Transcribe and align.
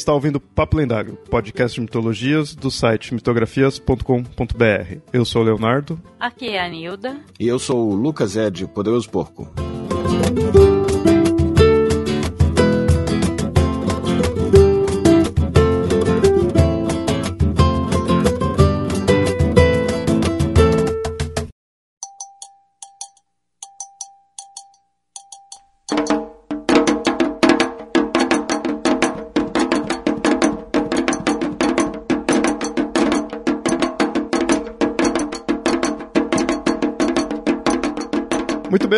está 0.00 0.12
ouvindo 0.12 0.38
Papo 0.38 0.76
Lendário, 0.76 1.16
podcast 1.28 1.74
de 1.74 1.80
mitologias 1.80 2.54
do 2.54 2.70
site 2.70 3.12
mitografias.com.br. 3.14 4.98
Eu 5.12 5.24
sou 5.24 5.42
o 5.42 5.44
Leonardo. 5.44 6.00
Aqui 6.20 6.50
é 6.50 6.64
a 6.64 6.68
Nilda. 6.68 7.18
E 7.40 7.48
eu 7.48 7.58
sou 7.58 7.90
o 7.90 7.94
Lucas 7.94 8.36
Ed, 8.36 8.64
o 8.64 8.68
Poderoso 8.68 9.08
Porco. 9.10 9.50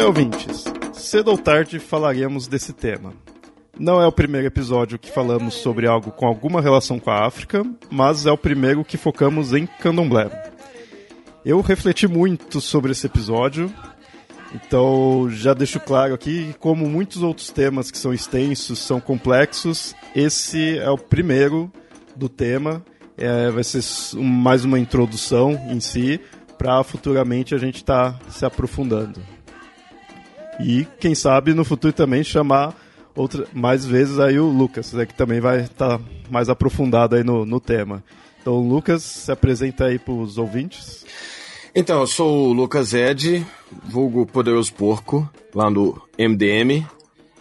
Ouvintes. 0.08 0.64
Cedo 0.94 1.30
ou 1.30 1.36
tarde 1.36 1.78
falaremos 1.78 2.48
desse 2.48 2.72
tema. 2.72 3.12
Não 3.78 4.00
é 4.00 4.06
o 4.06 4.12
primeiro 4.12 4.46
episódio 4.46 4.98
que 4.98 5.10
falamos 5.12 5.52
sobre 5.52 5.86
algo 5.86 6.10
com 6.10 6.26
alguma 6.26 6.62
relação 6.62 6.98
com 6.98 7.10
a 7.10 7.26
África, 7.26 7.62
mas 7.90 8.24
é 8.24 8.32
o 8.32 8.38
primeiro 8.38 8.82
que 8.82 8.96
focamos 8.96 9.52
em 9.52 9.66
candomblé. 9.66 10.30
Eu 11.44 11.60
refleti 11.60 12.08
muito 12.08 12.58
sobre 12.58 12.92
esse 12.92 13.06
episódio, 13.06 13.70
então 14.54 15.28
já 15.28 15.52
deixo 15.52 15.78
claro 15.78 16.14
aqui 16.14 16.46
que, 16.46 16.58
como 16.58 16.88
muitos 16.88 17.22
outros 17.22 17.50
temas 17.50 17.90
que 17.90 17.98
são 17.98 18.14
extensos, 18.14 18.78
são 18.78 19.00
complexos, 19.00 19.94
esse 20.16 20.78
é 20.78 20.88
o 20.88 20.96
primeiro 20.96 21.70
do 22.16 22.30
tema. 22.30 22.82
É, 23.14 23.50
vai 23.50 23.62
ser 23.62 23.84
mais 24.16 24.64
uma 24.64 24.78
introdução 24.78 25.52
em 25.68 25.80
si, 25.80 26.18
para 26.56 26.82
futuramente 26.82 27.54
a 27.54 27.58
gente 27.58 27.76
estar 27.76 28.14
tá 28.14 28.30
se 28.30 28.46
aprofundando. 28.46 29.37
E 30.60 30.86
quem 30.98 31.14
sabe 31.14 31.54
no 31.54 31.64
futuro 31.64 31.92
também 31.92 32.24
chamar 32.24 32.74
outra, 33.14 33.46
mais 33.52 33.84
vezes 33.84 34.18
aí 34.18 34.38
o 34.38 34.46
Lucas, 34.46 34.92
né, 34.92 35.06
que 35.06 35.14
também 35.14 35.40
vai 35.40 35.62
estar 35.62 35.98
tá 35.98 36.04
mais 36.30 36.48
aprofundado 36.48 37.16
aí 37.16 37.24
no, 37.24 37.44
no 37.44 37.60
tema. 37.60 38.02
Então, 38.40 38.60
Lucas, 38.60 39.02
se 39.02 39.30
apresenta 39.30 39.86
aí 39.86 39.98
para 39.98 40.14
os 40.14 40.38
ouvintes. 40.38 41.04
Então, 41.74 42.00
eu 42.00 42.06
sou 42.06 42.48
o 42.48 42.52
Lucas 42.52 42.94
Ed, 42.94 43.46
vulgo 43.84 44.26
Poderoso 44.26 44.72
Porco, 44.72 45.28
lá 45.54 45.70
no 45.70 46.00
MDM. 46.18 46.86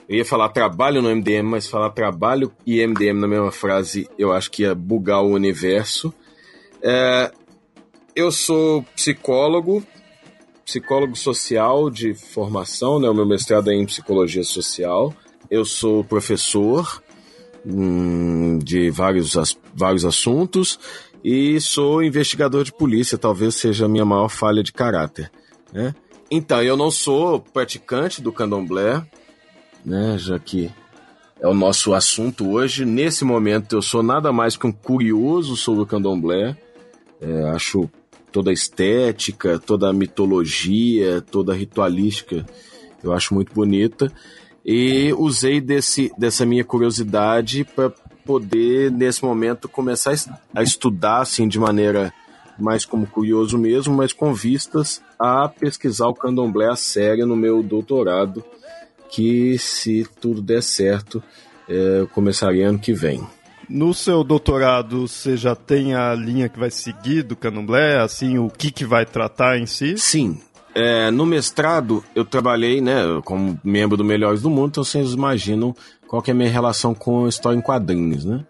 Eu 0.09 0.17
ia 0.17 0.25
falar 0.25 0.49
trabalho 0.49 1.01
no 1.01 1.13
MDM, 1.13 1.43
mas 1.43 1.67
falar 1.67 1.89
trabalho 1.91 2.51
e 2.65 2.85
MDM 2.85 3.19
na 3.19 3.27
mesma 3.27 3.51
frase 3.51 4.09
eu 4.17 4.31
acho 4.31 4.49
que 4.49 4.63
ia 4.63 4.73
bugar 4.73 5.21
o 5.21 5.33
universo. 5.33 6.13
É, 6.81 7.31
eu 8.15 8.31
sou 8.31 8.83
psicólogo, 8.95 9.83
psicólogo 10.67 11.15
social 11.15 11.89
de 11.89 12.13
formação, 12.13 12.99
né? 12.99 13.09
O 13.09 13.13
meu 13.13 13.25
mestrado 13.25 13.71
é 13.71 13.73
em 13.73 13.85
psicologia 13.85 14.43
social. 14.43 15.13
Eu 15.49 15.63
sou 15.63 16.03
professor 16.03 17.01
hum, 17.65 18.59
de 18.59 18.89
vários, 18.89 19.33
vários 19.73 20.03
assuntos 20.03 20.77
e 21.23 21.59
sou 21.61 22.03
investigador 22.03 22.65
de 22.65 22.73
polícia, 22.73 23.17
talvez 23.17 23.55
seja 23.55 23.85
a 23.85 23.89
minha 23.89 24.03
maior 24.03 24.27
falha 24.27 24.61
de 24.61 24.73
caráter, 24.73 25.31
né? 25.73 25.95
Então, 26.29 26.61
eu 26.61 26.75
não 26.75 26.91
sou 26.91 27.39
praticante 27.39 28.21
do 28.21 28.33
candomblé, 28.33 29.01
né? 29.85 30.17
Já 30.17 30.37
que 30.37 30.69
é 31.39 31.47
o 31.47 31.53
nosso 31.53 31.93
assunto 31.93 32.51
hoje. 32.51 32.83
Nesse 32.83 33.23
momento, 33.23 33.77
eu 33.77 33.81
sou 33.81 34.03
nada 34.03 34.33
mais 34.33 34.57
que 34.57 34.67
um 34.67 34.71
curioso 34.73 35.55
sobre 35.55 35.83
o 35.83 35.85
candomblé. 35.85 36.57
É, 37.21 37.43
acho 37.51 37.89
toda 38.31 38.49
a 38.49 38.53
estética, 38.53 39.59
toda 39.59 39.89
a 39.89 39.93
mitologia, 39.93 41.21
toda 41.21 41.53
a 41.53 41.55
ritualística, 41.55 42.45
eu 43.03 43.13
acho 43.13 43.33
muito 43.33 43.53
bonita. 43.53 44.11
E 44.65 45.13
usei 45.13 45.61
desse, 45.61 46.11
dessa 46.17 46.45
minha 46.45 46.63
curiosidade 46.63 47.63
para 47.63 47.89
poder, 48.25 48.91
nesse 48.91 49.23
momento, 49.23 49.69
começar 49.69 50.13
a 50.53 50.61
estudar 50.61 51.21
assim, 51.21 51.47
de 51.47 51.57
maneira 51.57 52.13
mais 52.59 52.85
como 52.85 53.07
curioso 53.07 53.57
mesmo, 53.57 53.95
mas 53.95 54.11
com 54.11 54.33
vistas 54.33 55.01
a 55.17 55.47
pesquisar 55.47 56.07
o 56.07 56.13
candomblé 56.13 56.69
a 56.69 56.75
sério 56.75 57.25
no 57.25 57.35
meu 57.35 57.63
doutorado, 57.63 58.43
que 59.09 59.57
se 59.57 60.05
tudo 60.19 60.41
der 60.41 60.61
certo, 60.61 61.23
é, 61.69 62.05
começaria 62.13 62.67
ano 62.67 62.79
que 62.79 62.93
vem. 62.93 63.25
No 63.69 63.93
seu 63.93 64.23
doutorado, 64.23 65.07
você 65.07 65.35
já 65.35 65.53
tem 65.53 65.93
a 65.93 66.13
linha 66.13 66.47
que 66.47 66.57
vai 66.57 66.71
seguir 66.71 67.23
do 67.23 67.35
candomblé, 67.35 67.99
assim, 67.99 68.37
o 68.37 68.49
que, 68.49 68.71
que 68.71 68.85
vai 68.85 69.05
tratar 69.05 69.57
em 69.57 69.65
si? 69.65 69.97
Sim. 69.97 70.39
É, 70.73 71.11
no 71.11 71.25
mestrado, 71.25 72.03
eu 72.15 72.23
trabalhei, 72.23 72.79
né, 72.79 73.01
como 73.25 73.59
membro 73.63 73.97
do 73.97 74.05
Melhores 74.05 74.41
do 74.41 74.49
Mundo, 74.49 74.69
então 74.69 74.83
vocês 74.83 75.11
imaginam 75.11 75.75
qual 76.07 76.21
que 76.21 76.31
é 76.31 76.33
a 76.33 76.37
minha 76.37 76.49
relação 76.49 76.93
com 76.93 77.27
história 77.27 77.57
em 77.57 77.61
quadrinhos, 77.61 78.23
né? 78.23 78.45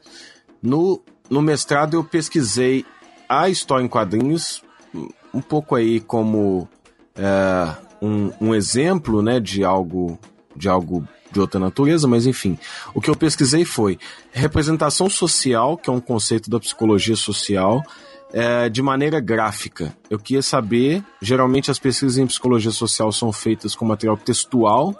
No, 0.62 1.02
no 1.30 1.42
mestrado, 1.42 1.96
eu 1.96 2.04
pesquisei 2.04 2.86
a 3.28 3.50
história 3.50 3.84
em 3.84 3.88
quadrinhos, 3.88 4.62
um 5.34 5.42
pouco 5.42 5.74
aí 5.74 6.00
como 6.00 6.68
é, 7.16 7.76
um, 8.02 8.32
um 8.40 8.54
exemplo, 8.54 9.22
né, 9.24 9.40
de 9.40 9.64
algo, 9.64 10.20
de 10.56 10.70
algo 10.70 11.08
de 11.38 11.42
outra 11.42 11.60
natureza, 11.60 12.08
mas 12.08 12.26
enfim. 12.26 12.58
O 12.94 13.00
que 13.00 13.10
eu 13.10 13.16
pesquisei 13.16 13.64
foi 13.64 14.00
representação 14.32 15.10
social, 15.10 15.78
que 15.78 15.90
é 15.90 15.94
um 15.94 16.00
conceito 16.00 16.50
da 16.50 16.60
psicologia 16.60 17.16
social, 17.16 17.84
é, 18.34 18.68
de 18.68 18.82
maneira 18.82 19.20
gráfica. 19.20 19.96
Eu 20.10 20.18
queria 20.18 20.42
saber, 20.42 21.04
geralmente 21.22 21.70
as 21.70 21.80
pesquisas 21.80 22.18
em 22.18 22.26
psicologia 22.26 22.72
social 22.72 23.12
são 23.12 23.32
feitas 23.32 23.76
com 23.76 23.86
material 23.86 24.18
textual, 24.18 24.96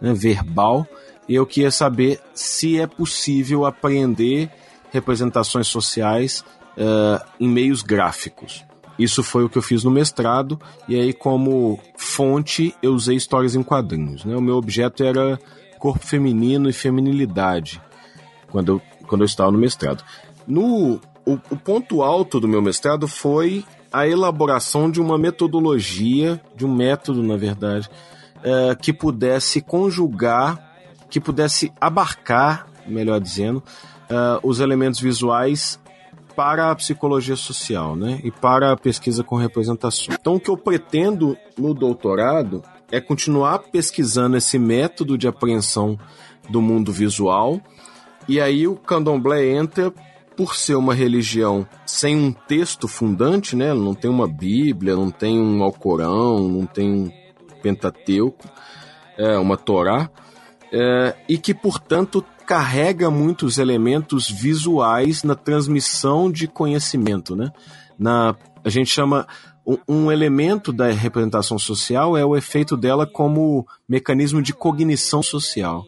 né, 0.00 0.14
verbal, 0.14 0.86
e 1.28 1.34
eu 1.34 1.46
queria 1.46 1.70
saber 1.70 2.18
se 2.34 2.80
é 2.80 2.86
possível 2.86 3.64
apreender 3.64 4.50
representações 4.90 5.68
sociais 5.68 6.42
é, 6.76 7.22
em 7.38 7.48
meios 7.48 7.82
gráficos. 7.82 8.64
Isso 8.98 9.22
foi 9.22 9.44
o 9.44 9.48
que 9.48 9.58
eu 9.58 9.62
fiz 9.62 9.84
no 9.84 9.90
mestrado, 9.90 10.60
e 10.88 10.94
aí, 10.98 11.12
como 11.12 11.80
fonte, 11.96 12.74
eu 12.82 12.92
usei 12.92 13.16
histórias 13.16 13.54
em 13.54 13.62
quadrinhos. 13.62 14.24
Né? 14.24 14.36
O 14.36 14.40
meu 14.40 14.56
objeto 14.56 15.02
era 15.02 15.38
corpo 15.82 16.06
feminino 16.06 16.70
e 16.70 16.72
feminilidade 16.72 17.82
quando 18.52 18.68
eu, 18.74 18.82
quando 19.08 19.22
eu 19.22 19.26
estava 19.26 19.50
no 19.50 19.58
mestrado. 19.58 20.04
No, 20.46 21.00
o, 21.26 21.32
o 21.50 21.56
ponto 21.56 22.02
alto 22.02 22.38
do 22.38 22.46
meu 22.46 22.62
mestrado 22.62 23.08
foi 23.08 23.64
a 23.92 24.06
elaboração 24.06 24.88
de 24.88 25.00
uma 25.00 25.18
metodologia, 25.18 26.40
de 26.54 26.64
um 26.64 26.72
método, 26.72 27.20
na 27.20 27.36
verdade, 27.36 27.90
é, 28.44 28.76
que 28.76 28.92
pudesse 28.92 29.60
conjugar, 29.60 30.72
que 31.10 31.18
pudesse 31.18 31.72
abarcar, 31.80 32.68
melhor 32.86 33.20
dizendo, 33.20 33.60
é, 34.08 34.38
os 34.44 34.60
elementos 34.60 35.00
visuais 35.00 35.80
para 36.36 36.70
a 36.70 36.76
psicologia 36.76 37.34
social, 37.34 37.96
né? 37.96 38.20
E 38.22 38.30
para 38.30 38.70
a 38.70 38.76
pesquisa 38.76 39.24
com 39.24 39.34
representação. 39.34 40.14
Então, 40.14 40.36
o 40.36 40.40
que 40.40 40.48
eu 40.48 40.56
pretendo 40.56 41.36
no 41.58 41.74
doutorado 41.74 42.62
é 42.92 43.00
continuar 43.00 43.58
pesquisando 43.58 44.36
esse 44.36 44.58
método 44.58 45.16
de 45.16 45.26
apreensão 45.26 45.98
do 46.50 46.60
mundo 46.60 46.92
visual. 46.92 47.58
E 48.28 48.38
aí 48.38 48.68
o 48.68 48.76
candomblé 48.76 49.48
entra 49.50 49.90
por 50.36 50.54
ser 50.54 50.74
uma 50.74 50.94
religião 50.94 51.66
sem 51.86 52.14
um 52.14 52.30
texto 52.30 52.86
fundante, 52.86 53.56
né? 53.56 53.72
Não 53.72 53.94
tem 53.94 54.10
uma 54.10 54.28
Bíblia, 54.28 54.94
não 54.94 55.10
tem 55.10 55.40
um 55.40 55.62
Alcorão, 55.62 56.48
não 56.48 56.66
tem 56.66 56.92
um 56.92 57.10
Pentateuco, 57.62 58.46
é 59.16 59.38
uma 59.38 59.56
Torá, 59.56 60.10
é, 60.72 61.14
e 61.28 61.38
que 61.38 61.54
portanto 61.54 62.24
carrega 62.46 63.10
muitos 63.10 63.56
elementos 63.58 64.28
visuais 64.28 65.22
na 65.22 65.34
transmissão 65.34 66.30
de 66.30 66.46
conhecimento, 66.46 67.34
né? 67.34 67.50
Na 67.98 68.36
a 68.64 68.68
gente 68.68 68.90
chama 68.90 69.26
um 69.88 70.10
elemento 70.10 70.72
da 70.72 70.90
representação 70.90 71.58
social 71.58 72.16
é 72.16 72.24
o 72.24 72.36
efeito 72.36 72.76
dela 72.76 73.06
como 73.06 73.66
mecanismo 73.88 74.42
de 74.42 74.52
cognição 74.52 75.22
social. 75.22 75.84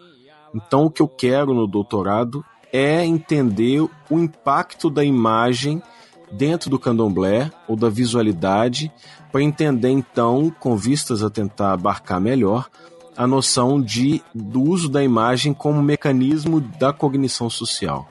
Então, 0.55 0.85
o 0.85 0.91
que 0.91 1.03
eu 1.03 1.09
quero 1.09 1.53
no 1.53 1.67
doutorado 1.67 2.45
é 2.73 3.05
entender 3.05 3.81
o 3.81 4.19
impacto 4.19 4.89
da 4.89 5.05
imagem 5.05 5.83
dentro 6.31 6.71
do 6.71 6.79
candomblé 6.79 7.51
ou 7.69 7.77
da 7.77 7.89
visualidade, 7.89 8.91
para 9.31 9.43
entender 9.43 9.91
então, 9.91 10.53
com 10.61 10.77
vistas 10.77 11.23
a 11.23 11.31
tentar 11.31 11.73
abarcar 11.73 12.21
melhor, 12.21 12.69
a 13.17 13.27
noção 13.27 13.81
de, 13.81 14.23
do 14.35 14.63
uso 14.63 14.89
da 14.89 15.03
imagem 15.03 15.55
como 15.55 15.83
mecanismo 15.83 16.61
da 16.61 16.93
cognição 16.93 17.49
social. 17.49 18.09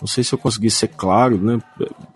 Não 0.00 0.06
sei 0.06 0.24
se 0.24 0.32
eu 0.32 0.38
consegui 0.38 0.70
ser 0.70 0.88
claro, 0.88 1.36
né? 1.36 1.58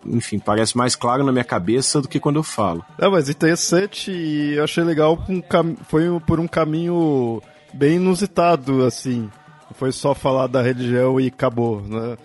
Enfim, 0.07 0.39
parece 0.39 0.77
mais 0.77 0.97
claro 0.97 1.23
na 1.23 1.31
minha 1.31 1.45
cabeça 1.45 2.01
do 2.01 2.09
que 2.09 2.19
quando 2.19 2.37
eu 2.37 2.43
falo. 2.43 2.85
É, 2.99 3.09
mas 3.09 3.29
interessante 3.29 4.11
e 4.11 4.55
eu 4.55 4.65
achei 4.65 4.83
legal, 4.83 5.23
um 5.29 5.41
cam... 5.41 5.77
foi 5.89 6.05
por 6.27 6.41
um 6.41 6.49
caminho 6.49 7.43
bem 7.73 7.97
inusitado, 7.97 8.85
assim. 8.85 9.31
Não 9.69 9.75
foi 9.75 9.93
só 9.93 10.15
falar 10.15 10.47
da 10.47 10.63
religião 10.63 11.21
e 11.21 11.27
acabou, 11.27 11.83
né? 11.83 12.17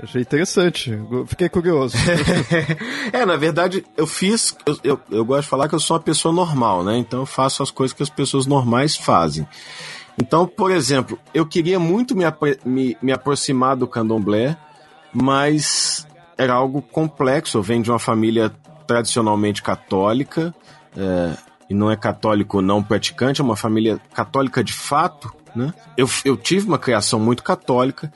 Achei 0.00 0.22
interessante, 0.22 0.96
fiquei 1.26 1.48
curioso. 1.48 1.96
é, 3.12 3.26
na 3.26 3.36
verdade, 3.36 3.84
eu 3.96 4.06
fiz. 4.06 4.56
Eu, 4.64 4.78
eu, 4.84 5.00
eu, 5.10 5.24
gosto 5.24 5.42
de 5.42 5.48
falar 5.48 5.68
que 5.68 5.74
eu 5.74 5.80
sou 5.80 5.96
uma 5.96 6.02
pessoa 6.02 6.32
normal, 6.32 6.84
né? 6.84 6.96
Então 6.96 7.20
eu 7.20 7.26
faço 7.26 7.64
as 7.64 7.70
coisas 7.72 7.92
que 7.92 8.02
as 8.04 8.10
pessoas 8.10 8.46
normais 8.46 8.96
fazem. 8.96 9.46
Então, 10.16 10.46
por 10.46 10.70
exemplo, 10.70 11.18
eu 11.34 11.44
queria 11.44 11.80
muito 11.80 12.14
me, 12.16 12.24
me, 12.64 12.96
me 13.02 13.12
aproximar 13.12 13.76
do 13.76 13.88
candomblé, 13.88 14.56
mas 15.12 16.06
era 16.36 16.54
algo 16.54 16.80
complexo. 16.80 17.62
Venho 17.62 17.82
de 17.82 17.90
uma 17.90 17.98
família 17.98 18.50
tradicionalmente 18.86 19.62
católica, 19.62 20.54
é, 20.96 21.36
e 21.68 21.74
não 21.74 21.90
é 21.90 21.96
católico 21.96 22.62
não 22.62 22.82
praticante, 22.82 23.40
é 23.40 23.44
uma 23.44 23.56
família 23.56 24.00
católica 24.14 24.64
de 24.64 24.72
fato. 24.72 25.32
Né? 25.54 25.72
Eu, 25.96 26.08
eu 26.24 26.36
tive 26.36 26.66
uma 26.66 26.78
criação 26.78 27.20
muito 27.20 27.42
católica, 27.42 28.12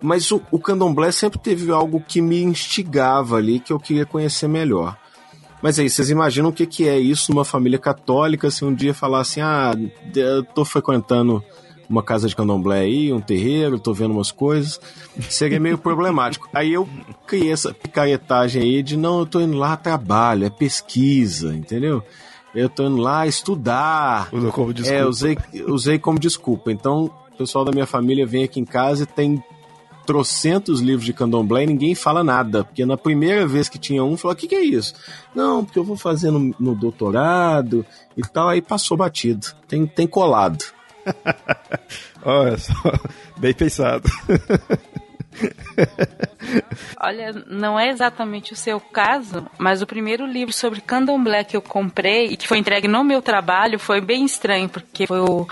mas 0.00 0.30
o, 0.30 0.40
o 0.50 0.58
candomblé 0.58 1.10
sempre 1.10 1.38
teve 1.38 1.70
algo 1.70 2.00
que 2.00 2.20
me 2.20 2.42
instigava 2.42 3.36
ali, 3.36 3.58
que 3.58 3.72
eu 3.72 3.80
queria 3.80 4.06
conhecer 4.06 4.48
melhor. 4.48 4.96
Mas 5.60 5.78
aí, 5.78 5.88
vocês 5.88 6.10
imaginam 6.10 6.50
o 6.50 6.52
que, 6.52 6.66
que 6.66 6.88
é 6.88 6.98
isso 6.98 7.30
numa 7.32 7.44
família 7.44 7.78
católica, 7.78 8.50
se 8.50 8.64
um 8.64 8.74
dia 8.74 8.92
falar 8.92 9.20
assim, 9.20 9.40
ah, 9.40 9.72
eu 10.14 10.42
tô 10.42 10.64
frequentando 10.64 11.42
uma 11.92 12.02
casa 12.02 12.26
de 12.26 12.34
candomblé 12.34 12.80
aí, 12.80 13.12
um 13.12 13.20
terreiro, 13.20 13.78
tô 13.78 13.92
vendo 13.92 14.12
umas 14.12 14.32
coisas, 14.32 14.80
seria 15.28 15.60
meio 15.60 15.76
problemático. 15.76 16.48
Aí 16.52 16.72
eu 16.72 16.88
criei 17.26 17.52
essa 17.52 17.74
picaretagem 17.74 18.62
aí 18.62 18.82
de, 18.82 18.96
não, 18.96 19.20
eu 19.20 19.26
tô 19.26 19.40
indo 19.40 19.58
lá 19.58 19.76
trabalho, 19.76 20.46
é 20.46 20.50
pesquisa, 20.50 21.54
entendeu? 21.54 22.02
Eu 22.54 22.68
tô 22.68 22.86
indo 22.86 22.96
lá 22.96 23.26
estudar. 23.26 24.28
Usou 24.32 24.52
como 24.52 24.72
desculpa. 24.72 24.98
É, 24.98 25.06
usei, 25.06 25.38
usei 25.68 25.98
como 25.98 26.18
desculpa. 26.18 26.72
Então, 26.72 27.10
o 27.32 27.36
pessoal 27.36 27.64
da 27.64 27.72
minha 27.72 27.86
família 27.86 28.26
vem 28.26 28.44
aqui 28.44 28.60
em 28.60 28.64
casa 28.64 29.04
e 29.04 29.06
tem 29.06 29.42
trocentos 30.06 30.80
livros 30.80 31.04
de 31.04 31.12
candomblé 31.12 31.64
e 31.64 31.66
ninguém 31.66 31.94
fala 31.94 32.22
nada. 32.22 32.64
Porque 32.64 32.84
na 32.84 32.96
primeira 32.96 33.46
vez 33.46 33.68
que 33.70 33.78
tinha 33.78 34.04
um, 34.04 34.16
falou: 34.16 34.34
o 34.34 34.36
que, 34.36 34.48
que 34.48 34.54
é 34.54 34.62
isso? 34.62 34.94
Não, 35.34 35.64
porque 35.64 35.78
eu 35.78 35.84
vou 35.84 35.96
fazer 35.96 36.30
no, 36.30 36.54
no 36.58 36.74
doutorado 36.74 37.86
e 38.16 38.22
tal. 38.22 38.48
Aí 38.48 38.60
passou 38.60 38.96
batido. 38.98 39.46
Tem, 39.66 39.86
tem 39.86 40.06
colado. 40.06 40.62
Olha 42.24 42.56
só, 42.56 42.72
bem 43.38 43.52
pensado. 43.52 44.08
Olha, 47.00 47.32
não 47.46 47.78
é 47.78 47.88
exatamente 47.88 48.52
o 48.52 48.56
seu 48.56 48.78
caso, 48.78 49.46
mas 49.58 49.82
o 49.82 49.86
primeiro 49.86 50.26
livro 50.26 50.52
sobre 50.52 50.80
candomblé 50.80 51.42
que 51.42 51.56
eu 51.56 51.62
comprei 51.62 52.26
e 52.26 52.36
que 52.36 52.46
foi 52.46 52.58
entregue 52.58 52.86
no 52.86 53.02
meu 53.02 53.22
trabalho 53.22 53.78
foi 53.78 54.00
bem 54.00 54.24
estranho, 54.24 54.68
porque 54.68 55.06
foi 55.06 55.20
o, 55.20 55.46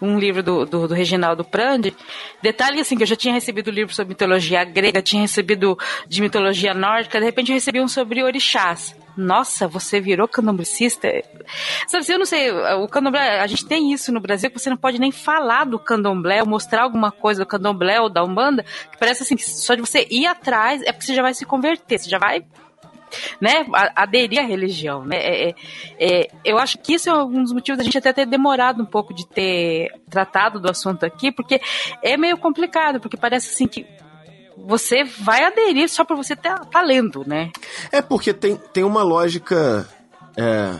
um 0.00 0.18
livro 0.18 0.42
do, 0.42 0.64
do, 0.64 0.88
do 0.88 0.94
Reginaldo 0.94 1.44
Prandi. 1.44 1.94
Detalhe 2.42 2.80
assim, 2.80 2.96
que 2.96 3.02
eu 3.02 3.06
já 3.06 3.16
tinha 3.16 3.34
recebido 3.34 3.70
livro 3.70 3.94
sobre 3.94 4.10
mitologia 4.10 4.64
grega, 4.64 5.02
tinha 5.02 5.22
recebido 5.22 5.78
de 6.08 6.20
mitologia 6.20 6.74
nórdica, 6.74 7.18
de 7.20 7.24
repente 7.24 7.50
eu 7.50 7.54
recebi 7.54 7.80
um 7.80 7.88
sobre 7.88 8.22
orixás 8.22 8.94
nossa, 9.16 9.66
você 9.66 10.00
virou 10.00 10.28
candomblecista? 10.28 11.08
Sabe, 11.86 12.04
eu 12.08 12.18
não 12.18 12.26
sei, 12.26 12.50
o 12.50 12.86
candomblé, 12.88 13.40
a 13.40 13.46
gente 13.46 13.66
tem 13.66 13.92
isso 13.92 14.12
no 14.12 14.20
Brasil, 14.20 14.50
que 14.50 14.58
você 14.58 14.68
não 14.68 14.76
pode 14.76 14.98
nem 14.98 15.10
falar 15.10 15.64
do 15.64 15.78
candomblé, 15.78 16.42
ou 16.42 16.48
mostrar 16.48 16.82
alguma 16.82 17.10
coisa 17.10 17.44
do 17.44 17.48
candomblé 17.48 18.00
ou 18.00 18.08
da 18.08 18.22
Umbanda, 18.22 18.64
que 18.90 18.98
parece 18.98 19.22
assim, 19.22 19.36
que 19.36 19.44
só 19.44 19.74
de 19.74 19.80
você 19.80 20.06
ir 20.10 20.26
atrás 20.26 20.82
é 20.82 20.92
porque 20.92 21.06
você 21.06 21.14
já 21.14 21.22
vai 21.22 21.34
se 21.34 21.44
converter, 21.44 21.98
você 21.98 22.10
já 22.10 22.18
vai 22.18 22.44
né, 23.40 23.66
aderir 23.94 24.40
à 24.40 24.42
religião, 24.42 25.04
né? 25.04 25.16
É, 25.16 25.48
é, 25.48 25.54
é, 25.98 26.28
eu 26.44 26.58
acho 26.58 26.78
que 26.78 26.94
isso 26.94 27.08
é 27.08 27.24
um 27.24 27.42
dos 27.42 27.52
motivos 27.52 27.78
da 27.78 27.84
gente 27.84 27.98
até 27.98 28.12
ter 28.12 28.26
demorado 28.26 28.82
um 28.82 28.86
pouco 28.86 29.14
de 29.14 29.26
ter 29.26 29.90
tratado 30.10 30.60
do 30.60 30.70
assunto 30.70 31.04
aqui, 31.04 31.30
porque 31.32 31.60
é 32.02 32.16
meio 32.16 32.36
complicado, 32.36 33.00
porque 33.00 33.16
parece 33.16 33.50
assim 33.50 33.66
que 33.66 33.86
você 34.56 35.04
vai 35.04 35.44
aderir 35.44 35.88
só 35.88 36.04
para 36.04 36.16
você 36.16 36.34
estar 36.34 36.58
tá, 36.58 36.64
tá 36.64 36.82
lendo, 36.82 37.24
né? 37.26 37.50
É 37.92 38.00
porque 38.00 38.32
tem, 38.32 38.56
tem 38.72 38.84
uma 38.84 39.02
lógica 39.02 39.88
é, 40.36 40.74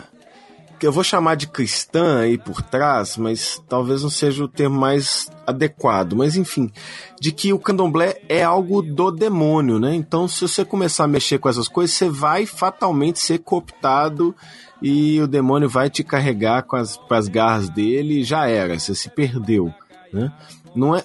que 0.78 0.86
eu 0.86 0.92
vou 0.92 1.02
chamar 1.02 1.36
de 1.36 1.46
cristã 1.46 2.20
aí 2.20 2.36
por 2.36 2.62
trás, 2.62 3.16
mas 3.16 3.62
talvez 3.68 4.02
não 4.02 4.10
seja 4.10 4.44
o 4.44 4.48
termo 4.48 4.78
mais 4.78 5.30
adequado. 5.46 6.14
Mas 6.14 6.36
enfim, 6.36 6.70
de 7.20 7.32
que 7.32 7.52
o 7.52 7.58
candomblé 7.58 8.20
é 8.28 8.42
algo 8.42 8.82
do 8.82 9.10
demônio, 9.10 9.78
né? 9.78 9.94
Então, 9.94 10.28
se 10.28 10.42
você 10.42 10.64
começar 10.64 11.04
a 11.04 11.08
mexer 11.08 11.38
com 11.38 11.48
essas 11.48 11.68
coisas, 11.68 11.96
você 11.96 12.08
vai 12.08 12.46
fatalmente 12.46 13.18
ser 13.18 13.38
cooptado 13.38 14.34
e 14.82 15.20
o 15.20 15.26
demônio 15.26 15.68
vai 15.68 15.88
te 15.88 16.04
carregar 16.04 16.62
com 16.62 16.76
as, 16.76 16.96
com 16.96 17.14
as 17.14 17.28
garras 17.28 17.70
dele 17.70 18.20
e 18.20 18.24
já 18.24 18.46
era, 18.46 18.78
você 18.78 18.94
se 18.94 19.08
perdeu, 19.08 19.72
né? 20.12 20.32
Não 20.74 20.94
é, 20.94 21.02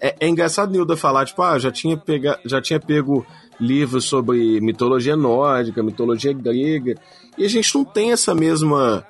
é, 0.00 0.16
é 0.20 0.28
engraçado 0.28 0.70
Nilda 0.70 0.96
falar, 0.96 1.24
tipo, 1.24 1.42
ah, 1.42 1.58
já 1.58 1.70
tinha, 1.70 1.96
pega, 1.96 2.38
já 2.44 2.60
tinha 2.60 2.78
pego 2.78 3.26
livros 3.58 4.04
sobre 4.04 4.60
mitologia 4.60 5.16
nórdica, 5.16 5.82
mitologia 5.82 6.32
grega, 6.32 6.94
e 7.38 7.44
a 7.44 7.48
gente 7.48 7.74
não 7.74 7.84
tem 7.84 8.12
essa 8.12 8.34
mesma 8.34 9.06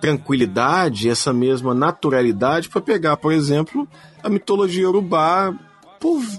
tranquilidade, 0.00 1.10
essa 1.10 1.32
mesma 1.32 1.74
naturalidade 1.74 2.68
para 2.68 2.80
pegar, 2.80 3.16
por 3.18 3.32
exemplo, 3.32 3.86
a 4.22 4.28
mitologia 4.28 4.88
urubá 4.88 5.54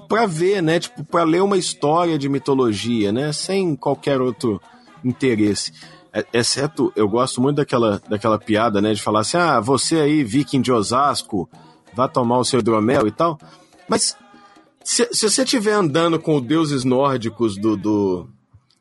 para 0.09 0.25
ver, 0.25 0.61
né, 0.63 0.79
tipo, 0.79 1.03
para 1.03 1.23
ler 1.23 1.43
uma 1.43 1.57
história 1.57 2.17
de 2.17 2.27
mitologia, 2.27 3.11
né, 3.11 3.31
sem 3.31 3.75
qualquer 3.75 4.19
outro 4.19 4.59
interesse. 5.03 5.71
É, 6.11 6.25
exceto, 6.33 6.91
eu 6.95 7.07
gosto 7.07 7.39
muito 7.39 7.57
daquela, 7.57 8.01
daquela 8.09 8.39
piada, 8.39 8.81
né, 8.81 8.93
de 8.93 9.01
falar 9.01 9.19
assim, 9.19 9.37
ah, 9.37 9.59
você 9.59 9.97
aí, 9.97 10.23
viking 10.23 10.61
de 10.61 10.71
Osasco, 10.71 11.47
vá 11.93 12.07
tomar 12.07 12.39
o 12.39 12.43
seu 12.43 12.59
hidromel 12.59 13.07
e 13.07 13.11
tal. 13.11 13.37
Mas 13.91 14.15
se, 14.85 15.05
se 15.11 15.29
você 15.29 15.43
estiver 15.43 15.73
andando 15.73 16.17
com 16.17 16.37
os 16.37 16.41
deuses 16.41 16.85
nórdicos 16.85 17.57
do, 17.57 17.75
do, 17.75 18.29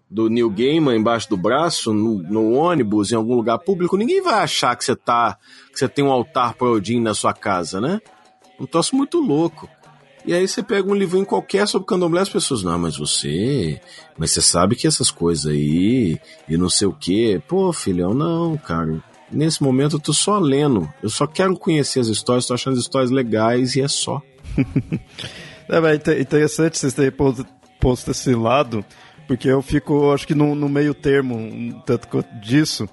do 0.09 0.29
New 0.31 0.49
Gaiman 0.49 0.97
embaixo 0.97 1.29
do 1.29 1.37
braço, 1.37 1.93
no, 1.93 2.23
no, 2.23 2.53
ônibus, 2.53 3.11
em 3.11 3.17
algum 3.17 3.35
lugar 3.35 3.59
público, 3.59 3.97
ninguém 3.97 4.23
vai 4.23 4.35
achar 4.35 4.77
que 4.77 4.85
você 4.85 4.95
tá. 4.95 5.37
que 5.73 5.81
você 5.81 5.89
tem 5.89 6.05
um 6.05 6.13
altar 6.13 6.55
para 6.55 6.69
Odin 6.69 7.01
na 7.01 7.13
sua 7.13 7.35
casa, 7.35 7.81
né? 7.81 8.01
Um 8.61 8.67
troço 8.67 8.95
muito 8.95 9.19
louco. 9.19 9.69
E 10.25 10.33
aí 10.33 10.47
você 10.47 10.63
pega 10.63 10.89
um 10.89 10.95
livrinho 10.95 11.27
qualquer 11.27 11.67
sobre 11.67 11.89
candomblé, 11.89 12.21
as 12.21 12.29
pessoas, 12.29 12.63
não, 12.63 12.79
mas 12.79 12.97
você. 12.97 13.81
Mas 14.17 14.31
você 14.31 14.41
sabe 14.41 14.77
que 14.77 14.87
essas 14.87 15.11
coisas 15.11 15.47
aí, 15.47 16.21
e 16.49 16.57
não 16.57 16.71
sei 16.71 16.87
o 16.87 16.93
quê. 16.93 17.43
Pô, 17.49 17.73
filhão, 17.73 18.15
não, 18.15 18.57
cara. 18.57 19.03
Nesse 19.29 19.61
momento 19.61 19.97
eu 19.97 20.01
tô 20.01 20.13
só 20.13 20.39
lendo. 20.39 20.89
Eu 21.03 21.11
só 21.11 21.27
quero 21.27 21.57
conhecer 21.57 21.99
as 21.99 22.07
histórias, 22.07 22.47
tô 22.47 22.55
achando 22.55 22.75
as 22.75 22.81
histórias 22.81 23.11
legais 23.11 23.75
e 23.75 23.81
é 23.81 23.89
só. 23.89 24.23
é 25.69 26.21
interessante 26.21 26.79
vocês 26.79 26.95
terem 26.95 27.13
posto 27.81 28.11
esse 28.11 28.35
lado, 28.35 28.85
porque 29.27 29.49
eu 29.49 29.63
fico, 29.63 30.13
acho 30.13 30.27
que 30.27 30.35
no, 30.35 30.55
no 30.55 30.69
meio 30.69 30.95
termo, 30.95 31.83
tanto 31.87 32.25
disso, 32.41 32.89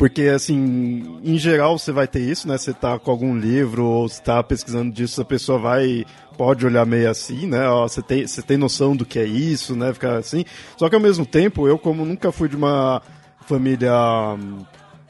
porque 0.00 0.22
assim, 0.22 1.20
em 1.22 1.36
geral 1.36 1.78
você 1.78 1.92
vai 1.92 2.08
ter 2.08 2.20
isso, 2.20 2.48
né? 2.48 2.56
Você 2.56 2.72
tá 2.72 2.98
com 2.98 3.10
algum 3.10 3.36
livro 3.36 3.84
ou 3.84 4.06
está 4.06 4.42
pesquisando 4.42 4.90
disso, 4.90 5.20
a 5.20 5.26
pessoa 5.26 5.58
vai 5.58 6.06
pode 6.38 6.64
olhar 6.64 6.86
meio 6.86 7.10
assim, 7.10 7.46
né? 7.46 7.68
Ó, 7.68 7.86
você 7.86 8.00
tem 8.00 8.26
você 8.26 8.40
tem 8.40 8.56
noção 8.56 8.96
do 8.96 9.04
que 9.04 9.18
é 9.18 9.26
isso, 9.26 9.76
né? 9.76 9.92
Ficar 9.92 10.16
assim. 10.16 10.46
Só 10.78 10.88
que 10.88 10.94
ao 10.94 11.00
mesmo 11.02 11.26
tempo, 11.26 11.68
eu 11.68 11.78
como 11.78 12.06
nunca 12.06 12.32
fui 12.32 12.48
de 12.48 12.56
uma 12.56 13.02
família 13.46 13.92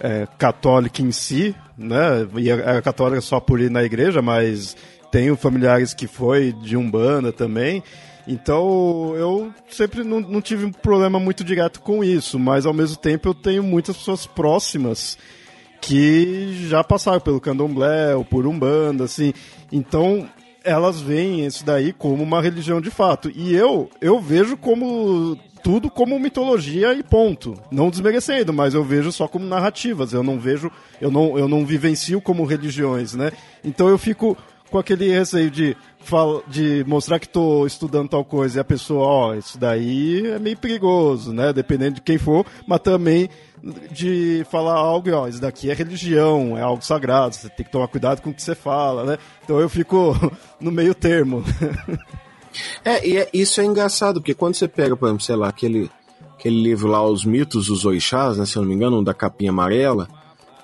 é, 0.00 0.26
católica 0.36 1.00
em 1.00 1.12
si, 1.12 1.54
né? 1.78 2.26
E 2.36 2.50
era 2.50 2.82
católica 2.82 3.20
só 3.20 3.38
por 3.38 3.60
ir 3.60 3.70
na 3.70 3.84
igreja, 3.84 4.20
mas 4.20 4.76
tenho 5.10 5.36
familiares 5.36 5.94
que 5.94 6.06
foi 6.06 6.52
de 6.52 6.76
Umbanda 6.76 7.32
também. 7.32 7.82
Então 8.26 9.14
eu 9.16 9.52
sempre 9.68 10.04
não, 10.04 10.20
não 10.20 10.40
tive 10.40 10.64
um 10.64 10.72
problema 10.72 11.18
muito 11.18 11.42
direto 11.42 11.80
com 11.80 12.04
isso, 12.04 12.38
mas 12.38 12.66
ao 12.66 12.72
mesmo 12.72 12.96
tempo 12.96 13.28
eu 13.28 13.34
tenho 13.34 13.62
muitas 13.62 13.96
pessoas 13.96 14.26
próximas 14.26 15.18
que 15.80 16.66
já 16.68 16.84
passaram 16.84 17.20
pelo 17.20 17.40
candomblé 17.40 18.14
ou 18.14 18.24
por 18.24 18.46
umbanda, 18.46 19.04
assim. 19.04 19.32
Então 19.72 20.28
elas 20.62 21.00
veem 21.00 21.46
isso 21.46 21.64
daí 21.64 21.92
como 21.92 22.22
uma 22.22 22.42
religião 22.42 22.80
de 22.80 22.90
fato. 22.90 23.32
E 23.34 23.54
eu, 23.54 23.88
eu 24.00 24.20
vejo 24.20 24.56
como 24.56 25.36
tudo 25.62 25.90
como 25.90 26.18
mitologia 26.18 26.94
e 26.94 27.02
ponto. 27.02 27.54
Não 27.70 27.90
desmerecendo, 27.90 28.52
mas 28.52 28.74
eu 28.74 28.84
vejo 28.84 29.10
só 29.10 29.26
como 29.26 29.46
narrativas. 29.46 30.12
Eu 30.12 30.22
não 30.22 30.38
vejo, 30.38 30.70
eu 31.00 31.10
não, 31.10 31.38
eu 31.38 31.48
não 31.48 31.64
vivencio 31.64 32.20
como 32.20 32.44
religiões, 32.44 33.14
né? 33.14 33.32
Então 33.64 33.88
eu 33.88 33.98
fico 33.98 34.36
com 34.70 34.78
aquele 34.78 35.10
receio 35.10 35.50
de, 35.50 35.76
de 36.46 36.84
mostrar 36.86 37.18
que 37.18 37.26
estou 37.26 37.66
estudando 37.66 38.08
tal 38.08 38.24
coisa 38.24 38.58
e 38.58 38.60
a 38.60 38.64
pessoa, 38.64 39.04
ó, 39.04 39.30
oh, 39.30 39.34
isso 39.34 39.58
daí 39.58 40.26
é 40.26 40.38
meio 40.38 40.56
perigoso, 40.56 41.32
né? 41.32 41.52
Dependendo 41.52 41.96
de 41.96 42.00
quem 42.00 42.16
for, 42.16 42.46
mas 42.66 42.80
também 42.80 43.28
de 43.90 44.46
falar 44.50 44.74
algo, 44.74 45.10
ó, 45.12 45.28
isso 45.28 45.40
daqui 45.40 45.70
é 45.70 45.74
religião, 45.74 46.56
é 46.56 46.62
algo 46.62 46.82
sagrado, 46.82 47.34
você 47.34 47.48
tem 47.50 47.66
que 47.66 47.72
tomar 47.72 47.88
cuidado 47.88 48.22
com 48.22 48.30
o 48.30 48.34
que 48.34 48.42
você 48.42 48.54
fala, 48.54 49.04
né? 49.04 49.18
Então 49.44 49.60
eu 49.60 49.68
fico 49.68 50.14
no 50.60 50.70
meio 50.70 50.94
termo. 50.94 51.44
é, 52.84 53.06
e 53.06 53.18
é, 53.18 53.28
isso 53.34 53.60
é 53.60 53.64
engraçado, 53.64 54.20
porque 54.20 54.34
quando 54.34 54.54
você 54.54 54.68
pega, 54.68 54.96
por 54.96 55.06
exemplo, 55.06 55.24
sei 55.24 55.36
lá, 55.36 55.48
aquele, 55.48 55.90
aquele 56.38 56.62
livro 56.62 56.88
lá, 56.88 57.04
Os 57.04 57.24
Mitos 57.24 57.66
dos 57.66 57.84
Orixás, 57.84 58.38
né, 58.38 58.46
se 58.46 58.56
eu 58.56 58.62
não 58.62 58.68
me 58.68 58.74
engano, 58.74 59.04
da 59.04 59.12
capinha 59.12 59.50
amarela, 59.50 60.08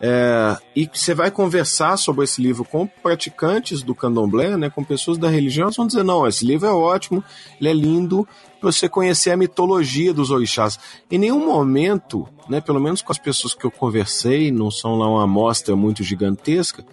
É, 0.00 0.56
e 0.76 0.86
você 0.92 1.14
vai 1.14 1.30
conversar 1.30 1.96
sobre 1.96 2.24
esse 2.24 2.42
livro 2.42 2.62
com 2.62 2.86
praticantes 2.86 3.82
do 3.82 3.94
candomblé, 3.94 4.58
né, 4.58 4.68
com 4.68 4.84
pessoas 4.84 5.16
da 5.16 5.30
religião, 5.30 5.64
elas 5.64 5.76
vão 5.76 5.86
dizer: 5.86 6.04
não, 6.04 6.26
esse 6.26 6.44
livro 6.44 6.66
é 6.68 6.70
ótimo, 6.70 7.24
ele 7.58 7.70
é 7.70 7.72
lindo, 7.72 8.28
você 8.60 8.88
conhecer 8.88 9.30
a 9.30 9.36
mitologia 9.36 10.12
dos 10.12 10.30
orixás. 10.30 10.78
Em 11.10 11.18
nenhum 11.18 11.46
momento, 11.46 12.28
né, 12.48 12.60
pelo 12.60 12.80
menos 12.80 13.00
com 13.00 13.12
as 13.12 13.18
pessoas 13.18 13.54
que 13.54 13.64
eu 13.64 13.70
conversei, 13.70 14.50
não 14.50 14.70
são 14.70 14.96
lá 14.96 15.08
uma 15.08 15.24
amostra 15.24 15.74
muito 15.74 16.02
gigantesca, 16.02 16.84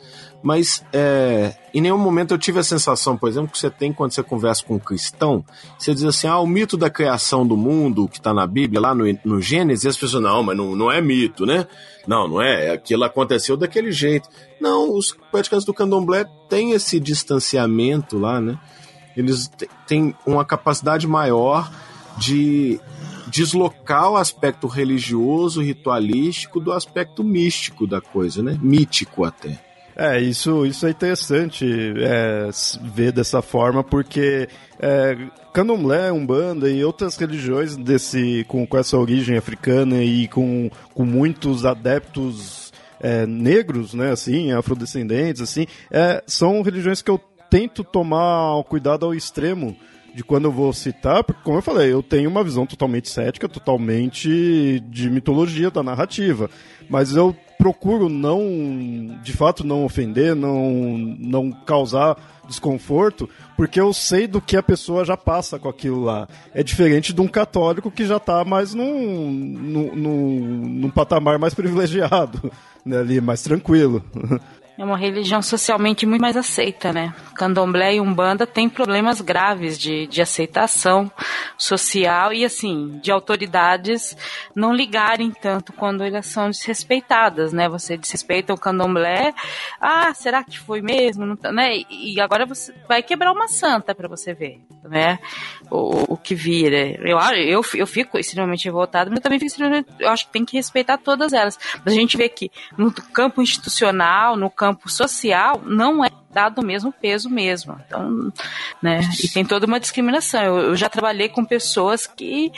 mas 0.41 0.83
é, 0.91 1.55
em 1.73 1.81
nenhum 1.81 1.97
momento 1.97 2.33
eu 2.33 2.37
tive 2.37 2.59
a 2.59 2.63
sensação, 2.63 3.17
por 3.17 3.29
exemplo, 3.29 3.49
que 3.49 3.57
você 3.57 3.69
tem 3.69 3.93
quando 3.93 4.11
você 4.11 4.21
conversa 4.21 4.63
com 4.63 4.75
um 4.75 4.79
cristão, 4.79 5.43
você 5.79 5.93
diz 5.93 6.03
assim, 6.03 6.27
ah, 6.27 6.37
o 6.39 6.45
mito 6.45 6.75
da 6.75 6.89
criação 6.89 7.47
do 7.47 7.55
mundo 7.55 8.07
que 8.07 8.17
está 8.17 8.33
na 8.33 8.45
Bíblia, 8.45 8.81
lá 8.81 8.93
no, 8.93 9.05
no 9.23 9.41
Gênesis, 9.41 9.85
e 9.85 9.87
as 9.87 9.97
pessoas, 9.97 10.21
não, 10.21 10.43
mas 10.43 10.57
não, 10.57 10.75
não 10.75 10.91
é 10.91 11.01
mito, 11.01 11.45
né? 11.45 11.65
Não, 12.05 12.27
não 12.27 12.41
é, 12.41 12.71
aquilo 12.71 13.05
aconteceu 13.05 13.55
daquele 13.73 13.91
jeito. 13.91 14.29
Não, 14.61 14.95
os 14.95 15.17
praticantes 15.31 15.65
do 15.65 15.73
candomblé 15.73 16.25
têm 16.47 16.71
esse 16.71 16.99
distanciamento 16.99 18.19
lá, 18.19 18.39
né? 18.39 18.59
Eles 19.17 19.49
têm 19.87 20.15
uma 20.25 20.45
capacidade 20.45 21.07
maior 21.07 21.71
de 22.17 22.79
deslocar 23.27 24.11
o 24.11 24.17
aspecto 24.17 24.67
religioso, 24.67 25.61
ritualístico 25.61 26.59
do 26.59 26.71
aspecto 26.71 27.23
místico 27.23 27.87
da 27.87 27.99
coisa, 27.99 28.43
né? 28.43 28.57
Mítico 28.61 29.25
até. 29.25 29.59
É, 29.95 30.19
isso, 30.19 30.65
isso 30.65 30.87
é 30.87 30.89
interessante 30.89 31.65
é, 31.97 32.49
ver 32.81 33.11
dessa 33.11 33.43
forma, 33.43 33.83
porque 33.83 34.47
é, 34.79 35.15
candomblé, 35.53 36.11
umbanda 36.11 36.67
e 36.67 36.83
outras 36.83 37.15
religiões 37.15 37.75
desse, 37.75 38.43
com, 38.47 38.65
com 38.65 38.77
essa 38.77 38.97
origem 38.97 39.37
africana 39.37 40.03
e 40.03 40.27
com, 40.27 40.71
com 40.95 41.05
muitos 41.05 41.63
adeptos 41.63 42.62
é, 43.03 43.27
negros, 43.27 43.93
né, 43.93 44.11
assim, 44.11 44.51
afrodescendentes, 44.53 45.41
assim, 45.41 45.67
é, 45.91 46.23
são 46.25 46.61
religiões 46.61 47.01
que 47.01 47.11
eu 47.11 47.19
tento 47.49 47.83
tomar 47.83 48.63
cuidado 48.63 49.05
ao 49.05 49.13
extremo 49.13 49.75
de 50.15 50.23
quando 50.23 50.45
eu 50.45 50.51
vou 50.51 50.71
citar, 50.71 51.23
porque, 51.23 51.41
como 51.43 51.57
eu 51.57 51.61
falei, 51.61 51.91
eu 51.91 52.01
tenho 52.01 52.29
uma 52.29 52.43
visão 52.43 52.65
totalmente 52.65 53.09
cética, 53.09 53.49
totalmente 53.49 54.79
de 54.89 55.09
mitologia 55.09 55.69
da 55.69 55.83
narrativa. 55.83 56.49
Mas 56.89 57.15
eu 57.15 57.35
procuro 57.57 58.09
não, 58.09 59.17
de 59.23 59.33
fato, 59.33 59.65
não 59.65 59.83
ofender, 59.83 60.35
não, 60.35 60.97
não 61.19 61.51
causar 61.51 62.17
desconforto, 62.47 63.29
porque 63.55 63.79
eu 63.79 63.93
sei 63.93 64.27
do 64.27 64.41
que 64.41 64.57
a 64.57 64.63
pessoa 64.63 65.05
já 65.05 65.17
passa 65.17 65.59
com 65.59 65.69
aquilo 65.69 66.03
lá. 66.03 66.27
É 66.53 66.63
diferente 66.63 67.13
de 67.13 67.21
um 67.21 67.27
católico 67.27 67.91
que 67.91 68.05
já 68.05 68.17
está 68.17 68.43
mais 68.43 68.73
num, 68.73 69.31
num, 69.31 69.95
num, 69.95 70.39
num 70.79 70.89
patamar 70.89 71.37
mais 71.39 71.53
privilegiado, 71.53 72.51
né, 72.85 72.97
ali, 72.99 73.21
mais 73.21 73.41
tranquilo. 73.41 74.03
É 74.75 74.83
uma 74.83 74.97
religião 74.97 75.39
socialmente 75.39 76.03
muito 76.03 76.21
mais 76.21 76.35
aceita, 76.35 76.91
né? 76.91 77.13
Candomblé 77.35 77.95
e 77.95 78.01
Umbanda 78.01 78.47
têm 78.47 78.67
problemas 78.67 79.21
graves 79.21 79.77
de, 79.77 80.07
de 80.07 80.19
aceitação 80.19 81.11
social 81.55 82.33
e, 82.33 82.43
assim, 82.43 82.99
de 82.99 83.11
autoridades 83.11 84.17
não 84.55 84.73
ligarem 84.73 85.29
tanto 85.29 85.71
quando 85.73 86.03
elas 86.03 86.25
são 86.25 86.49
desrespeitadas, 86.49 87.53
né? 87.53 87.69
Você 87.69 87.95
desrespeita 87.95 88.51
o 88.51 88.57
Candomblé, 88.57 89.35
ah, 89.79 90.11
será 90.15 90.43
que 90.43 90.57
foi 90.57 90.81
mesmo? 90.81 91.23
Não, 91.23 91.35
tá, 91.35 91.51
né? 91.51 91.69
E 91.89 92.19
agora 92.19 92.43
você 92.43 92.73
vai 92.87 93.03
quebrar 93.03 93.31
uma 93.31 93.47
santa 93.47 93.93
para 93.93 94.07
você 94.07 94.33
ver, 94.33 94.59
né? 94.83 95.19
O, 95.75 96.13
o 96.13 96.17
que 96.17 96.35
vira. 96.35 96.91
Eu, 97.01 97.17
eu, 97.37 97.61
eu 97.73 97.87
fico 97.87 98.19
extremamente 98.19 98.65
revoltada, 98.65 99.09
mas 99.09 99.17
eu 99.17 99.23
também 99.23 99.39
fico 99.39 99.53
eu 99.99 100.09
acho 100.09 100.27
que 100.27 100.33
tem 100.33 100.45
que 100.45 100.55
respeitar 100.55 100.97
todas 100.97 101.33
elas. 101.33 101.57
Mas 101.83 101.93
a 101.93 101.97
gente 101.97 102.15
vê 102.15 102.29
que 102.29 102.51
no 102.77 102.91
campo 102.91 103.41
institucional, 103.41 104.35
no 104.35 104.49
campo 104.51 104.83
campo 104.83 104.89
social 104.89 105.61
não 105.65 106.03
é 106.03 106.09
dado 106.31 106.59
o 106.59 106.65
mesmo 106.65 106.91
peso 106.91 107.29
mesmo. 107.29 107.77
Então, 107.85 108.31
né? 108.81 109.01
E 109.23 109.29
tem 109.29 109.45
toda 109.45 109.65
uma 109.65 109.79
discriminação. 109.79 110.41
Eu, 110.43 110.57
eu 110.57 110.75
já 110.75 110.89
trabalhei 110.89 111.29
com 111.29 111.45
pessoas 111.45 112.07
que 112.07 112.51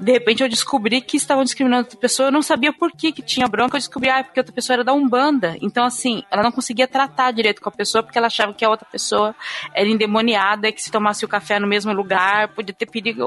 de 0.00 0.12
repente 0.12 0.42
eu 0.42 0.48
descobri 0.48 1.02
que 1.02 1.16
estavam 1.16 1.44
discriminando 1.44 1.84
outra 1.84 1.98
pessoa, 1.98 2.28
eu 2.28 2.32
não 2.32 2.40
sabia 2.40 2.72
por 2.72 2.90
que, 2.90 3.12
que 3.12 3.20
tinha 3.20 3.46
bronca, 3.46 3.76
eu 3.76 3.80
descobri, 3.80 4.08
ah, 4.08 4.24
porque 4.24 4.40
outra 4.40 4.52
pessoa 4.52 4.76
era 4.76 4.84
da 4.84 4.94
Umbanda. 4.94 5.56
Então, 5.60 5.84
assim, 5.84 6.22
ela 6.30 6.42
não 6.42 6.50
conseguia 6.50 6.88
tratar 6.88 7.30
direito 7.32 7.60
com 7.60 7.68
a 7.68 7.72
pessoa 7.72 8.02
porque 8.02 8.16
ela 8.16 8.28
achava 8.28 8.54
que 8.54 8.64
a 8.64 8.70
outra 8.70 8.86
pessoa 8.90 9.34
era 9.74 9.86
endemoniada 9.86 10.72
que 10.72 10.82
se 10.82 10.90
tomasse 10.90 11.24
o 11.24 11.28
café 11.28 11.60
no 11.60 11.66
mesmo 11.66 11.92
lugar, 11.92 12.48
podia 12.48 12.74
ter 12.74 12.86
perigo. 12.86 13.20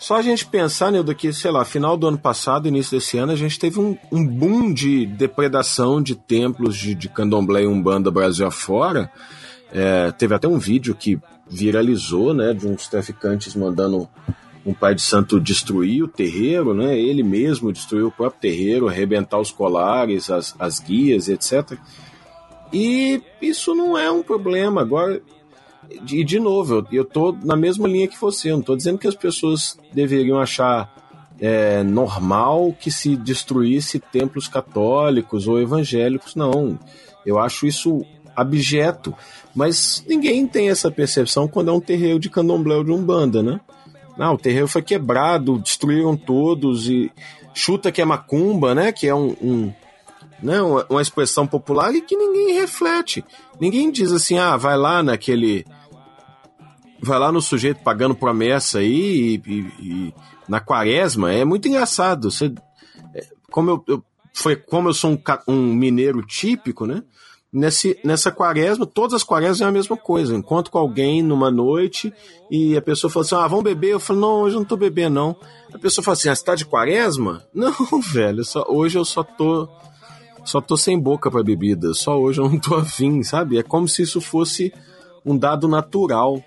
Só 0.00 0.16
a 0.16 0.22
gente 0.22 0.44
pensar, 0.44 0.90
Nildo, 0.90 1.14
que, 1.14 1.32
sei 1.32 1.52
lá, 1.52 1.64
final 1.64 1.96
do 1.96 2.08
ano 2.08 2.18
passado, 2.18 2.66
início 2.66 2.98
desse 2.98 3.16
ano, 3.16 3.30
a 3.30 3.36
gente 3.36 3.58
teve 3.58 3.78
um, 3.78 3.96
um 4.10 4.26
boom 4.26 4.72
de 4.72 5.06
depredação 5.06 6.02
de 6.02 6.16
templos 6.16 6.76
de, 6.76 6.94
de 6.96 7.08
candomblé 7.08 7.62
e 7.62 7.66
Umbanda 7.66 8.10
Brasil 8.10 8.46
afora. 8.46 9.10
É, 9.72 10.10
teve 10.12 10.34
até 10.34 10.48
um 10.48 10.58
vídeo 10.58 10.94
que 10.94 11.20
viralizou, 11.48 12.34
né, 12.34 12.52
de 12.52 12.66
uns 12.66 12.88
traficantes 12.88 13.54
mandando 13.54 14.08
um 14.64 14.74
pai 14.74 14.94
de 14.94 15.02
santo 15.02 15.40
destruir 15.40 16.02
o 16.02 16.08
terreiro, 16.08 16.74
né? 16.74 16.98
Ele 16.98 17.22
mesmo 17.22 17.72
destruiu 17.72 18.08
o 18.08 18.12
próprio 18.12 18.40
terreiro, 18.40 18.88
arrebentar 18.88 19.38
os 19.38 19.50
colares, 19.50 20.30
as, 20.30 20.54
as 20.58 20.78
guias, 20.78 21.28
etc. 21.28 21.78
E 22.72 23.22
isso 23.40 23.74
não 23.74 23.96
é 23.96 24.10
um 24.10 24.22
problema. 24.22 24.80
Agora, 24.80 25.22
e 25.90 26.22
de 26.22 26.38
novo, 26.38 26.74
eu, 26.74 26.86
eu 26.92 27.04
tô 27.04 27.32
na 27.32 27.56
mesma 27.56 27.88
linha 27.88 28.08
que 28.08 28.20
você. 28.20 28.50
Eu 28.50 28.56
não 28.56 28.62
tô 28.62 28.76
dizendo 28.76 28.98
que 28.98 29.08
as 29.08 29.14
pessoas 29.14 29.78
deveriam 29.92 30.38
achar 30.38 30.94
é, 31.40 31.82
normal 31.82 32.74
que 32.78 32.90
se 32.90 33.16
destruísse 33.16 33.98
templos 33.98 34.48
católicos 34.48 35.46
ou 35.46 35.60
evangélicos, 35.60 36.34
não. 36.34 36.78
Eu 37.24 37.38
acho 37.38 37.66
isso 37.66 38.04
abjeto. 38.34 39.14
Mas 39.54 40.04
ninguém 40.06 40.46
tem 40.46 40.70
essa 40.70 40.90
percepção 40.90 41.48
quando 41.48 41.70
é 41.70 41.72
um 41.72 41.80
terreiro 41.80 42.18
de 42.18 42.30
candomblé 42.30 42.76
ou 42.76 42.84
de 42.84 42.92
umbanda, 42.92 43.42
né? 43.42 43.60
Não, 44.18 44.34
o 44.34 44.38
terreiro 44.38 44.66
foi 44.66 44.82
quebrado, 44.82 45.60
destruíram 45.60 46.16
todos 46.16 46.88
e 46.88 47.10
chuta 47.54 47.92
que 47.92 48.02
é 48.02 48.04
macumba, 48.04 48.74
né? 48.74 48.90
Que 48.90 49.06
é 49.06 49.14
um, 49.14 49.36
um 49.40 49.72
né, 50.42 50.60
uma, 50.60 51.00
expressão 51.00 51.46
popular 51.46 51.94
e 51.94 52.00
que 52.00 52.16
ninguém 52.16 52.54
reflete. 52.54 53.24
Ninguém 53.60 53.90
diz 53.90 54.12
assim, 54.12 54.36
ah, 54.36 54.56
vai 54.56 54.76
lá 54.76 55.02
naquele. 55.02 55.64
Vai 57.00 57.18
lá 57.18 57.30
no 57.30 57.40
sujeito 57.40 57.80
pagando 57.82 58.14
promessa 58.14 58.78
aí 58.78 58.90
e, 58.90 59.42
e, 59.46 59.58
e 59.80 60.14
na 60.48 60.58
quaresma. 60.58 61.32
É 61.32 61.44
muito 61.44 61.68
engraçado. 61.68 62.28
Você, 62.28 62.52
é, 63.14 63.24
como 63.52 63.70
eu, 63.70 63.84
eu, 63.86 64.04
foi, 64.34 64.56
como 64.56 64.88
eu 64.88 64.94
sou 64.94 65.12
um, 65.12 65.18
um 65.46 65.74
mineiro 65.74 66.22
típico, 66.22 66.86
né? 66.86 67.04
Nesse, 67.52 67.98
nessa 68.04 68.30
quaresma, 68.30 68.86
todas 68.86 69.14
as 69.14 69.22
quaresmas 69.22 69.60
é 69.60 69.64
a 69.64 69.72
mesma 69.72 69.96
coisa. 69.96 70.32
Eu 70.32 70.38
encontro 70.38 70.70
com 70.70 70.78
alguém 70.78 71.22
numa 71.22 71.50
noite 71.50 72.12
e 72.50 72.76
a 72.76 72.82
pessoa 72.82 73.10
fala 73.10 73.24
assim: 73.24 73.34
ah, 73.34 73.46
vamos 73.46 73.64
beber? 73.64 73.92
Eu 73.92 74.00
falo: 74.00 74.20
não, 74.20 74.42
hoje 74.42 74.56
eu 74.56 74.60
não 74.60 74.66
tô 74.66 74.76
bebendo, 74.76 75.14
não. 75.14 75.36
A 75.72 75.78
pessoa 75.78 76.04
fala 76.04 76.14
assim: 76.14 76.28
ah, 76.28 76.34
você 76.34 76.44
tá 76.44 76.54
de 76.54 76.64
quaresma? 76.64 77.44
Não, 77.54 77.72
velho, 78.00 78.44
só, 78.44 78.64
hoje 78.68 78.98
eu 78.98 79.04
só 79.04 79.22
tô. 79.22 79.68
Só 80.44 80.62
tô 80.62 80.78
sem 80.78 80.98
boca 80.98 81.30
para 81.30 81.42
bebida, 81.42 81.92
só 81.92 82.18
hoje 82.18 82.40
eu 82.40 82.48
não 82.48 82.58
tô 82.58 82.76
afim, 82.76 83.22
sabe? 83.22 83.58
É 83.58 83.62
como 83.62 83.86
se 83.86 84.00
isso 84.00 84.18
fosse 84.18 84.72
um 85.22 85.36
dado 85.36 85.68
natural. 85.68 86.42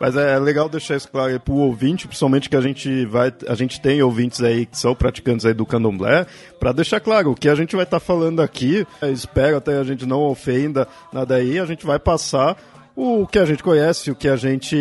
Mas 0.00 0.16
é 0.16 0.38
legal 0.38 0.68
deixar 0.68 0.96
isso 0.96 1.08
claro 1.08 1.38
para 1.40 1.52
o 1.52 1.58
ouvinte, 1.58 2.06
principalmente 2.06 2.48
que 2.48 2.56
a 2.56 2.60
gente 2.60 3.04
vai, 3.06 3.32
a 3.48 3.54
gente 3.54 3.80
tem 3.80 4.02
ouvintes 4.02 4.40
aí 4.42 4.66
que 4.66 4.78
são 4.78 4.94
praticantes 4.94 5.44
aí 5.44 5.54
do 5.54 5.66
candomblé, 5.66 6.26
para 6.58 6.72
deixar 6.72 7.00
claro 7.00 7.32
o 7.32 7.34
que 7.34 7.48
a 7.48 7.54
gente 7.54 7.74
vai 7.74 7.84
estar 7.84 8.00
tá 8.00 8.04
falando 8.04 8.40
aqui. 8.40 8.86
Espero 9.02 9.56
até 9.56 9.78
a 9.78 9.84
gente 9.84 10.06
não 10.06 10.22
ofenda 10.22 10.86
nada 11.12 11.36
aí, 11.36 11.58
a 11.58 11.66
gente 11.66 11.84
vai 11.84 11.98
passar 11.98 12.56
o 12.94 13.26
que 13.26 13.38
a 13.38 13.44
gente 13.44 13.62
conhece, 13.62 14.10
o 14.10 14.14
que 14.14 14.28
a 14.28 14.36
gente 14.36 14.76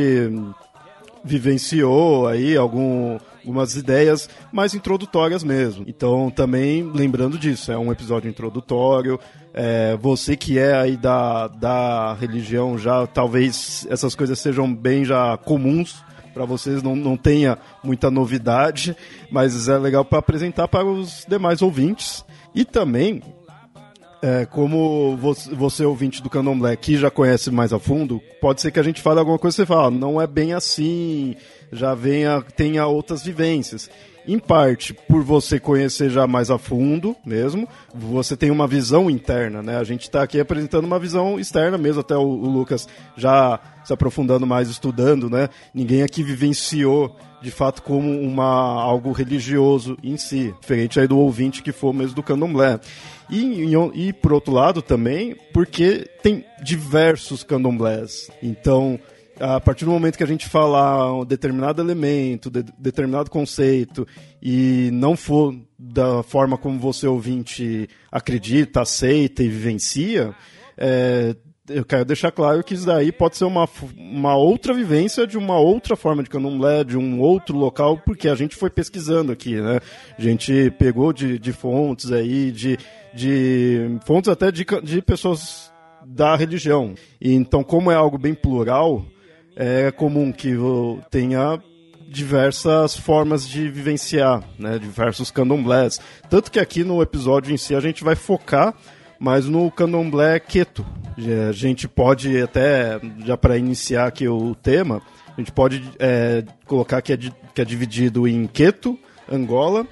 vivenciou 1.24 2.28
aí, 2.28 2.58
algum, 2.58 3.18
algumas 3.40 3.76
ideias 3.76 4.30
mais 4.52 4.74
introdutórias 4.74 5.44
mesmo. 5.44 5.86
Então, 5.88 6.30
também 6.30 6.84
lembrando 6.84 7.38
disso, 7.38 7.72
é 7.72 7.78
um 7.78 7.92
episódio 7.92 8.30
introdutório. 8.30 9.20
É, 9.54 9.98
você 9.98 10.36
que 10.36 10.58
é 10.58 10.74
aí 10.74 10.96
da, 10.96 11.48
da 11.48 12.14
religião 12.14 12.78
já, 12.78 13.06
talvez 13.06 13.86
essas 13.90 14.16
coisas 14.16 14.40
sejam 14.40 14.74
bem 14.74 15.04
já 15.04 15.38
comuns 15.38 16.04
para 16.34 16.46
vocês, 16.46 16.82
não, 16.82 16.96
não 16.96 17.18
tenha 17.18 17.58
muita 17.84 18.10
novidade, 18.10 18.96
mas 19.30 19.68
é 19.68 19.78
legal 19.78 20.06
para 20.06 20.20
apresentar 20.20 20.68
para 20.68 20.86
os 20.86 21.26
demais 21.28 21.62
ouvintes. 21.62 22.24
E 22.56 22.64
também 22.64 23.22
é, 24.22 24.46
como 24.46 25.18
você, 25.18 25.54
você, 25.54 25.84
ouvinte 25.84 26.22
do 26.22 26.30
Candomblé, 26.30 26.76
que 26.76 26.96
já 26.96 27.10
conhece 27.10 27.50
mais 27.50 27.74
a 27.74 27.80
fundo, 27.80 28.22
pode 28.40 28.62
ser 28.62 28.72
que 28.72 28.80
a 28.80 28.84
gente 28.84 29.02
fale 29.02 29.20
alguma 29.20 29.40
coisa 29.40 29.56
e 29.56 29.58
você 29.58 29.66
fala, 29.66 29.88
ah, 29.88 29.92
não 29.92 30.22
é 30.22 30.28
bem 30.28 30.54
assim, 30.54 31.36
já 31.72 31.96
venha, 31.96 32.42
tenha 32.56 32.86
outras 32.86 33.24
vivências. 33.24 33.90
Em 34.28 34.40
parte 34.40 34.94
por 34.94 35.24
você 35.24 35.60
conhecer 35.60 36.10
já 36.10 36.28
mais 36.28 36.52
a 36.52 36.58
fundo 36.58 37.16
mesmo, 37.26 37.68
você 37.94 38.38
tem 38.38 38.52
uma 38.52 38.68
visão 38.68 39.10
interna, 39.10 39.62
né? 39.62 39.78
A 39.78 39.84
gente 39.84 40.04
está 40.04 40.22
aqui 40.24 40.40
apresentando 40.40 40.86
uma 40.86 41.00
visão 41.00 41.40
externa 41.40 41.78
mesmo, 41.78 42.02
até 42.02 42.16
o, 42.16 42.22
o, 42.22 42.50
Lucas 42.50 42.88
já 43.16 43.60
se 43.84 43.92
aprofundando 43.92 44.46
mais, 44.46 44.70
estudando, 44.70 45.30
né? 45.30 45.50
Ninguém 45.74 46.04
aqui 46.04 46.24
vivenciou 46.24 47.16
de 47.42 47.50
fato 47.50 47.82
como 47.82 48.22
uma, 48.22 48.46
algo 48.82 49.12
religioso 49.12 49.98
em 50.04 50.16
si, 50.16 50.54
diferente 50.62 51.00
aí 51.00 51.08
do 51.08 51.18
ouvinte 51.18 51.64
que 51.64 51.72
for 51.72 51.92
mesmo 51.92 52.16
do 52.16 52.24
candomblé. 52.24 52.80
E, 53.30 53.64
e, 53.64 54.08
e 54.08 54.14
por 54.14 54.34
outro 54.34 54.54
lado 54.54 54.82
também, 54.82 55.36
porque 55.54 56.08
tem 56.22 56.46
diversos 56.62 57.44
candomblés. 57.44 58.30
Então, 58.44 59.00
a 59.42 59.60
partir 59.60 59.86
do 59.86 59.92
momento 59.92 60.18
que 60.18 60.24
a 60.24 60.28
gente 60.28 60.48
falar 60.48 61.14
um 61.14 61.26
determinado 61.26 61.82
elemento, 61.82 62.50
de, 62.50 62.64
determinado 62.78 63.30
conceito, 63.30 64.08
e 64.42 64.90
não 64.94 65.18
for 65.18 65.56
da 65.78 66.22
forma 66.22 66.58
como 66.58 66.80
você 66.80 67.08
ouvinte 67.08 67.90
acredita, 68.12 68.82
aceita 68.82 69.42
e 69.42 69.50
vivencia, 69.50 70.36
é, 70.78 71.36
eu 71.68 71.84
quero 71.84 72.06
deixar 72.06 72.32
claro 72.32 72.64
que 72.64 72.74
isso 72.74 72.86
daí 72.86 73.12
pode 73.12 73.38
ser 73.38 73.46
uma, 73.46 73.68
uma 73.98 74.36
outra 74.36 74.74
vivência 74.74 75.26
de 75.26 75.38
uma 75.38 75.58
outra 75.58 75.96
forma 75.96 76.22
de 76.22 76.30
candomblé, 76.30 76.84
de 76.84 76.98
um 76.98 77.20
outro 77.20 77.58
local, 77.58 77.98
porque 77.98 78.28
a 78.28 78.36
gente 78.36 78.56
foi 78.56 78.70
pesquisando 78.70 79.32
aqui, 79.32 79.60
né? 79.60 79.80
A 80.18 80.22
gente 80.22 80.72
pegou 80.78 81.12
de, 81.12 81.40
de 81.40 81.52
fontes 81.52 82.12
aí, 82.12 82.52
de, 82.52 82.78
de 83.14 83.98
fontes 84.06 84.30
até 84.30 84.52
de, 84.52 84.66
de 84.84 85.02
pessoas 85.02 85.72
da 86.06 86.36
religião. 86.36 86.94
E, 87.20 87.34
então, 87.34 87.64
como 87.64 87.92
é 87.92 87.96
algo 87.96 88.18
bem 88.18 88.34
plural, 88.34 89.06
é 89.56 89.92
comum 89.92 90.32
que 90.32 90.56
tenha 91.10 91.62
diversas 92.08 92.96
formas 92.96 93.48
de 93.48 93.70
vivenciar, 93.70 94.44
né, 94.60 94.78
diversos 94.78 95.32
candomblés. 95.32 96.00
Tanto 96.30 96.52
que 96.52 96.60
aqui 96.60 96.84
no 96.84 97.02
episódio 97.02 97.54
em 97.54 97.58
si 97.58 97.74
a 97.74 97.80
gente 97.80 98.04
vai 98.04 98.16
focar 98.16 98.76
mais 99.18 99.46
no 99.46 99.72
candomblé 99.72 100.40
queto. 100.40 100.86
A 101.48 101.52
gente 101.52 101.88
pode 101.88 102.42
até, 102.42 103.00
já 103.26 103.38
para 103.38 103.58
iniciar 103.58 104.08
aqui 104.08 104.28
o 104.28 104.56
tema, 104.56 105.02
a 105.38 105.40
gente 105.40 105.52
pode 105.52 105.84
é, 106.00 106.44
colocar 106.66 107.02
que 107.02 107.14
é, 107.14 107.18
que 107.18 107.62
é 107.62 107.66
dividido 107.66 108.28
em 108.28 108.48
queto, 108.48 108.98
Angola 109.32 109.88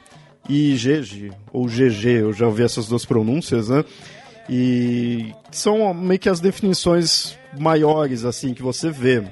e 0.50 0.74
GG, 0.74 1.32
ou 1.54 1.68
GG, 1.68 2.06
eu 2.22 2.34
já 2.34 2.48
ouvi 2.48 2.64
essas 2.64 2.88
duas 2.88 3.06
pronúncias, 3.06 3.70
né? 3.70 3.86
E 4.50 5.32
são 5.52 5.94
meio 5.94 6.20
que 6.20 6.28
as 6.28 6.40
definições 6.40 7.38
maiores, 7.58 8.26
assim, 8.26 8.54
que 8.54 8.64
você 8.64 8.90
vê. 8.90 9.24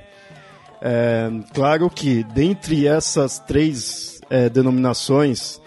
É, 0.82 1.30
claro 1.54 1.90
que 1.90 2.24
dentre 2.24 2.88
essas 2.88 3.40
três 3.40 4.20
é, 4.30 4.50
denominações 4.50 5.60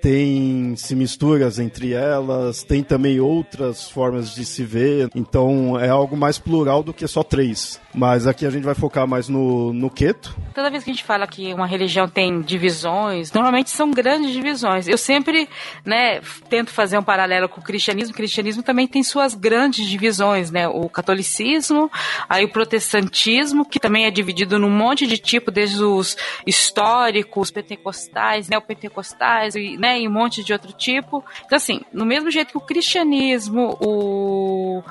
tem 0.00 0.76
se 0.76 0.94
misturas 0.94 1.58
entre 1.58 1.92
elas, 1.92 2.62
tem 2.62 2.82
também 2.82 3.18
outras 3.18 3.90
formas 3.90 4.34
de 4.34 4.44
se 4.44 4.62
ver, 4.62 5.10
então 5.14 5.78
é 5.78 5.88
algo 5.88 6.16
mais 6.16 6.38
plural 6.38 6.82
do 6.82 6.94
que 6.94 7.06
só 7.08 7.22
três. 7.22 7.80
Mas 7.96 8.26
aqui 8.26 8.44
a 8.44 8.50
gente 8.50 8.62
vai 8.62 8.74
focar 8.74 9.08
mais 9.08 9.26
no, 9.26 9.72
no 9.72 9.88
Keto. 9.88 10.36
Toda 10.54 10.70
vez 10.70 10.84
que 10.84 10.90
a 10.90 10.92
gente 10.92 11.02
fala 11.02 11.26
que 11.26 11.54
uma 11.54 11.66
religião 11.66 12.06
tem 12.06 12.42
divisões, 12.42 13.32
normalmente 13.32 13.70
são 13.70 13.90
grandes 13.90 14.32
divisões. 14.32 14.86
Eu 14.86 14.98
sempre 14.98 15.48
né, 15.82 16.20
tento 16.50 16.70
fazer 16.70 16.98
um 16.98 17.02
paralelo 17.02 17.48
com 17.48 17.58
o 17.58 17.64
cristianismo. 17.64 18.12
O 18.12 18.16
cristianismo 18.16 18.62
também 18.62 18.86
tem 18.86 19.02
suas 19.02 19.34
grandes 19.34 19.88
divisões, 19.88 20.50
né? 20.50 20.68
O 20.68 20.90
catolicismo, 20.90 21.90
aí 22.28 22.44
o 22.44 22.52
protestantismo, 22.52 23.64
que 23.64 23.80
também 23.80 24.04
é 24.04 24.10
dividido 24.10 24.58
num 24.58 24.70
monte 24.70 25.06
de 25.06 25.16
tipo, 25.16 25.50
desde 25.50 25.82
os 25.82 26.18
históricos, 26.46 27.50
pentecostais, 27.50 28.46
neopentecostais, 28.46 29.54
né, 29.78 30.00
e 30.00 30.06
um 30.06 30.12
monte 30.12 30.44
de 30.44 30.52
outro 30.52 30.70
tipo. 30.72 31.24
Então, 31.46 31.56
assim, 31.56 31.80
no 31.90 32.04
mesmo 32.04 32.30
jeito 32.30 32.50
que 32.50 32.58
o 32.58 32.60
cristianismo, 32.60 33.78
o 33.80 34.82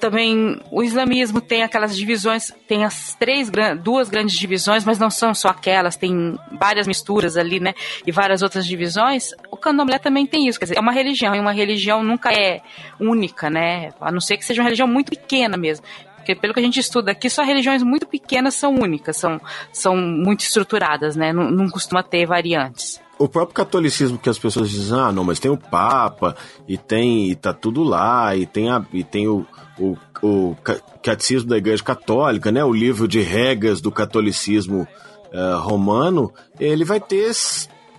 também 0.00 0.58
o 0.70 0.82
islamismo 0.82 1.40
tem 1.40 1.62
aquelas 1.62 1.94
divisões 1.94 2.45
tem 2.66 2.84
as 2.84 3.14
três, 3.14 3.50
duas 3.82 4.08
grandes 4.08 4.36
divisões, 4.36 4.84
mas 4.84 4.98
não 4.98 5.10
são 5.10 5.34
só 5.34 5.48
aquelas, 5.48 5.96
tem 5.96 6.38
várias 6.58 6.86
misturas 6.86 7.36
ali, 7.36 7.60
né? 7.60 7.74
E 8.06 8.12
várias 8.12 8.42
outras 8.42 8.66
divisões. 8.66 9.32
O 9.50 9.56
candomblé 9.56 9.98
também 9.98 10.26
tem 10.26 10.48
isso, 10.48 10.58
quer 10.58 10.66
dizer, 10.66 10.78
é 10.78 10.80
uma 10.80 10.92
religião, 10.92 11.34
e 11.34 11.40
uma 11.40 11.52
religião 11.52 12.02
nunca 12.02 12.32
é 12.32 12.60
única, 13.00 13.48
né? 13.50 13.90
A 14.00 14.10
não 14.10 14.20
ser 14.20 14.36
que 14.36 14.44
seja 14.44 14.60
uma 14.60 14.66
religião 14.66 14.88
muito 14.88 15.10
pequena 15.10 15.56
mesmo. 15.56 15.84
Porque 16.16 16.34
pelo 16.34 16.52
que 16.52 16.60
a 16.60 16.62
gente 16.62 16.80
estuda 16.80 17.12
aqui, 17.12 17.30
só 17.30 17.44
religiões 17.44 17.82
muito 17.82 18.06
pequenas 18.06 18.54
são 18.54 18.74
únicas, 18.74 19.16
são, 19.16 19.40
são 19.72 19.96
muito 19.96 20.40
estruturadas, 20.40 21.14
né? 21.14 21.32
Não, 21.32 21.50
não 21.50 21.68
costuma 21.68 22.02
ter 22.02 22.26
variantes 22.26 23.00
o 23.18 23.28
próprio 23.28 23.54
catolicismo 23.54 24.18
que 24.18 24.28
as 24.28 24.38
pessoas 24.38 24.70
dizem, 24.70 24.98
ah, 24.98 25.10
não, 25.10 25.24
mas 25.24 25.40
tem 25.40 25.50
o 25.50 25.56
Papa, 25.56 26.36
e 26.68 26.76
tem, 26.76 27.30
e 27.30 27.34
tá 27.34 27.52
tudo 27.52 27.82
lá, 27.82 28.36
e 28.36 28.46
tem, 28.46 28.70
a, 28.70 28.84
e 28.92 29.02
tem 29.02 29.26
o, 29.26 29.46
o, 29.78 29.96
o 30.22 30.56
Catecismo 31.02 31.48
da 31.48 31.56
Igreja 31.56 31.82
Católica, 31.82 32.52
né, 32.52 32.64
o 32.64 32.72
livro 32.72 33.08
de 33.08 33.20
regras 33.20 33.80
do 33.80 33.90
catolicismo 33.90 34.86
uh, 35.32 35.58
romano, 35.60 36.32
ele 36.60 36.84
vai 36.84 37.00
ter 37.00 37.32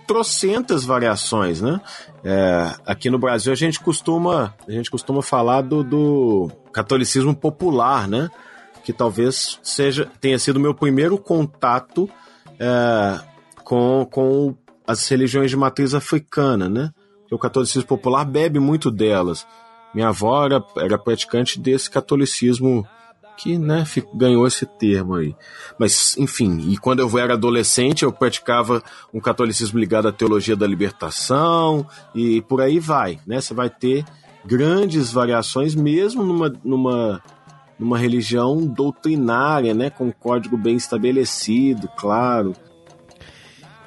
trocentas 0.06 0.84
variações, 0.84 1.60
né? 1.60 1.78
É, 2.24 2.74
aqui 2.86 3.10
no 3.10 3.18
Brasil 3.18 3.52
a 3.52 3.56
gente 3.56 3.78
costuma 3.78 4.54
a 4.66 4.72
gente 4.72 4.90
costuma 4.90 5.20
falar 5.20 5.60
do, 5.60 5.84
do 5.84 6.50
catolicismo 6.72 7.36
popular, 7.36 8.08
né? 8.08 8.30
Que 8.82 8.90
talvez 8.90 9.60
seja 9.62 10.10
tenha 10.18 10.38
sido 10.38 10.58
meu 10.58 10.74
primeiro 10.74 11.18
contato 11.18 12.08
é, 12.58 13.20
com, 13.62 14.08
com 14.10 14.54
as 14.88 15.06
religiões 15.06 15.50
de 15.50 15.56
matriz 15.56 15.92
africana, 15.92 16.66
né? 16.66 16.90
O 17.30 17.38
catolicismo 17.38 17.86
popular 17.86 18.24
bebe 18.24 18.58
muito 18.58 18.90
delas. 18.90 19.46
Minha 19.94 20.08
avó 20.08 20.46
era, 20.46 20.64
era 20.78 20.98
praticante 20.98 21.60
desse 21.60 21.90
catolicismo 21.90 22.88
que 23.36 23.58
né, 23.58 23.84
ganhou 24.14 24.46
esse 24.46 24.64
termo 24.64 25.14
aí. 25.14 25.36
Mas, 25.78 26.16
enfim, 26.16 26.58
e 26.70 26.78
quando 26.78 27.00
eu 27.00 27.18
era 27.18 27.34
adolescente, 27.34 28.02
eu 28.02 28.10
praticava 28.10 28.82
um 29.12 29.20
catolicismo 29.20 29.78
ligado 29.78 30.08
à 30.08 30.12
teologia 30.12 30.56
da 30.56 30.66
libertação, 30.66 31.86
e 32.14 32.40
por 32.42 32.62
aí 32.62 32.80
vai, 32.80 33.20
né? 33.26 33.40
Você 33.40 33.52
vai 33.52 33.68
ter 33.70 34.04
grandes 34.44 35.12
variações, 35.12 35.74
mesmo 35.74 36.24
numa, 36.24 36.52
numa, 36.64 37.22
numa 37.78 37.98
religião 37.98 38.66
doutrinária, 38.66 39.74
né? 39.74 39.90
Com 39.90 40.06
um 40.06 40.12
código 40.12 40.56
bem 40.56 40.76
estabelecido, 40.76 41.88
claro. 41.96 42.56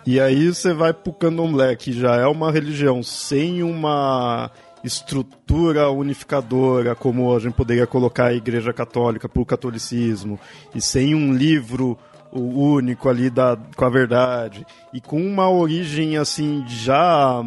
E 0.05 0.19
aí 0.19 0.47
você 0.47 0.73
vai 0.73 0.93
pro 0.93 1.13
candomblé, 1.13 1.75
que 1.75 1.93
já 1.93 2.15
é 2.15 2.25
uma 2.25 2.51
religião 2.51 3.03
sem 3.03 3.61
uma 3.61 4.49
estrutura 4.83 5.89
unificadora, 5.91 6.95
como 6.95 7.35
a 7.35 7.39
gente 7.39 7.53
poderia 7.53 7.85
colocar 7.85 8.25
a 8.25 8.33
Igreja 8.33 8.73
Católica 8.73 9.29
para 9.29 9.41
o 9.41 9.45
catolicismo, 9.45 10.39
e 10.73 10.81
sem 10.81 11.13
um 11.13 11.33
livro 11.33 11.97
único 12.31 13.09
ali 13.09 13.29
da, 13.29 13.57
com 13.75 13.85
a 13.85 13.89
verdade, 13.89 14.65
e 14.93 14.99
com 14.99 15.21
uma 15.21 15.49
origem 15.49 16.17
assim 16.17 16.63
já 16.67 17.41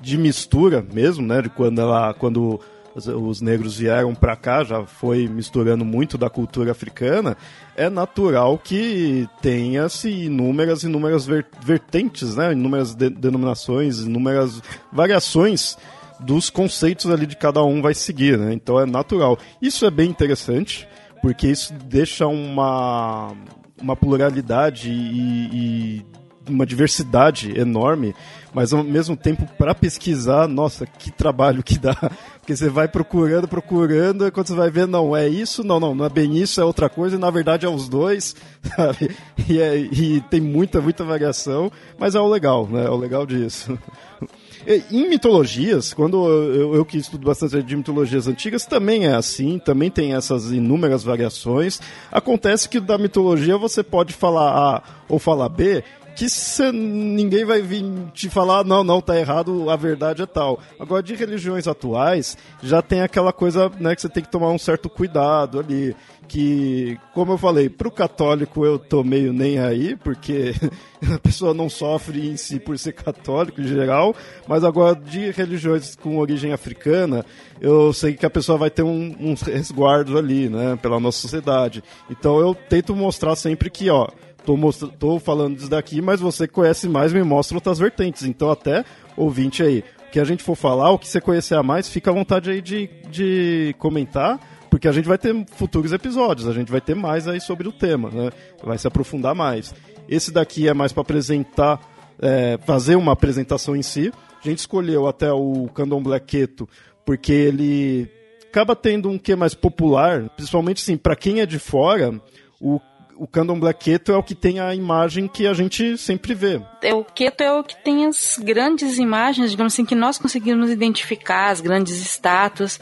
de 0.00 0.16
mistura 0.16 0.84
mesmo, 0.92 1.26
né, 1.26 1.42
de 1.42 1.50
quando 1.50 1.80
ela 1.80 2.14
quando 2.14 2.60
os 3.06 3.40
negros 3.40 3.78
vieram 3.78 4.14
para 4.14 4.34
cá, 4.36 4.64
já 4.64 4.84
foi 4.84 5.28
misturando 5.28 5.84
muito 5.84 6.18
da 6.18 6.28
cultura 6.28 6.72
africana, 6.72 7.36
é 7.76 7.88
natural 7.88 8.58
que 8.58 9.28
tenha-se 9.40 10.08
inúmeras, 10.08 10.82
inúmeras 10.82 11.26
vertentes, 11.26 12.36
né? 12.36 12.52
inúmeras 12.52 12.94
de 12.94 13.10
denominações, 13.10 14.00
inúmeras 14.00 14.62
variações 14.92 15.76
dos 16.20 16.50
conceitos 16.50 17.10
ali 17.10 17.26
de 17.26 17.36
cada 17.36 17.62
um 17.62 17.80
vai 17.80 17.94
seguir, 17.94 18.36
né? 18.36 18.52
Então 18.52 18.80
é 18.80 18.84
natural. 18.84 19.38
Isso 19.62 19.86
é 19.86 19.90
bem 19.90 20.10
interessante, 20.10 20.88
porque 21.22 21.46
isso 21.46 21.72
deixa 21.72 22.26
uma, 22.26 23.32
uma 23.80 23.94
pluralidade 23.94 24.90
e, 24.90 25.48
e 25.52 26.06
uma 26.48 26.66
diversidade 26.66 27.58
enorme, 27.58 28.14
mas 28.52 28.72
ao 28.72 28.82
mesmo 28.82 29.16
tempo 29.16 29.46
para 29.58 29.74
pesquisar, 29.74 30.48
nossa, 30.48 30.86
que 30.86 31.10
trabalho 31.10 31.62
que 31.62 31.78
dá. 31.78 31.94
Porque 32.40 32.56
você 32.56 32.68
vai 32.68 32.88
procurando, 32.88 33.46
procurando, 33.46 34.26
e 34.26 34.30
quando 34.30 34.46
você 34.46 34.54
vai 34.54 34.70
ver, 34.70 34.86
não, 34.86 35.14
é 35.14 35.28
isso, 35.28 35.62
não, 35.62 35.78
não, 35.78 35.94
não 35.94 36.04
é 36.06 36.08
bem 36.08 36.36
isso, 36.38 36.60
é 36.60 36.64
outra 36.64 36.88
coisa, 36.88 37.16
e 37.16 37.18
na 37.18 37.30
verdade 37.30 37.66
é 37.66 37.68
os 37.68 37.88
dois, 37.88 38.34
sabe? 38.74 39.14
E, 39.48 39.60
é, 39.60 39.76
e 39.76 40.20
tem 40.22 40.40
muita, 40.40 40.80
muita 40.80 41.04
variação, 41.04 41.70
mas 41.98 42.14
é 42.14 42.20
o 42.20 42.26
legal, 42.26 42.66
né? 42.66 42.86
É 42.86 42.90
o 42.90 42.96
legal 42.96 43.26
disso. 43.26 43.78
Em 44.90 45.08
mitologias, 45.08 45.94
quando 45.94 46.28
eu, 46.28 46.74
eu, 46.74 46.84
que 46.84 46.98
estudo 46.98 47.24
bastante 47.24 47.62
de 47.62 47.74
mitologias 47.74 48.28
antigas, 48.28 48.66
também 48.66 49.06
é 49.06 49.14
assim, 49.14 49.58
também 49.58 49.90
tem 49.90 50.14
essas 50.14 50.52
inúmeras 50.52 51.02
variações. 51.02 51.80
Acontece 52.12 52.68
que 52.68 52.78
da 52.78 52.98
mitologia 52.98 53.56
você 53.56 53.82
pode 53.82 54.12
falar 54.12 54.50
A 54.50 54.82
ou 55.08 55.18
falar 55.18 55.48
B, 55.48 55.82
que 56.18 56.28
cê, 56.28 56.72
ninguém 56.72 57.44
vai 57.44 57.62
vir 57.62 57.84
te 58.12 58.28
falar, 58.28 58.64
não, 58.64 58.82
não, 58.82 59.00
tá 59.00 59.16
errado, 59.16 59.70
a 59.70 59.76
verdade 59.76 60.20
é 60.20 60.26
tal. 60.26 60.58
Agora, 60.76 61.00
de 61.00 61.14
religiões 61.14 61.68
atuais, 61.68 62.36
já 62.60 62.82
tem 62.82 63.02
aquela 63.02 63.32
coisa 63.32 63.70
né, 63.78 63.94
que 63.94 64.02
você 64.02 64.08
tem 64.08 64.24
que 64.24 64.28
tomar 64.28 64.50
um 64.50 64.58
certo 64.58 64.90
cuidado 64.90 65.60
ali 65.60 65.94
que, 66.26 66.98
como 67.14 67.34
eu 67.34 67.38
falei, 67.38 67.68
para 67.68 67.86
o 67.86 67.90
católico 67.92 68.64
eu 68.64 68.80
tô 68.80 69.04
meio 69.04 69.32
nem 69.32 69.60
aí, 69.60 69.94
porque 69.94 70.54
a 71.14 71.20
pessoa 71.20 71.54
não 71.54 71.70
sofre 71.70 72.28
em 72.28 72.36
si 72.36 72.58
por 72.58 72.76
ser 72.76 72.94
católico 72.94 73.60
em 73.60 73.68
geral, 73.68 74.12
mas 74.48 74.64
agora 74.64 74.96
de 74.96 75.30
religiões 75.30 75.94
com 75.94 76.18
origem 76.18 76.52
africana, 76.52 77.24
eu 77.60 77.92
sei 77.92 78.14
que 78.14 78.26
a 78.26 78.30
pessoa 78.30 78.58
vai 78.58 78.70
ter 78.70 78.82
um, 78.82 79.14
uns 79.20 79.42
resguardos 79.42 80.16
ali, 80.16 80.48
né, 80.48 80.76
pela 80.82 80.98
nossa 80.98 81.18
sociedade. 81.18 81.82
Então 82.10 82.40
eu 82.40 82.56
tento 82.56 82.94
mostrar 82.96 83.36
sempre 83.36 83.70
que, 83.70 83.88
ó, 83.88 84.08
tô, 84.48 84.56
mostra 84.56 84.88
tô 84.88 85.18
falando 85.18 85.56
disso 85.56 85.68
daqui, 85.68 86.00
mas 86.00 86.20
você 86.20 86.48
conhece 86.48 86.88
mais, 86.88 87.12
me 87.12 87.22
mostra 87.22 87.58
outras 87.58 87.78
vertentes. 87.78 88.22
Então 88.22 88.50
até 88.50 88.82
ouvinte 89.14 89.62
aí, 89.62 89.84
o 90.06 90.10
que 90.10 90.18
a 90.18 90.24
gente 90.24 90.42
for 90.42 90.56
falar, 90.56 90.90
o 90.90 90.98
que 90.98 91.06
você 91.06 91.20
conhecer 91.20 91.54
a 91.54 91.62
mais, 91.62 91.86
fica 91.86 92.10
à 92.10 92.14
vontade 92.14 92.50
aí 92.50 92.62
de, 92.62 92.88
de 93.10 93.74
comentar 93.78 94.40
porque 94.70 94.86
a 94.86 94.92
gente 94.92 95.08
vai 95.08 95.16
ter 95.16 95.34
futuros 95.52 95.92
episódios, 95.92 96.46
a 96.46 96.52
gente 96.52 96.70
vai 96.70 96.80
ter 96.80 96.94
mais 96.94 97.26
aí 97.26 97.40
sobre 97.40 97.66
o 97.66 97.72
tema, 97.72 98.10
né? 98.10 98.30
Vai 98.62 98.76
se 98.76 98.86
aprofundar 98.86 99.34
mais. 99.34 99.74
Esse 100.06 100.30
daqui 100.30 100.68
é 100.68 100.74
mais 100.74 100.92
para 100.92 101.00
apresentar, 101.00 101.80
é, 102.20 102.58
fazer 102.66 102.94
uma 102.94 103.12
apresentação 103.12 103.74
em 103.74 103.80
si. 103.80 104.12
A 104.44 104.46
gente 104.46 104.58
escolheu 104.58 105.06
até 105.06 105.32
o 105.32 105.70
Candomblé 105.74 106.20
Keto 106.20 106.68
porque 107.02 107.32
ele 107.32 108.10
acaba 108.50 108.76
tendo 108.76 109.08
um 109.08 109.18
que 109.18 109.34
mais 109.34 109.54
popular, 109.54 110.28
principalmente 110.36 110.82
assim, 110.82 110.98
para 110.98 111.16
quem 111.16 111.40
é 111.40 111.46
de 111.46 111.58
fora, 111.58 112.20
o 112.60 112.78
o 113.18 113.26
candomblé 113.26 113.72
keto 113.72 114.12
é 114.12 114.16
o 114.16 114.22
que 114.22 114.34
tem 114.34 114.60
a 114.60 114.74
imagem 114.74 115.26
que 115.26 115.46
a 115.46 115.52
gente 115.52 115.98
sempre 115.98 116.34
vê. 116.34 116.60
É, 116.82 116.94
o 116.94 117.04
keto 117.04 117.42
é 117.42 117.52
o 117.52 117.64
que 117.64 117.76
tem 117.76 118.06
as 118.06 118.38
grandes 118.38 118.98
imagens, 118.98 119.50
digamos 119.50 119.74
assim, 119.74 119.84
que 119.84 119.94
nós 119.94 120.18
conseguimos 120.18 120.70
identificar, 120.70 121.50
as 121.50 121.60
grandes 121.60 122.00
estátuas, 122.00 122.78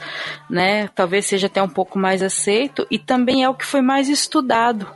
né? 0.49 0.89
Talvez 0.89 1.27
seja 1.27 1.47
até 1.47 1.63
um 1.63 1.69
pouco 1.69 1.99
mais 1.99 2.23
aceito 2.23 2.87
e 2.91 2.99
também 2.99 3.43
é 3.43 3.49
o 3.49 3.55
que 3.55 3.65
foi 3.65 3.81
mais 3.81 4.09
estudado. 4.09 4.87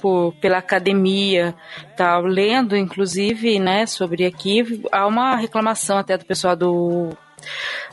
Por, 0.00 0.34
pela 0.34 0.58
academia, 0.58 1.54
tal, 1.96 2.26
lendo 2.26 2.76
inclusive, 2.76 3.58
né, 3.58 3.86
sobre 3.86 4.26
aqui, 4.26 4.82
há 4.92 5.06
uma 5.06 5.34
reclamação 5.34 5.96
até 5.96 6.18
do 6.18 6.26
pessoal 6.26 6.54
do 6.54 7.16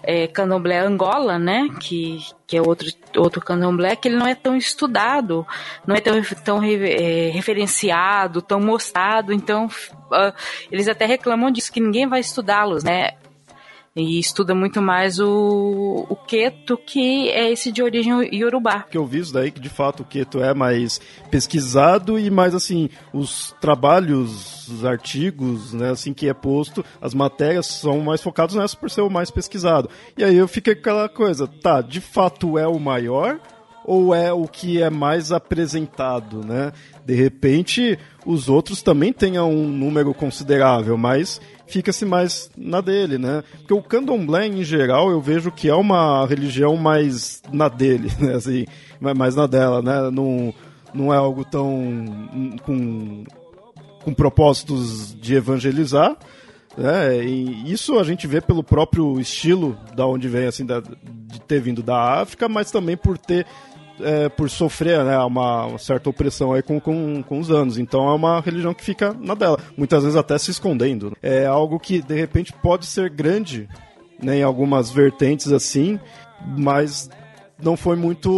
é, 0.03 0.27
candomblé 0.27 0.79
Angola, 0.79 1.37
né, 1.37 1.67
que, 1.79 2.19
que 2.47 2.57
é 2.57 2.61
outro, 2.61 2.87
outro 3.15 3.41
candomblé, 3.41 3.95
que 3.95 4.07
ele 4.07 4.17
não 4.17 4.27
é 4.27 4.35
tão 4.35 4.55
estudado, 4.55 5.45
não 5.85 5.95
é 5.95 5.99
tão, 5.99 6.21
tão 6.43 6.63
é, 6.63 7.29
referenciado, 7.29 8.41
tão 8.41 8.59
mostrado, 8.59 9.33
então 9.33 9.65
uh, 9.65 10.33
eles 10.71 10.87
até 10.87 11.05
reclamam 11.05 11.51
disso, 11.51 11.71
que 11.71 11.79
ninguém 11.79 12.07
vai 12.07 12.19
estudá-los, 12.19 12.83
né, 12.83 13.11
e 13.95 14.19
estuda 14.19 14.55
muito 14.55 14.81
mais 14.81 15.19
o, 15.19 16.05
o 16.09 16.15
Keto, 16.15 16.77
que 16.77 17.29
é 17.29 17.51
esse 17.51 17.71
de 17.71 17.83
origem 17.83 18.13
iorubá. 18.33 18.83
Que 18.83 18.97
eu 18.97 19.05
vi 19.05 19.19
isso 19.19 19.33
daí, 19.33 19.51
que 19.51 19.59
de 19.59 19.69
fato 19.69 20.01
o 20.01 20.05
Keto 20.05 20.41
é 20.41 20.53
mais 20.53 21.01
pesquisado 21.29 22.17
e 22.17 22.29
mais 22.29 22.55
assim, 22.55 22.89
os 23.13 23.53
trabalhos, 23.59 24.67
os 24.67 24.85
artigos, 24.85 25.73
né, 25.73 25.91
assim 25.91 26.13
que 26.13 26.29
é 26.29 26.33
posto, 26.33 26.85
as 27.01 27.13
matérias 27.13 27.67
são 27.67 27.99
mais 27.99 28.21
focados 28.21 28.55
nessa 28.55 28.77
por 28.77 28.89
ser 28.89 29.01
o 29.01 29.09
mais 29.09 29.29
pesquisado. 29.29 29.89
E 30.17 30.23
aí 30.23 30.37
eu 30.37 30.47
fiquei 30.47 30.73
com 30.73 30.81
aquela 30.81 31.09
coisa, 31.09 31.47
tá, 31.47 31.81
de 31.81 31.99
fato 31.99 32.57
é 32.57 32.67
o 32.67 32.79
maior 32.79 33.39
ou 33.85 34.13
é 34.13 34.31
o 34.31 34.47
que 34.47 34.81
é 34.81 34.89
mais 34.89 35.31
apresentado, 35.31 36.45
né? 36.45 36.71
De 37.05 37.15
repente, 37.15 37.97
os 38.25 38.47
outros 38.47 38.81
também 38.81 39.11
tenham 39.11 39.51
um 39.51 39.67
número 39.67 40.13
considerável, 40.13 40.97
mas 40.97 41.41
fica-se 41.67 42.05
mais 42.05 42.49
na 42.55 42.81
dele, 42.81 43.17
né? 43.17 43.43
Porque 43.59 43.73
o 43.73 43.81
candomblé, 43.81 44.47
em 44.47 44.63
geral, 44.63 45.09
eu 45.09 45.21
vejo 45.21 45.51
que 45.51 45.69
é 45.69 45.75
uma 45.75 46.25
religião 46.25 46.75
mais 46.75 47.41
na 47.51 47.67
dele, 47.67 48.11
né? 48.19 48.35
Assim, 48.35 48.65
mais 48.99 49.35
na 49.35 49.47
dela, 49.47 49.81
né? 49.81 50.11
Não, 50.11 50.53
não 50.93 51.13
é 51.13 51.17
algo 51.17 51.43
tão... 51.43 52.05
com, 52.63 53.23
com 54.03 54.13
propósitos 54.13 55.15
de 55.19 55.35
evangelizar? 55.35 56.17
E 57.25 57.71
isso 57.71 57.99
a 57.99 58.03
gente 58.03 58.27
vê 58.27 58.39
pelo 58.39 58.63
próprio 58.63 59.19
estilo 59.19 59.77
da 59.95 60.05
onde 60.05 60.27
vem, 60.27 60.47
assim, 60.47 60.65
da, 60.65 60.79
de 60.79 61.41
ter 61.41 61.59
vindo 61.59 61.83
da 61.83 62.21
África, 62.21 62.47
mas 62.47 62.71
também 62.71 62.95
por 62.95 63.17
ter 63.17 63.45
é, 64.03 64.29
por 64.29 64.49
sofrer 64.49 65.03
né, 65.03 65.17
uma, 65.19 65.65
uma, 65.65 65.77
certa 65.77 66.09
opressão 66.09 66.53
aí 66.53 66.61
com, 66.61 66.79
com, 66.79 67.23
com 67.23 67.39
os 67.39 67.49
anos. 67.51 67.77
Então 67.77 68.07
é 68.07 68.13
uma 68.13 68.41
religião 68.41 68.73
que 68.73 68.83
fica 68.83 69.15
na 69.19 69.33
dela, 69.33 69.57
muitas 69.77 70.03
vezes 70.03 70.17
até 70.17 70.37
se 70.37 70.51
escondendo. 70.51 71.15
É 71.21 71.45
algo 71.45 71.79
que 71.79 72.01
de 72.01 72.15
repente 72.15 72.53
pode 72.53 72.85
ser 72.85 73.09
grande 73.09 73.67
né, 74.21 74.37
em 74.37 74.43
algumas 74.43 74.91
vertentes 74.91 75.51
assim, 75.51 75.99
mas 76.57 77.09
não 77.61 77.77
foi 77.77 77.95
muito 77.95 78.31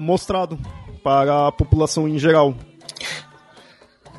mostrado 0.00 0.58
para 1.02 1.48
a 1.48 1.52
população 1.52 2.08
em 2.08 2.18
geral. 2.18 2.54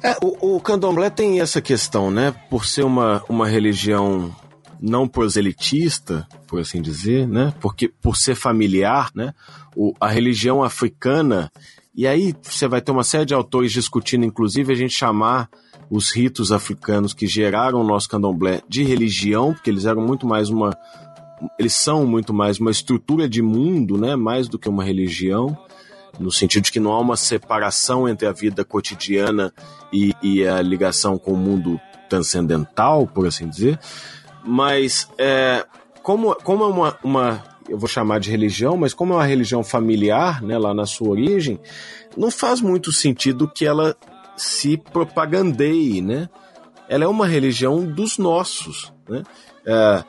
É, 0.03 0.15
o, 0.21 0.55
o 0.55 0.59
candomblé 0.59 1.09
tem 1.11 1.41
essa 1.41 1.61
questão, 1.61 2.09
né? 2.09 2.33
Por 2.49 2.65
ser 2.65 2.83
uma, 2.83 3.23
uma 3.29 3.47
religião 3.47 4.35
não 4.81 5.07
proselitista, 5.07 6.27
por 6.47 6.59
assim 6.59 6.81
dizer, 6.81 7.27
né? 7.27 7.53
Porque 7.61 7.87
por 7.87 8.17
ser 8.17 8.35
familiar, 8.35 9.11
né? 9.13 9.33
O, 9.75 9.93
a 9.99 10.09
religião 10.09 10.63
africana 10.63 11.51
e 11.93 12.07
aí 12.07 12.33
você 12.41 12.67
vai 12.67 12.81
ter 12.81 12.91
uma 12.91 13.03
série 13.03 13.25
de 13.25 13.33
autores 13.33 13.71
discutindo, 13.71 14.25
inclusive 14.25 14.71
a 14.71 14.75
gente 14.75 14.93
chamar 14.93 15.49
os 15.89 16.09
ritos 16.09 16.51
africanos 16.51 17.13
que 17.13 17.27
geraram 17.27 17.81
o 17.81 17.83
nosso 17.83 18.07
candomblé 18.07 18.61
de 18.67 18.83
religião, 18.83 19.53
porque 19.53 19.69
eles 19.69 19.85
eram 19.85 20.01
muito 20.01 20.25
mais 20.25 20.49
uma 20.49 20.71
eles 21.59 21.73
são 21.73 22.05
muito 22.05 22.33
mais 22.33 22.59
uma 22.59 22.69
estrutura 22.69 23.27
de 23.27 23.41
mundo, 23.41 23.97
né, 23.97 24.15
mais 24.15 24.47
do 24.47 24.59
que 24.59 24.69
uma 24.69 24.83
religião, 24.83 25.57
no 26.19 26.31
sentido 26.31 26.65
de 26.65 26.71
que 26.71 26.79
não 26.79 26.91
há 26.91 26.99
uma 26.99 27.17
separação 27.17 28.07
entre 28.07 28.27
a 28.27 28.31
vida 28.31 28.63
cotidiana 28.63 29.51
e, 29.91 30.13
e 30.21 30.45
a 30.45 30.61
ligação 30.61 31.17
com 31.17 31.33
o 31.33 31.37
mundo 31.37 31.79
transcendental, 32.07 33.07
por 33.07 33.25
assim 33.25 33.49
dizer. 33.49 33.79
Mas 34.43 35.07
é, 35.17 35.65
como, 36.01 36.35
como 36.35 36.63
é 36.63 36.67
uma, 36.67 36.97
uma, 37.03 37.43
eu 37.69 37.77
vou 37.77 37.87
chamar 37.87 38.19
de 38.19 38.29
religião, 38.29 38.75
mas 38.75 38.93
como 38.93 39.13
é 39.13 39.17
uma 39.17 39.25
religião 39.25 39.63
familiar, 39.63 40.41
né, 40.41 40.57
lá 40.57 40.73
na 40.73 40.85
sua 40.85 41.09
origem, 41.09 41.59
não 42.17 42.31
faz 42.31 42.61
muito 42.61 42.91
sentido 42.91 43.47
que 43.47 43.65
ela 43.65 43.95
se 44.35 44.77
propagandeie, 44.77 46.01
né? 46.01 46.29
Ela 46.89 47.05
é 47.05 47.07
uma 47.07 47.27
religião 47.27 47.85
dos 47.85 48.17
nossos, 48.17 48.91
né? 49.07 49.23
É, 49.65 50.03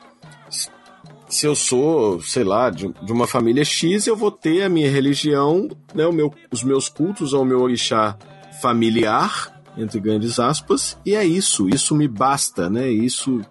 se 1.29 1.47
eu 1.47 1.55
sou, 1.55 2.21
sei 2.21 2.43
lá, 2.43 2.69
de, 2.69 2.87
de, 2.89 3.11
uma 3.11 3.25
família 3.25 3.65
X, 3.65 4.05
eu 4.05 4.15
vou 4.15 4.31
ter 4.31 4.63
a 4.63 4.69
minha 4.69 4.89
religião, 4.89 5.67
né, 5.93 6.05
o 6.05 6.11
meu, 6.11 6.31
os 6.51 6.63
meus 6.63 6.87
cultos 6.87 7.33
ao 7.33 7.43
meu 7.43 7.61
orixá 7.61 8.17
familiar, 8.61 9.61
entre 9.75 9.99
grandes 9.99 10.39
aspas, 10.39 10.97
e 11.03 11.15
é 11.15 11.25
isso, 11.25 11.67
isso 11.67 11.95
me 11.95 12.07
basta, 12.07 12.69
né? 12.69 12.87
Isso 12.89 13.41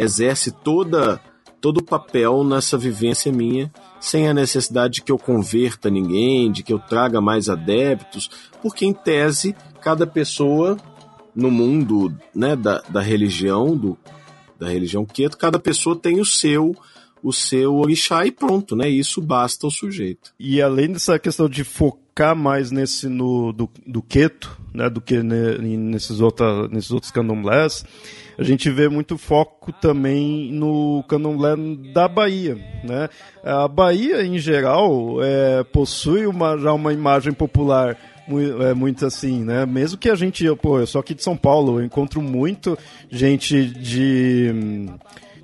exerce 0.00 0.50
toda 0.50 1.20
todo 1.60 1.78
o 1.78 1.84
papel 1.84 2.42
nessa 2.42 2.78
vivência 2.78 3.30
minha, 3.30 3.70
sem 4.00 4.26
a 4.26 4.34
necessidade 4.34 4.94
de 4.94 5.02
que 5.02 5.12
eu 5.12 5.18
converta 5.18 5.90
ninguém, 5.90 6.50
de 6.50 6.62
que 6.62 6.72
eu 6.72 6.78
traga 6.78 7.20
mais 7.20 7.50
adeptos, 7.50 8.30
porque 8.62 8.86
em 8.86 8.94
tese 8.94 9.54
cada 9.80 10.06
pessoa 10.06 10.78
no 11.34 11.50
mundo 11.50 12.12
né, 12.34 12.56
da, 12.56 12.82
da 12.88 13.00
religião, 13.00 13.76
do, 13.76 13.98
da 14.58 14.68
religião 14.68 15.04
queto, 15.04 15.36
cada 15.36 15.58
pessoa 15.58 15.94
tem 15.94 16.18
o 16.18 16.24
seu 16.24 16.74
o 17.22 17.34
seu 17.34 17.76
orixá 17.76 18.24
e 18.24 18.30
pronto, 18.30 18.74
né? 18.74 18.88
Isso 18.88 19.20
basta 19.20 19.66
ao 19.66 19.70
sujeito. 19.70 20.32
E 20.38 20.62
além 20.62 20.92
dessa 20.92 21.18
questão 21.18 21.50
de 21.50 21.64
focar 21.64 22.34
mais 22.34 22.70
nesse 22.70 23.08
no 23.08 23.52
do, 23.52 23.68
do 23.86 24.00
queto, 24.00 24.58
né, 24.72 24.88
do 24.88 25.02
que 25.02 25.22
ne, 25.22 25.76
nesses, 25.76 26.20
outra, 26.20 26.66
nesses 26.68 26.90
outros 26.90 27.12
candomblés, 27.12 27.84
a 28.40 28.42
gente 28.42 28.70
vê 28.70 28.88
muito 28.88 29.18
foco 29.18 29.70
também 29.70 30.50
no 30.50 31.04
candomblé 31.06 31.54
da 31.92 32.08
Bahia, 32.08 32.56
né? 32.82 33.06
A 33.44 33.68
Bahia 33.68 34.24
em 34.24 34.38
geral 34.38 35.22
é, 35.22 35.62
possui 35.62 36.24
uma, 36.24 36.56
já 36.56 36.72
uma 36.72 36.90
imagem 36.90 37.34
popular 37.34 37.98
é 38.66 38.72
muito 38.72 39.04
assim, 39.04 39.44
né? 39.44 39.66
Mesmo 39.66 39.98
que 39.98 40.08
a 40.08 40.14
gente, 40.14 40.46
pô, 40.56 40.78
eu 40.78 40.86
sou 40.86 41.02
aqui 41.02 41.14
de 41.14 41.22
São 41.22 41.36
Paulo, 41.36 41.80
eu 41.80 41.84
encontro 41.84 42.22
muito 42.22 42.78
gente 43.10 43.66
de 43.66 44.86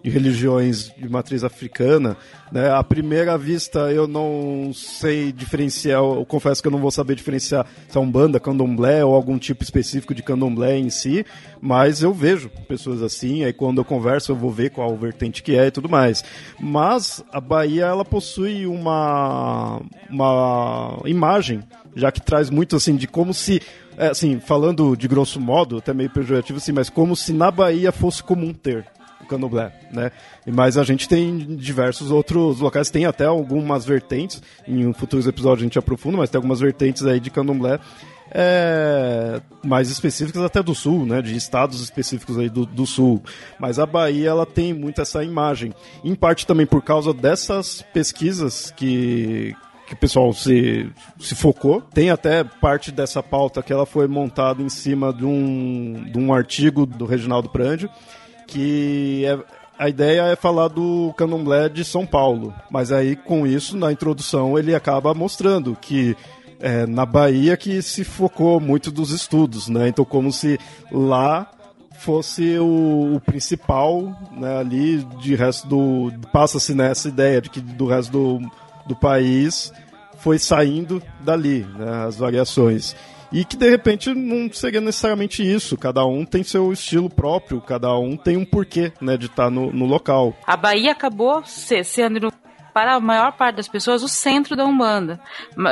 de 0.06 0.10
religiões 0.10 0.94
de 0.96 1.08
matriz 1.08 1.42
africana, 1.42 2.16
né? 2.52 2.70
À 2.70 2.80
primeira 2.84 3.36
vista 3.36 3.90
eu 3.90 4.06
não 4.06 4.70
sei 4.72 5.32
diferenciar, 5.32 5.98
eu 5.98 6.24
confesso 6.24 6.62
que 6.62 6.68
eu 6.68 6.70
não 6.70 6.78
vou 6.78 6.92
saber 6.92 7.16
diferenciar 7.16 7.66
se 7.88 7.98
é 7.98 8.00
um 8.00 8.08
banda, 8.08 8.38
candomblé 8.38 9.04
ou 9.04 9.16
algum 9.16 9.36
tipo 9.36 9.64
específico 9.64 10.14
de 10.14 10.22
candomblé 10.22 10.76
em 10.76 10.90
si, 10.90 11.26
mas 11.60 12.04
eu 12.04 12.14
vejo 12.14 12.48
pessoas 12.68 13.02
assim, 13.02 13.42
aí 13.42 13.52
quando 13.52 13.78
eu 13.78 13.84
converso 13.84 14.30
eu 14.30 14.36
vou 14.36 14.52
ver 14.52 14.70
qual 14.70 14.96
vertente 14.96 15.42
que 15.42 15.56
é 15.56 15.66
e 15.66 15.70
tudo 15.72 15.88
mais. 15.88 16.22
Mas 16.60 17.24
a 17.32 17.40
Bahia 17.40 17.86
ela 17.86 18.04
possui 18.04 18.64
uma 18.64 19.82
uma 20.08 21.00
imagem 21.04 21.64
já 21.96 22.12
que 22.12 22.20
traz 22.20 22.48
muito 22.48 22.76
assim 22.76 22.94
de 22.94 23.08
como 23.08 23.34
se, 23.34 23.60
é, 23.98 24.08
assim, 24.08 24.38
falando 24.38 24.94
de 24.94 25.08
grosso 25.08 25.40
modo, 25.40 25.78
até 25.78 25.92
meio 25.92 26.10
pejorativo 26.10 26.58
assim, 26.58 26.70
mas 26.70 26.88
como 26.88 27.16
se 27.16 27.32
na 27.32 27.50
Bahia 27.50 27.90
fosse 27.90 28.22
comum 28.22 28.52
ter 28.52 28.86
candomblé, 29.26 29.72
né? 29.92 30.10
Mas 30.46 30.78
a 30.78 30.84
gente 30.84 31.08
tem 31.08 31.38
diversos 31.56 32.10
outros 32.10 32.60
locais, 32.60 32.90
tem 32.90 33.06
até 33.06 33.24
algumas 33.26 33.84
vertentes, 33.84 34.42
em 34.66 34.92
futuros 34.92 35.26
episódios 35.26 35.62
a 35.62 35.66
gente 35.66 35.78
aprofunda, 35.78 36.18
mas 36.18 36.30
tem 36.30 36.38
algumas 36.38 36.60
vertentes 36.60 37.04
aí 37.04 37.20
de 37.20 37.30
candomblé 37.30 37.78
é, 38.30 39.40
mais 39.64 39.90
específicas 39.90 40.42
até 40.42 40.62
do 40.62 40.74
sul, 40.74 41.06
né, 41.06 41.22
de 41.22 41.36
estados 41.36 41.80
específicos 41.80 42.38
aí 42.38 42.48
do, 42.48 42.66
do 42.66 42.86
sul. 42.86 43.22
Mas 43.58 43.78
a 43.78 43.86
Bahia 43.86 44.30
ela 44.30 44.46
tem 44.46 44.72
muito 44.72 45.00
essa 45.00 45.22
imagem, 45.22 45.72
em 46.04 46.14
parte 46.14 46.46
também 46.46 46.66
por 46.66 46.82
causa 46.82 47.12
dessas 47.12 47.82
pesquisas 47.92 48.72
que 48.76 49.54
que 49.86 49.94
o 49.94 49.96
pessoal 49.96 50.32
se, 50.32 50.90
se 51.16 51.36
focou. 51.36 51.80
Tem 51.80 52.10
até 52.10 52.42
parte 52.42 52.90
dessa 52.90 53.22
pauta 53.22 53.62
que 53.62 53.72
ela 53.72 53.86
foi 53.86 54.08
montada 54.08 54.60
em 54.60 54.68
cima 54.68 55.12
de 55.12 55.24
um, 55.24 56.10
de 56.10 56.18
um 56.18 56.34
artigo 56.34 56.84
do 56.84 57.06
Reginaldo 57.06 57.48
Prândio, 57.48 57.88
que 58.46 59.24
é, 59.26 59.38
a 59.78 59.88
ideia 59.88 60.22
é 60.22 60.36
falar 60.36 60.68
do 60.68 61.12
candomblé 61.16 61.68
de 61.68 61.84
São 61.84 62.06
Paulo. 62.06 62.54
Mas 62.70 62.92
aí, 62.92 63.16
com 63.16 63.46
isso, 63.46 63.76
na 63.76 63.92
introdução, 63.92 64.58
ele 64.58 64.74
acaba 64.74 65.12
mostrando 65.12 65.76
que 65.80 66.16
é, 66.60 66.86
na 66.86 67.04
Bahia 67.04 67.56
que 67.56 67.82
se 67.82 68.04
focou 68.04 68.60
muito 68.60 68.90
dos 68.90 69.10
estudos, 69.10 69.68
né? 69.68 69.88
Então 69.88 70.04
como 70.04 70.32
se 70.32 70.58
lá 70.90 71.50
fosse 71.98 72.58
o, 72.58 73.16
o 73.16 73.20
principal, 73.20 74.02
né? 74.32 74.58
Ali 74.58 75.04
de 75.20 75.34
resto 75.34 75.66
do 75.66 76.12
passa-se 76.32 76.74
nessa 76.74 77.08
ideia 77.08 77.40
de 77.40 77.50
que 77.50 77.60
do 77.60 77.86
resto 77.86 78.10
do, 78.10 78.50
do 78.86 78.96
país 78.96 79.72
foi 80.18 80.38
saindo 80.38 81.02
dali, 81.20 81.66
né? 81.78 82.06
As 82.06 82.16
variações 82.16 82.96
e 83.36 83.44
que 83.44 83.54
de 83.54 83.68
repente 83.68 84.14
não 84.14 84.50
seria 84.50 84.80
necessariamente 84.80 85.42
isso. 85.42 85.76
Cada 85.76 86.06
um 86.06 86.24
tem 86.24 86.42
seu 86.42 86.72
estilo 86.72 87.10
próprio, 87.10 87.60
cada 87.60 87.94
um 87.98 88.16
tem 88.16 88.34
um 88.34 88.46
porquê 88.46 88.90
né, 88.98 89.14
de 89.18 89.26
estar 89.26 89.50
no, 89.50 89.70
no 89.70 89.84
local. 89.84 90.34
A 90.46 90.56
Bahia 90.56 90.92
acabou 90.92 91.42
sendo 91.44 92.32
para 92.72 92.94
a 92.94 93.00
maior 93.00 93.32
parte 93.32 93.56
das 93.56 93.68
pessoas 93.68 94.02
o 94.02 94.08
centro 94.08 94.56
da 94.56 94.64
Umbanda, 94.64 95.20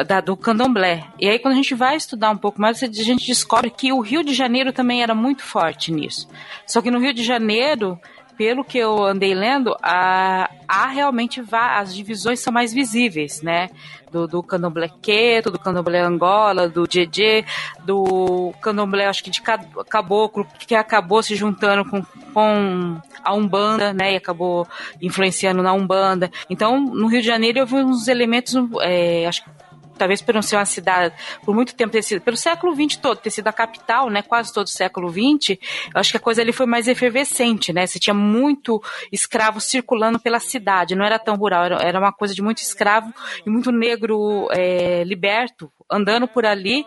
da, 0.06 0.20
do 0.20 0.36
candomblé. 0.36 1.04
E 1.18 1.26
aí 1.26 1.38
quando 1.38 1.54
a 1.54 1.56
gente 1.56 1.74
vai 1.74 1.96
estudar 1.96 2.30
um 2.30 2.36
pouco 2.36 2.60
mais, 2.60 2.82
a 2.82 2.86
gente 2.86 3.26
descobre 3.26 3.70
que 3.70 3.90
o 3.94 4.00
Rio 4.00 4.22
de 4.22 4.34
Janeiro 4.34 4.70
também 4.70 5.02
era 5.02 5.14
muito 5.14 5.42
forte 5.42 5.90
nisso. 5.90 6.28
Só 6.66 6.82
que 6.82 6.90
no 6.90 6.98
Rio 6.98 7.14
de 7.14 7.24
Janeiro, 7.24 7.98
pelo 8.36 8.64
que 8.64 8.78
eu 8.78 9.04
andei 9.04 9.34
lendo, 9.34 9.76
há, 9.82 10.50
há 10.68 10.86
realmente 10.88 11.42
as 11.50 11.94
divisões 11.94 12.40
são 12.40 12.52
mais 12.52 12.72
visíveis, 12.72 13.42
né? 13.42 13.70
Do, 14.10 14.28
do 14.28 14.42
candomblé 14.42 14.90
queto, 15.02 15.50
do 15.50 15.58
candomblé 15.58 16.00
angola, 16.00 16.68
do 16.68 16.86
djedje, 16.86 17.44
do 17.84 18.52
candomblé, 18.60 19.06
acho 19.06 19.24
que 19.24 19.30
de 19.30 19.42
caboclo, 19.88 20.46
que 20.58 20.74
acabou 20.74 21.22
se 21.22 21.34
juntando 21.34 21.84
com, 21.88 22.02
com 22.32 23.00
a 23.22 23.34
Umbanda, 23.34 23.92
né? 23.92 24.12
E 24.12 24.16
acabou 24.16 24.68
influenciando 25.02 25.62
na 25.62 25.72
Umbanda. 25.72 26.30
Então, 26.48 26.80
no 26.80 27.08
Rio 27.08 27.20
de 27.20 27.26
Janeiro, 27.26 27.58
eu 27.58 27.66
vi 27.66 27.76
uns 27.76 28.06
elementos, 28.06 28.54
é, 28.82 29.26
acho 29.26 29.42
que 29.42 29.50
talvez 29.96 30.20
por 30.20 30.34
não 30.34 30.42
ser 30.42 30.56
uma 30.56 30.64
cidade, 30.64 31.14
por 31.44 31.54
muito 31.54 31.74
tempo 31.74 31.92
ter 31.92 32.02
sido, 32.02 32.20
pelo 32.20 32.36
século 32.36 32.74
XX 32.74 32.96
todo, 32.96 33.18
ter 33.18 33.30
sido 33.30 33.48
a 33.48 33.52
capital, 33.52 34.10
né, 34.10 34.22
quase 34.22 34.52
todo 34.52 34.66
o 34.66 34.70
século 34.70 35.10
XX, 35.10 35.58
eu 35.94 36.00
acho 36.00 36.10
que 36.10 36.16
a 36.16 36.20
coisa 36.20 36.42
ali 36.42 36.52
foi 36.52 36.66
mais 36.66 36.88
efervescente, 36.88 37.72
né, 37.72 37.86
você 37.86 37.98
tinha 37.98 38.14
muito 38.14 38.82
escravo 39.12 39.60
circulando 39.60 40.18
pela 40.18 40.40
cidade, 40.40 40.94
não 40.94 41.04
era 41.04 41.18
tão 41.18 41.36
rural, 41.36 41.64
era, 41.64 41.76
era 41.82 41.98
uma 41.98 42.12
coisa 42.12 42.34
de 42.34 42.42
muito 42.42 42.58
escravo 42.58 43.12
e 43.46 43.50
muito 43.50 43.70
negro 43.70 44.48
é, 44.50 45.04
liberto, 45.04 45.70
andando 45.90 46.26
por 46.26 46.44
ali, 46.46 46.86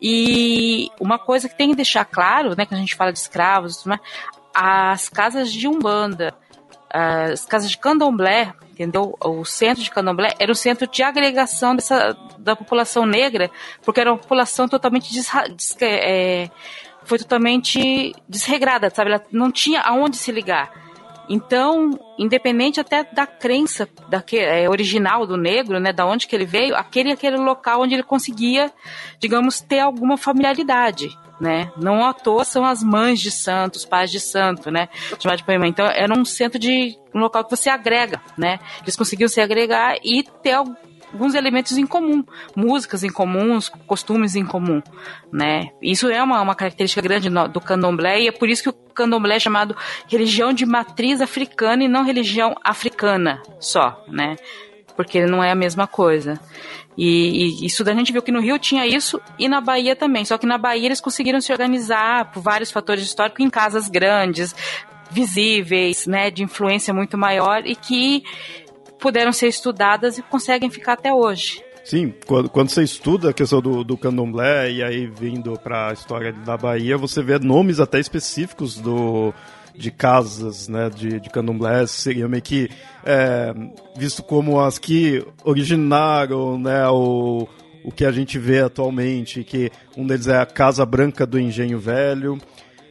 e 0.00 0.90
uma 1.00 1.18
coisa 1.18 1.48
que 1.48 1.56
tem 1.56 1.70
que 1.70 1.76
deixar 1.76 2.04
claro, 2.04 2.54
né, 2.56 2.66
que 2.66 2.74
a 2.74 2.78
gente 2.78 2.96
fala 2.96 3.12
de 3.12 3.18
escravos, 3.18 3.84
né, 3.84 3.98
as 4.54 5.08
casas 5.08 5.52
de 5.52 5.68
Umbanda, 5.68 6.34
as 6.90 7.44
casas 7.44 7.70
de 7.70 7.78
candomblé, 7.78 8.52
entendeu? 8.78 9.16
O 9.20 9.44
centro 9.44 9.82
de 9.82 9.90
candomblé 9.90 10.34
era 10.38 10.52
o 10.52 10.54
centro 10.54 10.86
de 10.86 11.02
agregação 11.02 11.74
dessa, 11.74 12.16
da 12.38 12.54
população 12.54 13.04
negra, 13.04 13.50
porque 13.84 14.00
era 14.00 14.12
uma 14.12 14.18
população 14.18 14.68
totalmente 14.68 15.12
desra, 15.12 15.48
des, 15.48 15.76
é, 15.80 16.48
foi 17.02 17.18
totalmente 17.18 18.14
desregrada, 18.28 18.88
sabe? 18.90 19.10
Ela 19.10 19.24
não 19.32 19.50
tinha 19.50 19.80
aonde 19.80 20.16
se 20.16 20.30
ligar. 20.30 20.87
Então, 21.28 21.90
independente 22.18 22.80
até 22.80 23.04
da 23.04 23.26
crença 23.26 23.88
daquele, 24.08 24.44
é, 24.44 24.68
original 24.68 25.26
do 25.26 25.36
negro, 25.36 25.78
né, 25.78 25.92
da 25.92 26.06
onde 26.06 26.26
que 26.26 26.34
ele 26.34 26.46
veio, 26.46 26.74
aquele 26.74 27.12
aquele 27.12 27.36
local 27.36 27.82
onde 27.82 27.94
ele 27.94 28.02
conseguia, 28.02 28.72
digamos, 29.18 29.60
ter 29.60 29.80
alguma 29.80 30.16
familiaridade 30.16 31.10
né? 31.40 31.70
Não 31.76 32.04
à 32.04 32.12
toa 32.12 32.44
são 32.44 32.64
as 32.64 32.82
mães 32.82 33.20
de 33.20 33.30
santos, 33.30 33.84
pais 33.84 34.10
de 34.10 34.20
santo, 34.20 34.70
né? 34.70 34.88
Chamado 35.18 35.38
de 35.38 35.44
Poema. 35.44 35.66
Então 35.66 35.86
era 35.86 36.12
um 36.12 36.24
centro 36.24 36.58
de 36.58 36.98
um 37.14 37.20
local 37.20 37.44
que 37.44 37.50
você 37.50 37.70
agrega, 37.70 38.20
né? 38.36 38.58
Eles 38.82 38.96
conseguiam 38.96 39.28
se 39.28 39.40
agregar 39.40 39.96
e 40.02 40.22
ter 40.42 40.56
alguns 41.12 41.34
elementos 41.34 41.76
em 41.76 41.86
comum, 41.86 42.24
músicas 42.54 43.02
em 43.02 43.10
comuns, 43.10 43.68
costumes 43.86 44.34
em 44.36 44.44
comum, 44.44 44.82
né? 45.32 45.70
Isso 45.82 46.08
é 46.08 46.22
uma, 46.22 46.40
uma 46.40 46.54
característica 46.54 47.00
grande 47.00 47.28
do 47.30 47.60
candomblé 47.60 48.22
e 48.22 48.28
é 48.28 48.32
por 48.32 48.48
isso 48.48 48.62
que 48.62 48.68
o 48.68 48.72
candomblé 48.72 49.36
é 49.36 49.40
chamado 49.40 49.76
religião 50.06 50.52
de 50.52 50.66
matriz 50.66 51.20
africana 51.20 51.84
e 51.84 51.88
não 51.88 52.04
religião 52.04 52.54
africana 52.62 53.42
só, 53.58 54.04
né? 54.08 54.36
Porque 54.96 55.24
não 55.26 55.42
é 55.42 55.50
a 55.50 55.54
mesma 55.54 55.86
coisa. 55.86 56.40
E, 56.96 57.62
e, 57.62 57.66
isso 57.66 57.84
da 57.84 57.94
gente 57.94 58.12
viu 58.12 58.20
que 58.20 58.32
no 58.32 58.40
Rio 58.40 58.58
tinha 58.58 58.84
isso 58.84 59.20
e 59.38 59.48
na 59.48 59.60
Bahia 59.60 59.94
também. 59.94 60.24
Só 60.24 60.36
que 60.36 60.46
na 60.46 60.58
Bahia 60.58 60.86
eles 60.86 61.00
conseguiram 61.00 61.40
se 61.40 61.52
organizar 61.52 62.32
por 62.32 62.42
vários 62.42 62.72
fatores 62.72 63.04
históricos 63.04 63.44
em 63.44 63.48
casas 63.48 63.88
grandes, 63.88 64.52
visíveis, 65.08 66.06
né, 66.06 66.30
de 66.30 66.42
influência 66.42 66.92
muito 66.92 67.16
maior 67.16 67.64
e 67.64 67.74
que 67.74 68.24
puderam 68.98 69.32
ser 69.32 69.48
estudadas 69.48 70.18
e 70.18 70.22
conseguem 70.22 70.70
ficar 70.70 70.94
até 70.94 71.12
hoje. 71.12 71.62
Sim, 71.84 72.12
quando, 72.26 72.50
quando 72.50 72.68
você 72.68 72.82
estuda 72.82 73.30
a 73.30 73.32
questão 73.32 73.62
do, 73.62 73.82
do 73.82 73.96
candomblé 73.96 74.70
e 74.70 74.82
aí 74.82 75.06
vindo 75.06 75.58
para 75.58 75.88
a 75.88 75.92
história 75.94 76.32
da 76.32 76.56
Bahia, 76.56 76.98
você 76.98 77.22
vê 77.22 77.38
nomes 77.38 77.80
até 77.80 77.98
específicos 77.98 78.76
do, 78.76 79.32
de 79.74 79.90
casas 79.90 80.68
né, 80.68 80.90
de, 80.90 81.18
de 81.18 81.30
candomblé 81.30 81.86
seriam 81.86 82.28
meio 82.28 82.42
que 82.42 82.68
é, 83.04 83.54
visto 83.96 84.22
como 84.22 84.60
as 84.60 84.78
que 84.78 85.24
originaram 85.44 86.58
né, 86.58 86.86
o, 86.88 87.48
o 87.82 87.90
que 87.90 88.04
a 88.04 88.12
gente 88.12 88.38
vê 88.38 88.60
atualmente, 88.60 89.44
que 89.44 89.70
um 89.96 90.06
deles 90.06 90.26
é 90.26 90.36
a 90.36 90.44
Casa 90.44 90.84
Branca 90.84 91.24
do 91.24 91.38
Engenho 91.38 91.78
Velho. 91.78 92.38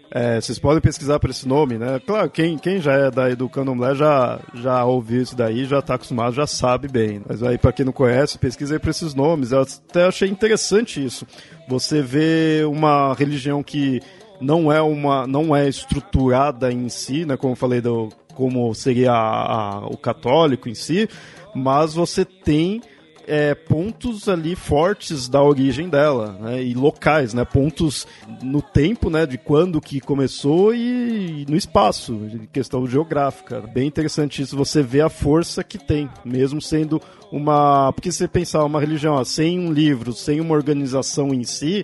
É, 0.09 0.39
vocês 0.39 0.57
podem 0.57 0.81
pesquisar 0.81 1.19
por 1.19 1.29
esse 1.29 1.47
nome, 1.47 1.77
né? 1.77 1.99
Claro, 2.05 2.29
quem, 2.29 2.57
quem 2.57 2.79
já 2.79 2.93
é 2.93 3.11
daí 3.11 3.35
do 3.35 3.49
candomblé 3.49 3.93
já, 3.93 4.39
já 4.53 4.83
ouviu 4.85 5.21
isso 5.21 5.35
daí, 5.35 5.65
já 5.65 5.79
está 5.79 5.95
acostumado, 5.95 6.33
já 6.33 6.47
sabe 6.47 6.87
bem. 6.87 7.21
Mas 7.27 7.43
aí, 7.43 7.57
para 7.57 7.73
quem 7.73 7.85
não 7.85 7.91
conhece, 7.91 8.37
pesquisa 8.37 8.75
aí 8.75 8.79
por 8.79 8.89
esses 8.89 9.13
nomes. 9.13 9.51
Eu 9.51 9.61
até 9.61 10.05
achei 10.05 10.29
interessante 10.29 11.03
isso. 11.03 11.27
Você 11.67 12.01
vê 12.01 12.63
uma 12.65 13.13
religião 13.13 13.61
que 13.61 14.01
não 14.39 14.71
é 14.71 14.81
uma 14.81 15.27
não 15.27 15.55
é 15.55 15.67
estruturada 15.67 16.71
em 16.71 16.87
si, 16.89 17.25
né, 17.25 17.35
como 17.35 17.53
eu 17.53 17.57
falei 17.57 17.81
do 17.81 18.09
como 18.33 18.73
seria 18.75 19.11
a, 19.11 19.77
a, 19.77 19.87
o 19.87 19.97
católico 19.97 20.69
em 20.69 20.75
si, 20.75 21.09
mas 21.55 21.95
você 21.95 22.23
tem 22.23 22.81
é, 23.27 23.53
pontos 23.53 24.29
ali 24.29 24.55
fortes 24.55 25.27
da 25.27 25.43
origem 25.43 25.89
dela, 25.89 26.37
né, 26.39 26.63
e 26.63 26.73
locais, 26.73 27.33
né, 27.33 27.43
pontos 27.43 28.07
no 28.41 28.61
tempo, 28.61 29.09
né, 29.09 29.25
de 29.25 29.37
quando 29.37 29.81
que 29.81 29.99
começou 29.99 30.73
e, 30.73 31.45
no 31.49 31.57
espaço, 31.57 32.19
questão 32.53 32.87
geográfica. 32.87 33.59
Bem 33.61 33.87
interessante 33.87 34.41
isso, 34.41 34.55
você 34.55 34.81
vê 34.81 35.01
a 35.01 35.09
força 35.09 35.63
que 35.63 35.77
tem, 35.77 36.09
mesmo 36.23 36.61
sendo 36.61 37.01
uma, 37.31 37.91
porque 37.91 38.11
você 38.11 38.27
pensar 38.27 38.63
uma 38.63 38.79
religião 38.79 39.15
ó, 39.15 39.23
sem 39.25 39.59
um 39.59 39.73
livro, 39.73 40.13
sem 40.13 40.39
uma 40.39 40.55
organização 40.55 41.33
em 41.33 41.43
si, 41.43 41.83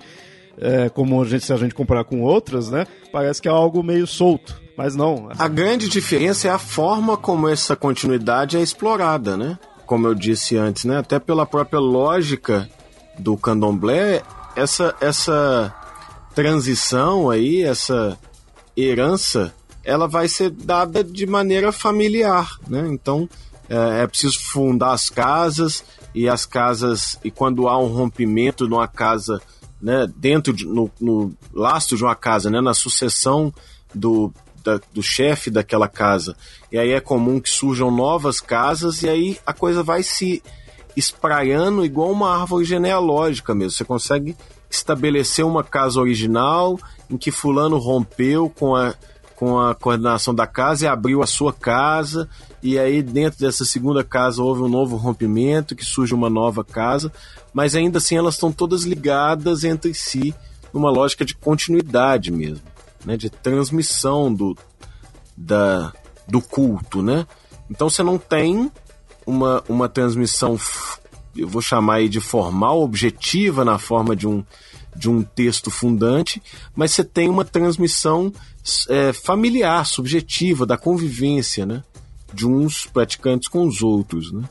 é, 0.57 0.87
como 0.87 1.21
a 1.21 1.25
gente, 1.25 1.43
se 1.43 1.51
a 1.51 1.57
gente 1.57 1.75
comparar 1.75 2.05
com 2.05 2.21
outras, 2.21 2.69
né? 2.69 2.85
Parece 3.11 3.41
que 3.41 3.47
é 3.47 3.51
algo 3.51 3.83
meio 3.83 4.05
solto. 4.05 4.61
Mas 4.77 4.95
não. 4.95 5.29
A 5.37 5.47
grande 5.47 5.87
diferença 5.87 6.47
é 6.47 6.51
a 6.51 6.57
forma 6.57 7.15
como 7.15 7.47
essa 7.47 7.75
continuidade 7.75 8.57
é 8.57 8.61
explorada, 8.61 9.37
né? 9.37 9.57
Como 9.85 10.07
eu 10.07 10.15
disse 10.15 10.57
antes, 10.57 10.85
né? 10.85 10.97
Até 10.97 11.19
pela 11.19 11.45
própria 11.45 11.79
lógica 11.79 12.69
do 13.17 13.37
candomblé, 13.37 14.23
essa, 14.55 14.95
essa 14.99 15.73
transição 16.33 17.29
aí, 17.29 17.63
essa 17.63 18.17
herança, 18.75 19.53
ela 19.83 20.07
vai 20.07 20.27
ser 20.27 20.49
dada 20.49 21.03
de 21.03 21.25
maneira 21.25 21.71
familiar, 21.71 22.57
né? 22.67 22.87
Então, 22.87 23.29
é, 23.69 24.03
é 24.03 24.07
preciso 24.07 24.39
fundar 24.39 24.93
as 24.93 25.09
casas 25.09 25.83
e 26.13 26.27
as 26.27 26.45
casas, 26.45 27.19
e 27.23 27.31
quando 27.31 27.67
há 27.67 27.77
um 27.77 27.87
rompimento 27.87 28.67
numa 28.67 28.87
casa 28.87 29.41
né, 29.81 30.07
dentro 30.15 30.53
de, 30.53 30.65
no, 30.65 30.89
no 30.99 31.33
lastro 31.53 31.97
de 31.97 32.03
uma 32.03 32.15
casa, 32.15 32.49
né, 32.49 32.61
na 32.61 32.73
sucessão 32.73 33.53
do, 33.93 34.33
da, 34.63 34.79
do 34.93 35.03
chefe 35.03 35.49
daquela 35.49 35.89
casa. 35.89 36.37
E 36.73 36.79
aí 36.79 36.91
é 36.91 36.99
comum 36.99 37.39
que 37.39 37.51
surjam 37.51 37.91
novas 37.91 38.41
casas 38.41 39.03
e 39.03 39.07
aí 39.07 39.37
a 39.45 39.53
coisa 39.53 39.83
vai 39.83 40.01
se 40.01 40.41
espraiando 40.97 41.85
igual 41.85 42.11
uma 42.11 42.35
árvore 42.35 42.65
genealógica 42.65 43.53
mesmo. 43.53 43.77
Você 43.77 43.85
consegue 43.85 44.35
estabelecer 44.71 45.45
uma 45.45 45.63
casa 45.63 46.01
original 46.01 46.79
em 47.07 47.15
que 47.15 47.29
fulano 47.29 47.77
rompeu 47.77 48.49
com 48.49 48.75
a, 48.75 48.95
com 49.35 49.59
a 49.59 49.75
coordenação 49.75 50.33
da 50.33 50.47
casa 50.47 50.85
e 50.85 50.87
abriu 50.87 51.21
a 51.21 51.27
sua 51.27 51.53
casa, 51.53 52.27
e 52.61 52.79
aí 52.79 53.03
dentro 53.03 53.39
dessa 53.39 53.63
segunda 53.63 54.03
casa 54.03 54.41
houve 54.41 54.63
um 54.63 54.67
novo 54.67 54.95
rompimento, 54.95 55.75
que 55.75 55.85
surge 55.85 56.15
uma 56.15 56.29
nova 56.29 56.63
casa, 56.63 57.13
mas 57.53 57.75
ainda 57.75 57.99
assim 57.99 58.17
elas 58.17 58.33
estão 58.33 58.51
todas 58.51 58.81
ligadas 58.81 59.63
entre 59.63 59.93
si 59.93 60.33
numa 60.73 60.89
lógica 60.89 61.23
de 61.23 61.35
continuidade 61.35 62.31
mesmo, 62.31 62.65
né, 63.05 63.15
de 63.15 63.29
transmissão 63.29 64.33
do, 64.33 64.57
da, 65.37 65.93
do 66.27 66.41
culto, 66.41 67.01
né? 67.01 67.25
Então 67.69 67.89
você 67.89 68.03
não 68.03 68.17
tem 68.17 68.71
uma, 69.25 69.63
uma 69.67 69.89
transmissão, 69.89 70.59
eu 71.35 71.47
vou 71.47 71.61
chamar 71.61 71.95
aí 71.95 72.09
de 72.09 72.19
formal, 72.19 72.81
objetiva, 72.81 73.63
na 73.65 73.77
forma 73.77 74.15
de 74.15 74.27
um, 74.27 74.43
de 74.95 75.09
um 75.09 75.23
texto 75.23 75.71
fundante, 75.71 76.41
mas 76.75 76.91
você 76.91 77.03
tem 77.03 77.29
uma 77.29 77.45
transmissão 77.45 78.31
é, 78.89 79.13
familiar, 79.13 79.85
subjetiva, 79.85 80.65
da 80.65 80.77
convivência, 80.77 81.65
né? 81.65 81.83
De 82.33 82.47
uns 82.47 82.85
praticantes 82.85 83.47
com 83.47 83.65
os 83.65 83.81
outros, 83.81 84.31
né? 84.31 84.43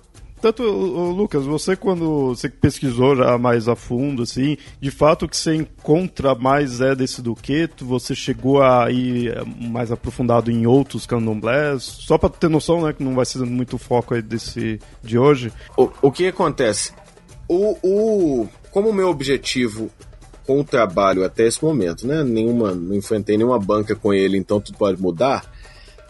Tanto, 0.43 0.65
Lucas, 0.65 1.45
você 1.47 1.77
quando 1.77 2.31
você 2.31 2.49
pesquisou 2.49 3.15
já 3.15 3.39
mais 3.39 3.69
a 3.69 3.77
fundo, 3.77 4.25
assim, 4.25 4.57
de 4.81 4.91
fato 4.91 5.25
o 5.25 5.29
que 5.29 5.37
você 5.37 5.55
encontra 5.55 6.35
mais 6.35 6.81
é 6.81 6.97
desse 6.97 7.23
duqueto, 7.23 7.87
você 7.87 8.13
chegou 8.13 8.61
a 8.61 8.91
ir 8.91 9.29
é, 9.29 9.45
mais 9.45 9.93
aprofundado 9.93 10.51
em 10.51 10.67
outros 10.67 11.07
candomblés, 11.07 11.85
só 11.85 12.19
para 12.19 12.29
ter 12.29 12.51
noção, 12.51 12.83
né, 12.83 12.93
que 12.93 13.05
não 13.05 13.15
vai 13.15 13.25
ser 13.25 13.39
muito 13.45 13.79
foco 13.79 14.15
aí 14.15 14.21
desse 14.21 14.81
de 15.01 15.17
hoje. 15.17 15.53
O, 15.77 15.89
o 16.03 16.11
que 16.11 16.27
acontece? 16.27 16.93
O, 17.47 17.77
o, 17.81 18.49
como 18.73 18.89
o 18.89 18.93
meu 18.93 19.11
objetivo 19.11 19.93
com 20.45 20.59
o 20.59 20.65
trabalho 20.65 21.25
até 21.25 21.47
esse 21.47 21.63
momento, 21.63 22.05
né, 22.05 22.25
nenhuma, 22.25 22.75
não 22.75 22.97
enfrentei 22.97 23.37
nenhuma 23.37 23.61
banca 23.61 23.95
com 23.95 24.13
ele, 24.13 24.37
então 24.39 24.61
tudo 24.61 24.77
pode 24.77 25.01
mudar, 25.01 25.49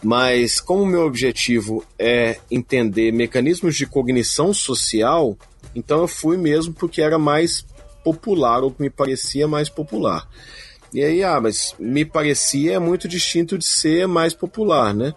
mas 0.03 0.59
como 0.59 0.83
o 0.83 0.87
meu 0.87 1.05
objetivo 1.05 1.83
é 1.97 2.37
entender 2.51 3.11
mecanismos 3.11 3.75
de 3.75 3.85
cognição 3.85 4.53
social, 4.53 5.37
então 5.73 6.01
eu 6.01 6.07
fui 6.07 6.37
mesmo 6.37 6.73
porque 6.73 7.01
era 7.01 7.17
mais 7.17 7.65
popular, 8.03 8.63
ou 8.63 8.71
que 8.71 8.81
me 8.81 8.89
parecia 8.89 9.47
mais 9.47 9.69
popular. 9.69 10.27
E 10.93 11.03
aí, 11.03 11.23
ah, 11.23 11.39
mas 11.41 11.73
me 11.79 12.05
parecia 12.05 12.79
muito 12.79 13.07
distinto 13.07 13.57
de 13.57 13.65
ser 13.65 14.07
mais 14.07 14.33
popular, 14.33 14.93
né? 14.93 15.13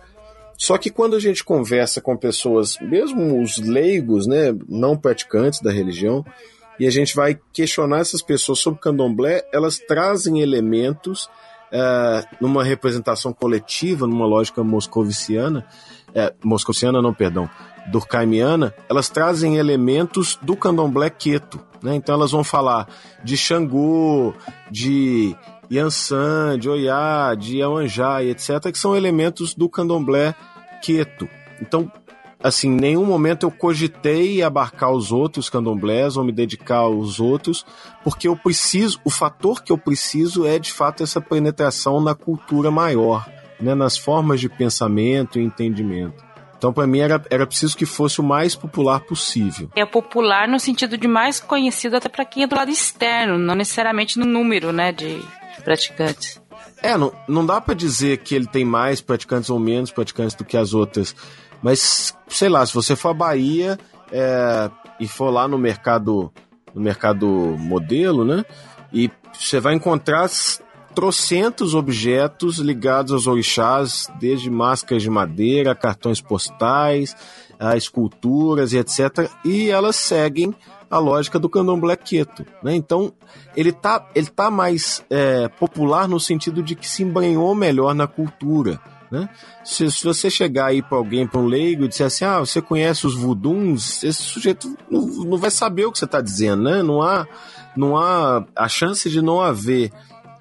Só 0.56 0.78
que 0.78 0.88
quando 0.88 1.16
a 1.16 1.20
gente 1.20 1.44
conversa 1.44 2.00
com 2.00 2.16
pessoas, 2.16 2.78
mesmo 2.80 3.42
os 3.42 3.58
leigos, 3.58 4.26
né, 4.26 4.56
não 4.66 4.96
praticantes 4.96 5.60
da 5.60 5.70
religião, 5.70 6.24
e 6.78 6.86
a 6.86 6.90
gente 6.90 7.14
vai 7.14 7.38
questionar 7.52 8.00
essas 8.00 8.22
pessoas 8.22 8.60
sobre 8.60 8.80
candomblé, 8.80 9.46
elas 9.52 9.78
trazem 9.78 10.40
elementos 10.40 11.28
é, 11.78 12.24
numa 12.40 12.64
representação 12.64 13.34
coletiva, 13.34 14.06
numa 14.06 14.24
lógica 14.24 14.64
moscoviciana, 14.64 15.66
é, 16.14 16.32
moscoviciana 16.42 17.02
não, 17.02 17.12
perdão, 17.12 17.50
durkheimiana, 17.88 18.74
elas 18.88 19.10
trazem 19.10 19.56
elementos 19.56 20.38
do 20.40 20.56
candomblé 20.56 21.10
queto. 21.10 21.60
Né? 21.82 21.94
Então 21.94 22.14
elas 22.14 22.30
vão 22.30 22.42
falar 22.42 22.88
de 23.22 23.36
Xangô, 23.36 24.32
de 24.70 25.36
Yansan, 25.70 26.58
de 26.58 26.68
Oiá, 26.70 27.34
de 27.34 27.58
Yamanjá 27.58 28.22
e 28.22 28.30
etc., 28.30 28.72
que 28.72 28.78
são 28.78 28.96
elementos 28.96 29.54
do 29.54 29.68
candomblé 29.68 30.34
queto. 30.82 31.28
Então, 31.60 31.92
assim, 32.46 32.68
em 32.68 32.76
nenhum 32.76 33.04
momento 33.04 33.44
eu 33.44 33.50
cogitei 33.50 34.42
abarcar 34.42 34.92
os 34.92 35.10
outros 35.10 35.50
candomblés 35.50 36.16
ou 36.16 36.24
me 36.24 36.30
dedicar 36.30 36.78
aos 36.78 37.18
outros, 37.18 37.66
porque 38.04 38.28
eu 38.28 38.36
preciso, 38.36 39.00
o 39.04 39.10
fator 39.10 39.62
que 39.62 39.72
eu 39.72 39.78
preciso 39.78 40.46
é 40.46 40.58
de 40.58 40.72
fato 40.72 41.02
essa 41.02 41.20
penetração 41.20 42.00
na 42.00 42.14
cultura 42.14 42.70
maior, 42.70 43.28
né, 43.60 43.74
nas 43.74 43.98
formas 43.98 44.40
de 44.40 44.48
pensamento 44.48 45.40
e 45.40 45.44
entendimento. 45.44 46.24
Então, 46.56 46.72
para 46.72 46.86
mim, 46.86 47.00
era, 47.00 47.22
era 47.28 47.46
preciso 47.46 47.76
que 47.76 47.84
fosse 47.84 48.20
o 48.20 48.24
mais 48.24 48.54
popular 48.54 49.00
possível. 49.00 49.68
É 49.76 49.84
popular 49.84 50.48
no 50.48 50.58
sentido 50.58 50.96
de 50.96 51.06
mais 51.06 51.38
conhecido 51.38 51.96
até 51.96 52.08
para 52.08 52.24
quem 52.24 52.44
é 52.44 52.46
do 52.46 52.56
lado 52.56 52.70
externo, 52.70 53.36
não 53.36 53.54
necessariamente 53.54 54.18
no 54.18 54.24
número 54.24 54.72
né, 54.72 54.90
de 54.90 55.20
praticantes. 55.62 56.40
É, 56.82 56.96
não, 56.96 57.12
não 57.28 57.44
dá 57.44 57.60
para 57.60 57.74
dizer 57.74 58.18
que 58.18 58.34
ele 58.34 58.46
tem 58.46 58.64
mais 58.64 59.00
praticantes 59.00 59.50
ou 59.50 59.58
menos 59.58 59.90
praticantes 59.90 60.34
do 60.34 60.44
que 60.44 60.56
as 60.56 60.72
outras 60.72 61.14
mas, 61.62 62.16
sei 62.28 62.48
lá, 62.48 62.64
se 62.64 62.74
você 62.74 62.94
for 62.94 63.10
à 63.10 63.14
Bahia 63.14 63.78
é, 64.12 64.70
e 65.00 65.08
for 65.08 65.30
lá 65.30 65.48
no 65.48 65.58
mercado, 65.58 66.32
no 66.74 66.80
mercado 66.80 67.26
modelo, 67.58 68.24
né? 68.24 68.44
E 68.92 69.10
você 69.32 69.60
vai 69.60 69.74
encontrar 69.74 70.28
trocentos 70.94 71.74
objetos 71.74 72.58
ligados 72.58 73.12
aos 73.12 73.26
orixás, 73.26 74.08
desde 74.18 74.50
máscaras 74.50 75.02
de 75.02 75.10
madeira, 75.10 75.74
cartões 75.74 76.22
postais, 76.22 77.14
a 77.58 77.76
esculturas 77.76 78.72
e 78.72 78.78
etc. 78.78 79.30
E 79.44 79.68
elas 79.68 79.96
seguem 79.96 80.54
a 80.90 80.98
lógica 80.98 81.38
do 81.38 81.48
candomblé 81.48 81.96
queto. 81.96 82.46
Né? 82.62 82.74
Então, 82.74 83.12
ele 83.54 83.72
tá, 83.72 84.08
ele 84.14 84.28
tá 84.28 84.50
mais 84.50 85.04
é, 85.10 85.48
popular 85.48 86.08
no 86.08 86.18
sentido 86.18 86.62
de 86.62 86.74
que 86.74 86.88
se 86.88 87.02
embranhou 87.02 87.54
melhor 87.54 87.94
na 87.94 88.06
cultura. 88.06 88.80
Né? 89.10 89.28
Se, 89.64 89.90
se 89.90 90.04
você 90.04 90.28
chegar 90.28 90.66
aí 90.66 90.82
para 90.82 90.98
alguém, 90.98 91.26
para 91.26 91.40
um 91.40 91.46
leigo, 91.46 91.84
e 91.84 91.88
disser 91.88 92.06
assim: 92.06 92.24
ah, 92.24 92.40
você 92.40 92.60
conhece 92.60 93.06
os 93.06 93.14
vuduns, 93.14 94.02
esse 94.02 94.22
sujeito 94.22 94.76
não, 94.90 95.02
não 95.02 95.38
vai 95.38 95.50
saber 95.50 95.86
o 95.86 95.92
que 95.92 95.98
você 95.98 96.04
está 96.04 96.20
dizendo, 96.20 96.64
né? 96.64 96.82
Não 96.82 97.02
há, 97.02 97.26
não 97.76 97.96
há 97.96 98.44
a 98.54 98.68
chance 98.68 99.08
de 99.08 99.22
não 99.22 99.40
haver 99.40 99.92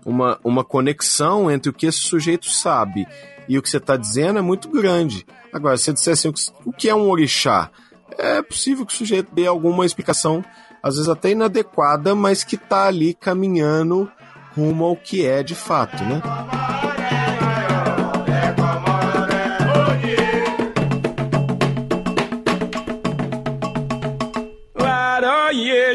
uma, 0.06 0.40
uma 0.44 0.64
conexão 0.64 1.50
entre 1.50 1.70
o 1.70 1.74
que 1.74 1.86
esse 1.86 2.00
sujeito 2.00 2.50
sabe 2.50 3.08
e 3.48 3.58
o 3.58 3.62
que 3.62 3.70
você 3.70 3.78
está 3.78 3.96
dizendo 3.96 4.40
é 4.40 4.42
muito 4.42 4.70
grande. 4.70 5.26
Agora, 5.52 5.78
se 5.78 5.86
você 5.86 5.94
disser 5.94 6.14
assim, 6.14 6.34
o 6.66 6.72
que 6.72 6.90
é 6.90 6.96
um 6.96 7.10
orixá? 7.10 7.70
É 8.18 8.42
possível 8.42 8.86
que 8.86 8.94
o 8.94 8.98
sujeito 8.98 9.34
dê 9.34 9.46
alguma 9.46 9.86
explicação, 9.86 10.44
às 10.82 10.96
vezes 10.96 11.10
até 11.10 11.32
inadequada, 11.32 12.14
mas 12.16 12.44
que 12.44 12.56
está 12.56 12.86
ali 12.88 13.14
caminhando 13.14 14.10
rumo 14.56 14.86
ao 14.86 14.96
que 14.96 15.26
é 15.26 15.44
de 15.44 15.56
fato, 15.56 16.04
né? 16.04 16.22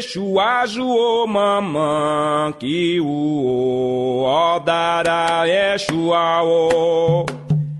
Yeshua 0.01 0.63
o 0.79 1.27
mamã 1.27 2.51
que 2.57 2.99
o 2.99 4.23
odara 4.23 5.45
Yeshua 5.45 6.41
o 6.41 7.23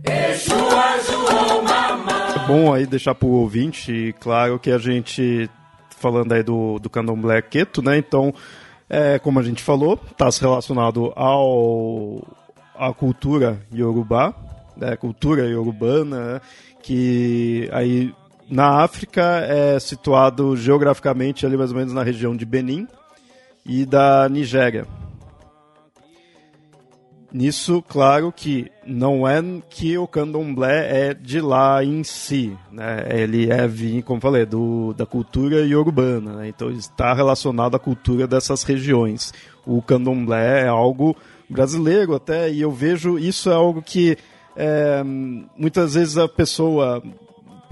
Yeshua 0.07 1.57
o 1.57 1.63
mamã. 1.63 2.36
É 2.36 2.47
bom 2.47 2.71
aí 2.71 2.86
deixar 2.86 3.15
pro 3.15 3.27
ouvinte 3.27 4.13
claro 4.19 4.60
que 4.60 4.69
a 4.69 4.77
gente 4.77 5.49
falando 5.97 6.31
aí 6.34 6.43
do, 6.43 6.77
do 6.77 6.91
candomblé 6.91 7.41
queto, 7.41 7.81
né? 7.81 7.97
Então, 7.97 8.31
é, 8.88 9.17
como 9.17 9.39
a 9.39 9.43
gente 9.43 9.63
falou, 9.63 9.99
está 10.12 10.29
relacionado 10.39 11.12
ao 11.15 12.21
à 12.77 12.93
cultura 12.93 13.60
iorubá, 13.73 14.31
né? 14.77 14.95
cultura 14.95 15.47
iorubana, 15.47 16.34
né? 16.34 16.41
que 16.84 17.67
aí 17.73 18.13
na 18.51 18.83
África 18.83 19.21
é 19.47 19.79
situado 19.79 20.57
geograficamente 20.57 21.45
ali 21.45 21.55
mais 21.55 21.71
ou 21.71 21.77
menos 21.77 21.93
na 21.93 22.03
região 22.03 22.35
de 22.35 22.45
Benin 22.45 22.85
e 23.65 23.85
da 23.85 24.27
Nigéria. 24.27 24.85
Nisso, 27.31 27.81
claro 27.87 28.29
que 28.29 28.69
não 28.85 29.25
é 29.25 29.41
que 29.69 29.97
o 29.97 30.05
candomblé 30.05 31.09
é 31.09 31.13
de 31.13 31.39
lá 31.39 31.81
em 31.81 32.03
si, 32.03 32.57
né? 32.69 33.05
Ele 33.09 33.49
é, 33.49 33.69
como 34.01 34.19
falei, 34.19 34.45
do, 34.45 34.93
da 34.93 35.05
cultura 35.05 35.65
iorubana, 35.65 36.33
né? 36.33 36.49
então 36.49 36.69
está 36.69 37.13
relacionado 37.13 37.75
à 37.75 37.79
cultura 37.79 38.27
dessas 38.27 38.63
regiões. 38.63 39.33
O 39.65 39.81
candomblé 39.81 40.65
é 40.65 40.67
algo 40.67 41.15
brasileiro 41.49 42.13
até, 42.13 42.51
e 42.51 42.59
eu 42.59 42.71
vejo 42.71 43.17
isso 43.17 43.49
é 43.49 43.53
algo 43.53 43.81
que 43.81 44.17
é, 44.57 45.01
muitas 45.03 45.93
vezes 45.93 46.17
a 46.17 46.27
pessoa 46.27 47.01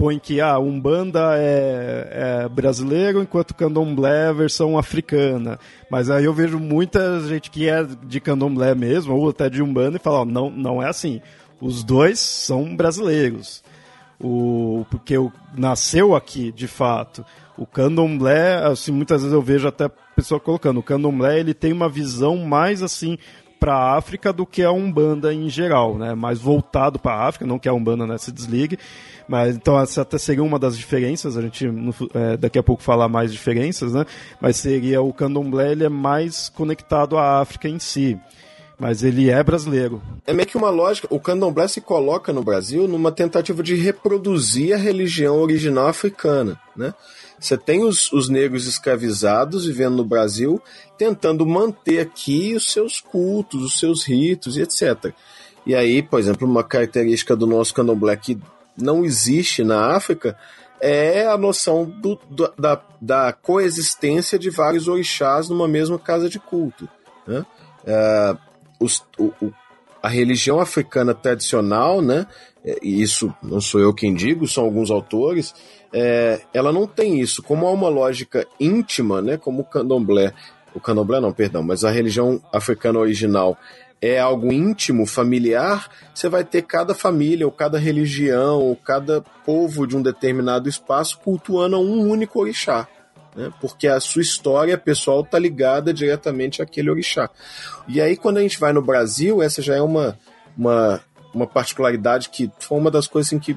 põe 0.00 0.18
que 0.18 0.40
ah, 0.40 0.58
Umbanda 0.58 1.36
é, 1.36 2.44
é 2.44 2.48
brasileiro, 2.48 3.20
enquanto 3.20 3.54
Candomblé 3.54 4.30
é 4.30 4.32
versão 4.32 4.78
africana. 4.78 5.60
Mas 5.90 6.08
aí 6.08 6.24
eu 6.24 6.32
vejo 6.32 6.58
muita 6.58 7.20
gente 7.20 7.50
que 7.50 7.68
é 7.68 7.84
de 7.84 8.18
Candomblé 8.18 8.74
mesmo, 8.74 9.14
ou 9.14 9.28
até 9.28 9.50
de 9.50 9.62
Umbanda, 9.62 9.98
e 9.98 10.00
fala, 10.00 10.20
oh, 10.20 10.24
não, 10.24 10.48
não 10.48 10.82
é 10.82 10.88
assim. 10.88 11.20
Os 11.60 11.84
dois 11.84 12.18
são 12.18 12.74
brasileiros. 12.74 13.62
O, 14.18 14.86
porque 14.90 15.18
o, 15.18 15.30
nasceu 15.54 16.16
aqui, 16.16 16.50
de 16.50 16.66
fato. 16.66 17.22
O 17.58 17.66
candomblé, 17.66 18.54
assim, 18.64 18.92
muitas 18.92 19.20
vezes 19.20 19.34
eu 19.34 19.42
vejo 19.42 19.68
até 19.68 19.84
a 19.84 19.90
pessoa 20.16 20.40
colocando, 20.40 20.80
o 20.80 20.82
candomblé 20.82 21.40
ele 21.40 21.52
tem 21.52 21.74
uma 21.74 21.90
visão 21.90 22.38
mais 22.38 22.82
assim 22.82 23.18
para 23.60 23.74
a 23.74 23.96
África 23.96 24.32
do 24.32 24.46
que 24.46 24.62
a 24.62 24.72
Umbanda 24.72 25.32
em 25.34 25.50
geral, 25.50 25.98
né? 25.98 26.14
Mais 26.14 26.38
voltado 26.38 26.98
para 26.98 27.12
a 27.12 27.28
África, 27.28 27.46
não 27.46 27.58
que 27.58 27.68
a 27.68 27.74
Umbanda 27.74 28.06
né, 28.06 28.16
se 28.16 28.32
desligue, 28.32 28.78
mas 29.28 29.54
então 29.54 29.78
essa 29.78 30.00
até 30.00 30.16
seria 30.16 30.42
uma 30.42 30.58
das 30.58 30.76
diferenças, 30.76 31.36
a 31.36 31.42
gente 31.42 31.68
é, 32.14 32.38
daqui 32.38 32.58
a 32.58 32.62
pouco 32.62 32.82
falar 32.82 33.08
mais 33.08 33.30
diferenças, 33.30 33.92
né? 33.92 34.06
Mas 34.40 34.56
seria 34.56 35.02
o 35.02 35.12
candomblé, 35.12 35.72
ele 35.72 35.84
é 35.84 35.90
mais 35.90 36.48
conectado 36.48 37.18
à 37.18 37.40
África 37.40 37.68
em 37.68 37.78
si. 37.78 38.18
Mas 38.78 39.02
ele 39.02 39.28
é 39.28 39.42
brasileiro. 39.44 40.00
É 40.26 40.32
meio 40.32 40.48
que 40.48 40.56
uma 40.56 40.70
lógica. 40.70 41.06
O 41.10 41.20
candomblé 41.20 41.68
se 41.68 41.82
coloca 41.82 42.32
no 42.32 42.42
Brasil 42.42 42.88
numa 42.88 43.12
tentativa 43.12 43.62
de 43.62 43.74
reproduzir 43.74 44.74
a 44.74 44.78
religião 44.78 45.38
original 45.38 45.88
africana, 45.88 46.58
né? 46.74 46.94
Você 47.40 47.56
tem 47.56 47.82
os, 47.82 48.12
os 48.12 48.28
negros 48.28 48.66
escravizados 48.66 49.64
vivendo 49.64 49.96
no 49.96 50.04
Brasil, 50.04 50.62
tentando 50.98 51.46
manter 51.46 52.00
aqui 52.00 52.54
os 52.54 52.70
seus 52.70 53.00
cultos, 53.00 53.64
os 53.64 53.78
seus 53.78 54.04
ritos 54.04 54.58
e 54.58 54.62
etc. 54.62 55.14
E 55.64 55.74
aí, 55.74 56.02
por 56.02 56.20
exemplo, 56.20 56.46
uma 56.46 56.62
característica 56.62 57.34
do 57.34 57.46
nosso 57.46 57.72
candomblé 57.72 58.14
que 58.16 58.38
não 58.76 59.04
existe 59.04 59.64
na 59.64 59.96
África 59.96 60.36
é 60.80 61.26
a 61.26 61.36
noção 61.36 61.84
do, 61.84 62.18
do, 62.28 62.52
da, 62.58 62.80
da 63.00 63.32
coexistência 63.32 64.38
de 64.38 64.50
vários 64.50 64.88
orixás 64.88 65.48
numa 65.48 65.68
mesma 65.68 65.98
casa 65.98 66.28
de 66.28 66.38
culto. 66.38 66.88
Né? 67.26 67.44
É, 67.86 68.36
os, 68.78 69.02
o, 69.18 69.32
o, 69.42 69.52
a 70.02 70.08
religião 70.08 70.60
africana 70.60 71.14
tradicional, 71.14 72.00
né, 72.00 72.26
e 72.82 73.02
isso 73.02 73.34
não 73.42 73.60
sou 73.60 73.80
eu 73.80 73.92
quem 73.92 74.14
digo, 74.14 74.48
são 74.48 74.64
alguns 74.64 74.90
autores, 74.90 75.54
é, 75.92 76.40
ela 76.52 76.72
não 76.72 76.86
tem 76.86 77.20
isso. 77.20 77.42
Como 77.42 77.66
há 77.66 77.70
uma 77.70 77.88
lógica 77.88 78.46
íntima, 78.58 79.20
né, 79.20 79.36
como 79.36 79.62
o 79.62 79.64
candomblé, 79.64 80.32
o 80.74 80.80
candomblé 80.80 81.20
não, 81.20 81.32
perdão, 81.32 81.62
mas 81.62 81.84
a 81.84 81.90
religião 81.90 82.40
africana 82.52 82.98
original 82.98 83.58
é 84.00 84.18
algo 84.18 84.50
íntimo, 84.50 85.04
familiar, 85.04 85.90
você 86.14 86.28
vai 86.28 86.42
ter 86.42 86.62
cada 86.62 86.94
família, 86.94 87.44
ou 87.44 87.52
cada 87.52 87.78
religião, 87.78 88.58
ou 88.58 88.74
cada 88.74 89.20
povo 89.44 89.86
de 89.86 89.94
um 89.94 90.00
determinado 90.00 90.68
espaço 90.68 91.18
cultuando 91.18 91.78
um 91.78 92.08
único 92.08 92.40
orixá. 92.40 92.88
Né? 93.36 93.52
Porque 93.60 93.86
a 93.86 94.00
sua 94.00 94.22
história 94.22 94.78
pessoal 94.78 95.20
está 95.20 95.38
ligada 95.38 95.92
diretamente 95.92 96.62
àquele 96.62 96.90
orixá. 96.90 97.28
E 97.86 98.00
aí, 98.00 98.16
quando 98.16 98.38
a 98.38 98.42
gente 98.42 98.58
vai 98.58 98.72
no 98.72 98.82
Brasil, 98.82 99.42
essa 99.42 99.60
já 99.60 99.76
é 99.76 99.82
uma, 99.82 100.18
uma, 100.56 101.00
uma 101.34 101.46
particularidade 101.46 102.30
que 102.30 102.50
foi 102.58 102.78
uma 102.78 102.90
das 102.90 103.06
coisas 103.06 103.32
em 103.32 103.38
que 103.38 103.54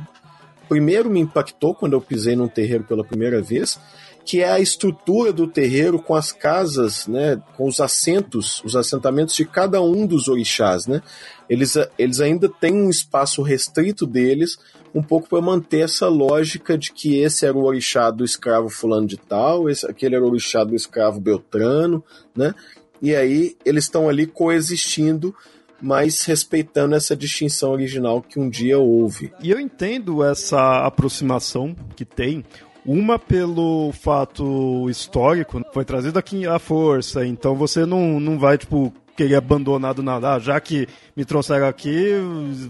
primeiro 0.73 1.07
me 1.07 1.19
impactou 1.19 1.75
quando 1.75 1.93
eu 1.93 2.01
pisei 2.01 2.35
num 2.35 2.47
terreiro 2.47 2.83
pela 2.83 3.03
primeira 3.03 3.39
vez, 3.39 3.79
que 4.25 4.41
é 4.41 4.49
a 4.49 4.59
estrutura 4.59 5.31
do 5.31 5.45
terreiro 5.45 6.01
com 6.01 6.15
as 6.15 6.31
casas, 6.31 7.05
né, 7.05 7.39
com 7.55 7.67
os 7.67 7.79
assentos, 7.79 8.59
os 8.65 8.75
assentamentos 8.75 9.35
de 9.35 9.45
cada 9.45 9.79
um 9.83 10.07
dos 10.07 10.27
orixás, 10.27 10.87
né? 10.87 11.03
Eles, 11.47 11.75
eles 11.95 12.19
ainda 12.19 12.49
têm 12.49 12.73
um 12.73 12.89
espaço 12.89 13.43
restrito 13.43 14.07
deles, 14.07 14.57
um 14.95 15.03
pouco 15.03 15.29
para 15.29 15.41
manter 15.41 15.81
essa 15.81 16.07
lógica 16.07 16.75
de 16.75 16.91
que 16.91 17.19
esse 17.19 17.45
era 17.45 17.55
o 17.55 17.65
orixá 17.65 18.09
do 18.09 18.25
escravo 18.25 18.67
fulano 18.67 19.05
de 19.05 19.17
tal, 19.17 19.69
esse, 19.69 19.85
aquele 19.85 20.15
era 20.15 20.25
o 20.25 20.29
orixá 20.29 20.63
do 20.63 20.73
escravo 20.73 21.19
beltrano, 21.19 22.03
né? 22.35 22.55
E 22.99 23.15
aí 23.15 23.55
eles 23.63 23.83
estão 23.83 24.09
ali 24.09 24.25
coexistindo 24.25 25.35
mas 25.83 26.23
respeitando 26.23 26.95
essa 26.95 27.13
distinção 27.13 27.73
original 27.73 28.21
que 28.21 28.39
um 28.39 28.49
dia 28.49 28.79
houve. 28.79 29.33
E 29.41 29.51
eu 29.51 29.59
entendo 29.59 30.23
essa 30.23 30.85
aproximação 30.85 31.75
que 31.93 32.05
tem. 32.05 32.43
Uma 32.85 33.19
pelo 33.19 33.91
fato 33.91 34.89
histórico, 34.89 35.61
foi 35.73 35.85
trazido 35.85 36.17
aqui 36.17 36.47
à 36.47 36.57
força, 36.57 37.25
então 37.25 37.55
você 37.55 37.85
não, 37.85 38.19
não 38.19 38.37
vai, 38.37 38.57
tipo, 38.57 38.93
querer 39.15 39.35
abandonar 39.35 39.93
do 39.93 40.03
nada, 40.03 40.33
ah, 40.33 40.39
já 40.39 40.59
que 40.59 40.87
me 41.15 41.23
trouxeram 41.23 41.67
aqui, 41.67 42.13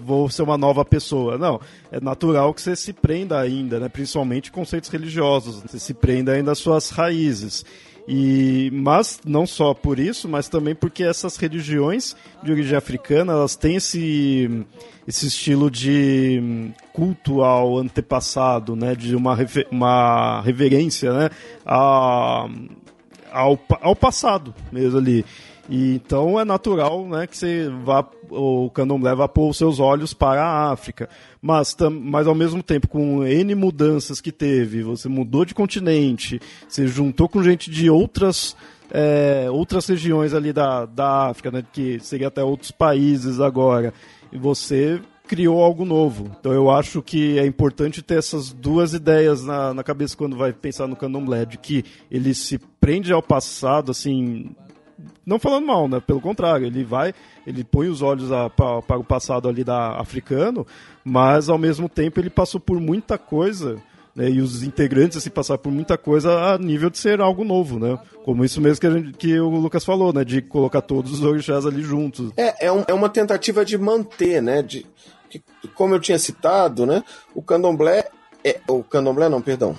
vou 0.03 0.29
ser 0.29 0.43
uma 0.43 0.57
nova 0.57 0.83
pessoa. 0.83 1.37
Não, 1.37 1.59
é 1.91 1.99
natural 1.99 2.53
que 2.53 2.61
você 2.61 2.75
se 2.75 2.93
prenda 2.93 3.39
ainda, 3.39 3.79
né? 3.79 3.89
principalmente 3.89 4.51
conceitos 4.51 4.89
religiosos, 4.89 5.61
você 5.61 5.79
se 5.79 5.93
prenda 5.93 6.33
ainda 6.33 6.51
às 6.51 6.59
suas 6.59 6.89
raízes. 6.89 7.65
E, 8.07 8.69
mas 8.73 9.19
não 9.25 9.47
só 9.47 9.73
por 9.73 9.97
isso, 9.97 10.27
mas 10.27 10.49
também 10.49 10.75
porque 10.75 11.03
essas 11.03 11.37
religiões 11.37 12.15
de 12.43 12.51
origem 12.51 12.77
africana 12.77 13.31
elas 13.31 13.55
têm 13.55 13.77
esse, 13.77 14.65
esse 15.07 15.27
estilo 15.27 15.71
de 15.71 16.71
culto 16.91 17.43
ao 17.43 17.77
antepassado, 17.77 18.75
né, 18.75 18.93
de 18.93 19.15
uma, 19.15 19.37
uma 19.71 20.41
reverência 20.41 21.13
né, 21.13 21.29
a, 21.65 22.45
ao, 23.31 23.59
ao 23.81 23.95
passado 23.95 24.53
mesmo 24.71 24.97
ali. 24.97 25.25
E, 25.69 25.95
então 25.95 26.39
é 26.39 26.43
natural 26.43 27.07
né, 27.07 27.25
que 27.25 27.37
você 27.37 27.69
vá, 27.83 28.05
o 28.29 28.69
candomblé 28.71 29.15
vá 29.15 29.27
pôr 29.27 29.49
os 29.49 29.57
seus 29.57 29.79
olhos 29.79 30.13
para 30.13 30.43
a 30.43 30.71
África. 30.71 31.09
Mas, 31.41 31.73
tam, 31.73 31.89
mas 31.89 32.27
ao 32.27 32.35
mesmo 32.35 32.61
tempo, 32.61 32.87
com 32.87 33.25
N 33.25 33.55
mudanças 33.55 34.19
que 34.19 34.31
teve, 34.31 34.83
você 34.83 35.07
mudou 35.07 35.45
de 35.45 35.53
continente, 35.53 36.41
você 36.67 36.87
juntou 36.87 37.29
com 37.29 37.43
gente 37.43 37.71
de 37.71 37.89
outras, 37.89 38.55
é, 38.91 39.47
outras 39.49 39.87
regiões 39.87 40.33
ali 40.33 40.51
da, 40.51 40.85
da 40.85 41.29
África, 41.29 41.51
né, 41.51 41.63
que 41.71 41.99
seria 41.99 42.27
até 42.27 42.43
outros 42.43 42.71
países 42.71 43.39
agora, 43.39 43.93
e 44.31 44.37
você 44.37 44.99
criou 45.25 45.63
algo 45.63 45.85
novo. 45.85 46.29
Então 46.39 46.51
eu 46.51 46.69
acho 46.69 47.01
que 47.01 47.39
é 47.39 47.45
importante 47.45 48.01
ter 48.01 48.17
essas 48.17 48.51
duas 48.51 48.93
ideias 48.93 49.43
na, 49.43 49.73
na 49.73 49.83
cabeça 49.83 50.17
quando 50.17 50.35
vai 50.35 50.51
pensar 50.51 50.87
no 50.87 50.95
candomblé, 50.95 51.45
de 51.45 51.57
que 51.57 51.85
ele 52.11 52.33
se 52.33 52.57
prende 52.79 53.13
ao 53.13 53.23
passado, 53.23 53.91
assim, 53.91 54.53
não 55.25 55.39
falando 55.39 55.65
mal, 55.65 55.87
né? 55.87 55.99
Pelo 55.99 56.21
contrário, 56.21 56.65
ele 56.65 56.83
vai, 56.83 57.13
ele 57.45 57.63
põe 57.63 57.87
os 57.87 58.01
olhos 58.01 58.29
para 58.55 58.97
o 58.97 59.03
passado 59.03 59.47
ali 59.47 59.63
da 59.63 59.99
africano, 59.99 60.65
mas 61.03 61.49
ao 61.49 61.57
mesmo 61.57 61.89
tempo 61.89 62.19
ele 62.19 62.29
passou 62.29 62.59
por 62.59 62.79
muita 62.79 63.17
coisa. 63.17 63.81
Né, 64.15 64.29
e 64.29 64.41
os 64.41 64.61
integrantes 64.61 65.17
assim, 65.17 65.31
passaram 65.31 65.59
por 65.59 65.71
muita 65.71 65.97
coisa 65.97 66.53
a 66.53 66.57
nível 66.59 66.91
de 66.91 66.99
ser 66.99 67.19
algo 67.19 67.43
novo, 67.43 67.79
né? 67.79 67.97
Como 68.23 68.45
isso 68.45 68.61
mesmo 68.61 68.79
que, 68.79 68.91
gente, 68.91 69.13
que 69.13 69.39
o 69.39 69.49
Lucas 69.49 69.83
falou, 69.83 70.13
né? 70.13 70.23
De 70.23 70.39
colocar 70.39 70.81
todos 70.81 71.13
os 71.13 71.23
orixás 71.23 71.65
ali 71.65 71.81
juntos. 71.81 72.31
É, 72.37 72.67
é, 72.67 72.71
um, 72.71 72.83
é 72.87 72.93
uma 72.93 73.09
tentativa 73.09 73.65
de 73.65 73.75
manter, 73.75 74.39
né? 74.39 74.61
De, 74.61 74.85
que, 75.31 75.41
como 75.73 75.95
eu 75.95 75.99
tinha 75.99 76.19
citado, 76.19 76.85
né? 76.85 77.03
O 77.33 77.41
candomblé. 77.41 78.07
É, 78.43 78.59
o 78.67 78.83
candomblé 78.83 79.27
não, 79.29 79.41
perdão. 79.41 79.75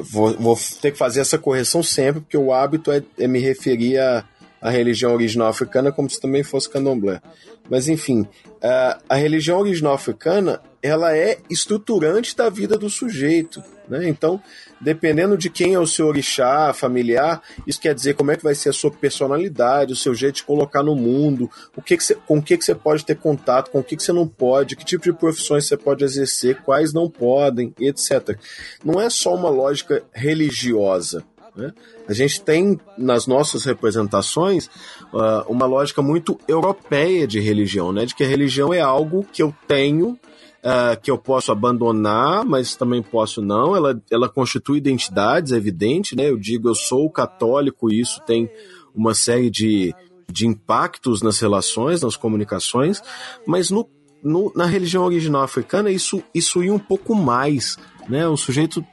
Vou, 0.00 0.32
vou 0.32 0.58
ter 0.80 0.90
que 0.90 0.98
fazer 0.98 1.20
essa 1.20 1.38
correção 1.38 1.80
sempre, 1.80 2.22
porque 2.22 2.36
o 2.36 2.52
hábito 2.52 2.90
é, 2.90 3.04
é 3.16 3.28
me 3.28 3.38
referir 3.38 3.98
a 3.98 4.24
a 4.66 4.70
religião 4.70 5.14
original 5.14 5.46
africana 5.46 5.92
como 5.92 6.10
se 6.10 6.20
também 6.20 6.42
fosse 6.42 6.68
candomblé. 6.68 7.22
Mas 7.70 7.86
enfim, 7.86 8.26
a, 8.60 8.98
a 9.08 9.14
religião 9.14 9.60
original 9.60 9.94
africana 9.94 10.60
ela 10.82 11.16
é 11.16 11.38
estruturante 11.48 12.36
da 12.36 12.50
vida 12.50 12.76
do 12.76 12.90
sujeito. 12.90 13.62
Né? 13.88 14.08
Então, 14.08 14.42
dependendo 14.80 15.38
de 15.38 15.48
quem 15.48 15.74
é 15.74 15.78
o 15.78 15.86
seu 15.86 16.08
orixá 16.08 16.72
familiar, 16.72 17.40
isso 17.64 17.80
quer 17.80 17.94
dizer 17.94 18.14
como 18.14 18.32
é 18.32 18.36
que 18.36 18.42
vai 18.42 18.56
ser 18.56 18.70
a 18.70 18.72
sua 18.72 18.90
personalidade, 18.90 19.92
o 19.92 19.96
seu 19.96 20.12
jeito 20.12 20.36
de 20.36 20.42
colocar 20.42 20.82
no 20.82 20.96
mundo, 20.96 21.48
o 21.76 21.80
que, 21.80 21.96
que 21.96 22.14
com 22.26 22.38
o 22.38 22.42
que, 22.42 22.58
que 22.58 22.64
você 22.64 22.74
pode 22.74 23.04
ter 23.04 23.14
contato, 23.14 23.70
com 23.70 23.78
o 23.78 23.84
que, 23.84 23.96
que 23.96 24.02
você 24.02 24.12
não 24.12 24.26
pode, 24.26 24.74
que 24.74 24.84
tipo 24.84 25.04
de 25.04 25.12
profissões 25.12 25.64
você 25.64 25.76
pode 25.76 26.02
exercer, 26.02 26.60
quais 26.62 26.92
não 26.92 27.08
podem, 27.08 27.72
etc. 27.78 28.36
Não 28.84 29.00
é 29.00 29.08
só 29.08 29.32
uma 29.32 29.48
lógica 29.48 30.02
religiosa. 30.12 31.24
Né? 31.56 31.72
A 32.06 32.12
gente 32.12 32.42
tem 32.42 32.78
nas 32.98 33.26
nossas 33.26 33.64
representações 33.64 34.66
uh, 35.12 35.48
uma 35.48 35.64
lógica 35.66 36.02
muito 36.02 36.38
europeia 36.46 37.26
de 37.26 37.40
religião, 37.40 37.92
né? 37.92 38.04
de 38.04 38.14
que 38.14 38.22
a 38.22 38.26
religião 38.26 38.74
é 38.74 38.80
algo 38.80 39.24
que 39.32 39.42
eu 39.42 39.54
tenho, 39.66 40.10
uh, 40.10 41.00
que 41.02 41.10
eu 41.10 41.16
posso 41.16 41.50
abandonar, 41.50 42.44
mas 42.44 42.76
também 42.76 43.02
posso 43.02 43.40
não. 43.40 43.74
Ela, 43.74 44.00
ela 44.10 44.28
constitui 44.28 44.78
identidades, 44.78 45.52
é 45.52 45.56
evidente. 45.56 46.14
Né? 46.14 46.28
Eu 46.28 46.36
digo, 46.36 46.68
eu 46.68 46.74
sou 46.74 47.08
católico, 47.08 47.90
e 47.90 48.00
isso 48.00 48.20
tem 48.26 48.50
uma 48.94 49.14
série 49.14 49.50
de, 49.50 49.94
de 50.30 50.46
impactos 50.46 51.22
nas 51.22 51.38
relações, 51.38 52.02
nas 52.02 52.16
comunicações, 52.16 53.00
mas 53.46 53.70
no, 53.70 53.88
no, 54.22 54.52
na 54.54 54.66
religião 54.66 55.04
original 55.04 55.42
africana 55.42 55.90
isso, 55.90 56.22
isso 56.34 56.62
ia 56.62 56.72
um 56.72 56.78
pouco 56.78 57.14
mais. 57.14 57.78
Né? 58.08 58.26
O 58.28 58.36
sujeito 58.36 58.84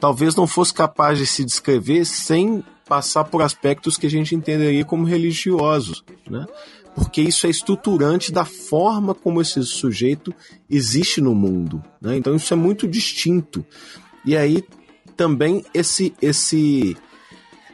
talvez 0.00 0.34
não 0.34 0.46
fosse 0.46 0.72
capaz 0.72 1.18
de 1.18 1.26
se 1.26 1.44
descrever 1.44 2.04
sem 2.04 2.64
passar 2.88 3.24
por 3.24 3.42
aspectos 3.42 3.96
que 3.96 4.06
a 4.06 4.10
gente 4.10 4.34
entenderia 4.34 4.84
como 4.84 5.04
religiosos, 5.04 6.02
né? 6.28 6.46
Porque 6.94 7.22
isso 7.22 7.46
é 7.46 7.50
estruturante 7.50 8.32
da 8.32 8.44
forma 8.44 9.14
como 9.14 9.40
esse 9.40 9.62
sujeito 9.62 10.34
existe 10.68 11.20
no 11.20 11.34
mundo, 11.34 11.82
né? 12.00 12.16
Então 12.16 12.34
isso 12.34 12.52
é 12.52 12.56
muito 12.56 12.88
distinto. 12.88 13.64
E 14.24 14.36
aí 14.36 14.64
também 15.16 15.64
esse 15.72 16.12
esse 16.20 16.96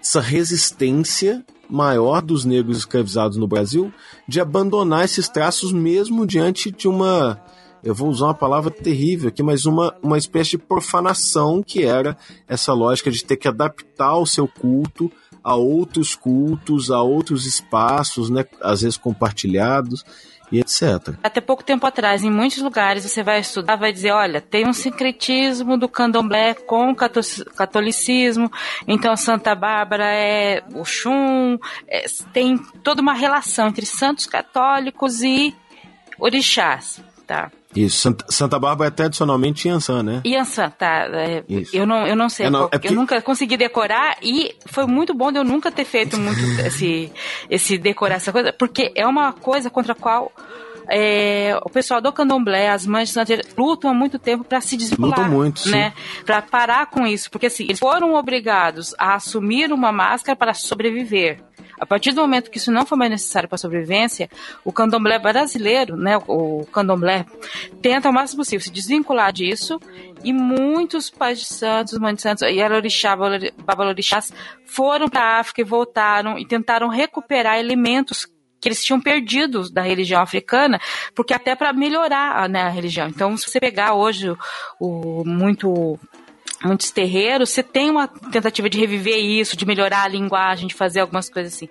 essa 0.01 0.21
resistência 0.21 1.45
maior 1.69 2.21
dos 2.21 2.45
negros 2.45 2.79
escravizados 2.79 3.37
no 3.37 3.49
Brasil 3.49 3.93
de 4.29 4.41
abandonar 4.41 5.05
esses 5.05 5.29
traços 5.29 5.73
mesmo 5.73 6.27
diante 6.27 6.71
de 6.71 6.87
uma 6.87 7.41
eu 7.87 7.95
vou 7.95 8.09
usar 8.09 8.27
uma 8.27 8.35
palavra 8.35 8.69
terrível 8.69 9.29
aqui, 9.29 9.45
mas 9.45 9.65
uma, 9.65 9.95
uma 10.03 10.19
espécie 10.19 10.51
de 10.51 10.59
profanação 10.59 11.63
que 11.63 11.85
era 11.85 12.17
essa 12.49 12.73
lógica 12.73 13.13
de 13.13 13.25
ter 13.25 13.37
que 13.37 13.47
adaptar 13.47 14.17
o 14.17 14.27
seu 14.27 14.49
culto 14.49 15.11
a 15.43 15.55
outros 15.55 16.17
cultos, 16.17 16.91
a 16.91 17.01
outros 17.01 17.47
espaços, 17.47 18.29
né, 18.29 18.45
às 18.61 18.83
vezes 18.83 18.97
compartilhados 18.97 20.05
e 20.51 20.59
etc. 20.59 21.15
Até 21.23 21.41
pouco 21.41 21.63
tempo 21.63 21.87
atrás, 21.87 22.25
em 22.25 22.31
muitos 22.31 22.59
lugares, 22.59 23.05
você 23.05 23.23
vai 23.23 23.39
estudar, 23.39 23.77
vai 23.77 23.93
dizer, 23.93 24.11
olha, 24.11 24.41
tem 24.41 24.67
um 24.67 24.73
sincretismo 24.73 25.79
do 25.79 25.89
candomblé 25.89 26.55
com 26.55 26.91
o 26.91 26.97
catolicismo, 26.97 28.51
então 28.89 29.17
Santa 29.17 29.55
Bárbara 29.55 30.13
é 30.13 30.65
Oxum, 30.75 31.57
é, 31.87 32.07
tem 32.33 32.59
toda 32.83 33.01
uma 33.01 33.15
relação 33.15 33.69
entre 33.69 33.87
santos 33.87 34.27
católicos 34.27 35.23
e 35.23 35.55
orixás, 36.19 37.01
tá? 37.25 37.53
Isso, 37.77 38.15
Santa, 38.29 38.59
Bárbara 38.59 38.89
é 38.89 38.91
tradicionalmente 38.91 39.69
Yansan, 39.69 40.03
né? 40.03 40.23
Yansan, 40.25 40.71
tá. 40.71 41.09
É, 41.13 41.45
eu, 41.73 41.87
não, 41.87 42.07
eu 42.07 42.17
não 42.17 42.29
sei, 42.29 42.47
é, 42.47 42.51
não, 42.51 42.65
é 42.65 42.69
porque... 42.69 42.89
eu 42.89 42.93
nunca 42.93 43.21
consegui 43.21 43.57
decorar 43.57 44.17
e 44.23 44.55
foi 44.67 44.87
muito 44.87 45.15
bom 45.15 45.31
de 45.31 45.39
eu 45.39 45.45
nunca 45.45 45.71
ter 45.71 45.85
feito 45.85 46.19
muito 46.19 46.41
esse, 46.65 47.13
esse 47.51 47.79
decorar 47.79 48.17
essa 48.17 48.33
coisa, 48.33 48.53
porque 48.53 48.93
é 48.95 49.07
uma 49.07 49.33
coisa 49.33 49.69
contra 49.71 49.93
a 49.93 49.97
qual 49.97 50.33
é, 50.89 51.59
o 51.65 51.71
pessoal 51.71 52.01
do 52.01 52.13
candomblé, 52.13 52.69
as 52.69 52.87
mães 52.87 53.13
lutam 53.57 53.91
há 53.91 53.95
muito 53.95 54.19
tempo 54.19 54.45
para 54.45 54.61
se 54.61 54.77
desvincular. 54.77 55.19
Lutam 55.19 55.33
muito, 55.33 55.69
né? 55.69 55.93
Para 56.25 56.41
parar 56.43 56.87
com 56.87 57.07
isso, 57.07 57.31
porque 57.31 57.47
assim, 57.47 57.65
eles 57.65 57.79
foram 57.79 58.15
obrigados 58.15 58.95
a 58.99 59.15
assumir 59.15 59.73
uma 59.73 59.91
máscara 59.91 60.37
para 60.37 60.55
sobreviver. 60.55 61.41
A 61.79 61.87
partir 61.87 62.13
do 62.13 62.21
momento 62.21 62.51
que 62.51 62.59
isso 62.59 62.73
não 62.73 62.87
for 62.87 62.97
mais 62.97 63.11
necessário 63.11 63.49
para 63.49 63.57
a 63.57 63.59
sobrevivência, 63.59 64.31
o 64.65 64.73
candomblé 64.73 65.19
brasileiro, 65.19 65.97
né, 65.97 66.17
o 66.27 66.67
candomblé, 66.73 67.27
tenta 67.83 68.09
o 68.09 68.13
máximo 68.13 68.39
possível 68.39 68.65
se 68.65 68.71
desvincular 68.71 69.33
disso 69.33 69.81
e 70.25 70.33
muitos 70.33 71.11
pais 71.11 71.41
de 71.41 71.47
santos, 71.47 71.99
mães 71.99 72.17
de 72.17 72.23
santos 72.23 72.43
e 72.43 72.61
Arorixá, 72.61 73.17
Babalorixás 73.65 74.33
foram 74.65 75.09
para 75.09 75.23
a 75.23 75.41
África 75.41 75.61
e 75.61 75.65
voltaram 75.65 76.39
e 76.39 76.47
tentaram 76.47 76.89
recuperar 76.89 77.59
elementos 77.59 78.27
que 78.61 78.69
eles 78.69 78.85
tinham 78.85 79.01
perdido 79.01 79.71
da 79.71 79.83
religião 79.83 80.21
africana, 80.21 80.81
porque 81.15 81.35
até 81.35 81.55
para 81.55 81.73
melhorar 81.73 82.49
né, 82.49 82.63
a 82.63 82.69
religião. 82.69 83.09
Então, 83.09 83.37
se 83.37 83.49
você 83.49 83.61
pegar 83.61 83.95
hoje 83.95 84.31
o, 84.31 84.37
o 84.81 85.25
muito 85.25 85.99
muitos 86.65 86.91
terreiros, 86.91 87.51
você 87.51 87.63
tem 87.63 87.91
uma 87.91 88.09
tentativa 88.09 88.69
de 88.69 88.79
reviver 88.79 89.19
isso, 89.19 89.57
de 89.57 89.67
melhorar 89.67 90.05
a 90.05 90.09
linguagem, 90.09 90.69
de 90.69 90.75
fazer 90.75 91.01
algumas 91.01 91.29
coisas 91.29 91.55
assim 91.55 91.69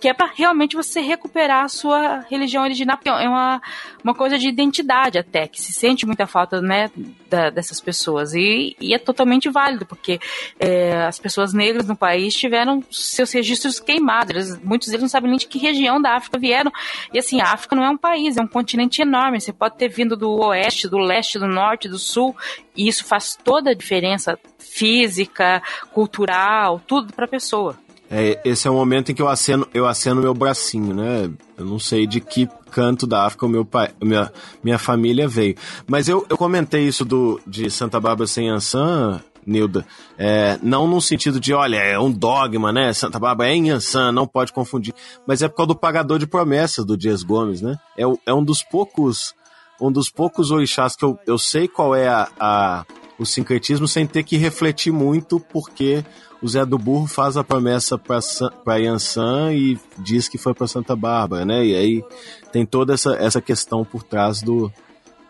que 0.00 0.08
é 0.08 0.12
para 0.12 0.30
realmente 0.34 0.74
você 0.74 1.00
recuperar 1.00 1.64
a 1.64 1.68
sua 1.68 2.20
religião 2.28 2.64
original, 2.64 2.96
porque 2.96 3.08
é 3.08 3.28
uma, 3.28 3.62
uma 4.02 4.14
coisa 4.14 4.36
de 4.36 4.48
identidade 4.48 5.18
até, 5.18 5.46
que 5.46 5.62
se 5.62 5.72
sente 5.72 6.04
muita 6.04 6.26
falta 6.26 6.60
né, 6.60 6.90
da, 7.28 7.48
dessas 7.48 7.80
pessoas. 7.80 8.34
E, 8.34 8.76
e, 8.80 8.92
é 8.92 8.98
totalmente 8.98 9.48
válido, 9.48 9.86
porque 9.86 10.20
é, 10.58 11.04
as 11.04 11.18
pessoas 11.18 11.52
negras 11.52 11.86
no 11.86 11.96
país 11.96 12.34
tiveram 12.34 12.82
seus 12.90 13.32
registros 13.32 13.78
queimados. 13.78 14.30
Eles, 14.30 14.62
muitos 14.62 14.88
deles 14.88 15.02
não 15.02 15.08
sabem 15.08 15.30
nem 15.30 15.38
de 15.38 15.46
que 15.46 15.58
região 15.58 16.02
da 16.02 16.16
África 16.16 16.38
vieram. 16.38 16.72
E 17.12 17.18
assim, 17.18 17.40
a 17.40 17.52
África 17.52 17.76
não 17.76 17.84
é 17.84 17.90
um 17.90 17.96
país, 17.96 18.36
é 18.36 18.42
um 18.42 18.48
continente 18.48 19.00
enorme. 19.00 19.40
Você 19.40 19.52
pode 19.52 19.76
ter 19.76 19.88
vindo 19.88 20.16
do 20.16 20.30
oeste, 20.44 20.88
do 20.88 20.98
leste, 20.98 21.38
do 21.38 21.46
norte, 21.46 21.88
do 21.88 21.98
sul, 21.98 22.36
e 22.76 22.88
isso 22.88 23.04
faz 23.04 23.38
toda 23.42 23.70
a 23.70 23.74
diferença 23.74 24.38
física, 24.58 25.62
cultural, 25.92 26.82
tudo 26.84 27.12
para 27.12 27.26
a 27.26 27.28
pessoa. 27.28 27.83
É, 28.16 28.40
esse 28.44 28.68
é 28.68 28.70
o 28.70 28.74
momento 28.74 29.10
em 29.10 29.14
que 29.14 29.20
eu 29.20 29.26
aceno, 29.26 29.66
eu 29.74 29.88
aceno 29.88 30.20
meu 30.20 30.32
bracinho, 30.32 30.94
né? 30.94 31.28
Eu 31.58 31.64
não 31.64 31.80
sei 31.80 32.06
de 32.06 32.20
que 32.20 32.48
canto 32.70 33.08
da 33.08 33.26
África 33.26 33.44
o 33.44 33.48
meu 33.48 33.64
pai, 33.64 33.90
minha, 34.00 34.32
minha 34.62 34.78
família 34.78 35.26
veio. 35.26 35.56
Mas 35.84 36.08
eu, 36.08 36.24
eu 36.30 36.36
comentei 36.36 36.86
isso 36.86 37.04
do, 37.04 37.40
de 37.44 37.68
Santa 37.68 37.98
Bárbara 37.98 38.28
sem 38.28 38.48
Ansan, 38.48 39.20
Nilda, 39.44 39.84
é, 40.16 40.56
não 40.62 40.86
no 40.86 41.00
sentido 41.00 41.40
de, 41.40 41.52
olha, 41.52 41.78
é 41.78 41.98
um 41.98 42.12
dogma, 42.12 42.72
né? 42.72 42.92
Santa 42.92 43.18
Bárbara 43.18 43.50
é 43.50 43.56
em 43.56 43.70
Ansan, 43.70 44.12
não 44.12 44.28
pode 44.28 44.52
confundir. 44.52 44.94
Mas 45.26 45.42
é 45.42 45.48
por 45.48 45.56
causa 45.56 45.68
do 45.68 45.76
pagador 45.76 46.20
de 46.20 46.26
promessas 46.28 46.84
do 46.84 46.96
Dias 46.96 47.24
Gomes, 47.24 47.60
né? 47.60 47.76
É, 47.98 48.04
é 48.26 48.32
um 48.32 48.44
dos 48.44 48.62
poucos 48.62 49.34
um 49.80 49.90
dos 49.90 50.08
poucos 50.08 50.52
orixás 50.52 50.94
que 50.94 51.04
eu, 51.04 51.18
eu 51.26 51.36
sei 51.36 51.66
qual 51.66 51.96
é 51.96 52.06
a, 52.06 52.28
a 52.38 52.84
o 53.18 53.24
sincretismo 53.24 53.86
sem 53.86 54.06
ter 54.06 54.22
que 54.22 54.36
refletir 54.36 54.92
muito, 54.92 55.40
porque 55.40 56.04
o 56.44 56.48
Zé 56.48 56.62
do 56.66 56.76
Burro 56.76 57.06
faz 57.06 57.38
a 57.38 57.42
promessa 57.42 57.98
para 57.98 58.76
Yansan 58.76 59.54
e 59.54 59.78
diz 59.96 60.28
que 60.28 60.36
foi 60.36 60.52
para 60.52 60.66
Santa 60.66 60.94
Bárbara, 60.94 61.42
né? 61.42 61.64
E 61.64 61.74
aí 61.74 62.04
tem 62.52 62.66
toda 62.66 62.92
essa, 62.92 63.14
essa 63.14 63.40
questão 63.40 63.82
por 63.82 64.02
trás 64.02 64.42
do, 64.42 64.70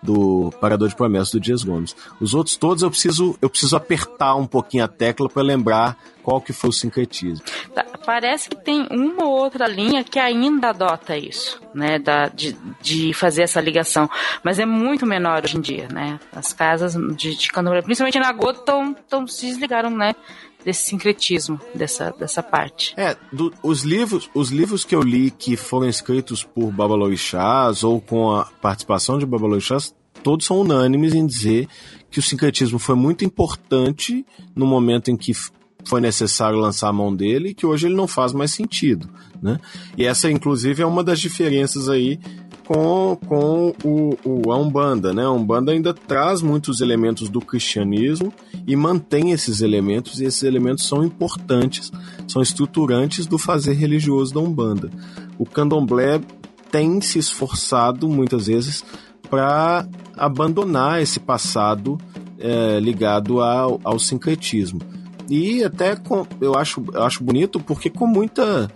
do 0.03 0.51
parador 0.61 0.89
de 0.89 0.97
promessas 0.97 1.31
do 1.31 1.39
Dias 1.39 1.63
Gomes. 1.63 1.95
Os 2.21 2.35
outros 2.35 2.57
todos 2.57 2.83
eu 2.83 2.91
preciso 2.91 3.39
eu 3.41 3.49
preciso 3.49 3.77
apertar 3.77 4.35
um 4.35 4.45
pouquinho 4.45 4.83
a 4.83 4.89
tecla 4.89 5.29
para 5.29 5.41
lembrar 5.41 5.97
qual 6.21 6.41
que 6.41 6.53
foi 6.53 6.71
o 6.71 6.73
sincretismo. 6.73 7.45
Tá, 7.73 7.85
parece 8.05 8.49
que 8.49 8.57
tem 8.57 8.89
uma 8.91 9.25
ou 9.25 9.39
outra 9.39 9.69
linha 9.69 10.03
que 10.03 10.19
ainda 10.19 10.71
adota 10.71 11.17
isso, 11.17 11.61
né, 11.73 11.99
da, 11.99 12.29
de, 12.29 12.57
de 12.81 13.13
fazer 13.15 13.43
essa 13.43 13.61
ligação, 13.61 14.09
mas 14.43 14.59
é 14.59 14.67
muito 14.67 15.07
menor 15.07 15.45
hoje 15.45 15.59
em 15.59 15.61
dia, 15.61 15.87
né? 15.93 16.19
As 16.33 16.53
casas 16.53 16.95
de, 17.15 17.37
de 17.37 17.49
candomblé, 17.49 17.83
principalmente 17.83 18.19
na 18.19 18.33
Gota, 18.33 18.61
tão, 18.61 18.95
tão, 19.09 19.27
se 19.27 19.47
desligaram, 19.47 19.91
né? 19.91 20.15
Desse 20.65 20.85
sincretismo 20.85 21.61
dessa, 21.75 22.11
dessa 22.19 22.43
parte. 22.43 22.95
É, 22.97 23.17
do, 23.33 23.53
os 23.63 23.83
livros 23.83 24.31
os 24.35 24.51
livros 24.51 24.85
que 24.85 24.95
eu 24.95 25.03
li 25.03 25.31
que 25.31 25.57
foram 25.57 25.89
escritos 25.89 26.43
por 26.43 26.71
Babalorixás 26.71 27.85
ou 27.85 28.01
com 28.01 28.31
a 28.33 28.45
participação 28.45 29.19
de 29.19 29.27
Babalorixás, 29.27 29.95
todos 30.23 30.47
são 30.47 30.61
unânimes 30.61 31.15
em 31.15 31.27
dizer 31.27 31.69
que 32.11 32.19
o 32.19 32.23
sincretismo 32.23 32.79
foi 32.79 32.95
muito 32.95 33.25
importante 33.25 34.25
no 34.55 34.67
momento 34.67 35.11
em 35.11 35.17
que 35.17 35.33
foi 35.85 36.01
necessário 36.01 36.59
lançar 36.59 36.89
a 36.89 36.93
mão 36.93 37.15
dele 37.15 37.51
e 37.51 37.55
que 37.55 37.67
hoje 37.67 37.87
ele 37.87 37.95
não 37.95 38.09
faz 38.09 38.33
mais 38.33 38.53
sentido, 38.53 39.09
né? 39.43 39.61
E 39.97 40.05
essa, 40.05 40.31
inclusive, 40.31 40.83
é 40.83 40.87
uma 40.87 41.05
das 41.05 41.21
diferenças 41.21 41.89
aí 41.89 42.19
com, 42.67 43.17
com 43.27 43.75
o, 43.85 44.17
o, 44.25 44.53
a 44.53 44.57
Umbanda, 44.57 45.13
né? 45.13 45.25
A 45.25 45.31
Umbanda 45.31 45.73
ainda 45.73 45.93
traz 45.93 46.43
muitos 46.43 46.81
elementos 46.81 47.29
do 47.29 47.41
cristianismo 47.41 48.33
e 48.67 48.75
mantém 48.75 49.33
esses 49.33 49.61
elementos, 49.61 50.21
e 50.21 50.25
esses 50.25 50.43
elementos 50.43 50.87
são 50.87 51.05
importantes, 51.05 51.93
são 52.27 52.41
estruturantes 52.41 53.27
do 53.27 53.39
fazer 53.39 53.75
religioso 53.75 54.35
da 54.35 54.41
Umbanda. 54.41 54.91
O 55.39 55.45
candomblé 55.45 56.21
tem 56.71 57.01
se 57.01 57.19
esforçado, 57.19 58.09
muitas 58.09 58.47
vezes, 58.47 58.85
para 59.31 59.87
abandonar 60.17 61.01
esse 61.03 61.21
passado 61.21 61.99
é, 62.39 62.81
ligado 62.81 63.41
ao, 63.41 63.81
ao 63.85 63.99
sincretismo. 63.99 64.81
E 65.29 65.65
até 65.65 65.97
com, 65.97 66.27
eu 66.41 66.55
acho, 66.55 66.85
eu 66.93 67.03
acho 67.03 67.25
bonito 67.25 67.59
porque 67.61 67.89
com 67.89 68.07
muita 68.07 68.71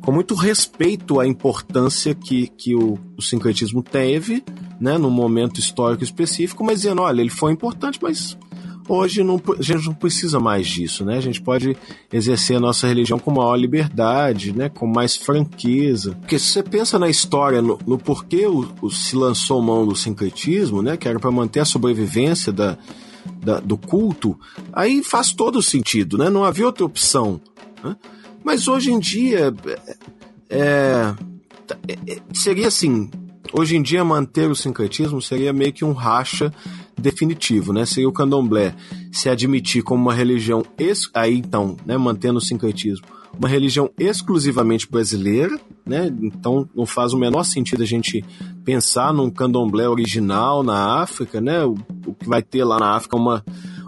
com 0.00 0.12
muito 0.12 0.34
respeito 0.34 1.18
à 1.18 1.26
importância 1.26 2.14
que, 2.14 2.46
que 2.48 2.74
o, 2.74 2.98
o 3.16 3.22
sincretismo 3.22 3.82
teve, 3.82 4.44
né, 4.78 4.98
num 4.98 5.10
momento 5.10 5.58
histórico 5.58 6.04
específico, 6.04 6.62
mas 6.62 6.82
dizendo, 6.82 7.02
olha, 7.02 7.20
ele 7.20 7.30
foi 7.30 7.52
importante, 7.52 7.98
mas 8.02 8.36
hoje 8.88 9.22
não, 9.22 9.40
a 9.58 9.62
gente 9.62 9.86
não 9.86 9.94
precisa 9.94 10.38
mais 10.38 10.66
disso, 10.66 11.04
né? 11.04 11.16
A 11.16 11.20
gente 11.20 11.40
pode 11.40 11.76
exercer 12.12 12.56
a 12.56 12.60
nossa 12.60 12.86
religião 12.86 13.18
com 13.18 13.30
maior 13.30 13.56
liberdade, 13.56 14.52
né? 14.52 14.68
Com 14.68 14.86
mais 14.86 15.16
franqueza. 15.16 16.12
Porque 16.20 16.38
se 16.38 16.46
você 16.46 16.62
pensa 16.62 16.98
na 16.98 17.08
história, 17.08 17.62
no, 17.62 17.78
no 17.86 17.98
porquê 17.98 18.46
o, 18.46 18.68
o, 18.82 18.90
se 18.90 19.16
lançou 19.16 19.62
mão 19.62 19.86
do 19.86 19.96
sincretismo, 19.96 20.82
né? 20.82 20.96
Que 20.96 21.08
era 21.08 21.18
para 21.18 21.30
manter 21.30 21.60
a 21.60 21.64
sobrevivência 21.64 22.52
da, 22.52 22.76
da, 23.42 23.60
do 23.60 23.76
culto, 23.76 24.38
aí 24.72 25.02
faz 25.02 25.32
todo 25.32 25.62
sentido, 25.62 26.18
né? 26.18 26.30
Não 26.30 26.44
havia 26.44 26.66
outra 26.66 26.84
opção. 26.84 27.40
Né? 27.82 27.96
Mas 28.42 28.68
hoje 28.68 28.92
em 28.92 28.98
dia 28.98 29.54
é, 30.48 31.14
é, 31.88 31.92
é, 32.06 32.22
seria 32.32 32.68
assim. 32.68 33.10
Hoje 33.52 33.76
em 33.76 33.82
dia 33.82 34.04
manter 34.04 34.50
o 34.50 34.54
sincretismo 34.54 35.22
seria 35.22 35.52
meio 35.52 35.72
que 35.72 35.84
um 35.84 35.92
racha 35.92 36.52
definitivo, 36.98 37.72
né? 37.72 37.84
Seria 37.86 38.08
o 38.08 38.12
candomblé 38.12 38.74
se 39.12 39.28
admitir 39.28 39.82
como 39.82 40.02
uma 40.02 40.14
religião 40.14 40.64
aí 41.12 41.38
então, 41.38 41.76
né, 41.86 41.96
mantendo 41.96 42.38
o 42.38 42.42
sincretismo, 42.42 43.06
uma 43.38 43.48
religião 43.48 43.90
exclusivamente 43.98 44.88
brasileira, 44.88 45.58
né? 45.84 46.12
Então 46.22 46.68
não 46.74 46.86
faz 46.86 47.12
o 47.12 47.18
menor 47.18 47.44
sentido 47.44 47.82
a 47.82 47.86
gente 47.86 48.24
pensar 48.64 49.12
num 49.12 49.30
candomblé 49.30 49.88
original 49.88 50.62
na 50.62 51.00
África, 51.02 51.40
né? 51.40 51.64
O, 51.64 51.76
o 52.06 52.14
que 52.14 52.28
vai 52.28 52.42
ter 52.42 52.64
lá 52.64 52.78
na 52.78 52.94
África 52.94 53.16
é 53.16 53.20
uma 53.20 53.44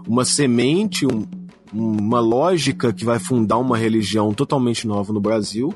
uma 0.06 0.24
semente, 0.24 1.04
um, 1.04 1.26
uma 1.72 2.20
lógica 2.20 2.92
que 2.92 3.04
vai 3.04 3.18
fundar 3.18 3.58
uma 3.58 3.76
religião 3.76 4.32
totalmente 4.32 4.86
nova 4.86 5.12
no 5.12 5.20
Brasil, 5.20 5.74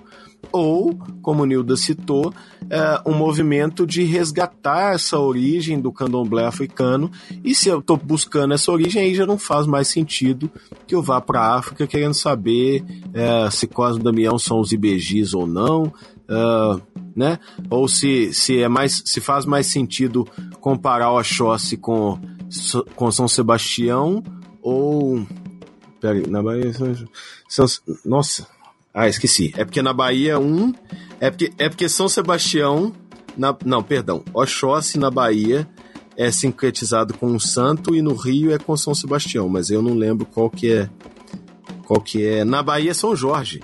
ou, 0.53 0.99
como 1.23 1.45
Nilda 1.45 1.77
citou, 1.77 2.33
é, 2.69 3.01
um 3.07 3.15
movimento 3.15 3.87
de 3.87 4.03
resgatar 4.03 4.95
essa 4.95 5.19
origem 5.19 5.81
do 5.81 5.93
candomblé 5.93 6.47
africano. 6.47 7.11
E 7.45 7.55
se 7.55 7.69
eu 7.69 7.81
estou 7.81 7.97
buscando 7.97 8.55
essa 8.55 8.71
origem, 8.71 9.03
aí 9.03 9.15
já 9.15 9.27
não 9.27 9.39
faz 9.39 9.67
mais 9.67 9.89
sentido 9.89 10.51
que 10.87 10.95
eu 10.95 11.03
vá 11.03 11.21
para 11.21 11.41
a 11.41 11.57
África 11.57 11.87
querendo 11.87 12.15
saber 12.15 12.85
é, 13.13 13.51
se 13.51 13.67
Cosmo 13.67 14.01
e 14.01 14.05
Damião 14.05 14.39
são 14.39 14.61
os 14.61 14.73
ibejis 14.73 15.35
ou 15.35 15.47
não. 15.47 15.93
Uh, 16.29 16.81
né? 17.17 17.41
Ou 17.69 17.89
se, 17.89 18.33
se 18.33 18.63
é 18.63 18.69
mais 18.69 19.03
se 19.05 19.21
faz 19.21 19.45
mais 19.45 19.67
sentido 19.67 20.25
comparar 20.61 21.11
o 21.11 21.19
Oxóssi 21.19 21.77
com, 21.77 22.17
com 22.95 23.11
São 23.11 23.27
Sebastião 23.27 24.23
ou 24.63 25.27
Peraí, 26.01 26.27
na 26.27 26.43
Bahia. 26.43 26.73
São, 27.49 27.67
nossa, 28.05 28.47
Ah, 28.93 29.09
esqueci. 29.09 29.53
É 29.57 29.65
porque 29.65 29.83
na 29.83 29.93
Bahia 29.93 30.39
um. 30.39 30.73
É 31.21 31.31
porque, 31.31 31.53
é 31.59 31.69
porque 31.69 31.89
São 31.89 32.09
Sebastião. 32.09 32.93
Na, 33.37 33.57
não, 33.65 33.83
perdão. 33.83 34.25
Oxóssi 34.35 34.99
na 34.99 35.11
Bahia 35.11 35.69
é 36.17 36.31
sincretizado 36.31 37.15
com 37.15 37.27
um 37.27 37.39
santo 37.39 37.95
e 37.95 38.03
no 38.03 38.15
Rio 38.15 38.53
é 38.53 38.59
com 38.59 38.77
São 38.77 38.95
Sebastião, 38.95 39.49
mas 39.49 39.71
eu 39.71 39.81
não 39.81 39.95
lembro 39.95 40.27
qual 40.27 40.51
que 40.51 40.73
é. 40.73 40.91
Qual 41.87 42.01
que 42.01 42.25
é. 42.27 42.45
Na 42.45 42.63
Bahia 42.63 42.91
é 42.91 42.95
São 42.95 43.15
Jorge. 43.15 43.63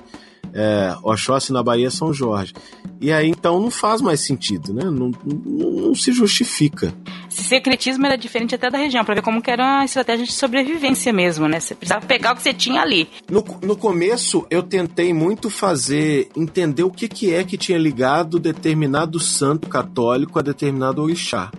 É, 0.58 0.96
Oxóssi 1.02 1.52
na 1.52 1.62
Bahia 1.62 1.88
é 1.88 1.90
São 1.90 2.14
Jorge. 2.14 2.54
E 2.98 3.12
aí 3.12 3.28
então 3.28 3.60
não 3.60 3.70
faz 3.70 4.00
mais 4.00 4.20
sentido, 4.20 4.72
né? 4.72 4.84
Não, 4.84 5.10
não, 5.10 5.70
não 5.88 5.94
se 5.94 6.12
justifica. 6.12 6.94
Secretismo 7.28 8.06
era 8.06 8.16
diferente 8.16 8.54
até 8.54 8.70
da 8.70 8.78
região, 8.78 9.04
para 9.04 9.16
ver 9.16 9.20
como 9.20 9.42
que 9.42 9.50
era 9.50 9.62
uma 9.62 9.84
estratégia 9.84 10.24
de 10.24 10.32
sobrevivência 10.32 11.12
mesmo, 11.12 11.46
né? 11.46 11.60
Você 11.60 11.74
precisava 11.74 12.06
pegar 12.06 12.32
o 12.32 12.36
que 12.36 12.42
você 12.42 12.54
tinha 12.54 12.80
ali. 12.80 13.06
No, 13.30 13.44
no 13.62 13.76
começo, 13.76 14.46
eu 14.48 14.62
tentei 14.62 15.12
muito 15.12 15.50
fazer, 15.50 16.30
entender 16.34 16.84
o 16.84 16.90
que, 16.90 17.06
que 17.06 17.34
é 17.34 17.44
que 17.44 17.58
tinha 17.58 17.76
ligado 17.76 18.38
determinado 18.38 19.20
santo 19.20 19.68
católico 19.68 20.38
a 20.38 20.42
determinado 20.42 21.02
orixá. 21.02 21.52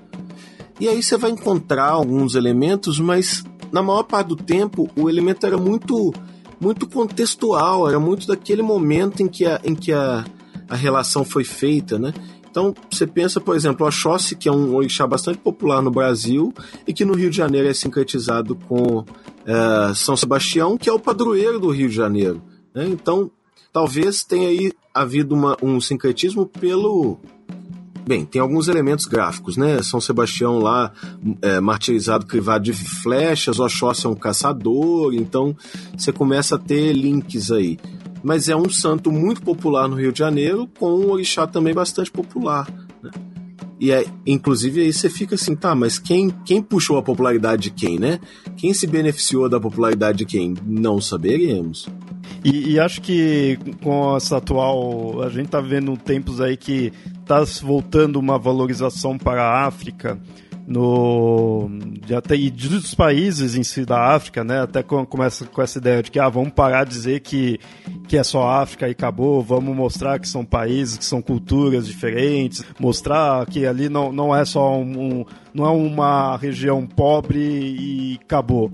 E 0.80 0.88
aí 0.88 1.04
você 1.04 1.18
vai 1.18 1.30
encontrar 1.30 1.90
alguns 1.90 2.34
elementos, 2.34 3.00
mas 3.00 3.44
na 3.72 3.84
maior 3.84 4.04
parte 4.04 4.30
do 4.30 4.36
tempo 4.36 4.90
o 4.96 5.08
elemento 5.08 5.46
era 5.46 5.58
muito 5.58 6.12
muito 6.60 6.88
contextual, 6.88 7.88
era 7.88 8.00
muito 8.00 8.28
daquele 8.28 8.62
momento 8.62 9.22
em 9.22 9.28
que 9.28 9.46
a, 9.46 9.62
em 9.64 9.76
que 9.76 9.92
a, 9.94 10.26
a 10.68 10.76
relação 10.76 11.24
foi 11.24 11.44
feita, 11.44 11.98
né? 12.00 12.14
Então, 12.50 12.74
você 12.90 13.06
pensa, 13.06 13.40
por 13.40 13.56
exemplo, 13.56 13.86
o 13.86 13.88
Oxóssi, 13.88 14.36
que 14.36 14.50
é 14.50 14.52
um 14.52 14.74
orixá 14.74 15.06
bastante 15.06 15.38
popular 15.38 15.80
no 15.80 15.92
Brasil 15.92 16.52
e 16.88 16.94
que 16.94 17.06
no 17.06 17.14
Rio 17.14 17.30
de 17.30 17.38
Janeiro 17.38 17.68
é 17.68 17.74
sincretizado 17.74 18.56
com 18.56 19.06
é, 19.46 19.94
São 19.94 20.18
Sebastião, 20.18 20.76
que 20.76 20.90
é 20.90 20.92
o 20.92 21.00
padroeiro 21.00 21.60
do 21.60 21.70
Rio 21.70 21.88
de 21.88 21.96
Janeiro. 21.96 22.42
Né? 22.74 22.88
Então, 22.88 23.30
talvez 23.72 24.24
tenha 24.24 24.50
aí 24.50 24.72
havido 24.92 25.36
uma, 25.36 25.56
um 25.62 25.80
sincretismo 25.80 26.48
pelo, 26.48 27.20
Bem, 28.08 28.24
tem 28.24 28.42
alguns 28.42 28.70
elementos 28.70 29.06
gráficos, 29.06 29.58
né? 29.58 29.84
São 29.84 30.00
Sebastião 30.00 30.60
lá 30.60 30.94
é, 31.42 31.60
martirizado, 31.60 32.26
crivado 32.26 32.64
de 32.64 32.72
flechas, 32.72 33.60
Oxóssi 33.60 34.06
é 34.06 34.10
um 34.10 34.16
caçador, 34.16 35.14
então 35.14 35.54
você 35.98 36.14
começa 36.14 36.56
a 36.56 36.58
ter 36.58 36.94
links 36.94 37.52
aí. 37.52 37.78
Mas 38.24 38.48
é 38.48 38.56
um 38.56 38.70
santo 38.70 39.12
muito 39.12 39.42
popular 39.42 39.90
no 39.90 39.98
Rio 39.98 40.14
de 40.14 40.20
Janeiro, 40.20 40.70
com 40.80 40.90
um 40.90 41.12
orixá 41.12 41.46
também 41.46 41.74
bastante 41.74 42.10
popular. 42.10 42.66
Né? 43.04 43.12
E 43.78 43.92
é, 43.92 44.06
inclusive 44.26 44.82
aí 44.82 44.94
você 44.94 45.10
fica 45.10 45.36
assim, 45.36 45.54
tá, 45.54 45.76
mas 45.76 46.00
quem, 46.00 46.30
quem 46.46 46.62
puxou 46.62 46.98
a 46.98 47.04
popularidade 47.04 47.64
de 47.64 47.72
quem, 47.72 48.00
né? 48.00 48.22
Quem 48.56 48.74
se 48.74 48.88
beneficiou 48.88 49.50
da 49.50 49.60
popularidade 49.60 50.20
de 50.20 50.26
quem? 50.26 50.54
Não 50.66 51.02
saberemos. 51.02 51.90
E, 52.44 52.74
e, 52.74 52.80
acho 52.80 53.02
que 53.02 53.58
com 53.84 54.16
essa 54.16 54.38
atual. 54.38 55.22
A 55.24 55.30
gente 55.30 55.50
tá 55.50 55.60
vendo 55.60 55.98
tempos 55.98 56.40
aí 56.40 56.56
que 56.56 56.92
tá 57.26 57.44
voltando 57.62 58.18
uma 58.18 58.38
valorização 58.38 59.18
para 59.18 59.44
a 59.44 59.66
África 59.66 60.20
no 60.68 61.70
até 62.16 62.36
e 62.36 62.52
dos 62.52 62.94
países 62.94 63.56
em 63.56 63.64
si 63.64 63.86
da 63.86 64.14
África, 64.14 64.44
né? 64.44 64.62
Até 64.62 64.84
começa 64.84 65.46
com 65.46 65.62
essa 65.62 65.78
ideia 65.78 66.04
de 66.04 66.12
que 66.12 66.20
ah, 66.20 66.28
vamos 66.28 66.52
parar 66.52 66.84
de 66.84 66.90
dizer 66.90 67.22
que 67.22 67.58
que 68.06 68.18
é 68.18 68.24
só 68.24 68.50
África 68.50 68.88
e 68.88 68.92
acabou, 68.92 69.42
vamos 69.42 69.76
mostrar 69.76 70.20
que 70.20 70.28
são 70.28 70.44
países, 70.44 70.98
que 70.98 71.06
são 71.06 71.22
culturas 71.22 71.88
diferentes, 71.88 72.66
mostrar 72.80 73.46
que 73.46 73.66
ali 73.66 73.88
não, 73.88 74.12
não 74.12 74.36
é 74.36 74.44
só 74.44 74.78
um, 74.78 75.20
um 75.22 75.26
não 75.54 75.66
é 75.66 75.70
uma 75.70 76.36
região 76.38 76.86
pobre 76.86 77.40
e 77.40 78.20
acabou 78.22 78.70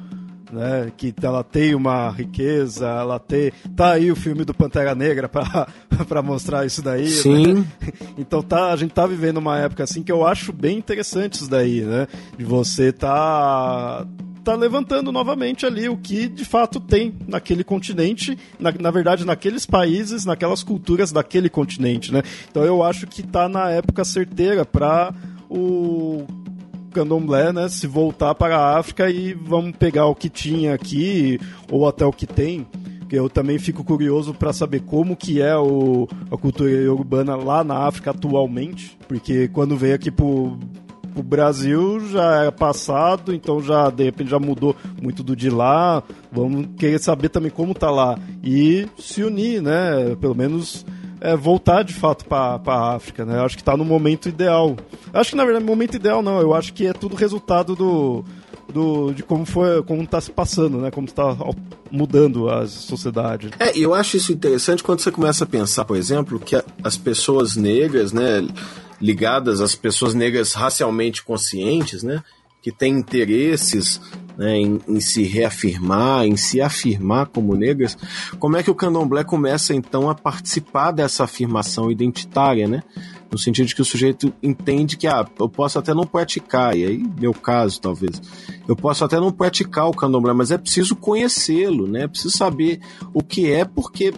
né? 0.54 0.92
Que 0.96 1.14
ela 1.22 1.44
tem 1.44 1.76
uma 1.76 2.10
riqueza, 2.12 2.88
ela 2.88 3.20
tem. 3.20 3.52
Tá 3.76 3.94
aí 3.94 4.12
o 4.12 4.16
filme 4.16 4.46
do 4.46 4.54
Pantera 4.54 4.94
Negra 4.94 5.28
para 5.28 6.22
mostrar 6.24 6.66
isso 6.66 6.82
daí. 6.82 7.04
Né? 7.04 7.10
Sim. 7.10 7.54
Né? 7.54 7.66
Então 8.18 8.42
tá, 8.42 8.72
a 8.72 8.76
gente 8.76 8.92
tá 8.92 9.08
vivendo 9.08 9.38
uma 9.38 9.58
época 9.58 9.84
assim 9.84 10.04
que 10.04 10.12
eu 10.12 10.26
acho 10.26 10.54
bem 10.54 10.78
interessante 10.78 11.34
isso 11.34 11.50
daí, 11.50 11.82
né? 11.82 12.08
De 12.38 12.46
você 12.46 12.92
tá 12.92 14.06
tá 14.44 14.56
levantando 14.56 15.12
novamente 15.12 15.66
ali 15.66 15.88
o 15.88 15.98
que 15.98 16.28
de 16.28 16.44
fato 16.44 16.80
tem 16.80 17.16
naquele 17.28 17.64
continente, 17.64 18.38
na, 18.60 18.72
na 18.72 18.92
verdade 18.92 19.26
naqueles 19.26 19.66
países, 19.66 20.26
naquelas 20.26 20.62
culturas 20.62 21.12
daquele 21.12 21.50
continente, 21.50 22.12
né? 22.12 22.22
Então 22.52 22.64
eu 22.64 22.84
acho 22.84 23.08
que 23.08 23.24
tá 23.24 23.48
na 23.48 23.70
época 23.70 24.04
certeira 24.04 24.66
para 24.66 25.14
o 25.50 26.26
candomblé, 26.94 27.52
né, 27.52 27.68
se 27.68 27.88
voltar 27.88 28.36
para 28.36 28.58
a 28.58 28.78
África 28.78 29.10
e 29.10 29.34
vamos 29.34 29.76
pegar 29.76 30.06
o 30.06 30.16
que 30.16 30.30
tinha 30.30 30.74
aqui 30.74 31.40
ou 31.70 31.88
até 31.88 32.06
o 32.06 32.12
que 32.12 32.26
tem. 32.28 32.66
Eu 33.12 33.30
também 33.30 33.60
fico 33.60 33.84
curioso 33.84 34.34
para 34.34 34.52
saber 34.52 34.82
como 34.82 35.16
que 35.16 35.40
é 35.40 35.56
o, 35.56 36.08
a 36.32 36.38
cultura 36.38 36.92
urbana 36.92 37.36
lá 37.36 37.64
na 37.64 37.86
África 37.86 38.10
atualmente, 38.10 38.98
porque 39.08 39.48
quando 39.50 39.78
veio 39.78 39.94
aqui 39.94 40.10
pro 40.10 40.58
o 41.16 41.22
Brasil 41.22 42.00
já 42.08 42.46
é 42.46 42.52
passado, 42.52 43.34
então 43.34 43.62
já 43.62 43.90
de 43.90 44.04
repente 44.04 44.32
já 44.32 44.40
mudou 44.40 44.76
muito 45.02 45.22
do 45.22 45.36
de 45.36 45.50
lá. 45.50 46.02
Vamos 46.32 46.70
querer 46.78 47.00
saber 47.00 47.30
também 47.30 47.52
como 47.52 47.74
tá 47.74 47.92
lá 47.92 48.18
e 48.44 48.88
se 48.98 49.24
unir, 49.24 49.62
né? 49.62 50.16
Pelo 50.20 50.34
menos 50.34 50.86
é, 51.24 51.38
voltar 51.38 51.84
de 51.84 51.94
fato 51.94 52.26
para 52.26 52.60
a 52.66 52.96
África, 52.96 53.24
né? 53.24 53.38
Eu 53.38 53.46
acho 53.46 53.56
que 53.56 53.62
está 53.62 53.78
no 53.78 53.86
momento 53.86 54.28
ideal. 54.28 54.76
Eu 55.12 55.20
acho 55.22 55.30
que 55.30 55.38
na 55.38 55.46
verdade 55.46 55.64
momento 55.64 55.96
ideal 55.96 56.22
não, 56.22 56.42
eu 56.42 56.54
acho 56.54 56.74
que 56.74 56.86
é 56.86 56.92
tudo 56.92 57.16
resultado 57.16 57.78
do, 57.78 58.26
do 58.68 59.14
de 59.14 59.24
como 59.24 59.46
foi, 59.46 59.82
como 59.84 60.04
está 60.04 60.20
se 60.20 60.30
passando, 60.30 60.80
né? 60.80 60.92
Como 60.92 61.08
está 61.08 61.34
mudando 61.90 62.50
a 62.50 62.68
sociedade. 62.68 63.52
É, 63.58 63.78
eu 63.78 63.94
acho 63.94 64.18
isso 64.18 64.34
interessante 64.34 64.84
quando 64.84 65.00
você 65.00 65.12
começa 65.12 65.46
a 65.46 65.48
pensar, 65.48 65.86
por 65.86 65.96
exemplo, 65.96 66.38
que 66.38 66.62
as 66.84 66.98
pessoas 66.98 67.56
negras, 67.56 68.12
né, 68.12 68.46
ligadas 69.00 69.62
às 69.62 69.76
pessoas 69.76 70.14
negras 70.14 70.52
racialmente 70.52 71.24
conscientes, 71.24 72.04
né, 72.04 72.22
que 72.62 72.72
têm 72.72 72.98
interesses 72.98 74.02
né, 74.38 74.58
em, 74.58 74.80
em, 74.88 75.00
se 75.00 75.24
reafirmar, 75.24 76.26
em 76.26 76.36
se 76.36 76.62
afirmar 76.62 77.28
como 77.28 77.56
negras, 77.56 77.98
como 78.40 78.58
é 78.58 78.64
que 78.64 78.72
o 78.72 78.76
candomblé 78.76 79.24
começa 79.24 79.74
então 79.74 80.10
a 80.10 80.16
participar 80.16 80.92
dessa 80.92 81.24
afirmação 81.24 81.92
identitária, 81.92 82.68
né? 82.68 82.84
No 83.32 83.38
sentido 83.40 83.66
de 83.66 83.74
que 83.74 83.82
o 83.82 83.86
sujeito 83.86 84.32
entende 84.44 84.96
que, 84.96 85.08
ah, 85.08 85.26
eu 85.40 85.50
posso 85.50 85.80
até 85.80 85.92
não 85.92 86.06
praticar, 86.06 86.78
e 86.78 86.86
aí, 86.86 87.04
meu 87.20 87.34
caso, 87.34 87.82
talvez, 87.82 88.22
eu 88.68 88.76
posso 88.76 89.04
até 89.04 89.20
não 89.20 89.32
praticar 89.32 89.88
o 89.88 89.94
candomblé, 89.94 90.34
mas 90.34 90.52
é 90.52 90.58
preciso 90.58 90.96
conhecê-lo, 90.96 91.88
né? 91.88 92.04
É 92.04 92.08
preciso 92.08 92.38
saber 92.38 92.80
o 93.12 93.24
que 93.24 93.52
é, 93.52 93.66
porque 93.66 94.14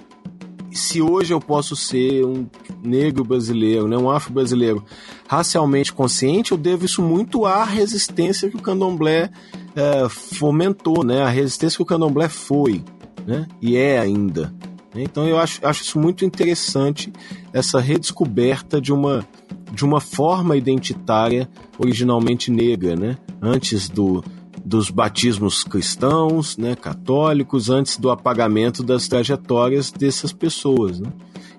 se 0.75 1.01
hoje 1.01 1.33
eu 1.33 1.39
posso 1.39 1.75
ser 1.75 2.25
um 2.25 2.45
negro 2.83 3.23
brasileiro, 3.23 3.87
né, 3.87 3.97
um 3.97 4.09
afro-brasileiro 4.09 4.83
racialmente 5.27 5.93
consciente, 5.93 6.51
eu 6.51 6.57
devo 6.57 6.85
isso 6.85 7.01
muito 7.01 7.45
à 7.45 7.63
resistência 7.63 8.49
que 8.49 8.57
o 8.57 8.61
candomblé 8.61 9.29
é, 9.75 10.09
fomentou, 10.09 11.03
né? 11.03 11.21
A 11.23 11.29
resistência 11.29 11.77
que 11.77 11.83
o 11.83 11.85
candomblé 11.85 12.27
foi, 12.27 12.83
né? 13.25 13.47
E 13.61 13.77
é 13.77 13.97
ainda. 13.97 14.53
Então 14.93 15.27
eu 15.27 15.37
acho, 15.37 15.65
acho 15.65 15.81
isso 15.81 15.99
muito 15.99 16.23
interessante, 16.25 17.11
essa 17.51 17.79
redescoberta 17.79 18.79
de 18.79 18.93
uma, 18.93 19.27
de 19.73 19.83
uma 19.83 19.99
forma 19.99 20.55
identitária 20.55 21.49
originalmente 21.77 22.51
negra, 22.51 22.95
né? 22.95 23.17
Antes 23.41 23.89
do, 23.89 24.23
dos 24.65 24.89
batismos 24.89 25.63
cristãos, 25.63 26.57
né, 26.57 26.75
católicos, 26.75 27.69
antes 27.69 27.97
do 27.97 28.09
apagamento 28.09 28.83
das 28.83 29.07
trajetórias 29.07 29.91
dessas 29.91 30.33
pessoas. 30.33 30.99
Né? 30.99 31.09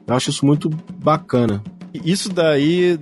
Eu 0.06 0.14
acho 0.14 0.30
isso 0.30 0.44
muito 0.44 0.68
bacana 0.68 1.62
isso 2.04 2.32
daí 2.32 2.98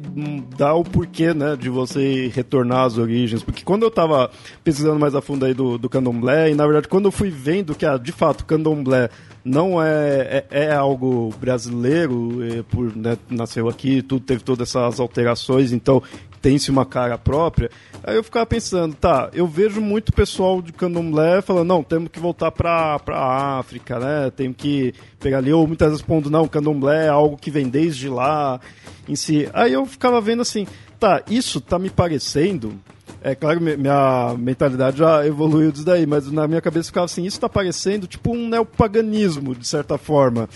dá 0.57 0.75
o 0.75 0.85
porquê, 0.85 1.33
né, 1.35 1.57
de 1.57 1.69
você 1.69 2.31
retornar 2.35 2.85
às 2.85 2.99
origens. 2.99 3.43
Porque 3.43 3.65
quando 3.65 3.83
eu 3.83 3.91
tava 3.91 4.31
pesquisando 4.63 4.99
mais 4.99 5.15
a 5.15 5.21
fundo 5.21 5.45
aí 5.45 5.55
do, 5.55 5.79
do 5.79 5.89
candomblé, 5.89 6.51
e 6.51 6.55
na 6.55 6.65
verdade 6.65 6.89
quando 6.89 7.07
eu 7.07 7.13
fui 7.13 7.31
vendo 7.31 7.75
que, 7.75 7.87
ah, 7.87 7.97
de 7.97 8.13
fato, 8.13 8.45
candomblé 8.45 9.09
não 9.45 9.83
é, 9.83 10.45
é, 10.51 10.65
é 10.65 10.75
algo 10.75 11.33
brasileiro, 11.41 12.39
é, 12.43 12.63
por, 12.63 12.95
né, 12.97 13.17
nasceu 13.29 13.69
aqui, 13.69 14.03
tudo 14.03 14.25
teve 14.25 14.43
todas 14.43 14.69
essas 14.69 15.01
alterações, 15.01 15.73
então 15.73 16.03
tem-se 16.45 16.71
uma 16.71 16.85
cara 16.85 17.17
própria. 17.17 17.71
Aí 18.03 18.17
eu 18.17 18.23
ficava 18.23 18.45
pensando, 18.45 18.95
tá, 18.95 19.31
eu 19.33 19.47
vejo 19.47 19.81
muito 19.81 20.13
pessoal 20.13 20.61
de 20.61 20.75
candomblé 20.75 21.41
falando, 21.41 21.69
não, 21.69 21.83
temos 21.83 22.11
que 22.11 22.21
voltar 22.21 22.51
pra, 22.53 22.99
pra 22.99 23.59
África, 23.59 23.99
né? 23.99 24.31
Temos 24.31 24.59
que 24.59 24.93
pegar 25.19 25.39
ali, 25.39 25.51
ou 25.55 25.67
muitas 25.67 25.89
vezes 25.89 26.05
pondo, 26.05 26.29
não, 26.29 26.47
candomblé 26.47 27.07
é 27.07 27.09
algo 27.09 27.39
que 27.39 27.51
vem 27.51 27.67
desde 27.67 28.11
lá 28.11 28.61
em 29.09 29.17
si. 29.17 29.49
Aí 29.55 29.73
eu 29.73 29.87
ficava 29.87 30.21
vendo 30.21 30.43
assim, 30.43 30.67
tá, 31.01 31.23
isso 31.31 31.63
tá 31.63 31.79
me 31.79 31.89
parecendo. 31.89 32.79
É 33.23 33.35
claro, 33.35 33.59
minha 33.59 34.35
mentalidade 34.39 34.99
já 34.99 35.27
evoluiu 35.27 35.73
disso 35.73 35.87
daí, 35.87 36.05
mas 36.05 36.31
na 36.31 36.47
minha 36.47 36.61
cabeça 36.61 36.89
ficava 36.89 37.07
assim, 37.07 37.25
isso 37.25 37.41
tá 37.41 37.49
parecendo 37.49 38.07
tipo 38.07 38.35
um 38.35 38.51
neopaganismo, 38.51 39.55
de 39.55 39.67
certa 39.67 39.97
forma. 39.97 40.47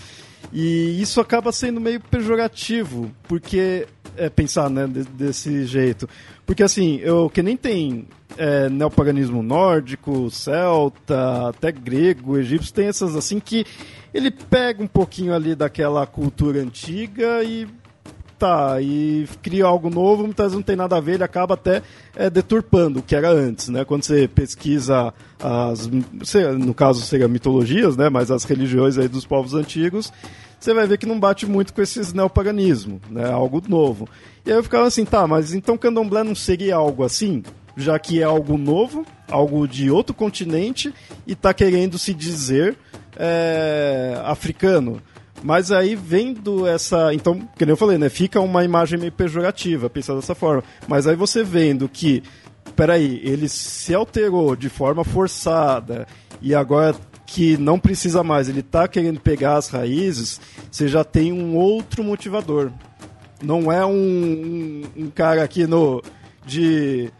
E 0.53 1.01
isso 1.01 1.19
acaba 1.19 1.51
sendo 1.51 1.81
meio 1.81 1.99
pejorativo, 1.99 3.09
porque 3.27 3.87
é, 4.19 4.29
pensar 4.29 4.69
né, 4.69 4.87
desse 4.87 5.65
jeito. 5.65 6.07
Porque 6.45 6.63
assim, 6.63 6.97
eu 6.97 7.29
que 7.29 7.41
nem 7.41 7.55
tem 7.55 8.07
é, 8.37 8.69
neopaganismo 8.69 9.41
nórdico, 9.41 10.29
celta, 10.29 11.49
até 11.49 11.71
grego, 11.71 12.37
egípcio, 12.37 12.73
tem 12.73 12.87
essas 12.87 13.15
assim 13.15 13.39
que 13.39 13.65
ele 14.13 14.29
pega 14.29 14.83
um 14.83 14.87
pouquinho 14.87 15.33
ali 15.33 15.55
daquela 15.55 16.05
cultura 16.05 16.59
antiga 16.59 17.43
e 17.43 17.67
tá, 18.39 18.81
e 18.81 19.27
cria 19.41 19.65
algo 19.65 19.89
novo, 19.89 20.23
muitas 20.23 20.45
vezes 20.45 20.55
não 20.55 20.63
tem 20.63 20.75
nada 20.75 20.95
a 20.95 21.01
ver, 21.01 21.15
ele 21.15 21.23
acaba 21.23 21.55
até 21.55 21.83
é, 22.15 22.29
deturpando 22.29 22.99
o 22.99 23.03
que 23.03 23.13
era 23.13 23.29
antes, 23.29 23.67
né? 23.67 23.83
Quando 23.83 24.03
você 24.03 24.29
pesquisa 24.29 25.13
as, 25.37 25.87
no 26.57 26.73
caso 26.73 27.01
seria 27.01 27.27
mitologias, 27.27 27.97
né? 27.97 28.09
Mas 28.09 28.31
as 28.31 28.45
religiões 28.45 28.97
aí 28.97 29.09
dos 29.09 29.25
povos 29.25 29.53
antigos, 29.53 30.11
você 30.59 30.73
vai 30.73 30.85
ver 30.85 30.97
que 30.97 31.05
não 31.05 31.19
bate 31.19 31.45
muito 31.45 31.73
com 31.73 31.81
esses 31.81 32.11
neopaganismo, 32.13 32.99
né? 33.09 33.31
Algo 33.31 33.63
novo. 33.67 34.07
E 34.45 34.51
aí 34.51 34.57
eu 34.57 34.63
ficava 34.63 34.87
assim, 34.87 35.05
tá, 35.05 35.25
mas 35.25 35.53
então 35.53 35.77
candomblé 35.77 36.23
não 36.23 36.35
seria 36.35 36.75
algo 36.75 37.03
assim? 37.03 37.43
Já 37.77 37.97
que 37.97 38.19
é 38.19 38.25
algo 38.25 38.57
novo, 38.57 39.05
algo 39.29 39.67
de 39.67 39.89
outro 39.89 40.13
continente 40.13 40.93
e 41.25 41.33
tá 41.33 41.53
querendo 41.53 41.97
se 41.97 42.13
dizer 42.13 42.77
é, 43.15 44.19
africano. 44.25 45.01
Mas 45.41 45.71
aí 45.71 45.95
vendo 45.95 46.67
essa. 46.67 47.13
Então, 47.13 47.39
que 47.57 47.65
nem 47.65 47.71
eu 47.71 47.77
falei, 47.77 47.97
né? 47.97 48.09
Fica 48.09 48.41
uma 48.41 48.63
imagem 48.63 48.99
meio 48.99 49.11
pejorativa, 49.11 49.89
pensar 49.89 50.15
dessa 50.15 50.35
forma. 50.35 50.63
Mas 50.87 51.07
aí 51.07 51.15
você 51.15 51.43
vendo 51.43 51.87
que, 51.87 52.21
peraí, 52.75 53.21
ele 53.23 53.47
se 53.47 53.93
alterou 53.93 54.55
de 54.55 54.67
forma 54.67 55.05
forçada 55.05 56.05
e 56.41 56.53
agora 56.53 56.95
que 57.29 57.57
não 57.57 57.79
precisa 57.79 58.23
mais, 58.23 58.49
ele 58.49 58.61
está 58.61 58.87
querendo 58.87 59.19
pegar 59.19 59.55
as 59.55 59.69
raízes, 59.69 60.41
você 60.71 60.87
já 60.87 61.03
tem 61.03 61.31
um 61.31 61.55
outro 61.55 62.03
motivador. 62.03 62.71
Não 63.41 63.71
é 63.71 63.85
um, 63.85 63.91
um, 63.91 65.03
um 65.03 65.09
cara 65.11 65.43
aqui 65.43 65.67
no. 65.67 66.01
de. 66.43 67.11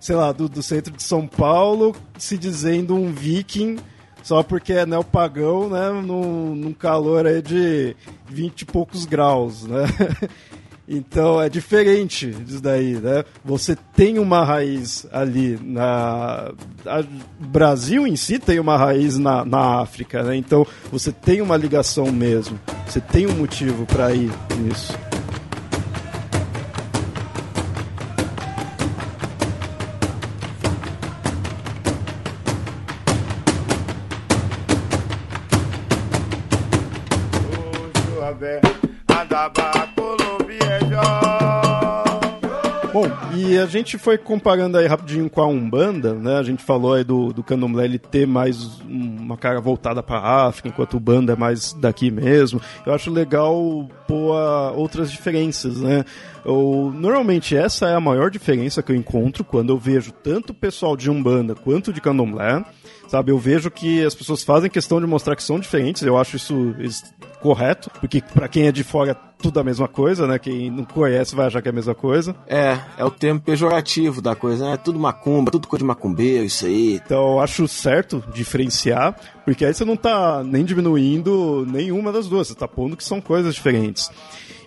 sei 0.00 0.16
lá, 0.16 0.32
do, 0.32 0.48
do 0.48 0.60
centro 0.60 0.92
de 0.92 1.02
São 1.02 1.28
Paulo 1.28 1.94
se 2.18 2.36
dizendo 2.36 2.96
um 2.96 3.12
viking 3.12 3.76
só 4.24 4.42
porque 4.42 4.72
é 4.72 4.84
neopagão, 4.84 5.68
né, 5.68 5.90
num, 6.02 6.54
num 6.54 6.72
calor 6.72 7.26
aí 7.26 7.40
de 7.40 7.94
20 8.26 8.62
e 8.62 8.64
poucos 8.64 9.06
graus, 9.06 9.64
né? 9.64 9.84
Então 10.86 11.40
é 11.40 11.48
diferente 11.48 12.30
disso 12.30 12.60
daí, 12.60 12.94
né? 12.94 13.24
Você 13.44 13.76
tem 13.96 14.18
uma 14.18 14.44
raiz 14.44 15.06
ali 15.10 15.58
na. 15.62 16.52
O 17.40 17.46
Brasil 17.46 18.06
em 18.06 18.16
si 18.16 18.38
tem 18.38 18.58
uma 18.58 18.76
raiz 18.76 19.18
na, 19.18 19.44
na 19.44 19.80
África, 19.80 20.22
né? 20.22 20.36
Então 20.36 20.66
você 20.92 21.10
tem 21.10 21.40
uma 21.40 21.56
ligação 21.56 22.12
mesmo. 22.12 22.60
Você 22.86 23.00
tem 23.00 23.26
um 23.26 23.34
motivo 23.34 23.86
para 23.86 24.12
ir 24.12 24.30
nisso. 24.58 24.92
Bom, 42.94 43.10
e 43.34 43.58
a 43.58 43.66
gente 43.66 43.98
foi 43.98 44.16
comparando 44.16 44.78
aí 44.78 44.86
rapidinho 44.86 45.28
com 45.28 45.42
a 45.42 45.48
Umbanda, 45.48 46.14
né? 46.14 46.38
A 46.38 46.44
gente 46.44 46.62
falou 46.62 46.94
aí 46.94 47.02
do, 47.02 47.32
do 47.32 47.42
candomblé 47.42 47.86
ele 47.86 47.98
ter 47.98 48.24
mais 48.24 48.78
uma 48.82 49.36
cara 49.36 49.60
voltada 49.60 50.00
para 50.00 50.18
a 50.18 50.46
África, 50.46 50.68
enquanto 50.68 50.96
o 50.96 51.00
Banda 51.00 51.32
é 51.32 51.36
mais 51.36 51.72
daqui 51.72 52.08
mesmo. 52.08 52.60
Eu 52.86 52.94
acho 52.94 53.10
legal 53.10 53.90
pôr 54.06 54.36
outras 54.76 55.10
diferenças, 55.10 55.80
né? 55.80 56.04
Eu, 56.44 56.92
normalmente 56.94 57.56
essa 57.56 57.88
é 57.88 57.96
a 57.96 58.00
maior 58.00 58.30
diferença 58.30 58.80
que 58.80 58.92
eu 58.92 58.96
encontro 58.96 59.42
quando 59.42 59.70
eu 59.70 59.76
vejo 59.76 60.12
tanto 60.12 60.50
o 60.50 60.54
pessoal 60.54 60.96
de 60.96 61.10
Umbanda 61.10 61.56
quanto 61.56 61.92
de 61.92 62.00
candomblé 62.00 62.64
sabe? 63.08 63.30
Eu 63.30 63.38
vejo 63.38 63.70
que 63.70 64.04
as 64.04 64.14
pessoas 64.14 64.42
fazem 64.42 64.70
questão 64.70 65.00
de 65.00 65.06
mostrar 65.06 65.36
que 65.36 65.42
são 65.42 65.58
diferentes, 65.58 66.02
eu 66.02 66.16
acho 66.16 66.36
isso 66.36 66.74
correto, 67.40 67.90
porque 68.00 68.22
para 68.22 68.48
quem 68.48 68.66
é 68.66 68.72
de 68.72 68.82
fora 68.82 69.10
é 69.10 69.16
tudo 69.36 69.60
a 69.60 69.64
mesma 69.64 69.86
coisa, 69.86 70.26
né? 70.26 70.38
Quem 70.38 70.70
não 70.70 70.84
conhece 70.84 71.36
vai 71.36 71.46
achar 71.46 71.60
que 71.60 71.68
é 71.68 71.70
a 71.70 71.74
mesma 71.74 71.94
coisa. 71.94 72.34
É, 72.46 72.78
é 72.96 73.04
o 73.04 73.10
termo 73.10 73.38
pejorativo 73.38 74.22
da 74.22 74.34
coisa, 74.34 74.64
né? 74.64 74.72
É 74.72 74.76
tudo 74.78 74.98
macumba, 74.98 75.50
tudo 75.50 75.68
coisa 75.68 75.82
de 75.82 75.86
macumbeiro, 75.86 76.44
isso 76.44 76.64
aí. 76.64 76.94
Então 76.94 77.34
eu 77.34 77.40
acho 77.40 77.68
certo 77.68 78.24
diferenciar, 78.32 79.14
porque 79.44 79.66
aí 79.66 79.74
você 79.74 79.84
não 79.84 79.96
tá 79.96 80.42
nem 80.42 80.64
diminuindo 80.64 81.66
nenhuma 81.70 82.10
das 82.10 82.26
duas, 82.26 82.48
você 82.48 82.54
tá 82.54 82.66
pondo 82.66 82.96
que 82.96 83.04
são 83.04 83.20
coisas 83.20 83.54
diferentes. 83.54 84.10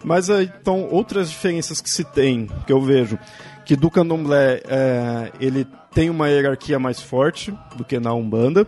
Mas 0.03 0.29
então, 0.29 0.87
outras 0.91 1.29
diferenças 1.29 1.81
que 1.81 1.89
se 1.89 2.03
tem, 2.03 2.47
que 2.67 2.71
eu 2.71 2.79
vejo, 2.79 3.17
que 3.65 3.75
do 3.75 3.89
candomblé 3.89 4.61
é, 4.67 5.31
ele 5.39 5.67
tem 5.97 6.11
uma 6.11 6.29
hierarquia 6.29 6.77
mais 6.77 7.01
forte 7.01 7.51
do 7.75 7.83
que 7.83 7.99
na 7.99 8.13
Umbanda. 8.13 8.67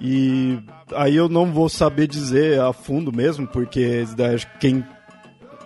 E 0.00 0.60
aí 0.94 1.16
eu 1.16 1.28
não 1.28 1.52
vou 1.52 1.68
saber 1.68 2.06
dizer 2.06 2.60
a 2.60 2.72
fundo 2.72 3.12
mesmo, 3.12 3.48
porque 3.48 4.04
quem 4.60 4.86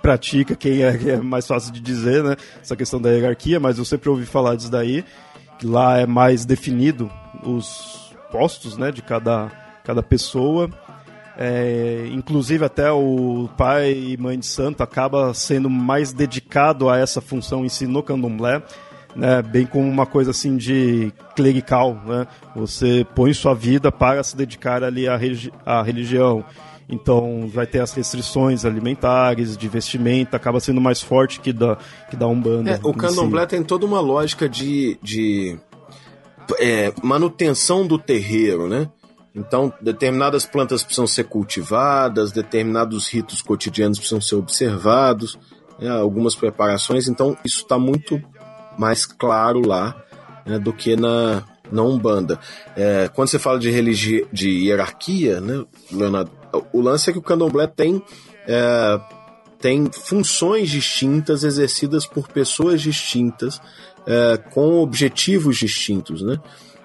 pratica, 0.01 0.57
quem 0.57 0.83
é, 0.83 1.11
é, 1.11 1.17
mais 1.19 1.47
fácil 1.47 1.71
de 1.71 1.81
dizer, 1.81 2.25
né? 2.25 2.35
Essa 2.63 2.75
questão 2.75 2.99
da 2.99 3.11
hierarquia, 3.11 3.61
mas 3.61 3.77
eu 3.77 3.85
sempre 3.85 4.09
ouvi 4.09 4.25
falar 4.25 4.57
disso 4.57 4.71
daí, 4.71 5.05
que 5.59 5.67
lá 5.67 5.99
é 5.99 6.07
mais 6.07 6.47
definido 6.47 7.13
os 7.43 8.17
postos, 8.33 8.79
né, 8.79 8.91
de 8.91 9.03
cada, 9.03 9.51
cada 9.85 10.03
pessoa. 10.03 10.71
É, 11.37 12.09
inclusive 12.11 12.65
até 12.65 12.91
o 12.91 13.51
pai 13.55 13.93
e 13.93 14.17
mãe 14.17 14.39
de 14.39 14.47
santo 14.47 14.83
acaba 14.83 15.35
sendo 15.35 15.69
mais 15.69 16.15
dedicado 16.15 16.89
a 16.89 16.97
essa 16.97 17.21
função 17.21 17.67
em 17.67 17.69
si 17.69 17.87
no 17.87 18.03
candomblé, 18.03 18.63
né, 19.17 19.41
bem 19.41 19.67
como 19.67 19.89
uma 19.89 20.05
coisa 20.05 20.31
assim 20.31 20.57
de 20.57 21.13
clerical, 21.35 21.95
né? 22.07 22.27
Você 22.55 23.07
põe 23.15 23.33
sua 23.33 23.55
vida 23.55 23.91
para 23.91 24.23
se 24.23 24.37
dedicar 24.37 24.85
ali 24.85 25.09
à, 25.09 25.19
à 25.65 25.83
religião. 25.83 26.45
Então 26.89 27.49
vai 27.49 27.67
ter 27.67 27.81
as 27.81 27.93
restrições 27.93 28.65
alimentares, 28.65 29.57
de 29.57 29.69
vestimenta, 29.69 30.37
acaba 30.37 30.61
sendo 30.61 30.81
mais 30.81 31.03
forte 31.03 31.41
que 31.41 31.53
da, 31.53 31.77
que 32.11 32.17
da 32.17 32.29
Umbanda. 32.29 32.73
É, 32.73 32.81
o 32.83 32.93
candomblé 32.93 33.43
si. 33.43 33.49
tem 33.49 33.63
toda 33.65 33.85
uma 33.85 34.01
lógica 34.01 34.49
de, 34.49 34.97
de 35.03 35.59
é, 36.61 36.93
manutenção 37.03 37.87
do 37.87 37.99
terreiro, 37.99 38.69
né? 38.69 38.89
Então, 39.35 39.73
determinadas 39.81 40.47
plantas 40.47 40.83
precisam 40.83 41.07
ser 41.07 41.25
cultivadas, 41.25 42.33
determinados 42.33 43.09
ritos 43.09 43.43
cotidianos 43.43 43.99
precisam 43.99 44.21
ser 44.21 44.37
observados, 44.37 45.39
né, 45.79 45.91
algumas 45.91 46.35
preparações. 46.35 47.07
Então, 47.07 47.37
isso 47.45 47.63
está 47.63 47.79
muito 47.79 48.23
mais 48.79 49.07
claro 49.07 49.67
lá 49.67 49.95
né, 50.45 50.59
do 50.59 50.73
que 50.73 50.97
na, 50.97 51.43
na 51.71 51.83
Umbanda. 51.83 52.39
É, 52.77 53.09
quando 53.13 53.29
você 53.29 53.39
fala 53.39 53.59
de, 53.59 53.71
religi 53.71 54.27
de 54.33 54.49
hierarquia, 54.67 55.41
né, 55.41 55.65
Leonardo, 55.91 56.31
o 56.73 56.81
lance 56.81 57.11
é 57.11 57.13
que 57.13 57.19
o 57.19 57.23
candomblé 57.23 57.67
tem, 57.67 58.03
é, 58.47 59.01
tem 59.59 59.91
funções 59.91 60.71
distintas 60.71 61.45
exercidas 61.45 62.07
por 62.07 62.29
pessoas 62.29 62.81
distintas 62.81 63.61
é, 64.07 64.37
com 64.37 64.81
objetivos 64.81 65.57
distintos. 65.57 66.23
Né? 66.23 66.39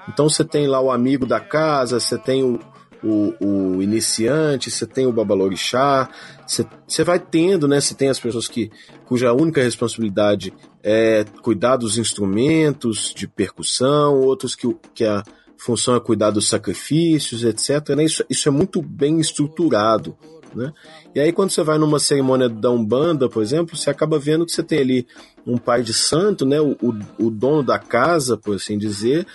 Então 0.09 0.27
você 0.27 0.43
tem 0.43 0.67
lá 0.67 0.81
o 0.81 0.91
amigo 0.91 1.25
da 1.25 1.39
casa, 1.39 1.99
você 1.99 2.17
tem 2.17 2.43
o, 2.43 2.59
o, 3.03 3.77
o 3.77 3.83
iniciante, 3.83 4.69
você 4.69 4.85
tem 4.85 5.05
o 5.05 5.13
babalorixá, 5.13 6.09
você, 6.45 7.03
vai 7.03 7.19
tendo, 7.19 7.67
né? 7.67 7.79
Você 7.79 7.95
tem 7.95 8.09
as 8.09 8.19
pessoas 8.19 8.47
que 8.47 8.69
cuja 9.05 9.33
única 9.33 9.61
responsabilidade 9.61 10.53
é 10.83 11.23
cuidar 11.41 11.77
dos 11.77 11.97
instrumentos 11.97 13.13
de 13.15 13.27
percussão, 13.27 14.19
outros 14.19 14.55
que, 14.55 14.75
que 14.93 15.05
a 15.05 15.23
função 15.57 15.95
é 15.95 15.99
cuidar 15.99 16.31
dos 16.31 16.47
sacrifícios, 16.47 17.43
etc. 17.43 17.95
Né? 17.95 18.05
Isso, 18.05 18.23
isso 18.29 18.49
é 18.49 18.51
muito 18.51 18.81
bem 18.81 19.19
estruturado. 19.19 20.17
Né? 20.55 20.73
E 21.15 21.19
aí, 21.19 21.31
quando 21.31 21.51
você 21.51 21.63
vai 21.63 21.77
numa 21.77 21.99
cerimônia 21.99 22.49
da 22.49 22.71
Umbanda, 22.71 23.29
por 23.29 23.43
exemplo, 23.43 23.77
você 23.77 23.89
acaba 23.89 24.19
vendo 24.19 24.45
que 24.45 24.51
você 24.51 24.63
tem 24.63 24.79
ali 24.79 25.07
um 25.45 25.57
pai 25.57 25.83
de 25.83 25.93
santo, 25.93 26.45
né? 26.45 26.59
o, 26.59 26.71
o, 26.81 27.25
o 27.27 27.29
dono 27.29 27.63
da 27.63 27.77
casa, 27.77 28.37
por 28.37 28.55
assim 28.55 28.77
dizer, 28.77 29.25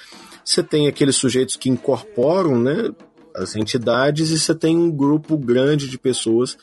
você 0.45 0.63
tem 0.63 0.87
aqueles 0.87 1.17
sujeitos 1.17 1.57
que 1.57 1.69
incorporam 1.69 2.59
né, 2.59 2.91
as 3.35 3.57
entidades 3.57 4.31
e 4.31 4.39
você 4.39 4.55
tem 4.55 4.77
um 4.77 4.91
grupo 4.91 5.37
grande 5.37 5.89
de 5.89 5.99
pessoas 5.99 6.57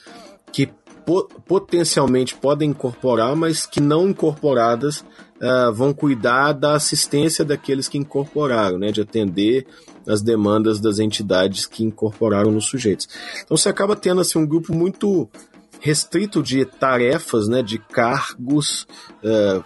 que 0.54 0.70
po 1.06 1.28
potencialmente 1.45 2.36
podem 2.36 2.70
incorporar, 2.70 3.36
mas 3.36 3.66
que 3.66 3.82
não 3.82 4.10
incorporadas 4.10 5.01
uh, 5.01 5.72
vão 5.74 5.93
cuidar 5.93 6.54
da 6.54 6.76
assistência 6.76 7.43
daqueles 7.43 7.88
que 7.88 7.97
incorporaram, 7.97 8.78
né, 8.78 8.91
de 8.91 9.01
atender 9.01 9.68
as 10.08 10.22
demandas 10.22 10.80
das 10.80 10.99
entidades 10.99 11.66
que 11.66 11.84
incorporaram 11.84 12.51
nos 12.51 12.66
sujeitos. 12.66 13.08
Então 13.43 13.56
você 13.56 13.70
acaba 13.70 13.95
tendo 13.95 14.22
assim, 14.22 14.39
um 14.39 14.45
grupo 14.45 14.74
muito 14.74 15.30
restrito 15.80 16.41
de 16.41 16.66
tarefas, 16.66 17.47
né, 17.47 17.62
de 17.62 17.78
cargos, 17.78 18.88
uh, 19.24 19.64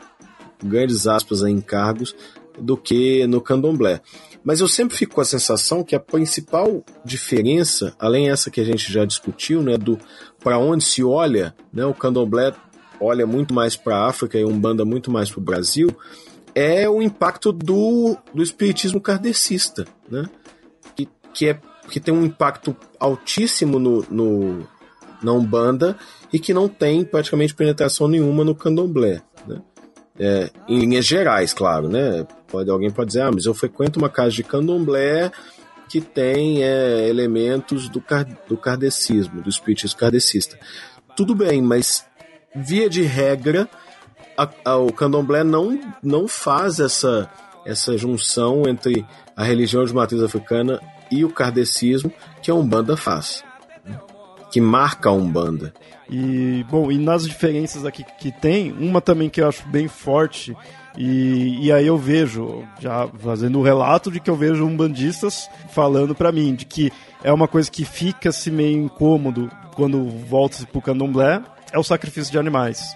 grandes 0.63 1.07
aspas 1.07 1.41
em 1.41 1.61
cargos, 1.61 2.15
do 2.59 2.75
que 2.75 3.27
no 3.27 3.39
candomblé. 3.39 4.01
Mas 4.47 4.61
eu 4.61 4.67
sempre 4.69 4.95
fico 4.95 5.15
com 5.15 5.19
a 5.19 5.25
sensação 5.25 5.83
que 5.83 5.93
a 5.93 5.99
principal 5.99 6.81
diferença, 7.03 7.93
além 7.99 8.29
essa 8.29 8.49
que 8.49 8.61
a 8.61 8.63
gente 8.63 8.89
já 8.89 9.03
discutiu, 9.03 9.61
né, 9.61 9.77
do 9.77 9.99
para 10.41 10.57
onde 10.57 10.85
se 10.85 11.03
olha, 11.03 11.53
né, 11.73 11.85
o 11.85 11.93
candomblé 11.93 12.53
olha 12.97 13.27
muito 13.27 13.53
mais 13.53 13.75
para 13.75 13.97
a 13.97 14.07
África 14.07 14.39
e 14.39 14.45
Umbanda 14.45 14.85
muito 14.85 15.11
mais 15.11 15.29
para 15.29 15.41
o 15.41 15.43
Brasil, 15.43 15.93
é 16.55 16.89
o 16.89 17.01
impacto 17.01 17.51
do, 17.51 18.15
do 18.33 18.41
espiritismo 18.41 19.01
kardecista, 19.01 19.85
né? 20.09 20.29
Que, 20.95 21.09
que, 21.33 21.49
é, 21.49 21.59
que 21.89 21.99
tem 21.99 22.13
um 22.13 22.23
impacto 22.23 22.73
altíssimo 22.97 23.77
no, 23.77 24.05
no, 24.09 24.65
na 25.21 25.33
Umbanda 25.33 25.97
e 26.31 26.39
que 26.39 26.53
não 26.53 26.69
tem 26.69 27.03
praticamente 27.03 27.53
penetração 27.53 28.07
nenhuma 28.07 28.45
no 28.45 28.55
candomblé. 28.55 29.21
É, 30.19 30.49
em 30.67 30.79
linhas 30.79 31.05
gerais, 31.05 31.53
claro, 31.53 31.87
né? 31.87 32.25
Pode, 32.47 32.69
alguém 32.69 32.89
pode 32.89 33.07
dizer, 33.07 33.21
ah, 33.21 33.31
mas 33.31 33.45
eu 33.45 33.53
frequento 33.53 33.99
uma 33.99 34.09
casa 34.09 34.31
de 34.31 34.43
candomblé 34.43 35.31
que 35.89 36.01
tem 36.01 36.63
é, 36.63 37.07
elementos 37.07 37.87
do, 37.89 38.03
do 38.47 38.57
kardecismo, 38.57 39.41
do 39.41 39.49
espiritismo 39.49 39.97
kardecista. 39.97 40.57
Tudo 41.15 41.35
bem, 41.35 41.61
mas 41.61 42.05
via 42.55 42.89
de 42.89 43.03
regra, 43.03 43.69
a, 44.37 44.49
a, 44.65 44.77
o 44.77 44.91
candomblé 44.91 45.43
não, 45.43 45.79
não 46.01 46.27
faz 46.27 46.79
essa, 46.79 47.29
essa 47.65 47.97
junção 47.97 48.63
entre 48.67 49.05
a 49.35 49.43
religião 49.43 49.85
de 49.85 49.93
matriz 49.93 50.21
africana 50.21 50.79
e 51.11 51.23
o 51.23 51.29
kardecismo 51.29 52.11
que 52.41 52.51
a 52.51 52.55
Umbanda 52.55 52.97
faz, 52.97 53.43
né? 53.85 53.99
que 54.51 54.59
marca 54.59 55.09
a 55.09 55.13
Umbanda. 55.13 55.73
E, 56.09 56.65
bom, 56.69 56.91
e 56.91 56.97
nas 56.97 57.27
diferenças 57.27 57.85
aqui 57.85 58.03
que 58.17 58.31
tem, 58.31 58.71
uma 58.71 59.01
também 59.01 59.29
que 59.29 59.41
eu 59.41 59.47
acho 59.47 59.67
bem 59.67 59.87
forte, 59.87 60.55
e, 60.97 61.65
e 61.65 61.71
aí 61.71 61.85
eu 61.85 61.97
vejo, 61.97 62.63
já 62.79 63.07
fazendo 63.19 63.57
o 63.57 63.59
um 63.59 63.63
relato 63.63 64.11
de 64.11 64.19
que 64.19 64.29
eu 64.29 64.35
vejo 64.35 64.65
umbandistas 64.65 65.49
falando 65.69 66.15
para 66.15 66.31
mim, 66.31 66.55
de 66.55 66.65
que 66.65 66.91
é 67.23 67.31
uma 67.31 67.47
coisa 67.47 67.69
que 67.69 67.83
fica-se 67.83 68.49
meio 68.49 68.77
incômodo 68.77 69.49
quando 69.75 70.05
volta-se 70.05 70.65
pro 70.65 70.81
candomblé, 70.81 71.41
é 71.71 71.77
o 71.77 71.83
sacrifício 71.83 72.31
de 72.31 72.39
animais, 72.39 72.95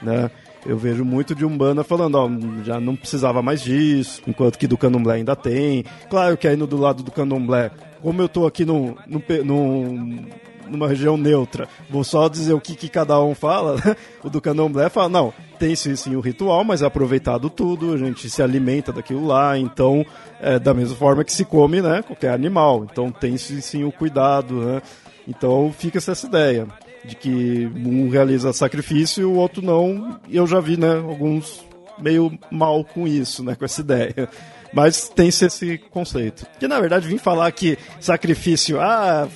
né? 0.00 0.30
Eu 0.66 0.78
vejo 0.78 1.04
muito 1.04 1.34
de 1.34 1.44
Umbanda 1.44 1.84
falando, 1.84 2.14
ó, 2.14 2.28
já 2.64 2.80
não 2.80 2.96
precisava 2.96 3.42
mais 3.42 3.60
disso, 3.60 4.22
enquanto 4.26 4.58
que 4.58 4.66
do 4.66 4.78
Candomblé 4.78 5.16
ainda 5.16 5.36
tem. 5.36 5.84
Claro 6.08 6.38
que 6.38 6.48
aí 6.48 6.56
no 6.56 6.66
do 6.66 6.78
lado 6.78 7.02
do 7.02 7.10
Candomblé, 7.10 7.70
como 8.00 8.22
eu 8.22 8.28
tô 8.30 8.46
aqui 8.46 8.64
no, 8.64 8.96
no, 9.06 9.22
no 9.44 10.26
numa 10.68 10.88
região 10.88 11.16
neutra, 11.16 11.68
vou 11.88 12.04
só 12.04 12.28
dizer 12.28 12.52
o 12.52 12.60
que, 12.60 12.74
que 12.74 12.88
cada 12.88 13.20
um 13.22 13.34
fala, 13.34 13.76
né? 13.76 13.96
o 14.22 14.30
do 14.30 14.40
candomblé 14.40 14.88
fala, 14.88 15.08
não, 15.08 15.34
tem 15.58 15.74
sim, 15.74 15.94
sim 15.96 16.16
o 16.16 16.20
ritual, 16.20 16.64
mas 16.64 16.82
é 16.82 16.86
aproveitado 16.86 17.50
tudo, 17.50 17.92
a 17.92 17.96
gente 17.96 18.28
se 18.28 18.42
alimenta 18.42 18.92
daquilo 18.92 19.26
lá, 19.26 19.58
então, 19.58 20.04
é, 20.40 20.58
da 20.58 20.74
mesma 20.74 20.96
forma 20.96 21.24
que 21.24 21.32
se 21.32 21.44
come, 21.44 21.80
né, 21.80 22.02
qualquer 22.02 22.32
animal, 22.32 22.86
então 22.90 23.10
tem 23.10 23.36
sim, 23.36 23.60
sim 23.60 23.84
o 23.84 23.92
cuidado, 23.92 24.54
né, 24.54 24.82
então 25.26 25.74
fica 25.76 25.98
essa 25.98 26.26
ideia 26.26 26.66
de 27.04 27.14
que 27.14 27.70
um 27.76 28.08
realiza 28.08 28.52
sacrifício 28.52 29.22
e 29.22 29.24
o 29.24 29.34
outro 29.34 29.62
não. 29.62 30.18
E 30.28 30.36
eu 30.36 30.46
já 30.46 30.60
vi, 30.60 30.76
né, 30.76 30.96
alguns 30.96 31.64
meio 31.98 32.36
mal 32.50 32.84
com 32.84 33.06
isso, 33.06 33.44
né, 33.44 33.54
com 33.54 33.64
essa 33.64 33.80
ideia. 33.82 34.28
Mas 34.74 35.08
tem 35.08 35.28
esse 35.28 35.78
conceito. 35.90 36.46
Que 36.58 36.66
na 36.66 36.80
verdade 36.80 37.06
vim 37.06 37.18
falar 37.18 37.50
que 37.52 37.78
sacrifício 38.00 38.80
ah, 38.80 39.28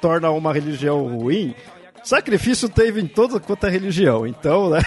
torna 0.00 0.30
uma 0.30 0.52
religião 0.52 1.06
ruim. 1.06 1.54
Sacrifício 2.04 2.68
teve 2.68 3.00
em 3.00 3.06
toda 3.06 3.40
quanto 3.40 3.66
é 3.66 3.70
religião, 3.70 4.26
então, 4.26 4.70
né? 4.70 4.80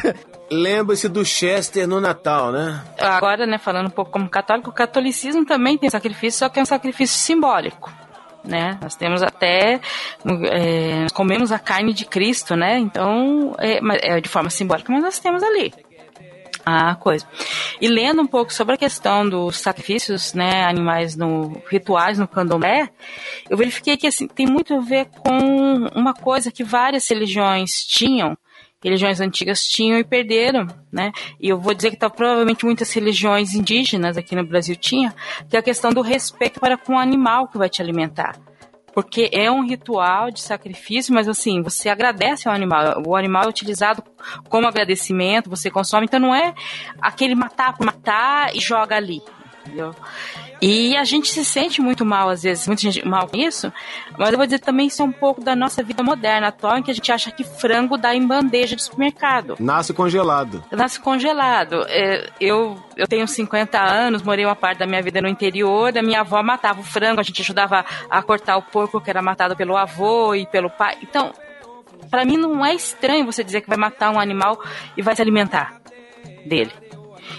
Lembra-se 0.51 1.07
do 1.07 1.25
Chester 1.25 1.87
no 1.87 1.99
Natal, 2.01 2.51
né? 2.51 2.83
Agora, 2.99 3.47
né, 3.47 3.57
falando 3.57 3.87
um 3.87 3.91
pouco 3.91 4.11
como 4.11 4.29
católico, 4.29 4.69
o 4.69 4.73
catolicismo 4.73 5.45
também 5.45 5.77
tem 5.77 5.89
sacrifício, 5.89 6.39
só 6.39 6.49
que 6.49 6.59
é 6.59 6.61
um 6.61 6.65
sacrifício 6.65 7.17
simbólico 7.17 7.91
né? 8.47 8.77
Nós 8.81 8.95
temos 8.95 9.21
até 9.23 9.79
é, 10.51 11.07
comemos 11.13 11.51
a 11.51 11.59
carne 11.59 11.93
de 11.93 12.05
Cristo, 12.05 12.55
né? 12.55 12.77
Então 12.77 13.55
é, 13.57 13.79
é 14.17 14.21
de 14.21 14.29
forma 14.29 14.49
simbólica, 14.49 14.91
mas 14.93 15.03
nós 15.03 15.19
temos 15.19 15.41
ali 15.41 15.73
a 16.65 16.95
coisa. 16.95 17.25
E 17.79 17.87
lendo 17.87 18.21
um 18.21 18.27
pouco 18.27 18.51
sobre 18.51 18.75
a 18.75 18.77
questão 18.77 19.27
dos 19.27 19.57
sacrifícios, 19.57 20.33
né, 20.33 20.65
animais 20.65 21.15
no 21.15 21.61
rituais 21.69 22.17
no 22.17 22.27
candomblé, 22.27 22.89
eu 23.49 23.55
verifiquei 23.55 23.95
que 23.97 24.07
assim 24.07 24.27
tem 24.27 24.47
muito 24.47 24.73
a 24.73 24.79
ver 24.79 25.05
com 25.05 25.87
uma 25.93 26.13
coisa 26.13 26.51
que 26.51 26.63
várias 26.63 27.07
religiões 27.07 27.83
tinham 27.85 28.37
religiões 28.85 29.19
antigas 29.19 29.63
tinham 29.63 29.97
e 29.97 30.03
perderam, 30.03 30.67
né? 30.91 31.11
E 31.41 31.49
eu 31.49 31.59
vou 31.59 31.73
dizer 31.73 31.89
que 31.89 31.97
tá, 31.97 32.07
provavelmente 32.07 32.65
muitas 32.65 32.93
religiões 32.93 33.55
indígenas 33.55 34.15
aqui 34.15 34.35
no 34.35 34.45
Brasil 34.45 34.75
tinham, 34.75 35.11
que 35.49 35.55
é 35.55 35.59
a 35.59 35.63
questão 35.63 35.91
do 35.91 36.01
respeito 36.01 36.59
para 36.59 36.77
com 36.77 36.93
o 36.93 36.99
animal 36.99 37.47
que 37.47 37.57
vai 37.57 37.67
te 37.67 37.81
alimentar. 37.81 38.37
Porque 38.95 39.29
é 39.33 39.51
um 39.51 39.67
ritual 39.67 40.31
de 40.31 40.41
sacrifício, 40.41 41.13
mas 41.13 41.27
assim, 41.27 41.61
você 41.61 41.89
agradece 41.89 42.47
ao 42.47 42.55
animal. 42.55 43.03
O 43.05 43.13
animal 43.13 43.43
é 43.43 43.47
utilizado 43.49 44.01
como 44.47 44.67
agradecimento, 44.67 45.49
você 45.49 45.69
consome, 45.69 46.05
então 46.05 46.19
não 46.19 46.33
é 46.33 46.55
aquele 47.01 47.35
matar 47.35 47.75
por 47.75 47.85
matar 47.85 48.55
e 48.55 48.59
joga 48.61 48.95
ali. 48.95 49.21
Entendeu? 49.65 49.93
E 50.61 50.95
a 50.95 51.03
gente 51.03 51.27
se 51.27 51.43
sente 51.43 51.81
muito 51.81 52.05
mal, 52.05 52.29
às 52.29 52.43
vezes, 52.43 52.67
muita 52.67 52.81
gente 52.83 53.05
mal 53.05 53.27
com 53.27 53.37
isso, 53.37 53.71
mas 54.17 54.31
eu 54.31 54.37
vou 54.37 54.45
dizer 54.45 54.59
também 54.59 54.87
isso 54.87 55.01
é 55.01 55.05
um 55.05 55.11
pouco 55.11 55.41
da 55.41 55.55
nossa 55.55 55.83
vida 55.83 56.01
moderna 56.01 56.47
atual, 56.47 56.77
em 56.77 56.83
que 56.83 56.91
a 56.91 56.93
gente 56.93 57.11
acha 57.11 57.31
que 57.31 57.43
frango 57.43 57.97
dá 57.97 58.15
em 58.15 58.25
bandeja 58.25 58.75
de 58.75 58.83
supermercado. 58.83 59.55
Nasce 59.59 59.93
congelado. 59.93 60.63
Nasce 60.71 60.99
congelado. 60.99 61.85
É, 61.87 62.29
eu, 62.39 62.77
eu 62.95 63.07
tenho 63.07 63.27
50 63.27 63.79
anos, 63.79 64.21
morei 64.21 64.45
uma 64.45 64.55
parte 64.55 64.79
da 64.79 64.87
minha 64.87 65.01
vida 65.01 65.21
no 65.21 65.27
interior, 65.27 65.95
a 65.97 66.01
minha 66.01 66.21
avó 66.21 66.41
matava 66.41 66.79
o 66.79 66.83
frango, 66.83 67.19
a 67.19 67.23
gente 67.23 67.41
ajudava 67.41 67.85
a 68.09 68.21
cortar 68.21 68.57
o 68.57 68.61
porco 68.61 69.01
que 69.01 69.09
era 69.09 69.21
matado 69.21 69.55
pelo 69.55 69.75
avô 69.75 70.33
e 70.33 70.45
pelo 70.45 70.69
pai. 70.69 70.97
Então, 71.01 71.33
para 72.09 72.23
mim 72.23 72.37
não 72.37 72.65
é 72.65 72.73
estranho 72.73 73.25
você 73.25 73.43
dizer 73.43 73.61
que 73.61 73.67
vai 73.67 73.77
matar 73.77 74.11
um 74.11 74.19
animal 74.19 74.59
e 74.95 75.01
vai 75.01 75.15
se 75.15 75.21
alimentar 75.21 75.81
dele 76.45 76.84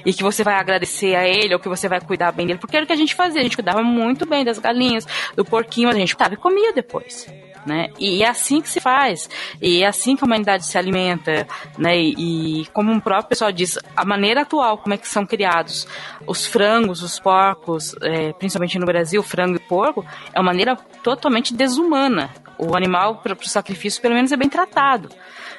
e 0.05 0.13
que 0.13 0.23
você 0.23 0.43
vai 0.43 0.55
agradecer 0.55 1.15
a 1.15 1.27
ele 1.27 1.55
ou 1.55 1.61
que 1.61 1.69
você 1.69 1.89
vai 1.89 2.01
cuidar 2.01 2.33
bem 2.33 2.47
dele, 2.47 2.59
porque 2.59 2.77
era 2.77 2.85
o 2.85 2.87
que 2.87 2.93
a 2.93 2.97
gente 2.97 3.15
fazia, 3.15 3.41
a 3.41 3.45
gente 3.45 3.57
cuidava 3.57 3.83
muito 3.83 4.27
bem 4.27 4.45
das 4.45 4.59
galinhas, 4.59 5.07
do 5.35 5.45
porquinho, 5.45 5.89
a 5.89 5.95
gente 5.95 6.17
tava 6.17 6.35
e 6.35 6.37
comia 6.37 6.73
depois. 6.73 7.27
Né? 7.67 7.89
E 7.99 8.23
é 8.23 8.29
assim 8.29 8.61
que 8.61 8.69
se 8.69 8.79
faz, 8.79 9.29
e 9.61 9.83
é 9.83 9.89
assim 9.89 10.15
que 10.15 10.23
a 10.23 10.27
humanidade 10.27 10.65
se 10.65 10.79
alimenta, 10.79 11.49
né? 11.77 11.99
E, 11.99 12.61
e, 12.61 12.67
como 12.67 12.93
o 12.93 13.01
próprio 13.01 13.31
pessoal 13.31 13.51
diz, 13.51 13.77
a 13.97 14.05
maneira 14.05 14.43
atual 14.43 14.79
como 14.79 14.95
é 14.95 14.97
que 14.97 15.09
são 15.09 15.27
criados 15.27 15.85
os 16.29 16.47
frangos, 16.47 17.03
os 17.03 17.19
porcos, 17.19 17.93
é, 18.03 18.33
principalmente 18.35 18.79
no 18.79 18.87
Brasil, 18.87 19.21
frango 19.21 19.57
e 19.57 19.59
porco, 19.59 20.07
é 20.33 20.39
uma 20.39 20.47
maneira 20.53 20.77
totalmente 21.03 21.53
desumana. 21.53 22.31
O 22.57 22.77
animal 22.77 23.17
para 23.17 23.35
o 23.35 23.49
sacrifício, 23.49 24.01
pelo 24.01 24.15
menos, 24.15 24.31
é 24.31 24.37
bem 24.37 24.49
tratado 24.49 25.09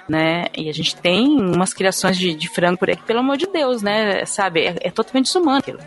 né? 0.07 0.45
E 0.55 0.69
a 0.69 0.73
gente 0.73 0.95
tem 0.95 1.27
umas 1.39 1.73
criações 1.73 2.17
de, 2.17 2.33
de 2.33 2.47
frango 2.47 2.77
por 2.77 2.89
aí 2.89 2.95
que, 2.95 3.03
pelo 3.03 3.19
amor 3.19 3.37
de 3.37 3.45
Deus, 3.47 3.81
né? 3.81 4.25
Sabe? 4.25 4.61
É, 4.61 4.75
é 4.81 4.91
totalmente 4.91 5.25
desumano 5.25 5.57
aquilo. 5.57 5.79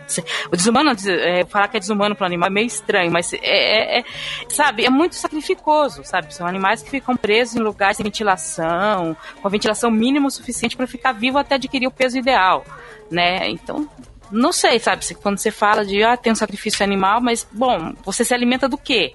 O 0.53 0.57
desumano, 0.57 0.91
é, 1.07 1.45
falar 1.47 1.69
que 1.69 1.77
é 1.77 1.81
desumano 1.81 2.15
para 2.15 2.25
o 2.25 2.27
animal 2.27 2.49
é 2.49 2.53
meio 2.53 2.67
estranho, 2.67 3.11
mas 3.11 3.33
é, 3.33 3.39
é, 3.43 4.01
é, 4.01 4.05
sabe? 4.49 4.85
É 4.85 4.91
muito 4.91 5.15
sacrificoso, 5.15 6.05
sabe? 6.05 6.35
São 6.35 6.47
animais 6.47 6.83
que 6.83 6.91
ficam 6.91 7.17
presos 7.17 7.57
em 7.57 7.61
lugares 7.61 7.97
sem 7.97 8.05
ventilação, 8.05 9.17
com 9.41 9.49
a 9.49 9.51
ventilação 9.51 9.91
mínima 9.91 10.29
suficiente 10.31 10.77
para 10.77 10.87
ficar 10.87 11.13
vivo 11.13 11.39
até 11.39 11.55
adquirir 11.55 11.87
o 11.87 11.91
peso 11.91 12.19
ideal, 12.19 12.65
né? 13.11 13.49
Então, 13.49 13.89
não 14.31 14.53
sei, 14.53 14.79
sabe? 14.79 15.05
Quando 15.15 15.39
você 15.39 15.51
fala 15.51 15.85
de, 15.85 16.03
ah, 16.03 16.17
tem 16.17 16.33
um 16.33 16.37
sacrifício 16.37 16.85
animal, 16.85 17.21
mas, 17.21 17.47
bom, 17.51 17.93
você 18.05 18.25
se 18.25 18.33
alimenta 18.33 18.69
do 18.69 18.79
quê? 18.79 19.15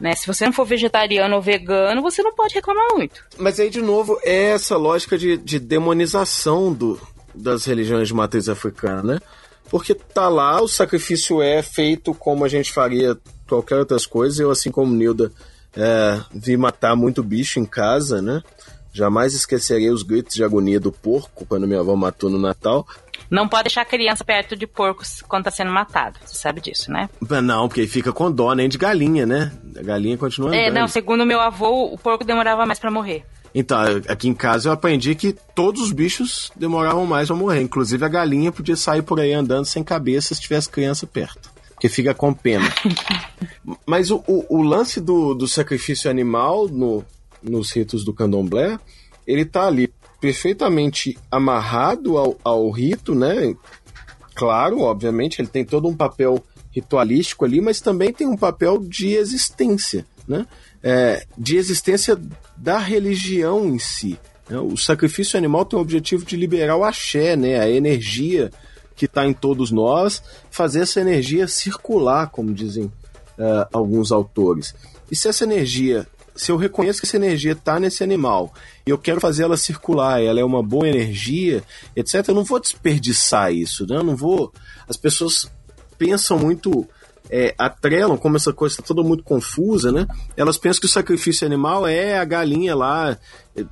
Né? 0.00 0.14
Se 0.14 0.26
você 0.26 0.46
não 0.46 0.52
for 0.52 0.64
vegetariano 0.64 1.36
ou 1.36 1.42
vegano, 1.42 2.00
você 2.00 2.22
não 2.22 2.34
pode 2.34 2.54
reclamar 2.54 2.94
muito. 2.94 3.22
Mas 3.38 3.60
aí, 3.60 3.68
de 3.68 3.82
novo, 3.82 4.18
é 4.22 4.52
essa 4.52 4.76
lógica 4.76 5.18
de, 5.18 5.36
de 5.36 5.58
demonização 5.58 6.72
do, 6.72 6.98
das 7.34 7.64
religiões 7.64 8.08
de 8.08 8.14
matriz 8.14 8.48
africana, 8.48 9.02
né? 9.02 9.20
Porque 9.68 9.94
tá 9.94 10.28
lá, 10.28 10.60
o 10.60 10.66
sacrifício 10.66 11.40
é 11.40 11.62
feito 11.62 12.12
como 12.14 12.44
a 12.44 12.48
gente 12.48 12.72
faria 12.72 13.16
qualquer 13.48 13.76
outras 13.76 14.06
coisas. 14.06 14.40
Eu, 14.40 14.50
assim 14.50 14.70
como 14.70 14.94
Nilda, 14.94 15.30
é, 15.76 16.20
vi 16.34 16.56
matar 16.56 16.96
muito 16.96 17.22
bicho 17.22 17.60
em 17.60 17.64
casa, 17.64 18.20
né? 18.20 18.42
Jamais 18.92 19.34
esquecerei 19.34 19.90
os 19.90 20.02
gritos 20.02 20.34
de 20.34 20.42
agonia 20.42 20.80
do 20.80 20.90
porco 20.90 21.46
quando 21.46 21.66
minha 21.66 21.80
avó 21.80 21.94
matou 21.94 22.28
no 22.28 22.38
Natal. 22.38 22.84
Não 23.30 23.48
pode 23.48 23.64
deixar 23.64 23.82
a 23.82 23.84
criança 23.84 24.24
perto 24.24 24.56
de 24.56 24.66
porcos 24.66 25.22
quando 25.22 25.44
tá 25.44 25.50
sendo 25.50 25.70
matado. 25.70 26.18
Você 26.24 26.36
sabe 26.36 26.60
disso, 26.60 26.90
né? 26.90 27.08
Não, 27.42 27.68
porque 27.68 27.86
fica 27.86 28.12
com 28.12 28.30
dó, 28.30 28.52
nem 28.54 28.68
de 28.68 28.76
galinha, 28.76 29.24
né? 29.24 29.52
A 29.78 29.82
galinha 29.82 30.18
continua 30.18 30.54
É, 30.54 30.70
não, 30.70 30.88
segundo 30.88 31.24
meu 31.24 31.40
avô, 31.40 31.92
o 31.92 31.98
porco 31.98 32.24
demorava 32.24 32.66
mais 32.66 32.78
para 32.78 32.90
morrer. 32.90 33.24
Então, 33.54 33.78
aqui 34.08 34.28
em 34.28 34.34
casa 34.34 34.68
eu 34.68 34.72
aprendi 34.72 35.14
que 35.14 35.34
todos 35.54 35.82
os 35.82 35.92
bichos 35.92 36.50
demoravam 36.56 37.06
mais 37.06 37.30
a 37.30 37.34
morrer. 37.34 37.60
Inclusive 37.60 38.04
a 38.04 38.08
galinha 38.08 38.50
podia 38.50 38.76
sair 38.76 39.02
por 39.02 39.20
aí 39.20 39.32
andando 39.32 39.64
sem 39.64 39.82
cabeça 39.82 40.34
se 40.34 40.40
tivesse 40.40 40.68
criança 40.68 41.06
perto. 41.06 41.50
Porque 41.70 41.88
fica 41.88 42.12
com 42.14 42.32
pena. 42.32 42.68
Mas 43.86 44.10
o, 44.10 44.22
o, 44.26 44.58
o 44.58 44.62
lance 44.62 45.00
do, 45.00 45.34
do 45.34 45.48
sacrifício 45.48 46.10
animal 46.10 46.68
no, 46.68 47.04
nos 47.42 47.72
ritos 47.72 48.04
do 48.04 48.12
candomblé, 48.12 48.78
ele 49.26 49.44
tá 49.44 49.66
ali 49.66 49.90
perfeitamente 50.20 51.16
amarrado 51.30 52.18
ao, 52.18 52.36
ao 52.44 52.70
rito, 52.70 53.14
né? 53.14 53.54
Claro, 54.34 54.80
obviamente, 54.80 55.40
ele 55.40 55.48
tem 55.48 55.64
todo 55.64 55.88
um 55.88 55.96
papel 55.96 56.42
ritualístico 56.70 57.44
ali, 57.44 57.60
mas 57.60 57.80
também 57.80 58.12
tem 58.12 58.26
um 58.26 58.36
papel 58.36 58.78
de 58.78 59.14
existência, 59.14 60.06
né? 60.26 60.46
É, 60.82 61.26
de 61.36 61.56
existência 61.56 62.18
da 62.56 62.78
religião 62.78 63.66
em 63.66 63.78
si. 63.78 64.18
Né? 64.48 64.58
O 64.58 64.76
sacrifício 64.76 65.38
animal 65.38 65.64
tem 65.64 65.78
o 65.78 65.82
objetivo 65.82 66.24
de 66.24 66.36
liberar 66.36 66.76
o 66.76 66.84
axé, 66.84 67.36
né? 67.36 67.60
a 67.60 67.68
energia 67.68 68.50
que 68.96 69.06
está 69.06 69.26
em 69.26 69.32
todos 69.32 69.70
nós, 69.70 70.22
fazer 70.50 70.80
essa 70.80 71.00
energia 71.00 71.48
circular, 71.48 72.28
como 72.28 72.52
dizem 72.52 72.84
uh, 72.84 73.66
alguns 73.72 74.12
autores. 74.12 74.74
E 75.10 75.16
se 75.16 75.28
essa 75.28 75.44
energia, 75.44 76.06
se 76.34 76.50
eu 76.52 76.56
reconheço 76.56 77.00
que 77.00 77.06
essa 77.06 77.16
energia 77.16 77.52
está 77.52 77.78
nesse 77.78 78.02
animal 78.02 78.52
e 78.86 78.90
eu 78.90 78.98
quero 78.98 79.20
fazer 79.20 79.42
ela 79.42 79.56
circular, 79.56 80.22
ela 80.22 80.40
é 80.40 80.44
uma 80.44 80.62
boa 80.62 80.88
energia, 80.88 81.62
etc., 81.94 82.28
eu 82.28 82.34
não 82.34 82.44
vou 82.44 82.60
desperdiçar 82.60 83.52
isso, 83.52 83.86
né? 83.86 83.96
Eu 83.96 84.04
não 84.04 84.16
vou. 84.16 84.52
As 84.88 84.96
pessoas 84.96 85.50
pensam 85.98 86.38
muito 86.38 86.88
é, 87.30 87.54
atrelam, 87.56 88.16
como 88.16 88.36
essa 88.36 88.52
coisa 88.52 88.74
está 88.74 88.82
toda 88.82 89.02
muito 89.02 89.22
confusa, 89.22 89.92
né? 89.92 90.06
Elas 90.36 90.58
pensam 90.58 90.80
que 90.80 90.86
o 90.86 90.90
sacrifício 90.90 91.46
animal 91.46 91.86
é 91.86 92.18
a 92.18 92.24
galinha 92.24 92.74
lá 92.74 93.16
é, 93.56 93.64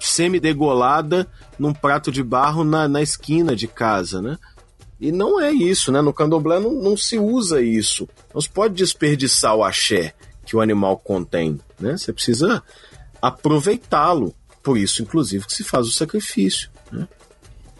semi-degolada 0.00 1.28
num 1.58 1.72
prato 1.72 2.10
de 2.10 2.22
barro 2.22 2.64
na, 2.64 2.88
na 2.88 3.02
esquina 3.02 3.54
de 3.54 3.68
casa, 3.68 4.22
né? 4.22 4.38
E 5.00 5.10
não 5.10 5.40
é 5.40 5.50
isso, 5.50 5.90
né? 5.90 6.00
No 6.00 6.12
candomblé 6.12 6.60
não, 6.60 6.72
não 6.72 6.96
se 6.96 7.18
usa 7.18 7.60
isso. 7.60 8.08
Não 8.32 8.40
se 8.40 8.48
pode 8.48 8.74
desperdiçar 8.74 9.54
o 9.56 9.64
axé 9.64 10.14
que 10.44 10.56
o 10.56 10.60
animal 10.60 10.98
contém, 10.98 11.60
né? 11.78 11.96
Você 11.96 12.12
precisa 12.12 12.62
aproveitá-lo. 13.20 14.34
Por 14.62 14.78
isso, 14.78 15.02
inclusive, 15.02 15.46
que 15.46 15.52
se 15.52 15.64
faz 15.64 15.86
o 15.86 15.92
sacrifício, 15.92 16.70
né? 16.90 17.08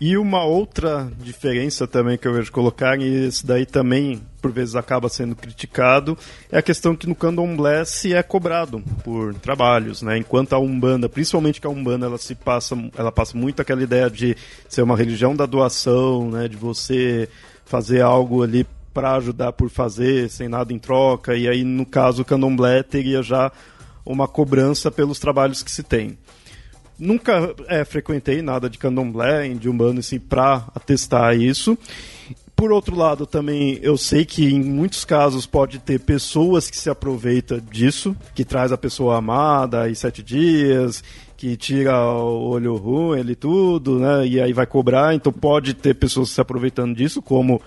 E 0.05 0.17
uma 0.17 0.43
outra 0.45 1.09
diferença 1.21 1.87
também 1.87 2.19
que 2.19 2.27
eu 2.27 2.33
vejo 2.33 2.51
colocar, 2.51 2.99
e 3.01 3.29
isso 3.29 3.47
daí 3.47 3.65
também 3.65 4.21
por 4.41 4.51
vezes 4.51 4.75
acaba 4.75 5.09
sendo 5.09 5.37
criticado, 5.37 6.19
é 6.51 6.59
a 6.59 6.63
questão 6.63 6.97
que 6.97 7.07
no 7.07 7.15
candomblé 7.15 7.85
se 7.85 8.13
é 8.13 8.21
cobrado 8.21 8.83
por 9.05 9.33
trabalhos, 9.35 10.03
né? 10.03 10.19
Enquanto 10.19 10.55
a 10.55 10.59
Umbanda, 10.59 11.09
principalmente 11.09 11.61
que 11.61 11.69
a 11.69 11.71
Umbanda, 11.71 12.07
ela 12.07 12.19
se 12.19 12.35
passa, 12.35 12.77
ela 12.99 13.13
passa 13.13 13.39
muito 13.39 13.63
aquela 13.63 13.81
ideia 13.81 14.11
de 14.11 14.37
ser 14.69 14.83
uma 14.83 14.97
religião 14.97 15.37
da 15.37 15.47
doação, 15.47 16.29
né? 16.33 16.49
De 16.49 16.57
você 16.57 17.29
fazer 17.65 18.01
algo 18.01 18.43
ali 18.43 18.67
para 18.93 19.15
ajudar 19.15 19.53
por 19.53 19.71
fazer, 19.71 20.29
sem 20.29 20.49
nada 20.49 20.73
em 20.73 20.79
troca, 20.79 21.35
e 21.35 21.49
aí 21.49 21.65
no 21.65 21.87
caso 21.87 22.23
o 22.23 22.25
candomblé 22.25 22.83
teria 22.83 23.23
já 23.23 23.51
uma 24.05 24.27
cobrança 24.27 24.91
pelos 24.91 25.19
trabalhos 25.19 25.63
que 25.63 25.71
se 25.71 25.83
tem. 25.83 26.19
Nunca 26.99 27.55
é, 27.69 27.85
frequentei 27.85 28.43
nada 28.43 28.69
de 28.69 28.79
candomblé, 28.79 29.49
de 29.49 29.69
umbanda, 29.69 30.01
assim, 30.01 30.21
para 30.21 30.67
atestar 30.75 31.37
isso. 31.37 31.77
Por 32.55 32.71
outro 32.71 32.95
lado, 32.95 33.27
também 33.27 33.81
eu 33.83 33.97
sei 33.97 34.25
que 34.25 34.45
em 34.45 34.63
muitos 34.63 35.05
casos 35.05 35.47
pode 35.47 35.81
ter 35.81 35.99
pessoas 35.99 36.71
que 36.71 36.77
se 36.77 36.89
aproveitam 36.89 37.59
disso, 37.59 38.15
que 38.35 38.45
traz 38.45 38.71
a 38.71 38.79
pessoa 38.79 39.17
amada 39.17 39.91
em 39.91 39.95
sete 39.95 40.23
dias, 40.23 41.03
que 41.37 41.57
tira 41.57 41.99
o 42.07 42.51
olho 42.51 42.77
ruim 42.77 43.29
e 43.29 43.35
tudo, 43.35 43.99
né? 43.99 44.25
E 44.25 44.41
aí 44.41 44.53
vai 44.53 44.65
cobrar. 44.65 45.13
Então 45.13 45.33
pode 45.33 45.75
ter 45.75 45.95
pessoas 45.95 46.29
se 46.29 46.41
aproveitando 46.41 46.95
disso, 46.95 47.21
como 47.21 47.61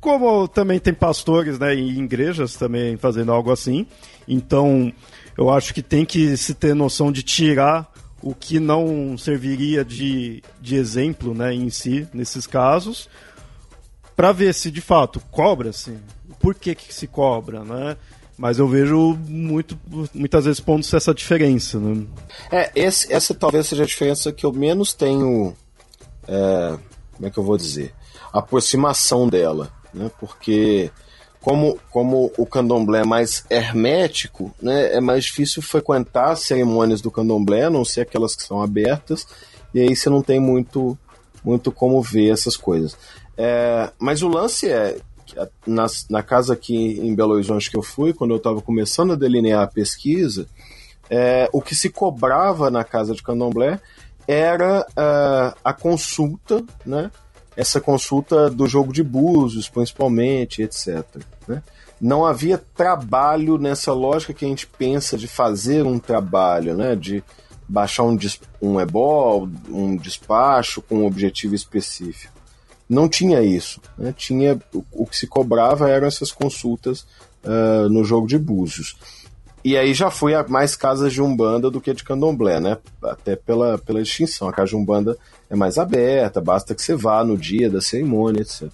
como 0.00 0.48
também 0.48 0.78
tem 0.78 0.94
pastores, 0.94 1.58
né, 1.58 1.74
em 1.74 2.02
igrejas 2.02 2.56
também 2.56 2.96
fazendo 2.96 3.32
algo 3.32 3.52
assim. 3.52 3.86
Então 4.26 4.92
eu 5.36 5.50
acho 5.50 5.74
que 5.74 5.82
tem 5.82 6.04
que 6.04 6.36
se 6.36 6.54
ter 6.54 6.74
noção 6.74 7.12
de 7.12 7.22
tirar 7.22 7.92
o 8.22 8.34
que 8.34 8.60
não 8.60 9.16
serviria 9.16 9.84
de, 9.84 10.42
de 10.60 10.76
exemplo 10.76 11.34
né, 11.34 11.54
em 11.54 11.70
si, 11.70 12.06
nesses 12.12 12.46
casos, 12.46 13.08
para 14.14 14.32
ver 14.32 14.52
se 14.52 14.70
de 14.70 14.80
fato 14.80 15.20
cobra-se, 15.30 15.96
por 16.38 16.54
que, 16.54 16.74
que 16.74 16.92
se 16.92 17.06
cobra, 17.06 17.64
né? 17.64 17.96
Mas 18.36 18.58
eu 18.58 18.66
vejo 18.66 19.18
muito, 19.28 19.78
muitas 20.14 20.46
vezes 20.46 20.60
pontos 20.60 20.92
essa 20.94 21.12
diferença. 21.12 21.78
Né? 21.78 22.06
É, 22.50 22.70
esse, 22.74 23.12
essa 23.12 23.34
talvez 23.34 23.66
seja 23.66 23.82
a 23.82 23.86
diferença 23.86 24.32
que 24.32 24.46
eu 24.46 24.52
menos 24.52 24.94
tenho. 24.94 25.54
É, 26.26 26.78
como 27.12 27.26
é 27.26 27.30
que 27.30 27.38
eu 27.38 27.44
vou 27.44 27.58
dizer? 27.58 27.92
Aproximação 28.32 29.28
dela. 29.28 29.70
Né? 29.92 30.10
Porque 30.18 30.90
como, 31.40 31.78
como 31.90 32.30
o 32.36 32.44
candomblé 32.44 33.00
é 33.00 33.06
mais 33.06 33.44
hermético, 33.48 34.54
né, 34.60 34.94
é 34.94 35.00
mais 35.00 35.24
difícil 35.24 35.62
frequentar 35.62 36.32
as 36.32 36.40
cerimônias 36.40 37.00
do 37.00 37.10
candomblé, 37.10 37.64
a 37.64 37.70
não 37.70 37.84
ser 37.84 38.02
aquelas 38.02 38.34
que 38.34 38.42
são 38.42 38.62
abertas, 38.62 39.26
e 39.74 39.80
aí 39.80 39.96
você 39.96 40.10
não 40.10 40.22
tem 40.22 40.38
muito, 40.38 40.98
muito 41.42 41.72
como 41.72 42.02
ver 42.02 42.30
essas 42.30 42.56
coisas. 42.56 42.96
É, 43.36 43.90
mas 43.98 44.22
o 44.22 44.28
lance 44.28 44.68
é, 44.68 44.98
na, 45.66 45.86
na 46.10 46.22
casa 46.22 46.52
aqui 46.52 47.00
em 47.00 47.14
Belo 47.14 47.34
Horizonte 47.34 47.70
que 47.70 47.76
eu 47.76 47.82
fui, 47.82 48.12
quando 48.12 48.32
eu 48.32 48.36
estava 48.36 48.60
começando 48.60 49.12
a 49.12 49.16
delinear 49.16 49.62
a 49.62 49.66
pesquisa, 49.66 50.46
é, 51.08 51.48
o 51.52 51.62
que 51.62 51.74
se 51.74 51.88
cobrava 51.88 52.70
na 52.70 52.84
casa 52.84 53.14
de 53.14 53.22
candomblé 53.22 53.80
era 54.28 54.86
uh, 54.90 55.58
a 55.64 55.72
consulta, 55.72 56.62
né? 56.86 57.10
Essa 57.60 57.78
consulta 57.78 58.48
do 58.48 58.66
jogo 58.66 58.90
de 58.90 59.02
búzios, 59.02 59.68
principalmente, 59.68 60.62
etc. 60.62 61.04
Né? 61.46 61.62
Não 62.00 62.24
havia 62.24 62.56
trabalho 62.56 63.58
nessa 63.58 63.92
lógica 63.92 64.32
que 64.32 64.46
a 64.46 64.48
gente 64.48 64.66
pensa 64.66 65.18
de 65.18 65.28
fazer 65.28 65.84
um 65.84 65.98
trabalho, 65.98 66.74
né? 66.74 66.96
de 66.96 67.22
baixar 67.68 68.04
um, 68.04 68.18
um 68.62 68.80
ebol, 68.80 69.46
um 69.68 69.94
despacho 69.94 70.80
com 70.80 71.00
um 71.00 71.06
objetivo 71.06 71.54
específico. 71.54 72.32
Não 72.88 73.08
tinha 73.08 73.42
isso. 73.42 73.78
Né? 73.98 74.14
Tinha, 74.16 74.58
o, 74.72 74.82
o 74.92 75.06
que 75.06 75.16
se 75.16 75.26
cobrava 75.26 75.90
eram 75.90 76.06
essas 76.08 76.32
consultas 76.32 77.06
uh, 77.44 77.90
no 77.90 78.02
jogo 78.04 78.26
de 78.26 78.38
búzios. 78.38 78.96
E 79.62 79.76
aí 79.76 79.92
já 79.92 80.10
fui 80.10 80.34
a 80.34 80.46
mais 80.48 80.74
casas 80.74 81.12
de 81.12 81.20
Umbanda 81.20 81.70
do 81.70 81.80
que 81.80 81.92
de 81.92 82.02
Candomblé, 82.02 82.60
né? 82.60 82.78
Até 83.02 83.36
pela, 83.36 83.76
pela 83.78 84.02
distinção. 84.02 84.48
A 84.48 84.52
casa 84.52 84.70
de 84.70 84.76
Umbanda 84.76 85.18
é 85.50 85.56
mais 85.56 85.76
aberta, 85.76 86.40
basta 86.40 86.74
que 86.74 86.82
você 86.82 86.94
vá 86.94 87.22
no 87.22 87.36
dia 87.36 87.68
da 87.68 87.80
cerimônia, 87.80 88.40
etc. 88.40 88.70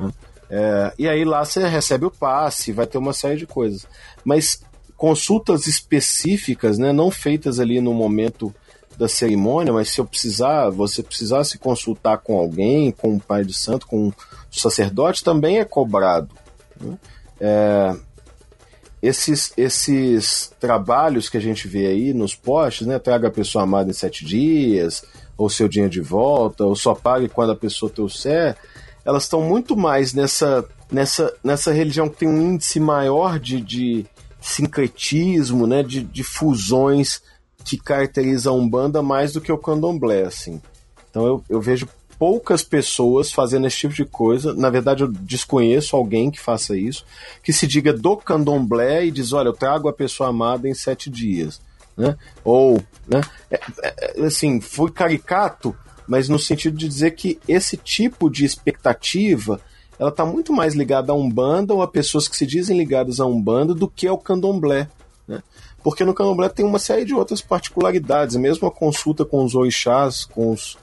Né? 0.00 0.10
É, 0.48 0.92
e 0.98 1.08
aí 1.08 1.24
lá 1.24 1.44
você 1.44 1.66
recebe 1.66 2.06
o 2.06 2.10
passe, 2.10 2.72
vai 2.72 2.86
ter 2.86 2.98
uma 2.98 3.12
série 3.12 3.36
de 3.36 3.46
coisas. 3.46 3.86
Mas 4.24 4.62
consultas 4.96 5.66
específicas, 5.66 6.78
né, 6.78 6.92
não 6.92 7.10
feitas 7.10 7.58
ali 7.58 7.80
no 7.80 7.92
momento 7.92 8.54
da 8.96 9.08
cerimônia, 9.08 9.72
mas 9.72 9.88
se 9.88 10.00
eu 10.00 10.04
precisar, 10.04 10.70
você 10.70 11.02
precisar 11.02 11.44
se 11.44 11.58
consultar 11.58 12.18
com 12.18 12.38
alguém, 12.38 12.92
com 12.92 13.16
o 13.16 13.20
pai 13.20 13.44
de 13.44 13.54
santo, 13.54 13.86
com 13.86 14.08
um 14.08 14.12
sacerdote, 14.50 15.24
também 15.24 15.58
é 15.58 15.64
cobrado. 15.64 16.28
Né? 16.80 16.98
É, 17.40 17.96
esses, 19.02 19.52
esses 19.56 20.52
trabalhos 20.60 21.28
que 21.28 21.36
a 21.36 21.40
gente 21.40 21.66
vê 21.66 21.86
aí 21.86 22.14
nos 22.14 22.36
postes, 22.36 22.86
né? 22.86 22.98
Traga 23.00 23.28
a 23.28 23.32
pessoa 23.32 23.64
amada 23.64 23.90
em 23.90 23.92
sete 23.92 24.24
dias, 24.24 25.02
ou 25.36 25.50
seu 25.50 25.68
dinheiro 25.68 25.92
de 25.92 26.00
volta, 26.00 26.64
ou 26.64 26.76
só 26.76 26.94
pague 26.94 27.28
quando 27.28 27.50
a 27.50 27.56
pessoa 27.56 27.90
trouxer, 27.90 28.56
elas 29.04 29.24
estão 29.24 29.42
muito 29.42 29.76
mais 29.76 30.14
nessa, 30.14 30.64
nessa, 30.90 31.34
nessa 31.42 31.72
religião 31.72 32.08
que 32.08 32.18
tem 32.18 32.28
um 32.28 32.40
índice 32.40 32.78
maior 32.78 33.40
de, 33.40 33.60
de 33.60 34.06
sincretismo, 34.40 35.66
né? 35.66 35.82
De, 35.82 36.04
de 36.04 36.22
fusões 36.22 37.20
que 37.64 37.76
caracteriza 37.76 38.50
a 38.50 38.52
Umbanda 38.52 39.02
mais 39.02 39.32
do 39.32 39.40
que 39.40 39.50
o 39.50 39.58
Candomblé, 39.58 40.22
assim. 40.22 40.62
Então 41.10 41.26
eu, 41.26 41.44
eu 41.48 41.60
vejo 41.60 41.88
poucas 42.22 42.62
pessoas 42.62 43.32
fazendo 43.32 43.66
esse 43.66 43.78
tipo 43.78 43.94
de 43.94 44.04
coisa. 44.04 44.54
Na 44.54 44.70
verdade, 44.70 45.02
eu 45.02 45.08
desconheço 45.08 45.96
alguém 45.96 46.30
que 46.30 46.38
faça 46.38 46.78
isso, 46.78 47.04
que 47.42 47.52
se 47.52 47.66
diga 47.66 47.92
do 47.92 48.16
candomblé 48.16 49.06
e 49.06 49.10
diz: 49.10 49.32
olha, 49.32 49.48
eu 49.48 49.52
trago 49.52 49.88
a 49.88 49.92
pessoa 49.92 50.28
amada 50.28 50.68
em 50.68 50.72
sete 50.72 51.10
dias. 51.10 51.60
Né? 51.96 52.16
Ou, 52.44 52.80
né? 53.08 53.22
É, 53.50 53.60
é, 53.80 54.24
assim, 54.24 54.60
fui 54.60 54.92
caricato, 54.92 55.74
mas 56.06 56.28
no 56.28 56.38
sentido 56.38 56.78
de 56.78 56.86
dizer 56.86 57.10
que 57.10 57.40
esse 57.48 57.76
tipo 57.76 58.30
de 58.30 58.44
expectativa 58.44 59.60
ela 59.98 60.10
está 60.10 60.24
muito 60.24 60.52
mais 60.52 60.74
ligada 60.74 61.10
a 61.10 61.16
Umbanda 61.16 61.74
ou 61.74 61.82
a 61.82 61.88
pessoas 61.88 62.28
que 62.28 62.36
se 62.36 62.46
dizem 62.46 62.78
ligadas 62.78 63.18
a 63.18 63.26
Umbanda 63.26 63.74
do 63.74 63.88
que 63.88 64.06
ao 64.06 64.16
candomblé. 64.16 64.88
Né? 65.26 65.42
Porque 65.82 66.04
no 66.04 66.14
candomblé 66.14 66.48
tem 66.48 66.64
uma 66.64 66.78
série 66.78 67.04
de 67.04 67.14
outras 67.14 67.40
particularidades, 67.40 68.36
mesmo 68.36 68.68
a 68.68 68.70
consulta 68.70 69.24
com 69.24 69.44
os 69.44 69.56
orixás, 69.56 70.24
com 70.24 70.52
os 70.52 70.78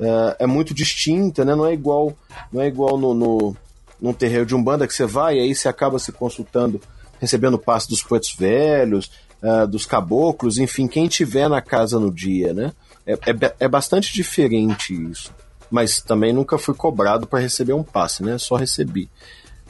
é, 0.00 0.44
é, 0.44 0.46
muito 0.46 0.74
distinta, 0.74 1.44
né? 1.44 1.54
Não 1.54 1.66
é 1.66 1.72
igual, 1.72 2.16
não 2.52 2.60
é 2.60 2.66
igual 2.66 2.98
no, 2.98 3.14
no, 3.14 3.56
num 4.00 4.12
terreiro 4.12 4.46
de 4.46 4.54
umbanda 4.54 4.86
que 4.86 4.94
você 4.94 5.06
vai 5.06 5.36
e 5.36 5.40
aí 5.40 5.54
você 5.54 5.68
acaba 5.68 5.98
se 5.98 6.12
consultando, 6.12 6.80
recebendo 7.20 7.58
passe 7.58 7.88
dos 7.88 8.02
pretos 8.02 8.34
velhos, 8.36 9.10
uh, 9.42 9.66
dos 9.66 9.86
caboclos, 9.86 10.58
enfim, 10.58 10.86
quem 10.86 11.06
tiver 11.06 11.48
na 11.48 11.60
casa 11.60 11.98
no 11.98 12.12
dia, 12.12 12.52
né? 12.52 12.72
É, 13.06 13.12
é, 13.12 13.54
é 13.60 13.68
bastante 13.68 14.12
diferente 14.12 14.94
isso. 15.10 15.32
Mas 15.70 16.00
também 16.00 16.32
nunca 16.32 16.58
fui 16.58 16.74
cobrado 16.74 17.26
para 17.26 17.40
receber 17.40 17.72
um 17.72 17.82
passe, 17.82 18.22
né? 18.22 18.38
Só 18.38 18.56
recebi. 18.56 19.10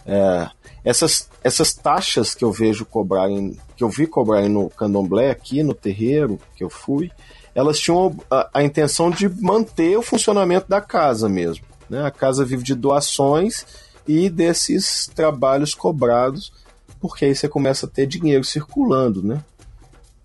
É, 0.07 0.49
essas, 0.85 1.31
essas 1.43 1.72
taxas 1.72 2.35
que 2.35 2.45
eu 2.45 2.53
vejo 2.53 2.85
cobrarem, 2.85 3.59
que 3.77 3.83
eu 3.83 3.89
vi 3.89 4.07
cobrarem 4.07 4.51
no 4.51 4.68
candomblé 4.70 5.31
aqui 5.31 5.62
no 5.62 5.75
terreiro 5.75 6.39
que 6.55 6.62
eu 6.62 6.68
fui, 6.68 7.11
elas 7.55 7.78
tinham 7.78 8.16
a, 8.30 8.50
a 8.55 8.62
intenção 8.62 9.11
de 9.11 9.28
manter 9.28 9.96
o 9.96 10.02
funcionamento 10.02 10.68
da 10.68 10.80
casa 10.80 11.28
mesmo. 11.28 11.64
Né? 11.88 12.05
A 12.05 12.11
casa 12.11 12.44
vive 12.44 12.62
de 12.62 12.74
doações 12.74 13.64
e 14.07 14.28
desses 14.28 15.11
trabalhos 15.14 15.74
cobrados, 15.74 16.52
porque 17.00 17.26
aí 17.26 17.34
você 17.34 17.48
começa 17.48 17.86
a 17.86 17.88
ter 17.88 18.07
dinheiro 18.07 18.44
circulando, 18.44 19.22
né? 19.22 19.42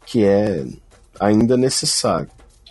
Que 0.05 0.25
é 0.25 0.65
ainda 1.19 1.55
necessário. 1.55 2.29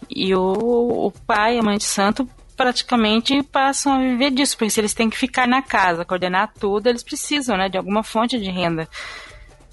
E 0.08 0.34
o, 0.34 1.06
o 1.06 1.12
pai 1.26 1.56
e 1.56 1.58
a 1.58 1.62
mãe 1.62 1.78
de 1.78 1.84
santo 1.84 2.28
praticamente 2.56 3.40
passam 3.44 3.92
a 3.92 3.98
viver 3.98 4.32
disso, 4.32 4.56
porque 4.56 4.70
se 4.70 4.80
eles 4.80 4.92
têm 4.92 5.08
que 5.08 5.16
ficar 5.16 5.46
na 5.46 5.62
casa, 5.62 6.04
coordenar 6.04 6.52
tudo, 6.58 6.88
eles 6.88 7.04
precisam, 7.04 7.56
né, 7.56 7.68
de 7.68 7.78
alguma 7.78 8.02
fonte 8.02 8.38
de 8.38 8.50
renda, 8.50 8.88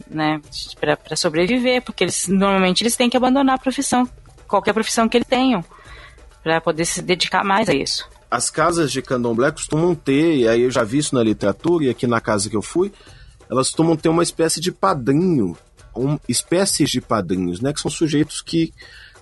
né, 0.08 0.40
para 0.80 1.16
sobreviver, 1.16 1.82
porque 1.82 2.04
eles 2.04 2.28
normalmente 2.28 2.84
eles 2.84 2.96
têm 2.96 3.10
que 3.10 3.18
abandonar 3.18 3.56
a 3.56 3.60
profissão, 3.60 4.08
qualquer 4.56 4.74
profissão 4.74 5.08
que 5.08 5.18
eles 5.18 5.28
tenham, 5.28 5.64
para 6.44 6.62
poder 6.62 6.86
se 6.86 7.02
dedicar 7.02 7.44
mais 7.44 7.68
a 7.70 7.74
isso. 7.74 8.08
As 8.30 8.50
casas 8.50 8.92
de 8.92 9.02
candomblé 9.02 9.52
costumam 9.52 9.94
ter, 9.94 10.36
e 10.36 10.48
aí 10.48 10.62
eu 10.62 10.72
já 10.72 10.84
vi 10.84 11.00
isso 11.00 11.16
na 11.16 11.24
literatura 11.24 11.86
e 11.86 11.90
aqui 11.90 12.08
na 12.08 12.20
casa 12.22 12.50
que 12.50 12.56
eu 12.56 12.62
fui, 12.62 12.92
elas 13.50 13.68
costumam 13.68 13.96
ter 13.96 14.10
uma 14.10 14.24
espécie 14.24 14.60
de 14.60 14.72
padrinho, 14.72 15.58
um, 15.96 16.18
espécies 16.28 16.90
de 16.90 17.02
padrinhos, 17.02 17.62
né, 17.62 17.72
que 17.72 17.80
são 17.80 17.92
sujeitos 17.92 18.42
que 18.42 18.74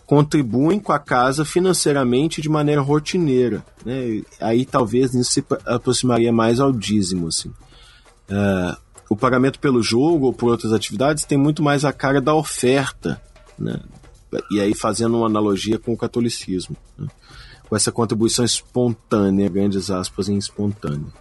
contribuem 0.06 0.80
com 0.80 0.92
a 0.92 1.00
casa 1.00 1.46
financeiramente 1.46 2.42
de 2.42 2.50
maneira 2.50 2.82
rotineira. 2.82 3.64
Né? 3.86 4.22
Aí 4.40 4.66
talvez 4.66 5.14
nisso 5.14 5.32
se 5.32 5.46
aproximaria 5.66 6.32
mais 6.32 6.60
ao 6.60 6.72
dízimo. 6.72 7.28
Assim. 7.28 7.50
Uh, 8.30 8.76
o 9.10 9.16
pagamento 9.16 9.60
pelo 9.60 9.82
jogo 9.82 10.28
ou 10.28 10.34
por 10.34 10.52
outras 10.52 10.74
atividades 10.74 11.24
tem 11.24 11.38
muito 11.38 11.64
mais 11.64 11.86
a 11.86 11.94
cara 11.94 12.20
da 12.20 12.34
oferta. 12.34 13.22
Né? 13.58 13.80
E 14.52 14.60
aí 14.60 14.74
fazendo 14.74 15.18
uma 15.18 15.28
analogia 15.28 15.78
com 15.78 15.94
o 15.94 15.98
catolicismo. 15.98 16.76
Né? 16.98 17.08
Com 17.68 17.76
essa 17.76 17.92
contribuição 17.92 18.44
espontânea, 18.46 19.50
grandes 19.50 19.90
aspas 19.90 20.30
em 20.30 20.38
espontânea. 20.38 21.12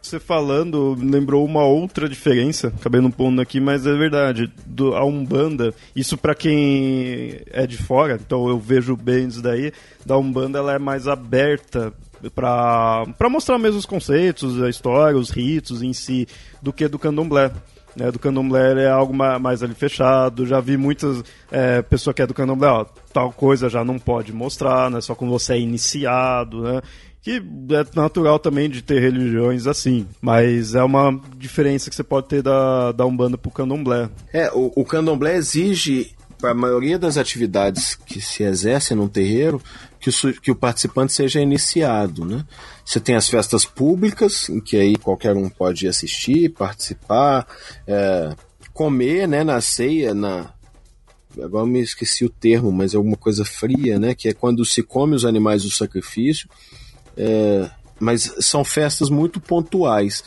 Você 0.00 0.18
falando, 0.18 0.96
lembrou 0.98 1.44
uma 1.44 1.64
outra 1.64 2.08
diferença, 2.08 2.68
acabei 2.68 3.00
não 3.00 3.10
pondo 3.10 3.42
aqui, 3.42 3.60
mas 3.60 3.86
é 3.86 3.94
verdade. 3.94 4.50
Do, 4.64 4.94
a 4.94 5.04
Umbanda, 5.04 5.74
isso 5.94 6.16
para 6.16 6.34
quem 6.34 7.40
é 7.50 7.66
de 7.66 7.76
fora, 7.76 8.14
então 8.14 8.48
eu 8.48 8.58
vejo 8.58 8.96
bem 8.96 9.28
isso 9.28 9.42
daí, 9.42 9.70
da 10.06 10.16
Umbanda 10.16 10.60
ela 10.60 10.72
é 10.72 10.78
mais 10.78 11.06
aberta 11.06 11.92
para 12.34 13.28
mostrar 13.30 13.58
mesmo 13.58 13.78
os 13.78 13.86
conceitos, 13.86 14.62
a 14.62 14.70
história, 14.70 15.18
os 15.18 15.30
ritos 15.30 15.82
em 15.82 15.92
si, 15.92 16.26
do 16.62 16.72
que 16.72 16.88
do 16.88 16.98
candomblé. 16.98 17.52
Né, 17.98 18.12
do 18.12 18.18
candomblé 18.18 18.84
é 18.84 18.88
algo 18.88 19.12
mais 19.12 19.62
ali 19.62 19.74
fechado. 19.74 20.46
Já 20.46 20.60
vi 20.60 20.76
muitas 20.76 21.24
é, 21.50 21.82
pessoas 21.82 22.14
que 22.14 22.22
é 22.22 22.26
do 22.26 22.34
candomblé, 22.34 22.68
ó, 22.68 22.86
tal 23.12 23.32
coisa 23.32 23.68
já 23.68 23.84
não 23.84 23.98
pode 23.98 24.32
mostrar, 24.32 24.90
né, 24.90 25.00
só 25.00 25.14
quando 25.14 25.30
você 25.30 25.54
é 25.54 25.58
iniciado, 25.58 26.62
né? 26.62 26.80
que 27.20 27.42
é 27.70 27.98
natural 27.98 28.38
também 28.38 28.70
de 28.70 28.80
ter 28.80 29.00
religiões 29.00 29.66
assim, 29.66 30.06
mas 30.20 30.74
é 30.74 30.82
uma 30.82 31.20
diferença 31.36 31.90
que 31.90 31.96
você 31.96 32.04
pode 32.04 32.28
ter 32.28 32.42
da, 32.42 32.92
da 32.92 33.04
Umbanda 33.04 33.36
pro 33.36 33.50
Candomblé. 33.50 34.08
É, 34.32 34.50
o, 34.52 34.72
o 34.74 34.84
Candomblé 34.84 35.36
exige, 35.36 36.14
para 36.40 36.52
a 36.52 36.54
maioria 36.54 36.98
das 36.98 37.16
atividades 37.16 37.96
que 37.96 38.20
se 38.20 38.44
exercem 38.44 38.96
num 38.96 39.08
terreiro, 39.08 39.60
que 40.00 40.10
o, 40.10 40.40
que 40.40 40.50
o 40.50 40.56
participante 40.56 41.12
seja 41.12 41.40
iniciado, 41.40 42.24
né? 42.24 42.44
Você 42.84 43.00
tem 43.00 43.14
as 43.14 43.28
festas 43.28 43.64
públicas, 43.64 44.48
em 44.48 44.60
que 44.60 44.76
aí 44.76 44.96
qualquer 44.96 45.36
um 45.36 45.48
pode 45.48 45.86
assistir, 45.86 46.50
participar, 46.50 47.46
é, 47.86 48.34
comer, 48.72 49.26
né, 49.26 49.42
na 49.42 49.60
ceia, 49.60 50.14
na, 50.14 50.52
agora 51.42 51.66
me 51.66 51.80
esqueci 51.80 52.24
o 52.24 52.30
termo, 52.30 52.72
mas 52.72 52.94
é 52.94 52.96
alguma 52.96 53.16
coisa 53.16 53.44
fria, 53.44 53.98
né? 53.98 54.14
Que 54.14 54.28
é 54.28 54.32
quando 54.32 54.64
se 54.64 54.82
come 54.82 55.14
os 55.14 55.24
animais 55.24 55.62
do 55.62 55.70
sacrifício. 55.70 56.48
É, 57.16 57.70
mas 57.98 58.32
são 58.40 58.64
festas 58.64 59.10
muito 59.10 59.40
pontuais. 59.40 60.22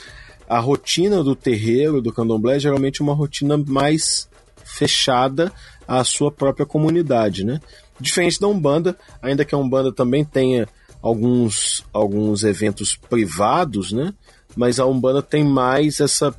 A 0.48 0.60
rotina 0.60 1.24
do 1.24 1.36
terreiro, 1.36 2.02
do 2.02 2.12
candomblé, 2.12 2.58
é 2.58 2.60
geralmente 2.60 3.02
uma 3.02 3.14
rotina 3.14 3.58
mais 3.58 4.30
fechada 4.64 5.52
à 5.88 6.04
sua 6.04 6.32
própria 6.32 6.66
comunidade, 6.66 7.46
né? 7.46 7.60
Diferente 8.02 8.40
da 8.40 8.48
Umbanda, 8.48 8.98
ainda 9.22 9.46
que 9.46 9.56
a 9.56 9.58
Umbanda 9.58 9.92
também 9.92 10.26
tenha 10.26 10.68
alguns, 11.02 11.86
alguns 11.94 12.44
eventos 12.44 12.96
privados, 12.96 13.92
né? 13.92 14.14
Mas 14.56 14.80
a 14.80 14.86
Umbanda 14.86 15.22
tem 15.22 15.44
mais 15.44 16.00
essa, 16.00 16.36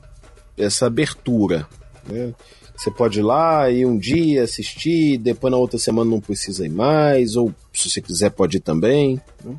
essa 0.57 0.87
abertura, 0.87 1.67
né? 2.07 2.35
Você 2.77 2.91
pode 2.91 3.21
ir 3.21 3.23
lá 3.23 3.71
e 3.71 3.87
um 3.87 3.97
dia 3.97 4.43
assistir, 4.43 5.19
depois 5.19 5.53
na 5.53 5.57
outra 5.57 5.79
semana 5.79 6.11
não 6.11 6.21
precisa 6.21 6.67
ir 6.67 6.71
mais, 6.71 7.37
ou 7.37 7.55
se 7.73 7.89
você 7.89 8.01
quiser 8.01 8.31
pode 8.31 8.57
ir 8.57 8.61
também. 8.61 9.21
Né? 9.45 9.55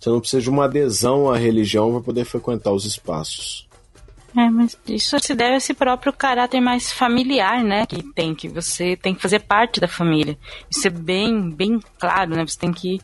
Você 0.00 0.08
não 0.08 0.20
precisa 0.20 0.40
de 0.40 0.48
uma 0.48 0.64
adesão 0.64 1.30
à 1.30 1.36
religião 1.36 1.92
para 1.92 2.00
poder 2.00 2.24
frequentar 2.24 2.72
os 2.72 2.86
espaços. 2.86 3.68
É, 4.34 4.48
mas 4.48 4.78
isso 4.86 5.18
se 5.18 5.34
deve 5.34 5.54
a 5.54 5.56
esse 5.58 5.74
próprio 5.74 6.12
caráter 6.12 6.60
mais 6.60 6.90
familiar, 6.90 7.62
né? 7.62 7.84
Que 7.84 8.02
tem, 8.02 8.34
que 8.34 8.48
você 8.48 8.96
tem 8.96 9.14
que 9.14 9.20
fazer 9.20 9.40
parte 9.40 9.78
da 9.78 9.86
família. 9.86 10.38
Isso 10.70 10.86
é 10.86 10.90
bem, 10.90 11.50
bem 11.50 11.78
claro, 11.98 12.30
né? 12.30 12.46
Você 12.46 12.58
tem 12.58 12.72
que 12.72 12.98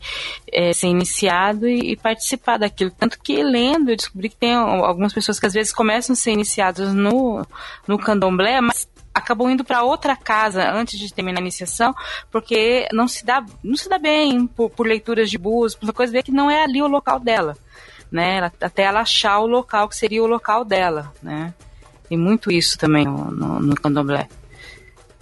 é, 0.51 0.73
ser 0.73 0.87
iniciado 0.87 1.67
e, 1.67 1.91
e, 1.91 1.95
participar 1.95 2.57
daquilo. 2.57 2.89
Tanto 2.91 3.19
que 3.19 3.43
lendo, 3.43 3.91
eu 3.91 3.95
descobri 3.95 4.29
que 4.29 4.37
tem 4.37 4.55
algumas 4.55 5.13
pessoas 5.13 5.39
que 5.39 5.45
às 5.45 5.53
vezes 5.53 5.71
começam 5.71 6.13
a 6.13 6.15
ser 6.15 6.31
iniciadas 6.31 6.93
no, 6.95 7.45
no 7.87 7.99
candomblé, 7.99 8.59
mas 8.59 8.87
acabou 9.13 9.49
indo 9.49 9.63
para 9.63 9.83
outra 9.83 10.15
casa 10.15 10.71
antes 10.71 10.97
de 10.97 11.13
terminar 11.13 11.39
a 11.39 11.41
iniciação, 11.41 11.93
porque 12.31 12.87
não 12.91 13.07
se 13.07 13.25
dá, 13.25 13.43
não 13.63 13.75
se 13.75 13.89
dá 13.89 13.97
bem 13.97 14.47
por, 14.47 14.69
por 14.69 14.87
leituras 14.87 15.29
de 15.29 15.37
búzios, 15.37 15.79
por 15.79 15.93
coisa 15.93 16.23
que 16.23 16.31
não 16.31 16.49
é 16.49 16.63
ali 16.63 16.81
o 16.81 16.87
local 16.87 17.19
dela, 17.19 17.55
né? 18.11 18.51
Até 18.61 18.83
ela 18.83 19.01
achar 19.01 19.39
o 19.39 19.47
local 19.47 19.87
que 19.87 19.95
seria 19.95 20.23
o 20.23 20.27
local 20.27 20.65
dela, 20.65 21.11
né? 21.21 21.53
Tem 22.07 22.17
muito 22.17 22.51
isso 22.51 22.77
também 22.77 23.05
no, 23.05 23.31
no, 23.31 23.59
no 23.59 23.75
candomblé. 23.75 24.27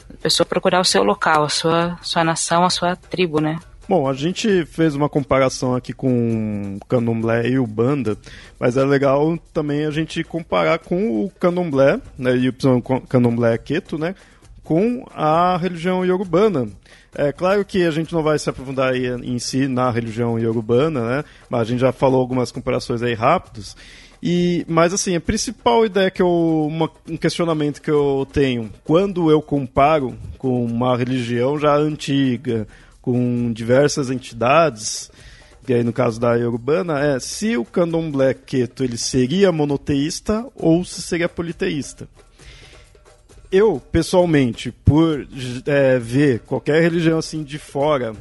A 0.09 0.17
pessoa 0.21 0.45
procurar 0.45 0.79
o 0.79 0.85
seu 0.85 1.03
local, 1.03 1.43
a 1.43 1.49
sua, 1.49 1.97
sua 2.01 2.23
nação, 2.23 2.63
a 2.63 2.69
sua 2.69 2.95
tribo, 2.95 3.41
né? 3.41 3.59
Bom, 3.89 4.09
a 4.09 4.13
gente 4.13 4.65
fez 4.65 4.95
uma 4.95 5.07
comparação 5.07 5.73
aqui 5.73 5.93
com 5.93 6.75
o 6.75 6.85
candomblé 6.87 7.47
e 7.47 7.57
o 7.57 7.65
banda, 7.65 8.17
mas 8.59 8.75
é 8.75 8.83
legal 8.83 9.37
também 9.53 9.85
a 9.85 9.91
gente 9.91 10.25
comparar 10.25 10.79
com 10.79 11.23
o 11.23 11.31
candomblé, 11.39 11.97
né, 12.17 12.35
e 12.35 12.49
o 12.49 12.53
candomblé 13.07 13.57
queto, 13.57 13.97
né, 13.97 14.13
com 14.61 15.07
a 15.15 15.55
religião 15.55 16.05
iorubana. 16.05 16.67
É 17.17 17.31
claro 17.31 17.65
que 17.65 17.83
a 17.83 17.89
gente 17.89 18.13
não 18.13 18.21
vai 18.21 18.37
se 18.37 18.47
aprofundar 18.47 18.93
aí 18.93 19.07
em 19.07 19.39
si 19.39 19.67
na 19.67 19.89
religião 19.89 20.37
iorubana, 20.37 21.01
né, 21.01 21.25
mas 21.49 21.61
a 21.61 21.63
gente 21.63 21.79
já 21.79 21.91
falou 21.91 22.21
algumas 22.21 22.51
comparações 22.51 23.01
aí 23.01 23.15
rápidas. 23.15 23.75
E, 24.21 24.63
mas 24.67 24.93
assim, 24.93 25.15
a 25.15 25.21
principal 25.21 25.83
ideia 25.83 26.11
que 26.11 26.21
eu. 26.21 26.67
Uma, 26.67 26.89
um 27.09 27.17
questionamento 27.17 27.81
que 27.81 27.89
eu 27.89 28.27
tenho 28.31 28.71
quando 28.83 29.31
eu 29.31 29.41
comparo 29.41 30.15
com 30.37 30.63
uma 30.63 30.95
religião 30.95 31.57
já 31.57 31.75
antiga, 31.75 32.67
com 33.01 33.51
diversas 33.51 34.11
entidades, 34.11 35.11
e 35.67 35.73
aí 35.73 35.83
no 35.83 35.93
caso 35.93 36.19
da 36.19 36.33
urbana, 36.33 36.99
é 36.99 37.19
se 37.19 37.57
o 37.57 37.65
candomblé 37.65 38.33
queto 38.33 38.83
ele 38.83 38.97
seria 38.97 39.51
monoteísta 39.51 40.45
ou 40.55 40.85
se 40.85 41.01
seria 41.01 41.27
politeísta. 41.27 42.07
Eu, 43.51 43.81
pessoalmente, 43.91 44.71
por 44.71 45.25
é, 45.65 45.97
ver 45.99 46.39
qualquer 46.41 46.81
religião 46.81 47.19
assim 47.19 47.43
de 47.43 47.57
fora, 47.57 48.13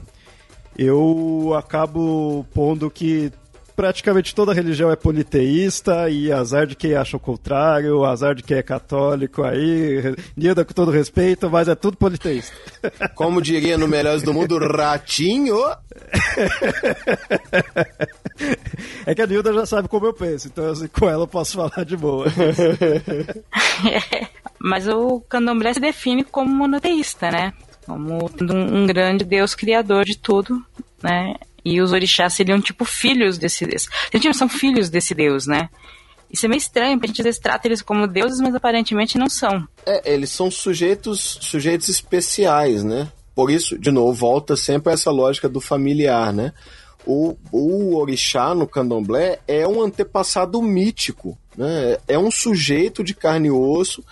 eu 0.79 1.53
acabo 1.59 2.47
pondo 2.55 2.91
que 2.91 3.33
praticamente 3.77 4.35
toda 4.35 4.55
religião 4.55 4.91
é 4.91 4.97
politeísta 4.97 6.09
e 6.09 6.33
azar 6.33 6.67
de 6.67 6.75
quem 6.75 6.95
acha 6.95 7.17
o 7.17 7.21
contrário, 7.21 8.05
azar 8.05 8.35
de 8.35 8.43
quem 8.43 8.57
é 8.57 8.63
católico 8.63 9.45
aí, 9.45 10.17
Nilda 10.35 10.65
com 10.65 10.73
todo 10.73 10.91
respeito, 10.91 11.51
mas 11.51 11.69
é 11.69 11.75
tudo 11.75 11.99
politeísta. 11.99 12.57
Como 13.15 13.43
diria 13.43 13.77
no 13.77 13.87
Melhores 13.87 14.23
do 14.23 14.33
Mundo, 14.33 14.59
ratinho! 14.59 15.59
É 19.05 19.15
que 19.15 19.23
a 19.23 19.27
Nilda 19.27 19.53
já 19.53 19.67
sabe 19.67 19.89
como 19.89 20.07
eu 20.07 20.13
penso, 20.13 20.49
então 20.49 20.71
assim, 20.71 20.89
com 20.89 21.09
ela 21.09 21.25
eu 21.25 21.29
posso 21.29 21.57
falar 21.57 21.85
de 21.85 21.97
boa. 21.97 22.27
É, 23.91 24.27
mas 24.59 24.89
o 24.89 25.21
candomblé 25.21 25.73
se 25.75 25.81
define 25.81 26.25
como 26.25 26.53
monoteísta, 26.53 27.31
né? 27.31 27.53
Como 27.87 28.19
um 28.51 28.87
grande 28.87 29.25
Deus 29.25 29.55
criador 29.55 30.05
de 30.05 30.19
tudo, 30.19 30.63
né? 31.03 31.35
E 31.69 31.81
os 31.81 31.91
orixás 31.91 32.35
seriam 32.35 32.61
tipo 32.61 32.85
filhos 32.85 33.39
desse 33.39 33.67
Deus. 33.67 33.89
São 34.33 34.49
filhos 34.49 34.89
desse 34.89 35.17
Deus, 35.17 35.49
né? 35.49 35.69
Isso 36.31 36.47
é 36.47 36.49
meio 36.49 36.59
estranho, 36.59 36.97
porque 36.97 37.07
a 37.07 37.09
gente 37.09 37.21
às 37.23 37.25
vezes 37.25 37.41
trata 37.41 37.67
eles 37.67 37.83
como 37.83 38.07
deuses, 38.07 38.41
mas 38.41 38.55
aparentemente 38.55 39.19
não 39.19 39.29
são. 39.29 39.67
É, 39.85 40.13
eles 40.15 40.31
são 40.31 40.49
sujeitos, 40.49 41.39
sujeitos 41.41 41.89
especiais, 41.89 42.85
né? 42.85 43.11
Por 43.35 43.51
isso, 43.51 43.77
de 43.77 43.91
novo, 43.91 44.13
volta 44.13 44.55
sempre 44.55 44.91
a 44.91 44.95
essa 44.95 45.11
lógica 45.11 45.49
do 45.49 45.61
familiar, 45.61 46.33
né? 46.33 46.53
O, 47.05 47.37
o 47.51 47.97
orixá 47.97 48.55
no 48.55 48.69
candomblé 48.69 49.41
é 49.49 49.67
um 49.67 49.83
antepassado 49.83 50.63
mítico, 50.63 51.37
né? 51.57 51.97
É 52.07 52.17
um 52.17 52.31
sujeito 52.31 53.03
de 53.03 53.13
carne 53.13 53.49
e 53.49 53.51
osso, 53.51 54.05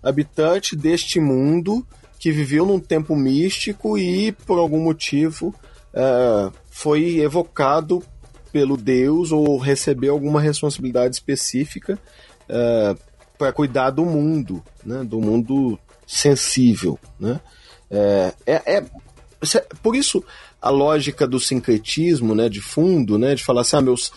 habitante 0.00 0.76
deste 0.76 1.18
mundo, 1.18 1.84
que 2.20 2.30
viveu 2.30 2.64
num 2.64 2.78
tempo 2.78 3.16
místico 3.16 3.98
e, 3.98 4.30
por 4.30 4.60
algum 4.60 4.80
motivo, 4.80 5.52
uh, 5.92 6.52
foi 6.70 7.18
evocado 7.18 8.02
pelo 8.52 8.76
Deus 8.76 9.32
ou 9.32 9.58
recebeu 9.58 10.12
alguma 10.12 10.40
responsabilidade 10.40 11.14
específica 11.14 11.98
uh, 12.48 12.98
para 13.36 13.52
cuidar 13.52 13.90
do 13.90 14.04
mundo, 14.04 14.62
né, 14.84 15.04
do 15.04 15.20
mundo 15.20 15.78
sensível. 16.06 16.98
Né? 17.18 17.40
É, 17.90 18.34
é, 18.46 18.76
é, 18.76 18.84
por 19.82 19.96
isso 19.96 20.24
a 20.60 20.70
lógica 20.70 21.26
do 21.26 21.40
sincretismo, 21.40 22.34
né, 22.34 22.48
de 22.48 22.60
fundo, 22.60 23.18
né, 23.18 23.34
de 23.34 23.42
falar 23.42 23.62
assim, 23.62 23.76
ah, 23.76 23.80
meus 23.80 24.12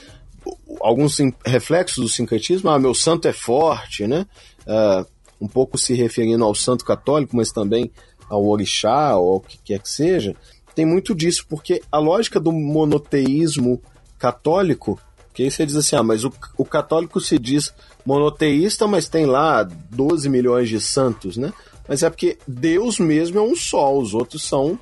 alguns 0.82 1.18
reflexos 1.46 2.04
do 2.04 2.10
sincretismo, 2.10 2.70
ah, 2.70 2.78
meu 2.78 2.94
santo 2.94 3.28
é 3.28 3.34
forte, 3.34 4.06
né? 4.06 4.26
Uh, 4.68 5.06
um 5.40 5.48
pouco 5.48 5.78
se 5.78 5.94
referindo 5.94 6.44
ao 6.44 6.54
santo 6.54 6.84
católico, 6.84 7.36
mas 7.36 7.52
também 7.52 7.92
ao 8.30 8.46
orixá 8.46 9.16
ou 9.18 9.34
ao 9.34 9.40
que 9.40 9.58
quer 9.58 9.80
que 9.80 9.90
seja, 9.90 10.36
tem 10.76 10.86
muito 10.86 11.14
disso, 11.14 11.46
porque 11.48 11.82
a 11.92 11.98
lógica 11.98 12.40
do 12.40 12.52
monoteísmo 12.52 13.82
católico, 14.18 15.00
que 15.34 15.44
aí 15.44 15.52
você 15.52 15.66
diz 15.66 15.76
assim, 15.76 15.96
ah, 15.96 16.04
mas 16.04 16.24
o, 16.24 16.32
o 16.58 16.66
católico 16.66 17.20
se 17.20 17.38
diz 17.38 17.74
monoteísta, 18.06 18.88
mas 18.88 19.08
tem 19.08 19.26
lá 19.26 19.64
12 19.64 20.30
milhões 20.30 20.70
de 20.70 20.80
santos, 20.80 21.38
né? 21.38 21.54
Mas 21.88 22.04
é 22.04 22.10
porque 22.10 22.38
Deus 22.48 23.00
mesmo 23.00 23.40
é 23.40 23.42
um 23.42 23.56
só, 23.56 23.96
os 23.98 24.14
outros 24.14 24.44
são 24.44 24.80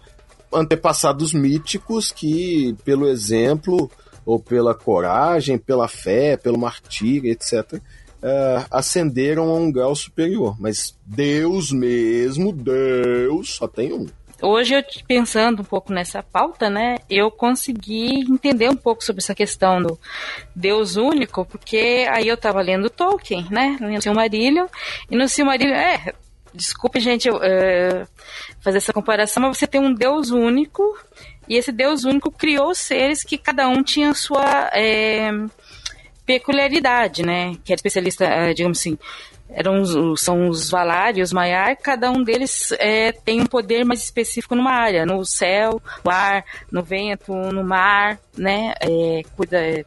antepassados 0.53 1.33
míticos 1.33 2.11
que, 2.11 2.75
pelo 2.83 3.07
exemplo, 3.07 3.89
ou 4.25 4.39
pela 4.39 4.75
coragem, 4.75 5.57
pela 5.57 5.87
fé, 5.87 6.37
pelo 6.37 6.59
martírio, 6.59 7.31
etc., 7.31 7.73
uh, 7.73 7.81
eh, 8.21 8.65
ascenderam 8.69 9.49
a 9.49 9.55
um 9.55 9.71
grau 9.71 9.95
superior. 9.95 10.55
Mas 10.59 10.95
Deus 11.05 11.71
mesmo, 11.71 12.51
Deus, 12.51 13.55
só 13.55 13.67
tem 13.67 13.93
um. 13.93 14.05
Hoje, 14.41 14.73
eu 14.73 14.83
pensando 15.07 15.61
um 15.61 15.65
pouco 15.65 15.93
nessa 15.93 16.23
pauta, 16.23 16.69
né, 16.69 16.97
eu 17.09 17.29
consegui 17.29 18.21
entender 18.21 18.69
um 18.69 18.75
pouco 18.75 19.03
sobre 19.03 19.21
essa 19.21 19.35
questão 19.35 19.81
do 19.81 19.99
Deus 20.55 20.95
único, 20.95 21.45
porque 21.45 22.07
aí 22.11 22.27
eu 22.27 22.35
estava 22.35 22.61
lendo 22.61 22.89
Tolkien, 22.89 23.47
né, 23.51 23.77
lendo 23.79 24.01
Silmarillion, 24.01 24.67
e 25.09 25.15
no 25.15 25.27
Silmarillion, 25.29 25.75
é, 25.75 26.13
desculpe, 26.53 26.99
gente, 26.99 27.27
eu, 27.27 27.39
é, 27.41 28.07
fazer 28.61 28.77
essa 28.77 28.93
comparação, 28.93 29.43
mas 29.43 29.57
você 29.57 29.67
tem 29.67 29.79
um 29.79 29.93
Deus 29.93 30.31
único 30.31 30.97
e 31.47 31.55
esse 31.55 31.71
Deus 31.71 32.03
único 32.03 32.31
criou 32.31 32.73
seres 32.73 33.23
que 33.23 33.37
cada 33.37 33.67
um 33.67 33.83
tinha 33.83 34.13
sua 34.13 34.69
é, 34.73 35.31
peculiaridade, 36.25 37.23
né? 37.23 37.57
Que 37.63 37.73
era 37.73 37.77
especialista, 37.77 38.25
é, 38.25 38.53
digamos 38.53 38.79
assim, 38.79 38.97
eram 39.53 39.81
os, 39.81 40.21
são 40.21 40.49
os 40.49 40.69
Valar 40.69 41.17
e 41.17 41.21
os 41.21 41.33
Maiar, 41.33 41.77
cada 41.77 42.09
um 42.09 42.23
deles 42.23 42.71
é, 42.73 43.11
tem 43.11 43.41
um 43.41 43.45
poder 43.45 43.83
mais 43.85 44.03
específico 44.03 44.55
numa 44.55 44.71
área, 44.71 45.05
no 45.05 45.25
céu, 45.25 45.81
no 46.03 46.11
ar, 46.11 46.43
no 46.71 46.81
vento, 46.81 47.33
no 47.33 47.63
mar, 47.63 48.19
né? 48.37 48.73
É, 48.79 49.21
cuida, 49.35 49.57
é, 49.57 49.85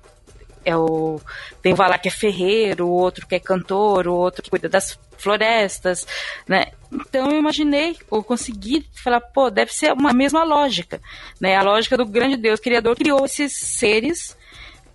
é 0.65 0.77
o 0.77 1.21
tem 1.63 1.73
o 1.73 1.77
Valar 1.77 1.99
que 1.99 2.09
é 2.09 2.11
ferreiro, 2.11 2.87
o 2.87 2.93
outro 2.93 3.27
que 3.27 3.35
é 3.35 3.41
cantor, 3.41 4.07
o 4.07 4.15
outro 4.15 4.43
que 4.43 4.51
cuida 4.51 4.69
das 4.69 4.99
florestas, 5.17 6.07
né? 6.47 6.67
Então 6.93 7.31
eu 7.31 7.39
imaginei, 7.39 7.97
ou 8.11 8.23
consegui 8.23 8.87
falar, 9.03 9.21
pô, 9.21 9.51
deve 9.51 9.73
ser 9.73 9.93
uma 9.93 10.13
mesma 10.13 10.45
lógica, 10.45 11.01
né? 11.41 11.57
A 11.57 11.63
lógica 11.63 11.97
do 11.97 12.07
grande 12.07 12.37
Deus 12.37 12.61
criador 12.61 12.97
criou 12.97 13.25
esses 13.25 13.53
seres 13.53 14.37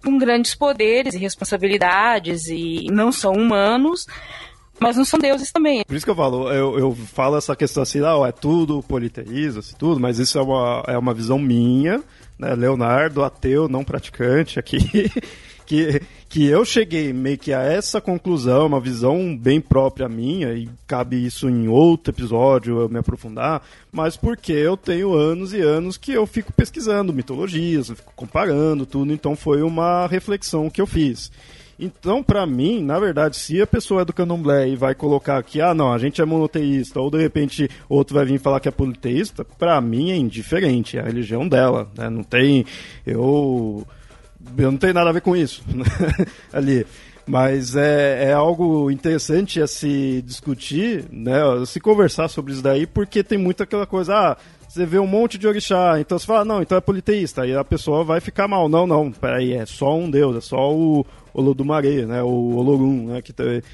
com 0.03 0.17
grandes 0.17 0.55
poderes 0.55 1.13
e 1.13 1.17
responsabilidades 1.17 2.47
e 2.47 2.87
não 2.89 3.11
são 3.11 3.33
humanos, 3.33 4.07
mas 4.79 4.97
não 4.97 5.05
são 5.05 5.19
deuses 5.19 5.51
também. 5.51 5.83
Por 5.83 5.95
isso 5.95 6.05
que 6.05 6.11
eu 6.11 6.15
falo, 6.15 6.51
eu, 6.51 6.79
eu 6.79 6.95
falo 6.95 7.37
essa 7.37 7.55
questão 7.55 7.83
assim, 7.83 8.01
ah, 8.03 8.27
é 8.27 8.31
tudo 8.31 8.83
politeísmo, 8.83 9.59
assim, 9.59 9.75
tudo, 9.77 9.99
mas 9.99 10.19
isso 10.19 10.37
é 10.37 10.41
uma, 10.41 10.83
é 10.87 10.97
uma 10.97 11.13
visão 11.13 11.37
minha, 11.37 12.01
né? 12.37 12.55
Leonardo, 12.55 13.23
ateu, 13.23 13.67
não 13.67 13.83
praticante 13.83 14.59
aqui, 14.59 15.11
que, 15.65 16.01
que 16.27 16.45
eu 16.45 16.63
cheguei 16.65 17.13
meio 17.13 17.37
que 17.37 17.53
a 17.53 17.61
essa 17.61 17.99
conclusão, 17.99 18.65
uma 18.65 18.79
visão 18.79 19.37
bem 19.37 19.59
própria 19.59 20.07
minha, 20.07 20.53
e 20.53 20.69
cabe 20.87 21.23
isso 21.23 21.49
em 21.49 21.67
outro 21.67 22.11
episódio 22.11 22.79
eu 22.79 22.89
me 22.89 22.97
aprofundar, 22.97 23.61
mas 23.91 24.15
porque 24.15 24.53
eu 24.53 24.77
tenho 24.77 25.13
anos 25.13 25.53
e 25.53 25.61
anos 25.61 25.97
que 25.97 26.11
eu 26.11 26.25
fico 26.25 26.53
pesquisando 26.53 27.13
mitologias, 27.13 27.89
eu 27.89 27.95
fico 27.95 28.13
comparando 28.15 28.85
tudo, 28.85 29.13
então 29.13 29.35
foi 29.35 29.61
uma 29.61 30.07
reflexão 30.07 30.69
que 30.69 30.81
eu 30.81 30.87
fiz. 30.87 31.31
Então, 31.79 32.21
para 32.21 32.45
mim, 32.45 32.83
na 32.83 32.99
verdade, 32.99 33.37
se 33.37 33.61
a 33.61 33.65
pessoa 33.67 34.01
é 34.01 34.05
do 34.05 34.11
candomblé 34.11 34.67
e 34.67 34.75
vai 34.75 34.93
colocar 34.93 35.37
aqui, 35.37 35.61
ah, 35.61 35.73
não, 35.73 35.93
a 35.93 35.97
gente 35.97 36.21
é 36.21 36.25
monoteísta, 36.25 36.99
ou 36.99 37.09
de 37.09 37.17
repente 37.17 37.69
outro 37.87 38.15
vai 38.15 38.25
vir 38.25 38.39
falar 38.39 38.59
que 38.59 38.67
é 38.67 38.71
politeísta, 38.71 39.45
para 39.45 39.79
mim 39.79 40.11
é 40.11 40.15
indiferente, 40.17 40.97
é 40.97 41.01
a 41.01 41.05
religião 41.05 41.47
dela, 41.47 41.89
né? 41.97 42.09
Não 42.09 42.23
tem. 42.23 42.65
Eu 43.05 43.87
eu 44.57 44.71
não 44.71 44.77
tenho 44.77 44.93
nada 44.93 45.09
a 45.09 45.13
ver 45.13 45.21
com 45.21 45.35
isso 45.35 45.63
ali. 46.51 46.85
Mas 47.25 47.75
é, 47.75 48.29
é 48.29 48.33
algo 48.33 48.89
interessante 48.89 49.61
a 49.61 49.67
se 49.67 50.23
discutir, 50.25 51.05
né? 51.11 51.39
Se 51.67 51.79
conversar 51.79 52.27
sobre 52.27 52.53
isso 52.53 52.63
daí, 52.63 52.87
porque 52.87 53.23
tem 53.23 53.37
muita 53.37 53.65
aquela 53.65 53.85
coisa, 53.85 54.15
ah, 54.15 54.37
você 54.69 54.85
vê 54.85 54.99
um 54.99 55.07
monte 55.07 55.39
de 55.39 55.47
orixá, 55.47 55.99
então 55.99 56.17
você 56.19 56.27
fala, 56.27 56.45
não, 56.45 56.61
então 56.61 56.77
é 56.77 56.81
politeísta. 56.81 57.41
Aí 57.41 57.55
a 57.55 57.63
pessoa 57.63 58.03
vai 58.03 58.21
ficar 58.21 58.47
mal. 58.47 58.69
Não, 58.69 58.85
não, 58.85 59.11
peraí, 59.11 59.53
é 59.53 59.65
só 59.65 59.97
um 59.97 60.09
deus, 60.09 60.37
é 60.37 60.41
só 60.41 60.71
o 60.71 61.03
Olodumare, 61.33 62.05
né? 62.05 62.21
O 62.21 62.55
Olorum, 62.55 63.07
né? 63.07 63.21
Que 63.21 63.33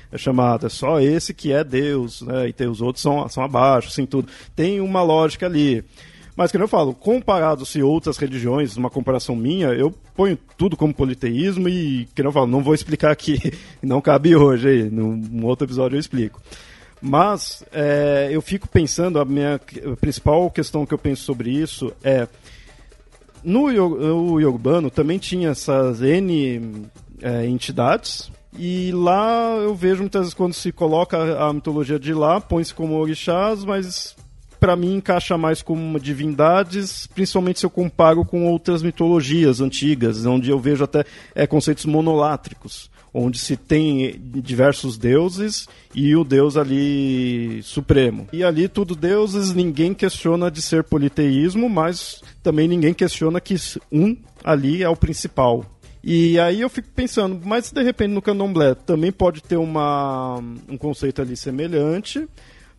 é 0.09 0.17
chamado. 0.17 0.65
É 0.65 0.69
só 0.69 1.01
esse 1.01 1.33
que 1.33 1.51
é 1.51 1.65
deus, 1.65 2.21
né? 2.21 2.47
E 2.47 2.53
tem 2.53 2.67
os 2.67 2.81
outros 2.81 3.03
são, 3.03 3.27
são 3.27 3.43
abaixo, 3.43 3.89
assim, 3.89 4.05
tudo. 4.05 4.29
Tem 4.55 4.79
uma 4.79 5.03
lógica 5.03 5.45
ali. 5.45 5.83
Mas, 6.33 6.51
como 6.51 6.63
eu 6.63 6.67
falo, 6.67 6.93
comparado-se 6.93 7.81
outras 7.83 8.17
religiões, 8.17 8.77
uma 8.77 8.89
comparação 8.89 9.35
minha, 9.35 9.67
eu 9.67 9.93
ponho 10.15 10.37
tudo 10.57 10.77
como 10.77 10.93
politeísmo 10.93 11.67
e, 11.67 12.07
que 12.15 12.21
eu 12.21 12.31
falo, 12.31 12.47
não 12.47 12.63
vou 12.63 12.73
explicar 12.73 13.11
aqui, 13.11 13.37
não 13.83 13.99
cabe 13.99 14.35
hoje 14.35 14.67
aí, 14.67 14.83
num 14.89 15.45
outro 15.45 15.65
episódio 15.65 15.97
eu 15.97 15.99
explico. 15.99 16.41
Mas 17.07 17.63
é, 17.71 18.29
eu 18.31 18.41
fico 18.41 18.67
pensando, 18.67 19.19
a 19.19 19.25
minha 19.25 19.55
a 19.55 19.95
principal 19.95 20.49
questão 20.49 20.87
que 20.87 20.93
eu 20.93 20.97
penso 20.97 21.21
sobre 21.21 21.51
isso 21.51 21.93
é 22.03 22.27
no, 23.43 23.69
no 23.71 24.39
Yogubano 24.39 24.89
também 24.89 25.19
tinha 25.19 25.49
essas 25.49 26.01
N 26.01 26.87
é, 27.21 27.45
entidades, 27.45 28.31
e 28.57 28.91
lá 28.91 29.55
eu 29.57 29.75
vejo 29.75 30.01
muitas 30.01 30.21
vezes 30.21 30.33
quando 30.33 30.53
se 30.55 30.71
coloca 30.71 31.37
a 31.37 31.53
mitologia 31.53 31.99
de 31.99 32.11
lá, 32.11 32.41
põe-se 32.41 32.73
como 32.73 32.95
orixás, 32.95 33.63
mas 33.63 34.15
para 34.59 34.75
mim 34.75 34.95
encaixa 34.95 35.37
mais 35.37 35.61
como 35.61 35.99
divindades, 35.99 37.05
principalmente 37.05 37.59
se 37.59 37.67
eu 37.67 37.69
comparo 37.69 38.25
com 38.25 38.47
outras 38.47 38.81
mitologias 38.81 39.61
antigas, 39.61 40.25
onde 40.25 40.49
eu 40.49 40.57
vejo 40.57 40.83
até 40.83 41.05
é, 41.35 41.45
conceitos 41.45 41.85
monolátricos, 41.85 42.89
onde 43.17 43.39
se 43.39 43.55
tem 43.55 44.21
diversos 44.43 44.97
deuses 44.97 45.69
e 45.93 46.13
o 46.17 46.23
deus 46.25 46.57
ali 46.57 47.61
supremo. 47.63 48.27
E 48.33 48.43
ali 48.43 48.67
tudo 48.67 48.93
deuses, 48.93 49.53
ninguém 49.53 49.93
questiona 49.93 50.51
de 50.51 50.61
ser 50.61 50.83
politeísmo, 50.83 51.69
mas 51.69 52.21
também 52.43 52.67
ninguém 52.67 52.93
questiona 52.93 53.39
que 53.39 53.55
um 53.89 54.17
ali 54.43 54.83
é 54.83 54.89
o 54.89 54.97
principal. 54.97 55.65
E 56.03 56.37
aí 56.37 56.59
eu 56.59 56.69
fico 56.69 56.89
pensando, 56.93 57.39
mas 57.45 57.71
de 57.71 57.81
repente 57.81 58.11
no 58.11 58.21
candomblé 58.21 58.75
também 58.75 59.13
pode 59.13 59.41
ter 59.41 59.57
uma, 59.57 60.37
um 60.69 60.77
conceito 60.77 61.21
ali 61.21 61.37
semelhante, 61.37 62.27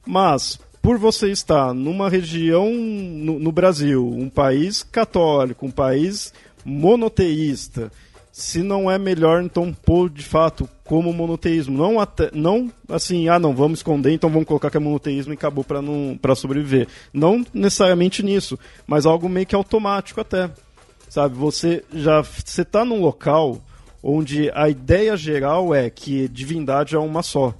mas 0.06 0.60
por 0.82 0.98
você 0.98 1.30
estar 1.32 1.72
numa 1.72 2.10
região 2.10 2.70
no, 2.70 3.38
no 3.38 3.50
Brasil, 3.50 4.06
um 4.06 4.28
país 4.28 4.82
católico, 4.82 5.64
um 5.64 5.70
país 5.70 6.32
monoteísta, 6.62 7.90
se 8.36 8.62
não 8.62 8.90
é 8.90 8.98
melhor 8.98 9.42
então 9.42 9.72
pôr 9.72 10.10
de 10.10 10.22
fato 10.22 10.68
como 10.84 11.10
monoteísmo, 11.10 11.78
não 11.78 11.98
até, 11.98 12.30
não 12.34 12.70
assim, 12.86 13.30
ah 13.30 13.38
não, 13.38 13.56
vamos 13.56 13.78
esconder, 13.78 14.12
então 14.12 14.28
vamos 14.28 14.46
colocar 14.46 14.70
que 14.70 14.76
é 14.76 14.80
monoteísmo 14.80 15.32
e 15.32 15.34
acabou 15.34 15.64
para 15.64 15.80
não 15.80 16.18
para 16.20 16.34
sobreviver. 16.34 16.86
Não 17.14 17.42
necessariamente 17.54 18.22
nisso, 18.22 18.58
mas 18.86 19.06
algo 19.06 19.26
meio 19.26 19.46
que 19.46 19.54
automático 19.54 20.20
até. 20.20 20.50
Sabe, 21.08 21.34
você 21.34 21.82
já 21.94 22.20
você 22.20 22.62
tá 22.62 22.84
num 22.84 23.00
local 23.00 23.58
onde 24.02 24.50
a 24.54 24.68
ideia 24.68 25.16
geral 25.16 25.74
é 25.74 25.88
que 25.88 26.28
divindade 26.28 26.94
é 26.94 26.98
uma 26.98 27.22
só. 27.22 27.54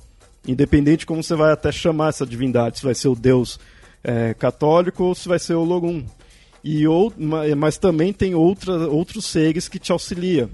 Independente 0.46 1.00
de 1.00 1.06
como 1.06 1.22
você 1.22 1.34
vai 1.34 1.52
até 1.52 1.72
chamar 1.72 2.10
essa 2.10 2.26
divindade, 2.26 2.80
se 2.80 2.84
vai 2.84 2.94
ser 2.94 3.08
o 3.08 3.16
Deus 3.16 3.58
é, 4.04 4.34
católico 4.34 5.04
ou 5.04 5.14
se 5.14 5.26
vai 5.26 5.38
ser 5.38 5.54
o 5.54 5.64
Logum. 5.64 6.04
E 6.62 6.86
ou, 6.86 7.12
mas 7.56 7.78
também 7.78 8.12
tem 8.12 8.34
outra, 8.34 8.88
outros 8.88 9.24
seres 9.24 9.68
que 9.68 9.78
te 9.78 9.92
auxiliam, 9.92 10.50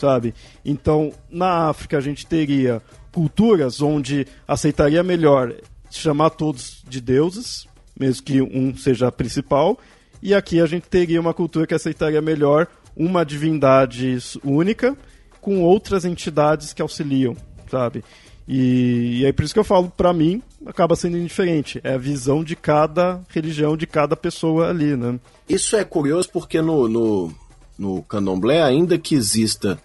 sabe? 0.00 0.34
Então, 0.64 1.12
na 1.30 1.68
África 1.68 1.98
a 1.98 2.00
gente 2.00 2.26
teria 2.26 2.80
culturas 3.12 3.82
onde 3.82 4.26
aceitaria 4.48 5.02
melhor 5.02 5.54
chamar 5.90 6.30
todos 6.30 6.82
de 6.88 7.00
deuses, 7.00 7.66
mesmo 7.98 8.24
que 8.24 8.40
um 8.40 8.74
seja 8.76 9.08
a 9.08 9.12
principal, 9.12 9.78
e 10.22 10.34
aqui 10.34 10.60
a 10.60 10.66
gente 10.66 10.88
teria 10.88 11.20
uma 11.20 11.34
cultura 11.34 11.66
que 11.66 11.74
aceitaria 11.74 12.22
melhor 12.22 12.66
uma 12.96 13.24
divindade 13.24 14.18
única 14.44 14.96
com 15.40 15.62
outras 15.62 16.04
entidades 16.04 16.72
que 16.72 16.82
auxiliam, 16.82 17.36
sabe? 17.70 18.04
E, 18.46 19.20
e 19.20 19.26
é 19.26 19.32
por 19.32 19.44
isso 19.44 19.54
que 19.54 19.60
eu 19.60 19.64
falo, 19.64 19.90
para 19.90 20.12
mim, 20.12 20.42
acaba 20.66 20.96
sendo 20.96 21.16
indiferente. 21.16 21.80
É 21.84 21.94
a 21.94 21.98
visão 21.98 22.42
de 22.42 22.56
cada 22.56 23.20
religião, 23.28 23.76
de 23.76 23.86
cada 23.86 24.16
pessoa 24.16 24.68
ali, 24.68 24.96
né? 24.96 25.18
Isso 25.48 25.76
é 25.76 25.84
curioso 25.84 26.28
porque 26.32 26.60
no, 26.60 26.88
no, 26.88 27.32
no 27.80 28.02
candomblé, 28.02 28.62
ainda 28.62 28.98
que 28.98 29.14
exista 29.14 29.82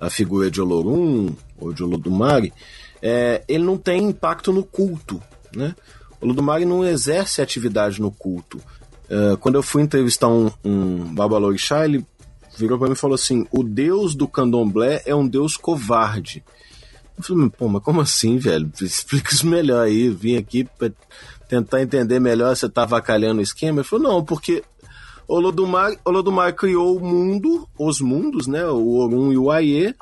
a 0.00 0.10
figura 0.10 0.50
de 0.50 0.60
Olorum 0.60 1.32
ou 1.56 1.72
de 1.72 1.84
Olodumare, 1.84 2.52
é, 3.00 3.44
ele 3.46 3.62
não 3.62 3.78
tem 3.78 4.02
impacto 4.02 4.52
no 4.52 4.64
culto, 4.64 5.22
né? 5.54 5.74
Olodumare 6.20 6.64
não 6.64 6.84
exerce 6.84 7.40
atividade 7.40 8.00
no 8.02 8.10
culto. 8.10 8.58
uh, 9.08 9.36
quando 9.38 9.54
eu 9.54 9.62
fui 9.62 9.82
entrevistar 9.82 10.26
um, 10.26 10.50
um 10.64 11.14
babalorixá, 11.14 11.84
ele 11.84 12.04
virou 12.56 12.76
para 12.76 12.88
mim 12.88 12.94
e 12.94 12.96
falou 12.96 13.14
assim: 13.14 13.46
o 13.52 13.62
deus 13.62 14.16
do 14.16 14.26
candomblé 14.26 15.00
é 15.06 15.14
um 15.14 15.26
deus 15.26 15.56
covarde. 15.56 16.42
Eu 17.16 17.22
falei, 17.22 17.50
pô, 17.50 17.68
mas 17.68 17.82
como 17.82 18.00
assim, 18.00 18.36
velho? 18.36 18.70
Explica 18.80 19.32
isso 19.32 19.46
melhor 19.46 19.84
aí. 19.84 20.08
Vim 20.08 20.36
aqui 20.36 20.64
pra 20.64 20.90
tentar 21.48 21.82
entender 21.82 22.18
melhor 22.18 22.54
se 22.54 22.60
você 22.62 22.68
tá 22.68 22.82
avacalhando 22.82 23.40
o 23.40 23.42
esquema. 23.42 23.80
Ele 23.80 23.88
falou, 23.88 24.08
não, 24.08 24.24
porque 24.24 24.62
Olodumare, 25.28 25.98
Olodumare 26.06 26.54
criou 26.54 26.96
o 26.96 27.04
mundo, 27.04 27.68
os 27.78 28.00
mundos, 28.00 28.46
né? 28.46 28.66
O 28.66 28.96
Orum 28.96 29.30
e 29.30 29.36
o 29.36 29.50
Aie, 29.50 29.94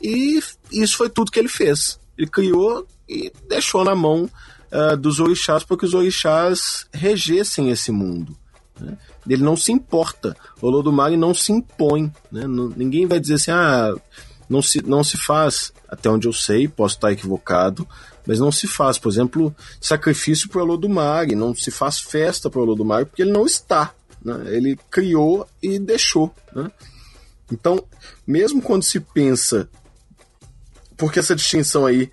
e 0.00 0.40
isso 0.72 0.96
foi 0.96 1.10
tudo 1.10 1.32
que 1.32 1.38
ele 1.38 1.48
fez. 1.48 1.98
Ele 2.16 2.28
criou 2.28 2.86
e 3.08 3.32
deixou 3.48 3.84
na 3.84 3.94
mão 3.94 4.30
uh, 4.72 4.96
dos 4.96 5.18
orixás 5.18 5.64
para 5.64 5.76
que 5.76 5.84
os 5.84 5.94
orixás 5.94 6.86
regessem 6.92 7.70
esse 7.70 7.90
mundo. 7.90 8.36
Né? 8.78 8.96
Ele 9.28 9.42
não 9.42 9.56
se 9.56 9.72
importa. 9.72 10.36
Olodumare 10.62 11.16
não 11.16 11.34
se 11.34 11.52
impõe. 11.52 12.12
Né? 12.30 12.44
ninguém 12.76 13.06
vai 13.06 13.18
dizer 13.18 13.34
assim, 13.34 13.50
ah, 13.50 13.94
não 14.48 14.62
se, 14.62 14.82
não 14.82 15.02
se 15.02 15.16
faz, 15.16 15.72
até 15.88 16.08
onde 16.08 16.28
eu 16.28 16.32
sei, 16.32 16.68
posso 16.68 16.94
estar 16.94 17.12
equivocado, 17.12 17.86
mas 18.26 18.38
não 18.38 18.52
se 18.52 18.66
faz, 18.66 18.98
por 18.98 19.10
exemplo, 19.10 19.54
sacrifício 19.80 20.48
para 20.48 20.62
Olodumare, 20.62 21.34
não 21.34 21.54
se 21.54 21.70
faz 21.70 21.98
festa 21.98 22.48
para 22.48 22.60
Olodumare 22.60 23.06
porque 23.06 23.22
ele 23.22 23.32
não 23.32 23.46
está. 23.46 23.92
Né? 24.28 24.56
Ele 24.56 24.78
criou 24.90 25.46
e 25.62 25.78
deixou. 25.78 26.34
Né? 26.54 26.70
Então, 27.50 27.82
mesmo 28.26 28.60
quando 28.60 28.82
se 28.82 29.00
pensa, 29.00 29.68
porque 30.96 31.18
essa 31.18 31.34
distinção 31.34 31.86
aí 31.86 32.10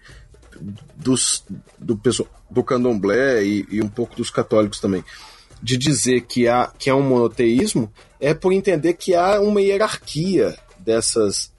dos, 0.95 1.43
do, 1.77 1.99
do 2.49 2.63
candomblé 2.63 3.43
e, 3.43 3.67
e 3.69 3.81
um 3.81 3.89
pouco 3.89 4.15
dos 4.15 4.29
católicos 4.29 4.79
também, 4.79 5.03
de 5.61 5.77
dizer 5.77 6.21
que 6.21 6.47
há 6.47 6.71
que 6.77 6.89
é 6.89 6.93
um 6.93 7.01
monoteísmo, 7.01 7.91
é 8.19 8.33
por 8.33 8.53
entender 8.53 8.93
que 8.93 9.15
há 9.15 9.39
uma 9.41 9.61
hierarquia 9.61 10.55
dessas 10.79 11.51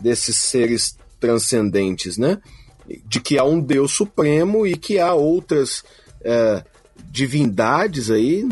desses 0.00 0.36
seres 0.36 0.96
transcendentes, 1.18 2.16
né? 2.16 2.40
De 3.04 3.20
que 3.20 3.36
há 3.36 3.44
um 3.44 3.60
Deus 3.60 3.92
supremo 3.92 4.66
e 4.66 4.76
que 4.76 4.98
há 4.98 5.12
outras 5.12 5.84
é, 6.22 6.64
divindades 7.10 8.10
aí 8.10 8.46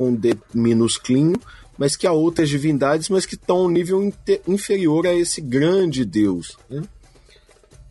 com 0.00 0.14
D 0.14 0.34
minusclinho, 0.54 1.38
mas 1.76 1.94
que 1.94 2.06
há 2.06 2.12
outras 2.12 2.48
divindades, 2.48 3.10
mas 3.10 3.26
que 3.26 3.34
estão 3.34 3.58
a 3.58 3.62
um 3.64 3.68
nível 3.68 4.10
inferior 4.48 5.06
a 5.06 5.14
esse 5.14 5.42
grande 5.42 6.06
Deus. 6.06 6.56
Né? 6.70 6.80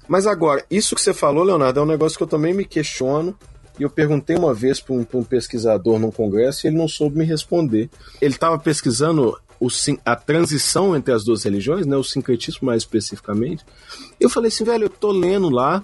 Mas 0.07 0.25
agora, 0.25 0.65
isso 0.71 0.95
que 0.95 1.01
você 1.01 1.13
falou, 1.13 1.43
Leonardo, 1.43 1.79
é 1.79 1.83
um 1.83 1.85
negócio 1.85 2.17
que 2.17 2.23
eu 2.23 2.27
também 2.27 2.51
me 2.51 2.65
questiono. 2.65 3.37
E 3.79 3.83
eu 3.83 3.91
perguntei 3.91 4.35
uma 4.35 4.55
vez 4.55 4.79
para 4.79 4.95
um, 4.95 5.05
um, 5.13 5.23
pesquisador 5.23 5.99
num 5.99 6.09
congresso 6.09 6.65
e 6.65 6.69
ele 6.69 6.77
não 6.77 6.87
soube 6.87 7.19
me 7.19 7.23
responder. 7.23 7.91
Ele 8.19 8.33
estava 8.33 8.57
pesquisando 8.57 9.37
o, 9.59 9.67
a 10.03 10.15
transição 10.15 10.95
entre 10.95 11.13
as 11.13 11.23
duas 11.23 11.43
religiões, 11.43 11.85
né, 11.85 11.95
o 11.95 12.03
sincretismo 12.03 12.65
mais 12.65 12.81
especificamente. 12.81 13.63
Eu 14.19 14.31
falei 14.31 14.47
assim, 14.47 14.63
velho, 14.63 14.85
eu 14.85 14.89
tô 14.89 15.11
lendo 15.11 15.47
lá, 15.47 15.83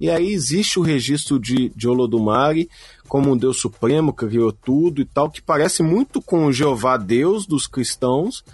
e 0.00 0.08
aí 0.08 0.32
existe 0.32 0.78
o 0.78 0.82
registro 0.82 1.38
de, 1.38 1.70
de 1.70 1.88
Olodumare 1.88 2.70
como 3.08 3.32
um 3.32 3.36
Deus 3.36 3.60
supremo, 3.60 4.12
que 4.12 4.26
criou 4.26 4.52
tudo 4.52 5.00
e 5.00 5.04
tal, 5.04 5.30
que 5.30 5.42
parece 5.42 5.82
muito 5.82 6.20
com 6.20 6.44
o 6.44 6.52
Jeová 6.52 6.96
Deus 6.96 7.46
dos 7.46 7.66
cristãos. 7.66 8.44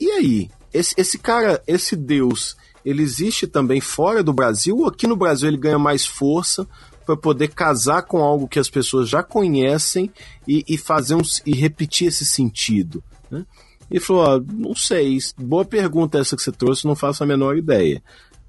E 0.00 0.10
aí, 0.10 0.50
esse, 0.72 0.94
esse 0.96 1.18
cara, 1.18 1.62
esse 1.66 1.96
Deus, 1.96 2.56
ele 2.84 3.02
existe 3.02 3.46
também 3.46 3.80
fora 3.80 4.22
do 4.22 4.32
Brasil 4.32 4.78
ou 4.78 4.86
aqui 4.86 5.06
no 5.06 5.16
Brasil 5.16 5.48
ele 5.48 5.56
ganha 5.56 5.78
mais 5.78 6.06
força 6.06 6.66
para 7.04 7.16
poder 7.16 7.48
casar 7.48 8.02
com 8.02 8.18
algo 8.18 8.46
que 8.46 8.58
as 8.58 8.68
pessoas 8.68 9.08
já 9.08 9.22
conhecem 9.22 10.12
e, 10.46 10.64
e 10.68 10.76
fazer 10.76 11.14
um, 11.14 11.22
e 11.44 11.54
repetir 11.54 12.08
esse 12.08 12.24
sentido? 12.24 13.02
Né? 13.30 13.44
Ele 13.90 14.00
falou: 14.00 14.44
não 14.52 14.74
sei, 14.74 15.18
boa 15.38 15.64
pergunta 15.64 16.18
essa 16.18 16.36
que 16.36 16.42
você 16.42 16.52
trouxe, 16.52 16.86
não 16.86 16.94
faço 16.94 17.24
a 17.24 17.26
menor 17.26 17.56
ideia. 17.56 18.02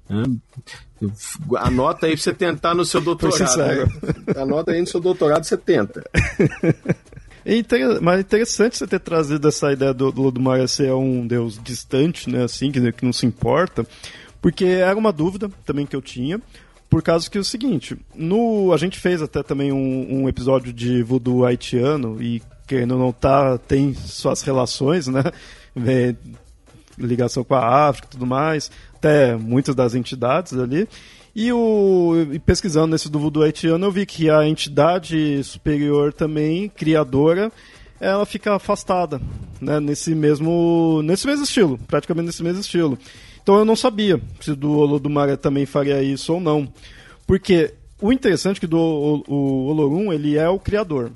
Né? 0.08 0.24
Anota 1.58 2.06
aí 2.06 2.12
pra 2.12 2.22
você 2.22 2.32
tentar 2.32 2.74
no 2.74 2.84
seu 2.84 3.00
doutorado. 3.00 3.56
Né? 3.56 3.86
Anota 4.36 4.72
aí 4.72 4.80
no 4.80 4.86
seu 4.86 5.00
doutorado, 5.00 5.44
você 5.44 5.56
tenta. 5.56 6.04
É 7.44 7.56
inter... 7.56 8.00
Mas 8.02 8.18
é 8.18 8.20
interessante 8.20 8.76
você 8.76 8.86
ter 8.86 9.00
trazido 9.00 9.48
essa 9.48 9.72
ideia 9.72 9.94
do, 9.94 10.12
do 10.12 10.22
Lodumare 10.22 10.66
ser 10.68 10.92
um 10.92 11.26
deus 11.26 11.58
distante, 11.62 12.28
né, 12.28 12.44
assim, 12.44 12.70
que, 12.70 12.92
que 12.92 13.04
não 13.04 13.12
se 13.12 13.26
importa, 13.26 13.86
porque 14.40 14.64
era 14.64 14.98
uma 14.98 15.12
dúvida 15.12 15.50
também 15.64 15.86
que 15.86 15.96
eu 15.96 16.02
tinha, 16.02 16.40
por 16.88 17.02
causa 17.02 17.30
que 17.30 17.38
é 17.38 17.40
o 17.40 17.44
seguinte, 17.44 17.96
no, 18.14 18.72
a 18.72 18.76
gente 18.76 18.98
fez 18.98 19.22
até 19.22 19.42
também 19.42 19.72
um, 19.72 20.22
um 20.22 20.28
episódio 20.28 20.72
de 20.72 21.02
voodoo 21.02 21.44
haitiano, 21.44 22.22
e 22.22 22.42
querendo 22.66 22.98
não 22.98 23.12
tá, 23.12 23.56
tem 23.58 23.94
suas 23.94 24.42
relações, 24.42 25.06
né, 25.06 25.22
ligação 27.00 27.42
com 27.42 27.54
a 27.54 27.88
África 27.88 28.08
e 28.08 28.10
tudo 28.12 28.26
mais, 28.26 28.70
até 28.94 29.36
muitas 29.36 29.74
das 29.74 29.94
entidades 29.94 30.52
ali. 30.54 30.88
E, 31.34 31.52
o, 31.52 32.26
e 32.32 32.38
pesquisando 32.38 32.88
nesse 32.88 33.08
do 33.08 33.42
haitiano, 33.42 33.86
eu 33.86 33.92
vi 33.92 34.04
que 34.04 34.28
a 34.28 34.46
entidade 34.46 35.42
superior 35.44 36.12
também, 36.12 36.68
criadora, 36.68 37.52
ela 38.00 38.26
fica 38.26 38.54
afastada, 38.54 39.20
né, 39.60 39.78
nesse 39.78 40.14
mesmo 40.14 41.02
nesse 41.04 41.26
mesmo 41.26 41.44
estilo, 41.44 41.78
praticamente 41.86 42.26
nesse 42.26 42.42
mesmo 42.42 42.60
estilo. 42.60 42.98
Então 43.42 43.58
eu 43.58 43.64
não 43.64 43.76
sabia 43.76 44.20
se 44.40 44.54
do 44.54 44.72
Olodumare 44.72 45.36
também 45.36 45.66
faria 45.66 46.02
isso 46.02 46.34
ou 46.34 46.40
não. 46.40 46.72
Porque 47.26 47.74
o 48.00 48.12
interessante 48.12 48.56
é 48.56 48.60
que 48.60 48.66
do, 48.66 48.78
o, 48.78 49.24
o 49.32 49.66
Olorum, 49.66 50.12
ele 50.12 50.36
é 50.36 50.48
o 50.48 50.58
criador. 50.58 51.12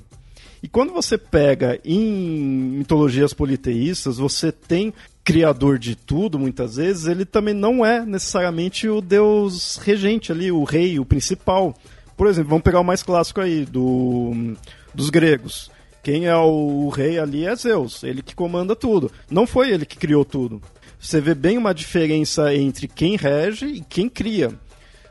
E 0.61 0.67
quando 0.67 0.93
você 0.93 1.17
pega 1.17 1.79
em 1.83 1.99
mitologias 1.99 3.33
politeístas, 3.33 4.17
você 4.17 4.51
tem 4.51 4.93
criador 5.25 5.79
de 5.79 5.95
tudo, 5.95 6.37
muitas 6.37 6.75
vezes, 6.75 7.07
ele 7.07 7.25
também 7.25 7.53
não 7.53 7.83
é 7.83 8.05
necessariamente 8.05 8.87
o 8.87 9.01
deus 9.01 9.77
regente 9.77 10.31
ali, 10.31 10.51
o 10.51 10.63
rei, 10.63 10.99
o 10.99 11.05
principal. 11.05 11.75
Por 12.15 12.27
exemplo, 12.27 12.51
vamos 12.51 12.63
pegar 12.63 12.79
o 12.79 12.83
mais 12.83 13.01
clássico 13.01 13.41
aí, 13.41 13.65
do, 13.65 14.55
dos 14.93 15.09
gregos. 15.09 15.71
Quem 16.03 16.27
é 16.27 16.35
o 16.37 16.87
rei 16.89 17.17
ali 17.17 17.47
é 17.47 17.55
Zeus, 17.55 18.03
ele 18.03 18.21
que 18.21 18.35
comanda 18.35 18.75
tudo. 18.75 19.11
Não 19.27 19.47
foi 19.47 19.71
ele 19.71 19.87
que 19.87 19.97
criou 19.97 20.23
tudo. 20.23 20.61
Você 20.99 21.19
vê 21.19 21.33
bem 21.33 21.57
uma 21.57 21.73
diferença 21.73 22.53
entre 22.53 22.87
quem 22.87 23.15
rege 23.15 23.65
e 23.65 23.81
quem 23.81 24.07
cria. 24.07 24.53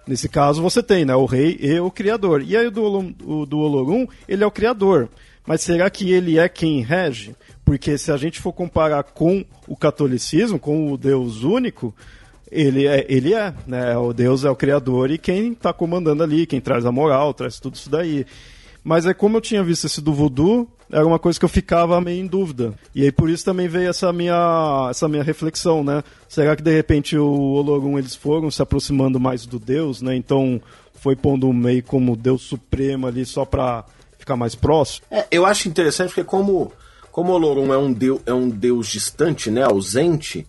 Nesse 0.06 0.28
caso 0.28 0.62
você 0.62 0.80
tem, 0.82 1.04
né, 1.04 1.16
o 1.16 1.24
rei 1.24 1.58
e 1.60 1.80
o 1.80 1.90
criador. 1.90 2.40
E 2.42 2.56
aí 2.56 2.68
o 2.68 2.70
do, 2.70 3.14
o 3.24 3.44
do 3.44 3.58
Olorum, 3.58 4.06
ele 4.28 4.44
é 4.44 4.46
o 4.46 4.50
criador. 4.50 5.08
Mas 5.44 5.62
será 5.62 5.90
que 5.90 6.10
ele 6.10 6.38
é 6.38 6.48
quem 6.48 6.80
rege? 6.82 7.34
Porque 7.64 7.96
se 7.96 8.12
a 8.12 8.16
gente 8.16 8.40
for 8.40 8.52
comparar 8.52 9.02
com 9.02 9.44
o 9.66 9.76
catolicismo, 9.76 10.58
com 10.58 10.92
o 10.92 10.98
Deus 10.98 11.42
único, 11.42 11.94
ele 12.50 12.86
é, 12.86 13.06
ele 13.08 13.34
é, 13.34 13.54
né? 13.66 13.96
O 13.96 14.12
Deus 14.12 14.44
é 14.44 14.50
o 14.50 14.56
criador 14.56 15.10
e 15.10 15.18
quem 15.18 15.52
está 15.52 15.72
comandando 15.72 16.22
ali, 16.22 16.46
quem 16.46 16.60
traz 16.60 16.84
a 16.84 16.92
moral, 16.92 17.32
traz 17.32 17.58
tudo 17.58 17.74
isso 17.74 17.90
daí. 17.90 18.26
Mas 18.82 19.06
é 19.06 19.14
como 19.14 19.38
eu 19.38 19.40
tinha 19.40 19.64
visto 19.64 19.86
esse 19.86 20.02
do 20.02 20.12
voodoo, 20.12 20.68
era 20.92 21.06
uma 21.06 21.18
coisa 21.18 21.38
que 21.38 21.44
eu 21.44 21.48
ficava 21.48 21.98
meio 22.00 22.22
em 22.22 22.26
dúvida. 22.26 22.74
E 22.94 23.02
aí 23.02 23.10
por 23.10 23.30
isso 23.30 23.44
também 23.44 23.66
veio 23.66 23.88
essa 23.88 24.12
minha, 24.12 24.88
essa 24.90 25.08
minha 25.08 25.22
reflexão, 25.22 25.82
né? 25.82 26.04
Será 26.28 26.54
que 26.54 26.62
de 26.62 26.70
repente 26.70 27.16
o 27.16 27.26
Olorum 27.26 27.98
eles 27.98 28.14
foram 28.14 28.50
se 28.50 28.60
aproximando 28.60 29.18
mais 29.18 29.46
do 29.46 29.58
Deus, 29.58 30.02
né? 30.02 30.14
Então 30.14 30.60
foi 30.92 31.16
pondo 31.16 31.50
meio 31.52 31.82
como 31.82 32.14
Deus 32.14 32.42
supremo 32.42 33.06
ali 33.06 33.24
só 33.24 33.44
para 33.44 33.84
ficar 34.18 34.36
mais 34.36 34.54
próximo? 34.54 35.06
É, 35.10 35.26
eu 35.30 35.46
acho 35.46 35.66
interessante 35.66 36.08
porque 36.08 36.24
como 36.24 36.70
como 37.14 37.32
Olorum 37.32 37.72
é 37.72 37.78
um 37.78 37.92
deus, 37.92 38.20
é 38.26 38.34
um 38.34 38.48
deus 38.48 38.88
distante, 38.88 39.48
né, 39.48 39.62
ausente, 39.62 40.44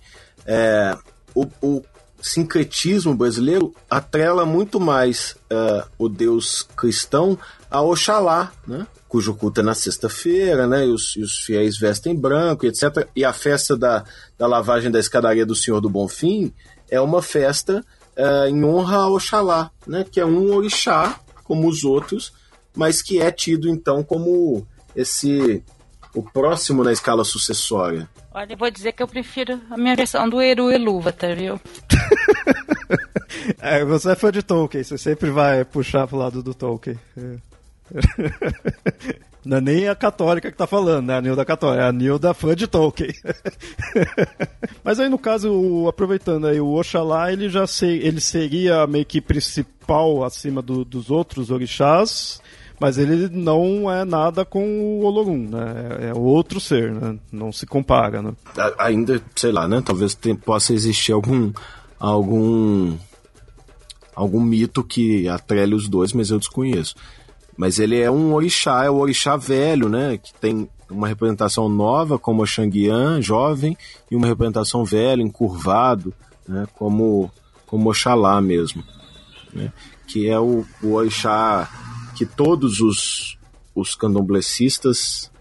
é, 0.47 0.97
o, 1.35 1.45
o, 1.61 1.83
sincretismo 2.19 3.13
brasileiro 3.13 3.71
atrela 3.87 4.47
muito 4.47 4.79
mais 4.79 5.35
é, 5.47 5.85
o 5.95 6.09
deus 6.09 6.67
cristão 6.75 7.37
a 7.69 7.83
Oxalá, 7.83 8.51
né, 8.65 8.87
cujo 9.07 9.35
culto 9.35 9.59
é 9.59 9.63
na 9.63 9.75
sexta-feira, 9.75 10.65
né, 10.65 10.87
e 10.87 10.89
os, 10.89 11.15
e 11.15 11.21
os, 11.21 11.37
fiéis 11.37 11.77
vestem 11.77 12.15
branco, 12.15 12.65
etc. 12.65 13.07
E 13.15 13.23
a 13.23 13.31
festa 13.31 13.77
da, 13.77 14.03
da 14.35 14.47
lavagem 14.47 14.89
da 14.89 14.97
escadaria 14.97 15.45
do 15.45 15.55
Senhor 15.55 15.79
do 15.79 15.87
Bonfim 15.87 16.51
é 16.89 16.99
uma 16.99 17.21
festa 17.21 17.85
é, 18.15 18.49
em 18.49 18.65
honra 18.65 18.97
a 19.01 19.07
Oxalá, 19.07 19.69
né, 19.85 20.03
que 20.03 20.19
é 20.19 20.25
um 20.25 20.51
orixá, 20.51 21.19
como 21.43 21.69
os 21.69 21.83
outros, 21.83 22.33
mas 22.75 23.03
que 23.03 23.21
é 23.21 23.29
tido 23.29 23.69
então 23.69 24.01
como 24.01 24.65
esse 24.95 25.63
o 26.15 26.23
próximo 26.23 26.83
na 26.83 26.91
escala 26.91 27.23
sucessória? 27.23 28.09
Olha, 28.33 28.53
eu 28.53 28.57
vou 28.57 28.71
dizer 28.71 28.93
que 28.93 29.03
eu 29.03 29.07
prefiro 29.07 29.59
a 29.69 29.77
minha 29.77 29.95
versão 29.95 30.27
do 30.27 30.41
Eru 30.41 30.69
tá 31.11 31.27
viu? 31.33 31.59
é, 33.61 33.83
você 33.85 34.11
é 34.11 34.15
fã 34.15 34.31
de 34.31 34.41
Tolkien, 34.41 34.83
você 34.83 34.97
sempre 34.97 35.29
vai 35.29 35.63
puxar 35.63 36.07
pro 36.07 36.17
lado 36.17 36.41
do 36.41 36.53
Tolkien. 36.53 36.97
É. 37.17 37.35
Não 39.45 39.57
é 39.57 39.61
nem 39.61 39.87
a 39.87 39.95
católica 39.95 40.51
que 40.51 40.57
tá 40.57 40.65
falando, 40.65 41.05
né? 41.05 41.17
A 41.17 41.21
Nilda 41.21 41.45
católica, 41.45 41.83
é 41.83 41.87
a 41.87 41.91
Nilda 41.91 42.33
fã 42.33 42.55
de 42.55 42.65
Tolkien. 42.65 43.13
Mas 44.83 44.99
aí, 44.99 45.07
no 45.07 45.19
caso, 45.19 45.87
aproveitando 45.87 46.47
aí, 46.47 46.59
o 46.59 46.73
Oxalá, 46.73 47.31
ele 47.31 47.47
já 47.47 47.67
sei, 47.67 47.99
ele 48.01 48.19
seria 48.19 48.87
meio 48.87 49.05
que 49.05 49.21
principal 49.21 50.23
acima 50.23 50.63
do, 50.63 50.83
dos 50.83 51.11
outros 51.11 51.51
orixás, 51.51 52.41
Mas 52.79 52.97
ele 52.97 53.29
não 53.29 53.89
é 53.91 54.03
nada 54.03 54.43
com 54.43 54.65
o 54.67 55.05
Olorum, 55.05 55.49
né? 55.49 56.09
É 56.09 56.13
outro 56.13 56.59
ser, 56.59 56.91
né? 56.91 57.17
Não 57.31 57.51
se 57.51 57.65
compara, 57.65 58.21
né? 58.21 58.33
Ainda, 58.77 59.21
sei 59.35 59.51
lá, 59.51 59.67
né? 59.67 59.81
Talvez 59.83 60.17
possa 60.43 60.73
existir 60.73 61.13
algum 61.13 61.53
algum 61.99 62.97
algum 64.13 64.41
mito 64.41 64.83
que 64.83 65.27
atrele 65.27 65.75
os 65.75 65.87
dois, 65.87 66.13
mas 66.13 66.29
eu 66.29 66.39
desconheço. 66.39 66.95
Mas 67.57 67.79
ele 67.79 67.99
é 67.99 68.11
um 68.11 68.33
orixá, 68.33 68.83
é 68.83 68.89
o 68.89 68.97
orixá 68.97 69.37
velho, 69.37 69.87
né? 69.87 70.17
Que 70.17 70.33
tem 70.33 70.69
uma 70.89 71.07
representação 71.07 71.69
nova, 71.69 72.19
como 72.19 72.43
o 72.43 72.45
Xanguian, 72.45 73.21
jovem, 73.21 73.77
e 74.09 74.15
uma 74.15 74.27
representação 74.27 74.83
velha, 74.83 75.21
encurvado, 75.21 76.13
né? 76.47 76.67
como, 76.75 77.31
como 77.65 77.89
Oxalá 77.89 78.39
mesmo. 78.41 78.83
Né? 79.53 79.71
Que 80.07 80.29
é 80.29 80.39
o, 80.39 80.65
o 80.83 80.93
orixá 80.93 81.69
que 82.15 82.25
todos 82.25 82.79
os, 82.79 83.37
os 83.75 83.95
candomblecistas, 83.95 85.31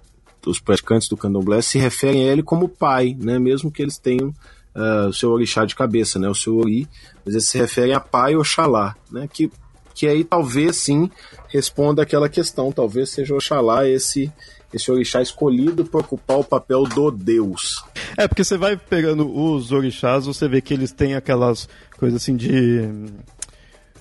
os 0.45 0.61
praticantes 0.61 1.09
do 1.09 1.17
candomblé, 1.17 1.63
se 1.63 1.79
referem 1.79 2.29
a 2.29 2.33
ele 2.33 2.43
como 2.43 2.69
pai, 2.69 3.17
né? 3.19 3.39
mesmo 3.39 3.71
que 3.71 3.81
eles 3.81 3.97
tenham 3.97 4.29
uh, 4.75 5.09
o 5.09 5.13
seu 5.13 5.31
orixá 5.31 5.65
de 5.65 5.75
cabeça, 5.75 6.19
né? 6.19 6.29
o 6.29 6.35
seu 6.35 6.57
ori, 6.59 6.89
mas 7.25 7.35
eles 7.35 7.49
se 7.49 7.57
referem 7.57 7.95
a 7.95 8.01
pai 8.01 8.37
Oxalá, 8.37 8.95
né? 9.11 9.29
que 9.33 9.51
que 9.95 10.09
aí 10.09 10.25
talvez 10.25 10.75
sim 10.77 11.09
responda 11.47 12.03
aquela 12.03 12.29
questão, 12.29 12.73
talvez 12.73 13.11
seja 13.11 13.33
Oxalá 13.33 13.89
esse 13.89 14.33
esse 14.73 14.91
orixá 14.91 15.23
escolhido 15.23 15.85
para 15.85 16.01
ocupar 16.01 16.37
o 16.37 16.43
papel 16.43 16.83
do 16.83 17.09
Deus. 17.09 17.85
É, 18.17 18.27
porque 18.27 18.43
você 18.43 18.59
vai 18.59 18.77
pegando 18.77 19.33
os 19.33 19.71
orixás, 19.71 20.27
você 20.27 20.49
vê 20.49 20.61
que 20.61 20.75
eles 20.75 20.91
têm 20.91 21.15
aquelas 21.15 21.69
coisas 21.97 22.21
assim 22.21 22.35
de 22.35 22.83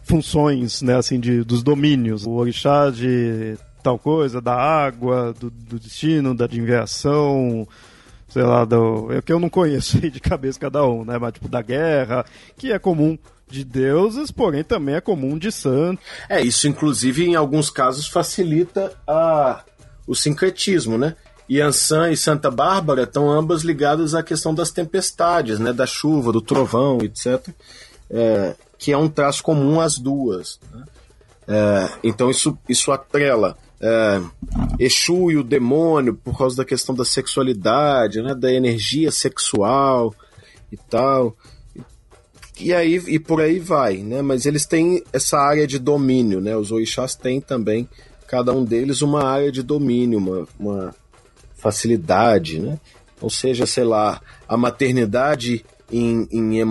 funções, 0.03 0.81
né, 0.81 0.95
assim 0.95 1.19
de 1.19 1.43
dos 1.43 1.63
domínios. 1.63 2.25
O 2.25 2.31
orixá 2.31 2.89
de 2.89 3.57
tal 3.81 3.99
coisa, 3.99 4.39
da 4.39 4.55
água, 4.55 5.33
do, 5.39 5.49
do 5.49 5.79
destino, 5.79 6.35
da 6.35 6.47
divinação, 6.47 7.67
sei 8.29 8.43
lá, 8.43 8.65
do, 8.65 9.11
é 9.11 9.21
que 9.21 9.31
eu 9.31 9.39
não 9.39 9.49
conheço 9.49 9.99
de 10.09 10.19
cabeça 10.19 10.59
cada 10.59 10.85
um, 10.85 11.03
né, 11.03 11.17
mas 11.17 11.33
tipo 11.33 11.49
da 11.49 11.61
guerra, 11.61 12.25
que 12.57 12.71
é 12.71 12.79
comum 12.79 13.17
de 13.47 13.63
deuses, 13.63 14.31
porém 14.31 14.63
também 14.63 14.95
é 14.95 15.01
comum 15.01 15.37
de 15.37 15.51
santos. 15.51 16.03
É, 16.27 16.41
isso 16.41 16.67
inclusive 16.67 17.25
em 17.25 17.35
alguns 17.35 17.69
casos 17.69 18.07
facilita 18.07 18.91
a, 19.05 19.63
o 20.07 20.15
sincretismo, 20.15 20.97
né? 20.97 21.15
Yansan 21.49 22.09
e 22.09 22.17
Santa 22.17 22.49
Bárbara 22.49 23.03
estão 23.03 23.29
ambas 23.29 23.63
ligadas 23.63 24.15
à 24.15 24.23
questão 24.23 24.55
das 24.55 24.71
tempestades, 24.71 25.59
né? 25.59 25.71
Da 25.71 25.85
chuva, 25.85 26.31
do 26.31 26.41
trovão, 26.41 26.99
etc. 27.03 27.47
É, 28.09 28.55
que 28.83 28.91
é 28.91 28.97
um 28.97 29.07
traço 29.07 29.41
comum 29.41 29.79
às 29.79 29.97
duas. 29.97 30.59
Né? 30.73 30.83
É, 31.47 31.89
então 32.03 32.29
isso, 32.29 32.57
isso 32.67 32.91
atrela 32.91 33.57
é, 33.79 34.21
Exu 34.77 35.31
e 35.31 35.37
o 35.37 35.43
demônio 35.43 36.15
por 36.15 36.37
causa 36.37 36.57
da 36.57 36.65
questão 36.65 36.93
da 36.93 37.05
sexualidade, 37.05 38.21
né? 38.21 38.35
Da 38.35 38.51
energia 38.51 39.09
sexual 39.09 40.13
e 40.69 40.75
tal 40.75 41.33
e 42.59 42.73
aí 42.73 43.01
e 43.07 43.17
por 43.19 43.39
aí 43.39 43.57
vai, 43.57 43.97
né? 43.97 44.21
Mas 44.21 44.45
eles 44.45 44.65
têm 44.65 45.01
essa 45.13 45.37
área 45.37 45.65
de 45.65 45.79
domínio, 45.79 46.41
né? 46.41 46.55
Os 46.55 46.69
orixás 46.69 47.15
têm 47.15 47.39
também, 47.39 47.87
cada 48.27 48.51
um 48.51 48.65
deles, 48.65 49.01
uma 49.01 49.23
área 49.23 49.51
de 49.51 49.63
domínio, 49.63 50.19
uma, 50.19 50.47
uma 50.59 50.95
facilidade, 51.55 52.59
né? 52.59 52.77
Ou 53.21 53.29
seja, 53.29 53.65
sei 53.65 53.85
lá, 53.85 54.21
a 54.45 54.57
maternidade 54.57 55.63
em, 55.93 56.27
em 56.31 56.65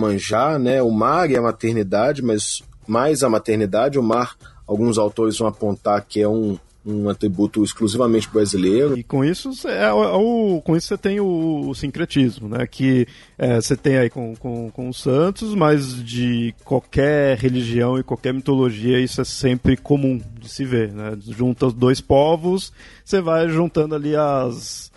né? 0.59 0.81
O 0.81 0.91
mar 0.91 1.31
é 1.31 1.37
a 1.37 1.41
maternidade, 1.41 2.21
mas 2.21 2.61
mais 2.85 3.23
a 3.23 3.29
maternidade, 3.29 3.97
o 3.97 4.03
mar, 4.03 4.35
alguns 4.67 4.97
autores 4.97 5.37
vão 5.37 5.47
apontar 5.47 6.05
que 6.05 6.21
é 6.21 6.27
um, 6.27 6.57
um 6.85 7.07
atributo 7.07 7.63
exclusivamente 7.63 8.29
brasileiro. 8.29 8.97
E 8.97 9.03
com 9.03 9.23
isso, 9.23 9.51
é, 9.65 9.85
é, 9.85 9.91
o, 9.93 10.61
com 10.65 10.75
isso 10.75 10.89
você 10.89 10.97
tem 10.97 11.21
o, 11.21 11.69
o 11.69 11.73
sincretismo, 11.73 12.49
né? 12.49 12.67
Que 12.67 13.07
é, 13.37 13.61
você 13.61 13.77
tem 13.77 13.97
aí 13.97 14.09
com, 14.09 14.35
com, 14.35 14.69
com 14.69 14.89
os 14.89 15.01
santos, 15.01 15.55
mas 15.55 16.03
de 16.03 16.53
qualquer 16.65 17.37
religião 17.37 17.97
e 17.97 18.03
qualquer 18.03 18.33
mitologia 18.33 18.99
isso 18.99 19.21
é 19.21 19.25
sempre 19.25 19.77
comum 19.77 20.19
de 20.37 20.49
se 20.49 20.65
ver, 20.65 20.91
né? 20.91 21.17
Junta 21.29 21.67
os 21.67 21.73
dois 21.73 22.01
povos, 22.01 22.73
você 23.05 23.21
vai 23.21 23.47
juntando 23.47 23.95
ali 23.95 24.15
as, 24.17 24.91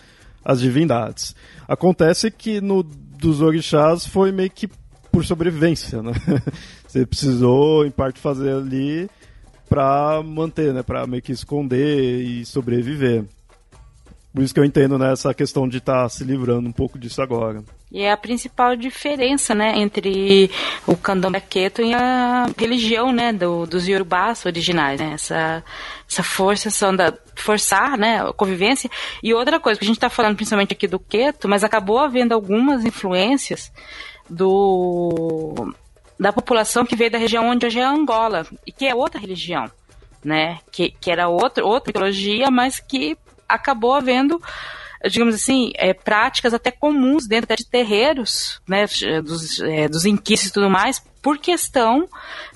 as 0.45 0.61
divindades. 0.61 1.37
Acontece 1.69 2.31
que 2.31 2.61
no 2.61 2.85
dos 3.27 3.41
orixás 3.41 4.07
foi 4.07 4.31
meio 4.31 4.51
que 4.51 4.69
por 5.11 5.25
sobrevivência, 5.25 6.01
né? 6.01 6.13
Você 6.87 7.05
precisou, 7.05 7.85
em 7.85 7.91
parte, 7.91 8.21
fazer 8.21 8.55
ali 8.55 9.11
para 9.69 10.23
manter, 10.23 10.73
né, 10.73 10.83
para 10.83 11.07
meio 11.09 11.23
que 11.23 11.33
esconder 11.33 12.21
e 12.21 12.47
sobreviver. 12.47 13.25
Por 14.37 14.43
isso 14.43 14.53
que 14.53 14.61
eu 14.61 14.67
entendo 14.67 14.99
né, 14.99 15.15
essa 15.15 15.33
questão 15.33 15.67
de 15.67 15.79
estar 15.79 16.03
tá 16.03 16.09
se 16.11 16.23
livrando 16.23 16.69
um 16.69 16.73
pouco 16.73 16.99
disso 16.99 17.23
agora. 17.23 17.65
E 17.91 18.03
é 18.03 18.13
a 18.13 18.19
principal 18.19 18.77
diferença, 18.77 19.55
né, 19.55 19.79
entre 19.79 20.51
o 20.87 20.95
candomblé 20.95 21.41
queto 21.41 21.81
e 21.81 21.95
a 21.95 22.45
religião, 22.59 23.11
né, 23.11 23.33
do, 23.33 23.65
dos 23.65 23.89
yorubás 23.89 24.45
originais, 24.45 25.01
né, 25.01 25.13
essa, 25.15 25.65
essa 26.07 26.23
forçação 26.23 26.95
da 26.95 27.15
forçar, 27.35 27.97
né, 27.97 28.29
a 28.29 28.33
convivência. 28.35 28.91
E 29.23 29.33
outra 29.33 29.59
coisa, 29.59 29.79
que 29.79 29.87
a 29.87 29.89
gente 29.89 29.97
está 29.97 30.11
falando 30.11 30.37
principalmente 30.37 30.75
aqui 30.75 30.87
do 30.87 30.99
queto, 30.99 31.49
mas 31.49 31.65
acabou 31.65 31.99
havendo 31.99 32.35
algumas 32.35 32.85
influências 32.85 33.73
do 34.29 35.73
da 36.21 36.31
população 36.31 36.85
que 36.85 36.95
veio 36.95 37.11
da 37.11 37.17
região 37.17 37.49
onde 37.49 37.65
hoje 37.65 37.79
é 37.79 37.85
Angola, 37.85 38.47
e 38.67 38.73
que 38.73 38.85
é 38.85 38.95
outra 38.95 39.19
religião, 39.19 39.71
né? 40.23 40.59
Que, 40.71 40.91
que 40.91 41.11
era 41.11 41.27
outra, 41.27 41.65
outra 41.65 41.89
mitologia, 41.89 42.51
mas 42.51 42.79
que 42.79 43.17
acabou 43.49 43.95
havendo, 43.95 44.41
digamos 45.09 45.35
assim, 45.35 45.73
é, 45.77 45.93
práticas 45.93 46.55
até 46.55 46.71
comuns 46.71 47.27
dentro 47.27 47.55
de 47.57 47.67
terreiros, 47.67 48.61
né? 48.67 48.87
Dos, 49.23 49.61
é, 49.61 49.89
dos 49.89 50.05
inquices 50.05 50.49
e 50.49 50.53
tudo 50.53 50.71
mais, 50.71 51.03
por 51.23 51.39
questão 51.39 52.09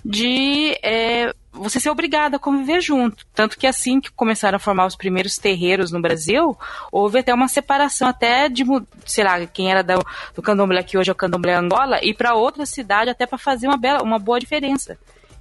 de 0.04 0.78
é, 0.82 1.32
você 1.52 1.80
ser 1.80 1.90
obrigado 1.90 2.36
a 2.36 2.38
conviver 2.38 2.80
junto. 2.80 3.26
Tanto 3.34 3.58
que 3.58 3.66
assim 3.66 4.00
que 4.00 4.10
começaram 4.12 4.56
a 4.56 4.60
formar 4.60 4.86
os 4.86 4.96
primeiros 4.96 5.36
terreiros 5.36 5.90
no 5.90 6.00
Brasil, 6.00 6.56
houve 6.92 7.18
até 7.18 7.34
uma 7.34 7.48
separação 7.48 8.08
até 8.08 8.48
de, 8.48 8.64
sei 9.04 9.24
lá, 9.24 9.44
quem 9.46 9.70
era 9.70 9.82
do, 9.82 10.04
do 10.34 10.42
candomblé 10.42 10.82
que 10.82 10.96
hoje 10.96 11.10
é 11.10 11.12
o 11.12 11.16
candomblé 11.16 11.54
Angola, 11.54 11.98
e 12.02 12.14
para 12.14 12.34
outra 12.34 12.64
cidade 12.64 13.10
até 13.10 13.26
para 13.26 13.38
fazer 13.38 13.66
uma, 13.66 13.76
bela, 13.76 14.02
uma 14.02 14.18
boa 14.18 14.38
diferença 14.38 14.96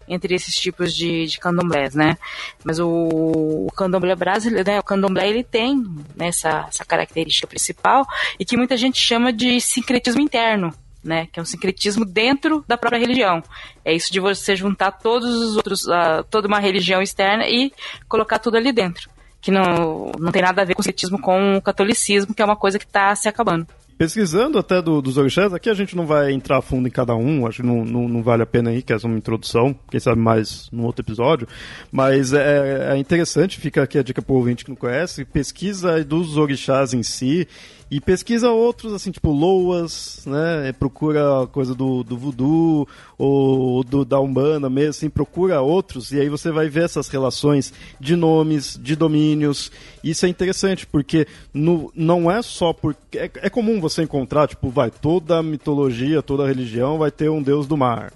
entre 0.09 0.33
esses 0.33 0.55
tipos 0.55 0.93
de, 0.93 1.27
de 1.27 1.39
candomblés, 1.39 1.93
né? 1.93 2.17
Mas 2.63 2.79
o, 2.79 2.87
o 2.89 3.71
candomblé 3.75 4.15
brasileiro, 4.15 4.69
né, 4.69 4.79
o 4.79 4.83
candomblé 4.83 5.29
ele 5.29 5.43
tem 5.43 5.77
né, 6.15 6.27
essa, 6.27 6.65
essa 6.67 6.83
característica 6.83 7.47
principal 7.47 8.05
e 8.39 8.43
que 8.43 8.57
muita 8.57 8.75
gente 8.75 8.99
chama 8.99 9.31
de 9.31 9.61
sincretismo 9.61 10.21
interno, 10.21 10.73
né? 11.03 11.27
Que 11.31 11.39
é 11.39 11.41
um 11.41 11.45
sincretismo 11.45 12.03
dentro 12.03 12.65
da 12.67 12.77
própria 12.77 12.99
religião. 12.99 13.43
É 13.85 13.93
isso 13.93 14.11
de 14.11 14.19
você 14.19 14.55
juntar 14.55 14.91
todos 14.91 15.29
os 15.29 15.55
outros, 15.55 15.85
uh, 15.85 16.23
toda 16.29 16.47
uma 16.47 16.59
religião 16.59 17.01
externa 17.01 17.47
e 17.47 17.71
colocar 18.07 18.39
tudo 18.39 18.57
ali 18.57 18.71
dentro. 18.71 19.09
Que 19.41 19.51
não, 19.51 20.11
não 20.19 20.31
tem 20.31 20.41
nada 20.41 20.61
a 20.61 20.65
ver 20.65 20.73
com 20.73 20.81
o 20.81 20.83
sincretismo 20.83 21.21
com 21.21 21.55
o 21.57 21.61
catolicismo, 21.61 22.33
que 22.33 22.41
é 22.41 22.45
uma 22.45 22.57
coisa 22.57 22.77
que 22.77 22.85
está 22.85 23.15
se 23.15 23.29
acabando 23.29 23.65
pesquisando 23.99 24.57
até 24.57 24.81
do, 24.81 25.01
dos 25.01 25.17
orixás, 25.17 25.53
aqui 25.53 25.69
a 25.69 25.73
gente 25.73 25.93
não 25.93 26.07
vai 26.07 26.31
entrar 26.31 26.59
a 26.59 26.61
fundo 26.61 26.87
em 26.87 26.91
cada 26.91 27.13
um, 27.13 27.45
acho 27.45 27.61
que 27.61 27.67
não, 27.67 27.83
não, 27.83 28.07
não, 28.07 28.23
vale 28.23 28.41
a 28.41 28.45
pena 28.45 28.69
aí, 28.69 28.81
que 28.81 28.93
é 28.93 28.97
uma 29.03 29.17
introdução, 29.17 29.77
quem 29.91 29.99
sabe 29.99 30.21
mais 30.21 30.69
num 30.71 30.85
outro 30.85 31.03
episódio, 31.03 31.45
mas 31.91 32.31
é, 32.31 32.93
é 32.93 32.97
interessante, 32.97 33.59
fica 33.59 33.83
aqui 33.83 33.99
a 33.99 34.01
dica 34.01 34.21
para 34.21 34.31
o 34.31 34.37
ouvinte 34.37 34.63
que 34.63 34.71
não 34.71 34.77
conhece, 34.77 35.25
pesquisa 35.25 36.01
dos 36.05 36.37
orixás 36.37 36.93
em 36.93 37.03
si, 37.03 37.45
e 37.91 37.99
pesquisa 37.99 38.51
outros, 38.51 38.93
assim, 38.93 39.09
tipo 39.09 39.31
Loas, 39.31 40.21
né? 40.27 40.71
Procura 40.73 41.47
coisa 41.51 41.73
do, 41.73 42.03
do 42.03 42.15
voodoo 42.15 42.87
ou 43.17 43.83
do, 43.83 44.05
da 44.05 44.19
Umbanda 44.19 44.69
mesmo, 44.69 44.91
assim, 44.91 45.09
procura 45.09 45.59
outros, 45.59 46.11
e 46.11 46.19
aí 46.19 46.29
você 46.29 46.51
vai 46.51 46.69
ver 46.69 46.83
essas 46.83 47.07
relações 47.09 47.73
de 47.99 48.15
nomes, 48.15 48.79
de 48.79 48.95
domínios. 48.95 49.71
Isso 50.03 50.25
é 50.27 50.29
interessante, 50.29 50.85
porque 50.85 51.27
no, 51.51 51.91
não 51.95 52.29
é 52.29 52.43
só 52.43 52.73
porque. 52.73 53.17
É, 53.17 53.31
é 53.35 53.49
comum 53.49 53.81
você 53.81 54.03
encontrar, 54.03 54.47
tipo, 54.47 54.69
vai, 54.69 54.91
toda 54.91 55.41
mitologia, 55.41 56.21
toda 56.21 56.47
religião 56.47 56.99
vai 56.99 57.09
ter 57.09 57.29
um 57.29 57.41
deus 57.41 57.65
do 57.65 57.75
mar. 57.75 58.13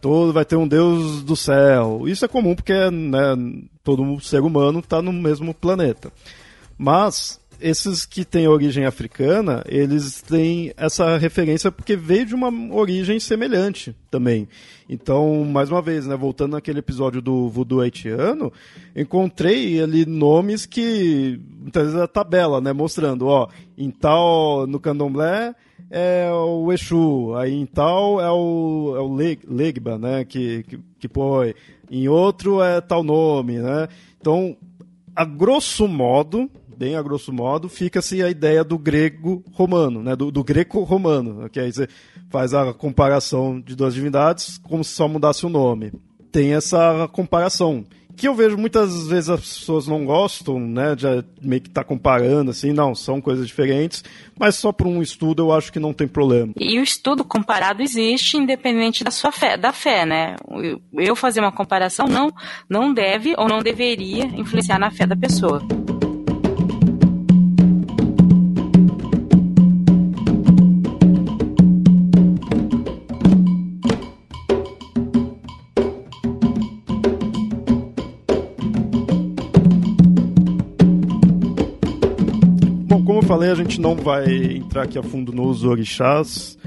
Todo 0.00 0.32
vai 0.32 0.44
ter 0.44 0.56
um 0.56 0.68
deus 0.68 1.22
do 1.22 1.34
céu. 1.34 2.02
Isso 2.06 2.24
é 2.24 2.28
comum 2.28 2.54
porque 2.54 2.90
né, 2.90 3.34
todo 3.82 4.20
ser 4.20 4.42
humano 4.42 4.80
está 4.80 5.00
no 5.02 5.12
mesmo 5.12 5.52
planeta. 5.52 6.12
Mas 6.76 7.40
esses 7.60 8.04
que 8.04 8.24
têm 8.24 8.48
origem 8.48 8.84
africana, 8.84 9.62
eles 9.66 10.20
têm 10.22 10.72
essa 10.76 11.16
referência 11.16 11.70
porque 11.70 11.96
veio 11.96 12.26
de 12.26 12.34
uma 12.34 12.50
origem 12.74 13.18
semelhante 13.18 13.94
também. 14.10 14.48
Então, 14.88 15.44
mais 15.44 15.70
uma 15.70 15.80
vez, 15.80 16.06
né, 16.06 16.16
voltando 16.16 16.52
naquele 16.52 16.80
episódio 16.80 17.22
do 17.22 17.48
voodoo 17.48 17.80
haitiano, 17.80 18.52
encontrei 18.94 19.82
ali 19.82 20.04
nomes 20.04 20.66
que 20.66 21.40
muitas 21.58 21.84
vezes 21.84 22.00
a 22.00 22.06
tabela, 22.06 22.60
né, 22.60 22.72
mostrando, 22.72 23.26
ó, 23.26 23.48
em 23.76 23.90
tal 23.90 24.66
no 24.66 24.78
candomblé 24.78 25.54
é 25.90 26.30
o 26.32 26.72
Exu, 26.72 27.34
aí 27.36 27.54
em 27.54 27.66
tal 27.66 28.20
é 28.20 28.30
o, 28.30 28.94
é 28.96 29.00
o 29.00 29.14
Legba, 29.48 29.98
né, 29.98 30.24
que, 30.24 30.62
que, 30.64 30.78
que 30.98 31.08
põe, 31.08 31.54
em 31.90 32.08
outro 32.08 32.62
é 32.62 32.80
tal 32.80 33.02
nome, 33.02 33.58
né. 33.58 33.88
Então, 34.20 34.56
a 35.14 35.24
grosso 35.24 35.86
modo, 35.86 36.50
bem 36.76 36.96
a 36.96 37.02
grosso 37.02 37.32
modo, 37.32 37.68
fica-se 37.68 38.22
a 38.22 38.30
ideia 38.30 38.64
do 38.64 38.78
grego-romano, 38.78 40.02
né? 40.02 40.16
do, 40.16 40.30
do 40.30 40.44
greco-romano, 40.44 41.48
que 41.48 41.60
aí 41.60 41.72
você 41.72 41.88
faz 42.30 42.52
a 42.54 42.72
comparação 42.72 43.60
de 43.60 43.74
duas 43.74 43.94
divindades 43.94 44.58
como 44.58 44.84
se 44.84 44.92
só 44.92 45.08
mudasse 45.08 45.46
o 45.46 45.48
nome. 45.48 45.92
Tem 46.32 46.54
essa 46.54 47.08
comparação 47.12 47.84
que 48.16 48.28
eu 48.28 48.34
vejo 48.34 48.56
muitas 48.56 49.06
vezes 49.08 49.28
as 49.28 49.40
pessoas 49.40 49.86
não 49.86 50.04
gostam, 50.04 50.58
né, 50.60 50.94
de 50.94 51.06
meio 51.42 51.62
que 51.62 51.70
tá 51.70 51.84
comparando, 51.84 52.50
assim, 52.50 52.72
não, 52.72 52.94
são 52.94 53.20
coisas 53.20 53.46
diferentes, 53.46 54.04
mas 54.38 54.54
só 54.54 54.72
por 54.72 54.86
um 54.86 55.02
estudo 55.02 55.42
eu 55.42 55.52
acho 55.52 55.72
que 55.72 55.80
não 55.80 55.92
tem 55.92 56.06
problema. 56.06 56.52
E 56.58 56.78
o 56.78 56.82
estudo 56.82 57.24
comparado 57.24 57.82
existe 57.82 58.36
independente 58.36 59.04
da 59.04 59.10
sua 59.10 59.32
fé, 59.32 59.56
da 59.56 59.72
fé, 59.72 60.06
né? 60.06 60.36
Eu 60.92 61.16
fazer 61.16 61.40
uma 61.40 61.52
comparação 61.52 62.06
não, 62.06 62.32
não 62.68 62.92
deve 62.92 63.34
ou 63.36 63.48
não 63.48 63.60
deveria 63.60 64.24
influenciar 64.26 64.78
na 64.78 64.90
fé 64.90 65.06
da 65.06 65.16
pessoa. 65.16 65.60
Falei, 83.24 83.50
a 83.50 83.54
gente 83.54 83.80
não 83.80 83.96
vai 83.96 84.56
entrar 84.56 84.82
aqui 84.82 84.98
a 84.98 85.02
fundo 85.02 85.32
nos 85.32 85.64
orixás, 85.64 86.58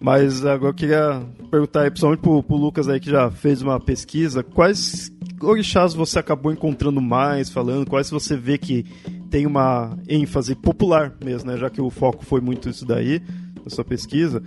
mas 0.00 0.44
agora 0.44 0.70
eu 0.70 0.74
queria 0.74 1.22
perguntar 1.50 1.82
aí, 1.82 1.90
principalmente 1.90 2.20
pro, 2.20 2.42
pro 2.42 2.56
Lucas 2.56 2.88
aí 2.88 3.00
que 3.00 3.10
já 3.10 3.30
fez 3.30 3.62
uma 3.62 3.80
pesquisa, 3.80 4.42
quais 4.42 5.10
orixás 5.40 5.94
você 5.94 6.18
acabou 6.18 6.52
encontrando 6.52 7.00
mais, 7.00 7.48
falando, 7.48 7.88
quais 7.88 8.10
você 8.10 8.36
vê 8.36 8.58
que 8.58 8.84
tem 9.30 9.46
uma 9.46 9.96
ênfase 10.08 10.54
popular 10.54 11.12
mesmo, 11.24 11.50
né? 11.50 11.56
Já 11.56 11.70
que 11.70 11.80
o 11.80 11.90
foco 11.90 12.24
foi 12.24 12.40
muito 12.40 12.68
isso 12.68 12.84
daí, 12.84 13.22
na 13.64 13.70
sua 13.70 13.84
pesquisa. 13.84 14.42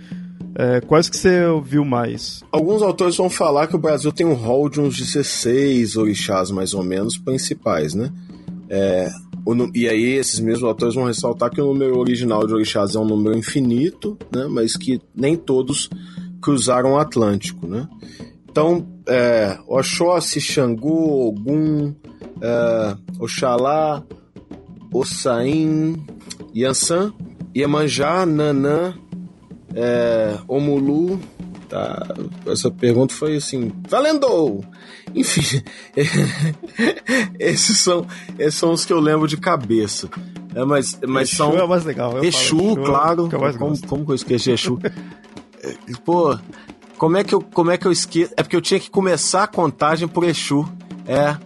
É, 0.54 0.80
quais 0.80 1.08
que 1.08 1.16
você 1.16 1.42
viu 1.62 1.84
mais? 1.84 2.42
Alguns 2.50 2.82
autores 2.82 3.16
vão 3.16 3.28
falar 3.28 3.66
que 3.66 3.76
o 3.76 3.78
Brasil 3.78 4.12
tem 4.12 4.26
um 4.26 4.34
rol 4.34 4.68
de 4.68 4.80
uns 4.80 4.96
16 4.96 5.96
orixás, 5.96 6.50
mais 6.50 6.72
ou 6.72 6.82
menos, 6.82 7.18
principais, 7.18 7.94
né? 7.94 8.10
É, 8.68 9.08
e 9.74 9.88
aí 9.88 10.14
esses 10.14 10.40
mesmos 10.40 10.64
autores 10.64 10.94
vão 10.94 11.04
ressaltar 11.04 11.50
que 11.50 11.60
o 11.60 11.66
número 11.66 11.98
original 11.98 12.46
de 12.46 12.52
orixás 12.52 12.94
é 12.94 12.98
um 12.98 13.04
número 13.04 13.36
infinito, 13.36 14.18
né, 14.34 14.46
mas 14.48 14.76
que 14.76 15.00
nem 15.14 15.36
todos 15.36 15.88
cruzaram 16.40 16.92
o 16.92 16.98
Atlântico, 16.98 17.66
né? 17.66 17.88
Então, 18.50 18.86
é, 19.06 19.58
Oxóssi, 19.66 20.40
Xangô, 20.40 21.28
Ogum, 21.28 21.94
é, 22.40 22.96
Oxalá, 23.20 24.02
Ossain, 24.92 25.96
Yansan, 26.54 27.12
Iemanjá, 27.54 28.26
Nanã, 28.26 28.94
é, 29.74 30.38
Omulu, 30.48 31.20
tá? 31.68 32.06
Essa 32.46 32.70
pergunta 32.70 33.14
foi 33.14 33.36
assim, 33.36 33.72
valendo! 33.88 34.64
Enfim, 35.14 35.62
esses 37.38 37.78
são, 37.78 38.06
esses 38.38 38.54
são 38.58 38.72
os 38.72 38.84
que 38.84 38.92
eu 38.92 39.00
lembro 39.00 39.26
de 39.26 39.36
cabeça. 39.36 40.08
É, 40.54 40.64
mas, 40.64 40.98
mas 41.06 41.28
Exu 41.28 41.36
são. 41.36 41.56
é 41.58 41.66
mais 41.66 41.84
legal. 41.84 42.16
Eu 42.16 42.24
Exu, 42.24 42.56
falo, 42.58 42.84
claro. 42.84 43.28
que 43.28 43.58
como, 43.58 43.86
como 43.86 44.04
que 44.04 44.10
eu 44.10 44.14
esqueci 44.14 44.50
Exu? 44.50 44.78
É, 45.62 45.74
Pô, 46.04 46.38
como 46.96 47.16
é 47.16 47.24
que 47.24 47.34
eu, 47.34 47.40
como 47.40 47.70
é 47.70 47.76
que 47.78 47.86
eu 47.86 47.92
esqueço? 47.92 48.32
É 48.36 48.42
porque 48.42 48.56
eu 48.56 48.60
tinha 48.60 48.80
que 48.80 48.90
começar 48.90 49.44
a 49.44 49.46
contagem 49.48 50.08
por 50.08 50.24
Exu. 50.24 50.68
É. 51.06 51.36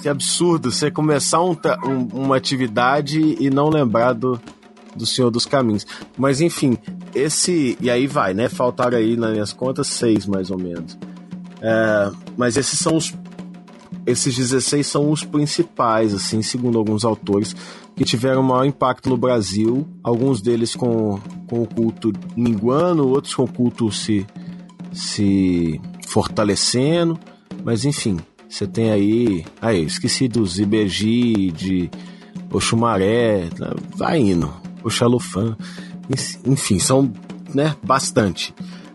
Que 0.00 0.08
absurdo 0.08 0.70
você 0.70 0.90
começar 0.92 1.42
um, 1.42 1.56
um- 1.84 2.08
uma 2.24 2.36
atividade 2.36 3.36
e 3.40 3.50
não 3.50 3.68
lembrar 3.68 4.12
do, 4.12 4.40
do 4.94 5.04
Senhor 5.04 5.28
dos 5.30 5.44
Caminhos. 5.44 5.84
Mas 6.16 6.40
enfim, 6.40 6.78
esse. 7.18 7.76
E 7.80 7.90
aí 7.90 8.06
vai, 8.06 8.34
né? 8.34 8.48
Faltaram 8.48 8.96
aí 8.96 9.16
nas 9.16 9.32
minhas 9.32 9.52
contas 9.52 9.86
seis 9.86 10.26
mais 10.26 10.50
ou 10.50 10.58
menos. 10.58 10.96
É, 11.60 12.10
mas 12.36 12.56
esses 12.56 12.78
são 12.78 12.96
os. 12.96 13.14
Esses 14.06 14.36
16 14.36 14.86
são 14.86 15.10
os 15.10 15.22
principais, 15.22 16.14
assim, 16.14 16.40
segundo 16.40 16.78
alguns 16.78 17.04
autores, 17.04 17.54
que 17.94 18.04
tiveram 18.04 18.42
maior 18.42 18.64
impacto 18.64 19.10
no 19.10 19.18
Brasil. 19.18 19.86
Alguns 20.02 20.40
deles 20.40 20.74
com, 20.74 21.20
com 21.46 21.62
o 21.62 21.66
culto 21.66 22.10
minguando, 22.34 23.06
outros 23.06 23.34
com 23.34 23.44
o 23.44 23.52
culto 23.52 23.92
se, 23.92 24.26
se 24.92 25.78
fortalecendo. 26.06 27.18
Mas 27.62 27.84
enfim, 27.84 28.18
você 28.48 28.66
tem 28.66 28.90
aí. 28.90 29.44
Aí, 29.60 29.84
esqueci 29.84 30.26
dos 30.26 30.58
Ibergi, 30.58 31.50
de 31.52 31.90
Oxumaré, 32.50 33.48
vai 33.94 34.18
indo. 34.18 34.50
Oxalufã. 34.82 35.56
Enfim, 36.46 36.78
são 36.78 37.12
né, 37.54 37.76
bastante. 37.82 38.54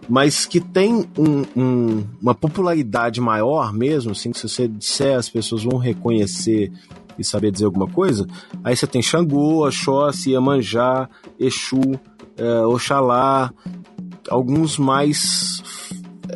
Mas 0.09 0.45
que 0.45 0.59
tem 0.59 1.07
um, 1.17 1.43
um, 1.55 2.03
uma 2.21 2.35
popularidade 2.35 3.21
maior 3.21 3.71
mesmo, 3.71 4.11
assim, 4.11 4.31
que 4.31 4.39
se 4.39 4.49
você 4.49 4.67
disser 4.67 5.17
as 5.17 5.29
pessoas 5.29 5.63
vão 5.63 5.77
reconhecer 5.77 6.71
e 7.17 7.23
saber 7.23 7.51
dizer 7.51 7.65
alguma 7.65 7.87
coisa, 7.87 8.27
aí 8.63 8.75
você 8.75 8.87
tem 8.87 9.01
Xangô, 9.01 9.65
Oxóssi, 9.65 10.31
Iemanjá, 10.31 11.07
Exu, 11.39 11.99
é, 12.35 12.61
Oxalá, 12.65 13.53
alguns 14.29 14.77
mais 14.77 15.61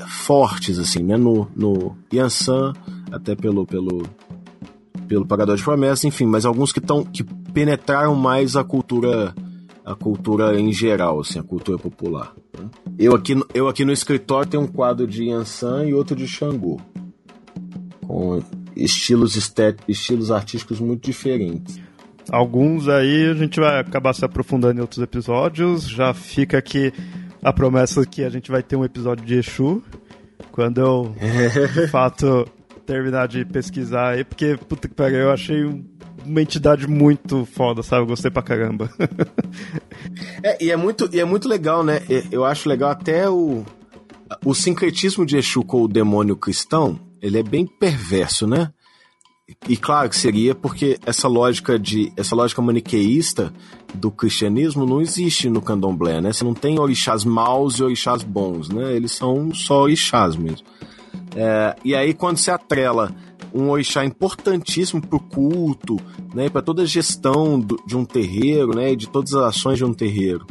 fortes, 0.07 0.77
assim, 0.79 1.03
né, 1.03 1.17
no, 1.17 1.47
no 1.55 1.95
Yansan, 2.13 2.73
até 3.11 3.35
pelo, 3.35 3.65
pelo, 3.65 4.03
pelo 5.07 5.25
Pagador 5.25 5.55
de 5.55 5.63
Promessas, 5.63 6.05
enfim, 6.05 6.25
mas 6.25 6.45
alguns 6.45 6.71
que, 6.71 6.79
tão, 6.79 7.03
que 7.03 7.23
penetraram 7.23 8.15
mais 8.15 8.55
a 8.55 8.63
cultura 8.63 9.33
a 9.89 9.95
cultura 9.95 10.59
em 10.59 10.71
geral, 10.73 11.19
assim, 11.21 11.39
a 11.39 11.43
cultura 11.43 11.77
popular. 11.77 12.33
né? 12.57 12.65
Eu 12.99 13.15
aqui, 13.15 13.33
no- 13.35 13.47
eu 13.53 13.67
aqui 13.69 13.85
no 13.85 13.91
escritório 13.93 14.49
tenho 14.49 14.63
um 14.63 14.67
quadro 14.67 15.07
de 15.07 15.23
Yansan 15.29 15.85
e 15.85 15.93
outro 15.93 16.15
de 16.15 16.27
Xangô, 16.27 16.79
com 18.05 18.41
estilos, 18.75 19.35
estet... 19.35 19.77
estilos 19.87 20.31
artísticos 20.31 20.79
muito 20.79 21.03
diferentes. 21.05 21.79
Alguns 22.29 22.87
aí 22.89 23.29
a 23.29 23.33
gente 23.33 23.59
vai 23.59 23.79
acabar 23.79 24.13
se 24.13 24.25
aprofundando 24.25 24.77
em 24.79 24.81
outros 24.81 25.01
episódios. 25.01 25.87
Já 25.87 26.13
fica 26.13 26.57
aqui 26.57 26.91
a 27.41 27.53
promessa 27.53 28.05
que 28.05 28.23
a 28.23 28.29
gente 28.29 28.51
vai 28.51 28.61
ter 28.61 28.75
um 28.75 28.83
episódio 28.83 29.25
de 29.25 29.35
Exu. 29.35 29.81
Quando 30.51 30.81
eu, 30.81 31.15
de 31.73 31.87
fato, 31.87 32.45
terminar 32.85 33.27
de 33.29 33.45
pesquisar 33.45 34.09
aí, 34.09 34.23
porque, 34.25 34.57
puta 34.67 34.87
que 34.89 34.93
pariu, 34.95 35.19
eu 35.19 35.31
achei 35.31 35.63
um- 35.65 35.85
uma 36.25 36.41
entidade 36.41 36.87
muito 36.87 37.45
foda, 37.45 37.81
sabe? 37.83 38.03
Eu 38.03 38.07
gostei 38.07 38.31
pra 38.31 38.41
caramba. 38.41 38.89
É, 40.43 40.63
e 40.63 40.71
é 40.71 40.77
muito, 40.77 41.09
e 41.11 41.19
é 41.19 41.25
muito 41.25 41.47
legal, 41.49 41.83
né? 41.83 42.01
Eu 42.31 42.45
acho 42.45 42.69
legal 42.69 42.91
até 42.91 43.27
o, 43.29 43.65
o 44.45 44.53
sincretismo 44.53 45.25
de 45.25 45.37
Exu 45.37 45.63
com 45.63 45.81
o 45.81 45.87
demônio 45.87 46.35
cristão, 46.35 46.99
ele 47.21 47.39
é 47.39 47.43
bem 47.43 47.65
perverso, 47.65 48.45
né? 48.45 48.71
E 49.67 49.77
claro 49.77 50.09
que 50.09 50.17
seria 50.17 50.53
porque 50.53 50.99
essa 51.05 51.27
lógica 51.27 51.79
de 51.79 52.11
essa 52.17 52.35
lógica 52.35 52.61
maniqueísta 52.61 53.53
do 53.93 54.11
cristianismo 54.11 54.85
não 54.85 54.99
existe 54.99 55.49
no 55.49 55.61
candomblé, 55.61 56.19
né? 56.19 56.33
Você 56.33 56.43
não 56.43 56.53
tem 56.53 56.79
orixás 56.79 57.23
maus 57.23 57.79
e 57.79 57.83
orixás 57.83 58.23
bons, 58.23 58.67
né? 58.67 58.93
Eles 58.93 59.13
são 59.13 59.53
só 59.53 59.83
orixás 59.83 60.35
mesmo. 60.35 60.67
É, 61.33 61.75
e 61.85 61.95
aí 61.95 62.13
quando 62.13 62.37
se 62.37 62.51
atrela 62.51 63.15
um 63.53 63.69
orixá 63.69 64.03
importantíssimo 64.05 65.01
para 65.01 65.15
o 65.17 65.19
culto, 65.19 65.97
né, 66.33 66.49
para 66.49 66.61
toda 66.61 66.81
a 66.83 66.85
gestão 66.85 67.59
do- 67.59 67.81
de 67.87 67.95
um 67.97 68.03
terreiro, 68.05 68.75
né, 68.75 68.95
de 68.95 69.07
todas 69.09 69.33
as 69.33 69.43
ações 69.55 69.77
de 69.77 69.85
um 69.85 69.93
terreiro, 69.93 70.45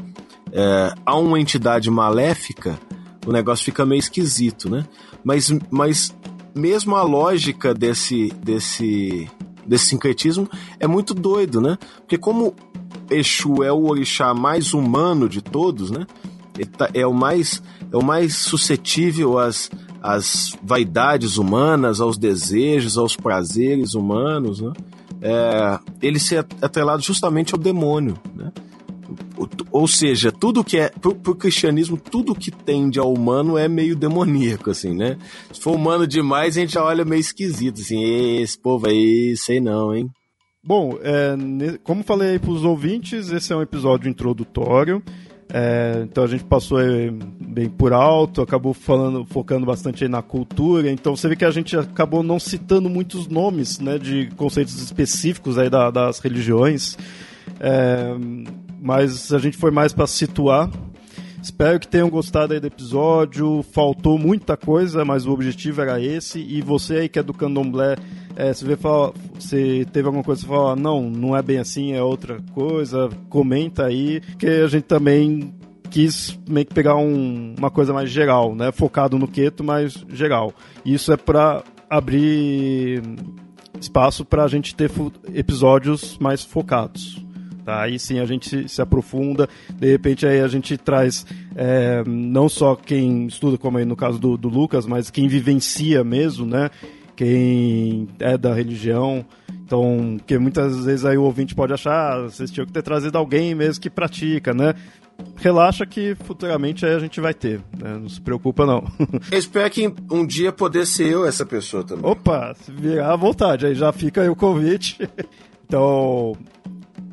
é, 0.52 0.93
a 1.05 1.14
uma 1.16 1.39
entidade 1.40 1.90
maléfica, 1.90 2.78
o 3.27 3.32
negócio 3.32 3.64
fica 3.64 3.85
meio 3.85 3.98
esquisito, 3.98 4.70
né? 4.70 4.86
Mas, 5.24 5.52
mas 5.70 6.14
mesmo 6.55 6.94
a 6.94 7.02
lógica 7.02 7.74
desse, 7.74 8.28
desse, 8.43 9.28
desse 9.66 9.86
sincretismo 9.86 10.48
é 10.78 10.86
muito 10.86 11.12
doido, 11.12 11.60
né? 11.60 11.77
Porque 11.98 12.16
como 12.16 12.55
Exu 13.10 13.62
é 13.64 13.73
o 13.73 13.86
orixá 13.89 14.32
mais 14.32 14.73
humano 14.73 15.28
de 15.28 15.43
todos, 15.43 15.90
né? 15.90 16.06
Tá- 16.78 16.89
É 16.94 17.06
o 17.06 17.12
mais, 17.12 17.60
é 17.93 17.97
o 17.97 18.03
mais 18.03 18.37
suscetível 18.37 19.39
às, 19.39 19.71
às 20.03 20.57
vaidades 20.63 21.37
humanas, 21.37 22.01
aos 22.01 22.19
desejos, 22.19 22.99
aos 22.99 23.17
prazeres 23.17 23.95
humanos, 23.95 24.61
né? 24.61 24.73
é, 25.21 25.79
ele 26.03 26.19
ser 26.19 26.47
atrelado 26.61 27.03
justamente 27.03 27.55
ao 27.55 27.61
demônio, 27.61 28.19
né? 28.35 28.53
Ou 29.71 29.87
seja, 29.87 30.33
tudo 30.33 30.65
que 30.65 30.79
é. 30.79 30.89
Pro, 30.89 31.15
cristianismo, 31.35 31.97
tudo 31.97 32.35
que 32.35 32.51
tende 32.51 32.99
ao 32.99 33.13
humano 33.13 33.57
é 33.57 33.69
meio 33.69 33.95
demoníaco, 33.95 34.71
assim, 34.71 34.95
né? 34.95 35.17
Se 35.53 35.61
for 35.61 35.75
humano 35.75 36.07
demais, 36.07 36.57
a 36.57 36.61
gente 36.61 36.75
já 36.75 36.83
olha 36.83 37.05
meio 37.05 37.21
esquisito, 37.21 37.81
assim, 37.81 38.03
esse 38.41 38.59
povo 38.59 38.89
aí, 38.89 39.37
sei 39.37 39.61
não, 39.61 39.95
hein? 39.95 40.09
Bom, 40.65 40.99
é, 41.01 41.79
como 41.85 42.03
falei 42.03 42.39
para 42.41 42.51
os 42.51 42.65
ouvintes, 42.65 43.31
esse 43.31 43.53
é 43.53 43.57
um 43.57 43.63
episódio 43.63 44.11
introdutório. 44.11 45.01
É, 45.52 46.01
então 46.02 46.24
a 46.24 46.27
gente 46.27 46.44
passou 46.44 46.78
bem 47.40 47.68
por 47.68 47.93
alto, 47.93 48.43
acabou 48.43 48.74
falando, 48.74 49.24
focando 49.24 49.64
bastante 49.64 50.06
na 50.09 50.23
cultura. 50.23 50.90
Então 50.90 51.16
você 51.16 51.28
vê 51.28 51.36
que 51.36 51.44
a 51.44 51.51
gente 51.51 51.77
acabou 51.77 52.23
não 52.23 52.39
citando 52.39 52.90
muitos 52.90 53.28
nomes 53.28 53.78
né, 53.78 53.98
de 53.98 54.28
conceitos 54.36 54.81
específicos 54.81 55.56
aí 55.56 55.70
da, 55.70 55.90
das 55.90 56.18
religiões. 56.18 56.98
É, 57.60 58.14
mas 58.81 59.32
a 59.32 59.39
gente 59.39 59.56
foi 59.56 59.70
mais 59.70 59.93
para 59.93 60.06
situar. 60.06 60.70
Espero 61.47 61.78
que 61.78 61.86
tenham 61.86 62.10
gostado 62.10 62.55
aí 62.55 62.59
do 62.59 62.66
episódio. 62.66 63.62
Faltou 63.70 64.18
muita 64.18 64.56
coisa, 64.56 65.05
mas 65.05 65.27
o 65.27 65.31
objetivo 65.31 65.81
era 65.81 66.01
esse. 66.01 66.40
E 66.40 66.60
você 66.60 66.97
aí 66.97 67.09
que 67.09 67.20
é 67.20 67.23
do 67.23 67.32
candomblé, 67.32 67.94
é, 68.35 68.52
se 68.52 68.64
vê 68.64 68.77
fala, 68.77 69.14
se 69.39 69.86
teve 69.93 70.09
alguma 70.09 70.24
coisa 70.24 70.43
que 70.43 70.48
você 70.48 70.52
fala, 70.52 70.74
não, 70.74 71.09
não 71.09 71.36
é 71.36 71.43
bem 71.43 71.59
assim, 71.59 71.93
é 71.93 72.02
outra 72.02 72.39
coisa, 72.52 73.09
comenta 73.28 73.86
aí, 73.86 74.20
que 74.36 74.44
a 74.44 74.66
gente 74.66 74.86
também 74.86 75.55
quis 75.89 76.36
meio 76.48 76.66
que 76.66 76.74
pegar 76.74 76.97
um, 76.97 77.55
uma 77.56 77.70
coisa 77.70 77.93
mais 77.93 78.10
geral, 78.10 78.52
né? 78.52 78.73
Focado 78.73 79.16
no 79.16 79.28
Queto, 79.28 79.62
mas 79.62 80.05
geral. 80.12 80.52
Isso 80.85 81.12
é 81.12 81.16
para 81.16 81.62
abrir 81.89 83.05
espaço 83.81 84.24
para 84.24 84.43
a 84.43 84.48
gente 84.48 84.74
ter 84.74 84.90
episódios 85.32 86.18
mais 86.18 86.43
focados. 86.43 87.24
Tá? 87.67 87.83
Aí 87.83 87.99
sim 87.99 88.21
a 88.21 88.25
gente 88.25 88.69
se, 88.69 88.81
aprofunda, 88.81 89.49
de 89.75 89.91
repente 89.91 90.25
aí 90.25 90.41
a 90.41 90.47
gente 90.47 90.79
traz 90.79 91.27
é, 91.57 92.05
não 92.07 92.49
só 92.49 92.77
quem 92.77 93.27
estuda, 93.27 93.59
como 93.59 93.77
aí 93.77 93.85
no 93.85 93.97
caso 93.97 94.21
do, 94.21 94.37
do 94.37 94.49
Lucas, 94.49 94.87
mas 94.87 95.11
quem 95.11 95.27
vivencia 95.27 96.05
mesmo, 96.05 96.47
né? 96.47 96.71
Quem 97.17 98.07
é 98.21 98.39
da 98.39 98.55
religião. 98.55 99.27
Então, 99.65 100.17
que 100.25 100.39
muitas 100.39 100.85
vezes 100.85 101.05
aí 101.05 101.19
o 101.19 101.25
ouvinte 101.25 101.57
pode 101.57 101.73
achar, 101.73 102.13
ah, 102.13 102.23
vocês 102.23 102.53
tinham 102.53 102.67
que 102.67 102.73
ter 102.73 102.83
trazido 102.83 103.19
alguém 103.19 103.53
mesmo 103.53 103.83
que 103.83 103.91
pratica, 103.91 104.55
né? 104.55 104.73
Relaxa 105.35 105.85
que 105.85 106.15
futuramente 106.15 106.87
aí 106.87 106.95
a 106.95 107.01
gente 107.01 107.21
vai 107.21 107.35
ter, 107.35 107.59
né? 107.77 107.99
Não 108.01 108.09
se 108.09 108.21
preocupa 108.21 108.65
não. 108.65 108.85
Eu 109.33 109.39
espero 109.39 109.69
que 109.71 109.93
um 110.09 110.25
dia 110.25 110.53
poder 110.53 110.87
ser 110.87 111.09
eu 111.09 111.27
essa 111.27 111.45
pessoa 111.45 111.83
também. 111.83 112.09
Opa, 112.09 112.55
se 112.55 112.71
virar 112.71 113.13
à 113.13 113.17
vontade, 113.17 113.67
aí 113.67 113.75
já 113.75 113.93
fica 113.93 114.23
aí 114.23 114.29
o 114.29 114.37
convite. 114.37 114.99
Então, 115.69 116.37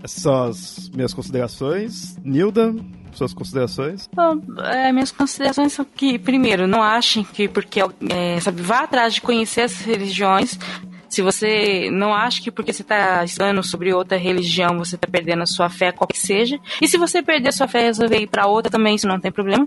essas 0.04 0.22
são 0.22 0.44
as 0.44 0.90
minhas 0.90 1.14
considerações. 1.14 2.18
Nilda, 2.24 2.76
suas 3.14 3.34
considerações? 3.34 4.10
Bom, 4.14 4.42
é, 4.66 4.92
minhas 4.92 5.12
considerações 5.12 5.72
são 5.72 5.86
que, 5.86 6.20
primeiro, 6.20 6.68
não 6.68 6.84
achem 6.84 7.24
que 7.24 7.48
porque 7.48 7.80
é, 7.80 8.40
sabe, 8.42 8.62
vá 8.62 8.80
atrás 8.80 9.14
de 9.14 9.22
conhecer 9.22 9.62
as 9.62 9.80
religiões. 9.82 10.60
Se 11.08 11.22
você 11.22 11.90
não 11.92 12.14
acha 12.14 12.42
que 12.42 12.52
porque 12.52 12.74
você 12.74 12.82
está 12.82 13.24
estudando 13.24 13.64
sobre 13.64 13.94
outra 13.94 14.18
religião 14.18 14.80
você 14.80 14.96
está 14.96 15.08
perdendo 15.08 15.44
a 15.44 15.46
sua 15.46 15.70
fé, 15.70 15.92
qual 15.92 16.08
que 16.08 16.20
seja. 16.20 16.60
E 16.82 16.88
se 16.88 16.98
você 16.98 17.22
perder 17.22 17.50
a 17.50 17.52
sua 17.52 17.68
fé 17.68 17.82
e 17.82 17.86
resolver 17.86 18.20
ir 18.20 18.28
para 18.28 18.48
outra 18.48 18.72
também, 18.72 18.96
isso 18.96 19.08
não 19.08 19.20
tem 19.20 19.32
problema. 19.32 19.66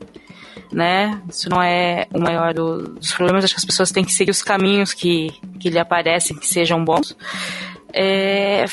Né? 0.73 1.23
Isso 1.31 1.49
não 1.49 1.63
é 1.63 2.07
o 2.13 2.21
maior 2.21 2.53
do, 2.53 2.95
dos 2.95 3.13
problemas. 3.13 3.45
Acho 3.45 3.55
que 3.55 3.61
as 3.61 3.65
pessoas 3.65 3.93
têm 3.93 4.05
que 4.05 4.13
seguir 4.13 4.33
os 4.33 4.43
caminhos 4.43 4.93
que, 4.93 5.31
que 5.61 5.71
lhe 5.71 5.79
aparecem, 5.79 6.37
que 6.37 6.47
sejam 6.47 6.85
bons. 6.85 7.17
É, 7.93 8.65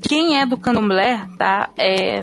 quem 0.00 0.38
é 0.38 0.46
do 0.46 0.56
candomblé, 0.56 1.26
tá? 1.38 1.70
É, 1.76 2.20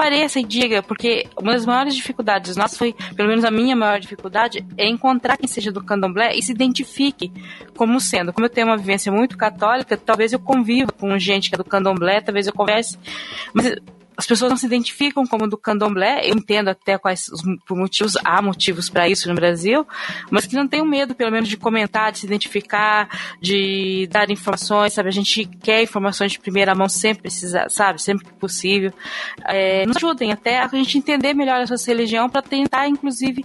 apareça 0.00 0.40
e 0.40 0.44
diga, 0.44 0.82
porque 0.82 1.26
uma 1.38 1.52
das 1.52 1.66
maiores 1.66 1.94
dificuldades 1.94 2.56
nossas 2.56 2.78
foi, 2.78 2.94
pelo 3.14 3.28
menos 3.28 3.44
a 3.44 3.50
minha 3.50 3.76
maior 3.76 4.00
dificuldade, 4.00 4.64
é 4.78 4.88
encontrar 4.88 5.36
quem 5.36 5.46
seja 5.48 5.70
do 5.70 5.84
candomblé 5.84 6.34
e 6.34 6.42
se 6.42 6.52
identifique 6.52 7.30
como 7.76 8.00
sendo. 8.00 8.32
Como 8.32 8.46
eu 8.46 8.50
tenho 8.50 8.68
uma 8.68 8.76
vivência 8.76 9.12
muito 9.12 9.36
católica, 9.36 9.96
talvez 9.96 10.32
eu 10.32 10.38
conviva 10.38 10.90
com 10.92 11.18
gente 11.18 11.50
que 11.50 11.54
é 11.54 11.58
do 11.58 11.64
candomblé, 11.64 12.20
talvez 12.20 12.46
eu 12.46 12.52
converse, 12.52 12.98
mas 13.52 13.76
as 14.20 14.26
pessoas 14.26 14.50
não 14.50 14.56
se 14.58 14.66
identificam 14.66 15.26
como 15.26 15.48
do 15.48 15.56
candomblé, 15.56 16.28
eu 16.28 16.34
entendo 16.34 16.68
até 16.68 16.98
quais 16.98 17.28
os 17.28 17.42
motivos, 17.70 18.18
há 18.22 18.42
motivos 18.42 18.90
para 18.90 19.08
isso 19.08 19.26
no 19.30 19.34
Brasil, 19.34 19.86
mas 20.30 20.46
que 20.46 20.54
não 20.54 20.68
tenham 20.68 20.84
medo, 20.84 21.14
pelo 21.14 21.32
menos, 21.32 21.48
de 21.48 21.56
comentar, 21.56 22.12
de 22.12 22.18
se 22.18 22.26
identificar, 22.26 23.08
de 23.40 24.06
dar 24.10 24.30
informações, 24.30 24.92
sabe? 24.92 25.08
A 25.08 25.12
gente 25.12 25.46
quer 25.62 25.82
informações 25.82 26.32
de 26.32 26.38
primeira 26.38 26.74
mão 26.74 26.86
sempre 26.86 27.22
precisa, 27.22 27.66
sabe? 27.70 28.00
Sempre 28.02 28.26
que 28.26 28.32
possível. 28.34 28.92
É, 29.46 29.86
nos 29.86 29.96
ajudem 29.96 30.32
até 30.32 30.58
a 30.58 30.68
gente 30.68 30.98
entender 30.98 31.32
melhor 31.32 31.62
a 31.62 31.66
sua 31.66 31.78
religião 31.86 32.28
para 32.28 32.42
tentar, 32.42 32.88
inclusive, 32.88 33.42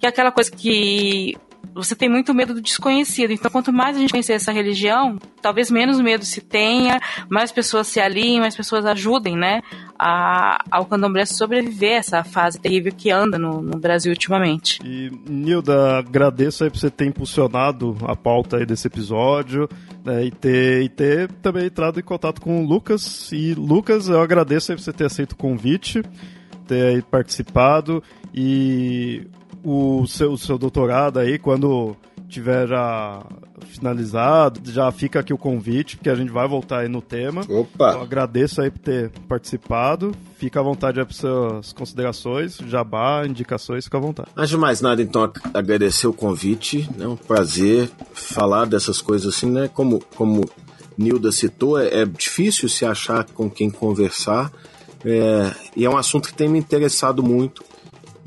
que 0.00 0.04
é 0.04 0.08
aquela 0.08 0.32
coisa 0.32 0.50
que 0.50 1.36
você 1.74 1.94
tem 1.94 2.08
muito 2.08 2.34
medo 2.34 2.54
do 2.54 2.60
desconhecido. 2.60 3.32
Então, 3.32 3.50
quanto 3.50 3.72
mais 3.72 3.96
a 3.96 4.00
gente 4.00 4.10
conhecer 4.10 4.34
essa 4.34 4.52
religião, 4.52 5.18
talvez 5.40 5.70
menos 5.70 6.00
medo 6.00 6.24
se 6.24 6.40
tenha, 6.40 7.00
mais 7.28 7.52
pessoas 7.52 7.86
se 7.86 8.00
aliem, 8.00 8.40
mais 8.40 8.56
pessoas 8.56 8.84
ajudem, 8.86 9.36
né, 9.36 9.62
a, 9.98 10.64
ao 10.70 10.86
candomblé 10.86 11.24
sobreviver 11.24 11.98
essa 11.98 12.22
fase 12.24 12.60
terrível 12.60 12.92
que 12.92 13.10
anda 13.10 13.38
no, 13.38 13.60
no 13.60 13.78
Brasil 13.78 14.12
ultimamente. 14.12 14.80
E, 14.84 15.10
Nilda, 15.28 15.98
agradeço 15.98 16.64
aí 16.64 16.70
por 16.70 16.78
você 16.78 16.90
ter 16.90 17.06
impulsionado 17.06 17.96
a 18.02 18.16
pauta 18.16 18.58
aí 18.58 18.66
desse 18.66 18.86
episódio 18.86 19.68
né, 20.04 20.24
e, 20.24 20.30
ter, 20.30 20.82
e 20.82 20.88
ter 20.88 21.30
também 21.42 21.66
entrado 21.66 21.98
em 21.98 22.02
contato 22.02 22.40
com 22.40 22.62
o 22.62 22.66
Lucas. 22.66 23.30
E, 23.32 23.54
Lucas, 23.54 24.08
eu 24.08 24.20
agradeço 24.20 24.72
aí 24.72 24.76
por 24.76 24.82
você 24.82 24.92
ter 24.92 25.06
aceito 25.06 25.32
o 25.32 25.36
convite, 25.36 26.02
ter 26.66 26.94
aí 26.94 27.02
participado 27.02 28.02
e 28.32 29.26
o 29.68 30.06
seu, 30.06 30.32
o 30.32 30.38
seu 30.38 30.56
doutorado 30.56 31.18
aí, 31.18 31.38
quando 31.38 31.94
tiver 32.28 32.68
já 32.68 33.22
finalizado, 33.66 34.60
já 34.70 34.90
fica 34.90 35.20
aqui 35.20 35.32
o 35.32 35.38
convite, 35.38 35.96
porque 35.96 36.08
a 36.08 36.14
gente 36.14 36.30
vai 36.30 36.48
voltar 36.48 36.80
aí 36.80 36.88
no 36.88 37.02
tema. 37.02 37.42
Opa! 37.48 37.90
Então, 37.90 38.02
agradeço 38.02 38.62
aí 38.62 38.70
por 38.70 38.78
ter 38.78 39.10
participado. 39.28 40.12
Fica 40.38 40.60
à 40.60 40.62
vontade 40.62 40.98
aí 40.98 41.04
para 41.04 41.14
suas 41.14 41.72
considerações, 41.72 42.56
jabá, 42.66 43.26
indicações, 43.26 43.84
fica 43.84 43.98
à 43.98 44.00
vontade. 44.00 44.30
Antes 44.36 44.50
de 44.50 44.56
mais 44.56 44.80
nada, 44.80 45.02
então, 45.02 45.30
agradecer 45.52 46.06
o 46.06 46.12
convite. 46.12 46.88
É 46.96 47.00
né? 47.00 47.06
um 47.06 47.16
prazer 47.16 47.90
falar 48.12 48.64
dessas 48.66 49.02
coisas 49.02 49.34
assim, 49.34 49.50
né? 49.50 49.68
Como, 49.68 50.00
como 50.16 50.48
Nilda 50.96 51.30
citou, 51.30 51.78
é, 51.78 52.02
é 52.02 52.06
difícil 52.06 52.68
se 52.68 52.84
achar 52.84 53.24
com 53.24 53.50
quem 53.50 53.70
conversar. 53.70 54.50
É, 55.04 55.52
e 55.76 55.84
é 55.84 55.90
um 55.90 55.96
assunto 55.96 56.28
que 56.28 56.34
tem 56.34 56.48
me 56.48 56.58
interessado 56.58 57.22
muito 57.22 57.67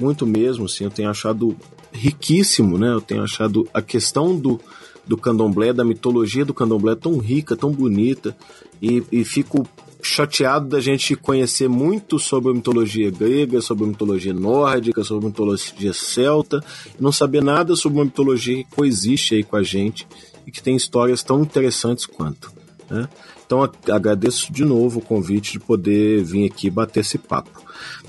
muito 0.02 0.26
mesmo, 0.26 0.66
assim, 0.66 0.84
eu 0.84 0.92
tenho 0.92 1.10
achado 1.10 1.56
riquíssimo, 1.92 2.78
né? 2.78 2.92
Eu 2.92 3.02
tenho 3.02 3.24
achado 3.24 3.68
a 3.74 3.82
questão 3.82 4.38
do, 4.38 4.60
do 5.06 5.16
candomblé, 5.16 5.72
da 5.72 5.86
mitologia 5.86 6.44
do 6.44 6.54
candomblé 6.54 6.96
tão 6.96 7.18
rica, 7.18 7.56
tão 7.56 7.72
bonita, 7.72 8.36
e, 8.82 9.04
e 9.12 9.24
fico 9.24 9.68
chateado 10.04 10.68
da 10.68 10.80
gente 10.80 11.16
conhecer 11.16 11.70
muito 11.70 12.18
sobre 12.18 12.52
a 12.52 12.54
mitologia 12.54 13.12
grega, 13.12 13.62
sobre 13.62 13.84
a 13.84 13.88
mitologia 13.88 14.34
nórdica, 14.34 15.04
sobre 15.04 15.26
a 15.26 15.30
mitologia 15.30 15.94
celta, 15.94 16.64
e 17.00 17.02
não 17.02 17.12
saber 17.12 17.44
nada 17.44 17.76
sobre 17.76 18.00
uma 18.00 18.06
mitologia 18.06 18.64
que 18.64 18.76
coexiste 18.76 19.36
aí 19.36 19.44
com 19.44 19.56
a 19.56 19.64
gente 19.64 20.08
e 20.46 20.52
que 20.52 20.62
tem 20.62 20.76
histórias 20.76 21.22
tão 21.22 21.42
interessantes 21.42 22.06
quanto. 22.06 22.52
Né? 22.90 23.08
Então 23.46 23.70
agradeço 23.90 24.52
de 24.52 24.66
novo 24.66 25.00
o 25.00 25.04
convite 25.04 25.54
de 25.54 25.60
poder 25.60 26.24
vir 26.24 26.50
aqui 26.50 26.70
bater 26.70 27.02
esse 27.02 27.18
papo. 27.18 27.62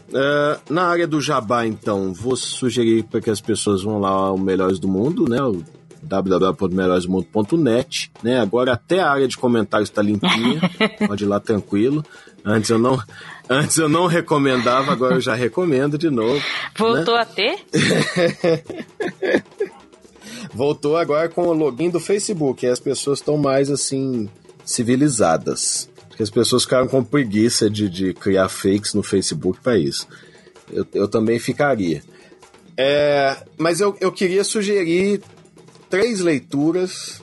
Uh, 0.09 0.73
na 0.73 0.85
área 0.85 1.07
do 1.07 1.21
Jabá, 1.21 1.67
então, 1.67 2.13
vou 2.13 2.37
sugerir 2.37 3.05
para 3.05 3.21
que 3.21 3.31
as 3.31 3.41
pessoas 3.41 3.83
vão 3.83 3.99
lá 3.99 4.11
ao 4.11 4.39
Melhores 4.39 4.79
do 4.79 4.89
Mundo, 4.89 5.29
né? 5.29 5.43
O 5.43 5.63
www.melhoresdomundo.net, 6.03 8.11
né? 8.23 8.41
Agora 8.41 8.73
até 8.73 9.01
a 9.01 9.11
área 9.11 9.29
de 9.29 9.39
comentários 9.39 9.89
está 9.89 10.03
limpinha, 10.03 10.61
pode 11.07 11.25
ir 11.25 11.27
lá 11.27 11.41
tranquilo. 11.41 12.05
Antes 12.45 12.71
eu 12.71 12.79
não, 12.79 13.01
antes 13.49 13.79
eu 13.79 13.89
não 13.89 14.07
recomendava, 14.07 14.91
agora 14.91 15.15
eu 15.15 15.21
já 15.21 15.35
recomendo 15.35 15.97
de 15.97 16.11
novo. 16.11 16.43
Voltou 16.77 17.15
né? 17.15 17.21
a 17.21 17.25
ter? 17.25 17.61
Voltou 20.53 20.97
agora 20.97 21.29
com 21.29 21.47
o 21.47 21.53
login 21.53 21.89
do 21.89 22.01
Facebook, 22.01 22.67
e 22.67 22.69
as 22.69 22.81
pessoas 22.81 23.21
estão 23.21 23.37
mais 23.37 23.71
assim 23.71 24.29
civilizadas. 24.65 25.89
Porque 26.23 26.25
as 26.25 26.31
pessoas 26.31 26.63
ficaram 26.63 26.87
com 26.87 27.03
preguiça 27.03 27.69
de, 27.69 27.89
de 27.89 28.15
criar 28.15 28.49
fakes 28.49 28.95
no 28.95 29.03
Facebook 29.03 29.61
para 29.61 29.77
isso. 29.77 30.07
Eu, 30.73 30.87
eu 30.95 31.09
também 31.09 31.39
ficaria. 31.39 32.03
É, 32.77 33.37
mas 33.59 33.81
eu, 33.81 33.97
eu 34.01 34.13
queria 34.13 34.45
sugerir 34.45 35.21
três 35.91 36.21
leituras. 36.21 37.21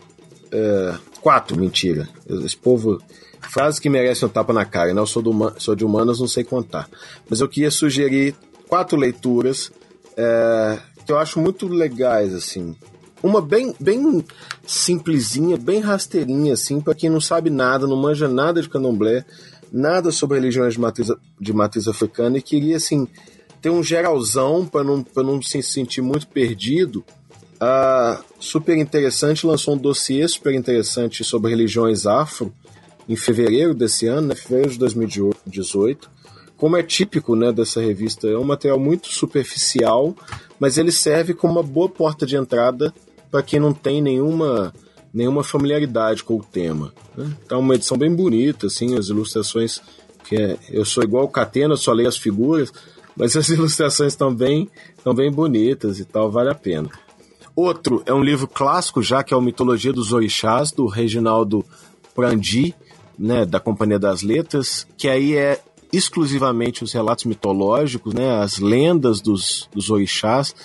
É, 0.51 0.95
quatro, 1.21 1.57
mentira. 1.57 2.09
Esse 2.27 2.57
povo. 2.57 3.01
Frases 3.41 3.79
que 3.79 3.89
merecem 3.89 4.27
um 4.27 4.31
tapa 4.31 4.51
na 4.51 4.65
cara. 4.65 4.91
Eu 4.91 5.05
sou, 5.07 5.21
do, 5.21 5.53
sou 5.59 5.75
de 5.75 5.85
humanas, 5.85 6.19
não 6.19 6.27
sei 6.27 6.43
contar. 6.43 6.89
Mas 7.29 7.39
eu 7.39 7.47
queria 7.47 7.71
sugerir 7.71 8.35
quatro 8.67 8.97
leituras 8.97 9.71
é, 10.17 10.77
que 11.05 11.11
eu 11.11 11.17
acho 11.17 11.39
muito 11.39 11.67
legais, 11.67 12.33
assim. 12.33 12.75
Uma 13.21 13.41
bem, 13.41 13.75
bem 13.79 14.23
simplesinha, 14.65 15.57
bem 15.57 15.79
rasteirinha, 15.79 16.53
assim, 16.53 16.79
para 16.79 16.95
quem 16.95 17.09
não 17.09 17.21
sabe 17.21 17.49
nada, 17.49 17.87
não 17.87 17.97
manja 17.97 18.27
nada 18.27 18.61
de 18.61 18.69
candomblé, 18.69 19.25
nada 19.71 20.11
sobre 20.11 20.39
religiões 20.39 20.73
de 20.73 20.79
matriz, 20.79 21.11
de 21.39 21.53
matriz 21.53 21.87
africana 21.87 22.37
e 22.37 22.41
queria, 22.41 22.77
assim, 22.77 23.07
ter 23.61 23.69
um 23.69 23.83
geralzão 23.83 24.65
para 24.65 24.83
não, 24.83 25.05
não 25.15 25.41
se 25.41 25.61
sentir 25.61 26.01
muito 26.01 26.27
perdido. 26.27 27.03
Ah, 27.59 28.21
super 28.39 28.77
interessante, 28.77 29.45
lançou 29.45 29.75
um 29.75 29.77
dossiê 29.77 30.25
super 30.27 30.53
interessante 30.53 31.23
sobre 31.23 31.51
religiões 31.51 32.05
afro 32.05 32.53
em 33.07 33.15
fevereiro 33.15 33.73
desse 33.73 34.07
ano, 34.07 34.27
né, 34.27 34.35
fevereiro 34.35 34.71
de 34.71 34.79
2018. 34.79 36.09
Como 36.55 36.77
é 36.77 36.83
típico 36.83 37.35
né, 37.35 37.51
dessa 37.51 37.81
revista, 37.81 38.27
é 38.27 38.37
um 38.37 38.43
material 38.43 38.79
muito 38.79 39.07
superficial, 39.07 40.15
mas 40.59 40.77
ele 40.77 40.91
serve 40.91 41.33
como 41.33 41.53
uma 41.53 41.63
boa 41.63 41.89
porta 41.89 42.25
de 42.25 42.35
entrada 42.35 42.93
para 43.31 43.43
quem 43.43 43.59
não 43.59 43.73
tem 43.73 44.01
nenhuma, 44.01 44.73
nenhuma 45.13 45.43
familiaridade 45.43 46.23
com 46.23 46.37
o 46.37 46.43
tema. 46.43 46.93
Né? 47.15 47.31
Então, 47.45 47.59
uma 47.59 47.75
edição 47.75 47.97
bem 47.97 48.13
bonita, 48.13 48.67
assim, 48.67 48.97
as 48.97 49.07
ilustrações 49.07 49.81
que 50.23 50.35
é, 50.35 50.57
eu 50.69 50.85
sou 50.85 51.03
igual 51.03 51.23
o 51.23 51.29
Catena, 51.29 51.75
só 51.75 51.91
leio 51.91 52.07
as 52.07 52.17
figuras, 52.17 52.71
mas 53.15 53.35
as 53.37 53.49
ilustrações 53.49 54.13
estão 54.13 54.33
bem 54.33 54.69
bonitas 55.31 55.99
e 55.99 56.05
tal, 56.05 56.29
vale 56.31 56.49
a 56.51 56.55
pena. 56.55 56.89
Outro 57.55 58.01
é 58.05 58.13
um 58.13 58.23
livro 58.23 58.47
clássico 58.47 59.01
já, 59.01 59.23
que 59.23 59.33
é 59.33 59.37
o 59.37 59.41
Mitologia 59.41 59.91
dos 59.91 60.13
Orixás, 60.13 60.71
do 60.71 60.85
Reginaldo 60.85 61.65
Prandi, 62.15 62.73
né, 63.17 63.45
da 63.45 63.59
Companhia 63.59 63.99
das 63.99 64.21
Letras, 64.21 64.87
que 64.97 65.09
aí 65.09 65.35
é 65.35 65.61
exclusivamente 65.91 66.83
os 66.83 66.93
relatos 66.93 67.25
mitológicos, 67.25 68.13
né, 68.13 68.39
as 68.39 68.59
lendas 68.59 69.19
dos, 69.19 69.67
dos 69.73 69.89
orixás, 69.89 70.55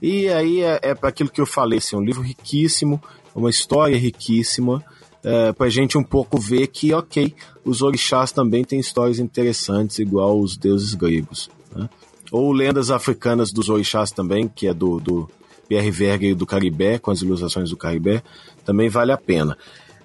e 0.00 0.28
aí 0.28 0.62
é, 0.62 0.80
é 0.82 0.94
para 0.94 1.08
aquilo 1.08 1.30
que 1.30 1.40
eu 1.40 1.46
falei, 1.46 1.78
assim, 1.78 1.96
um 1.96 2.02
livro 2.02 2.22
riquíssimo, 2.22 3.02
uma 3.34 3.50
história 3.50 3.98
riquíssima, 3.98 4.84
é, 5.22 5.52
para 5.52 5.66
a 5.66 5.70
gente 5.70 5.98
um 5.98 6.02
pouco 6.02 6.38
ver 6.38 6.66
que, 6.68 6.92
ok, 6.94 7.34
os 7.64 7.82
orixás 7.82 8.32
também 8.32 8.64
têm 8.64 8.80
histórias 8.80 9.18
interessantes, 9.18 9.98
igual 9.98 10.40
os 10.40 10.56
deuses 10.56 10.94
gregos. 10.94 11.50
Né? 11.74 11.88
Ou 12.32 12.52
lendas 12.52 12.90
africanas 12.90 13.52
dos 13.52 13.68
orixás 13.68 14.10
também, 14.10 14.48
que 14.48 14.66
é 14.66 14.74
do, 14.74 14.98
do 14.98 15.30
Pierre 15.68 15.90
Verger 15.90 16.34
do 16.34 16.46
Caribé, 16.46 16.98
com 16.98 17.10
as 17.10 17.20
ilustrações 17.20 17.70
do 17.70 17.76
Caribé, 17.76 18.22
também 18.64 18.88
vale 18.88 19.12
a 19.12 19.18
pena. 19.18 19.56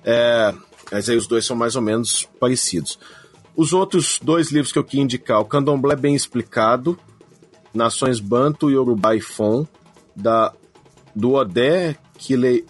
É, 0.03 0.53
mas 0.91 1.09
aí 1.09 1.15
os 1.15 1.27
dois 1.27 1.45
são 1.45 1.55
mais 1.55 1.75
ou 1.75 1.81
menos 1.81 2.27
parecidos. 2.39 2.99
Os 3.55 3.71
outros 3.71 4.19
dois 4.21 4.51
livros 4.51 4.73
que 4.73 4.77
eu 4.77 4.83
queria 4.83 5.03
indicar, 5.03 5.39
o 5.39 5.45
Candomblé 5.45 5.95
Bem 5.95 6.13
Explicado, 6.13 6.99
Nações 7.73 8.19
Banto, 8.19 8.69
Yorubá 8.69 9.15
e 9.15 9.21
Fon, 9.21 9.65
da, 10.15 10.53
do 11.15 11.33
Odé 11.33 11.95
Kile, 12.17 12.65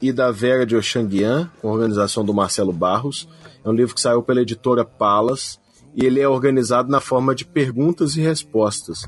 e 0.00 0.12
da 0.12 0.30
Vera 0.30 0.64
de 0.64 0.74
Oxanguian, 0.76 1.50
com 1.60 1.68
organização 1.68 2.24
do 2.24 2.34
Marcelo 2.34 2.72
Barros. 2.72 3.28
É 3.64 3.68
um 3.68 3.72
livro 3.72 3.94
que 3.94 4.00
saiu 4.00 4.22
pela 4.22 4.40
editora 4.40 4.84
Palas 4.84 5.60
e 5.94 6.04
ele 6.04 6.20
é 6.20 6.28
organizado 6.28 6.90
na 6.90 7.00
forma 7.00 7.34
de 7.34 7.44
perguntas 7.44 8.16
e 8.16 8.20
respostas. 8.20 9.06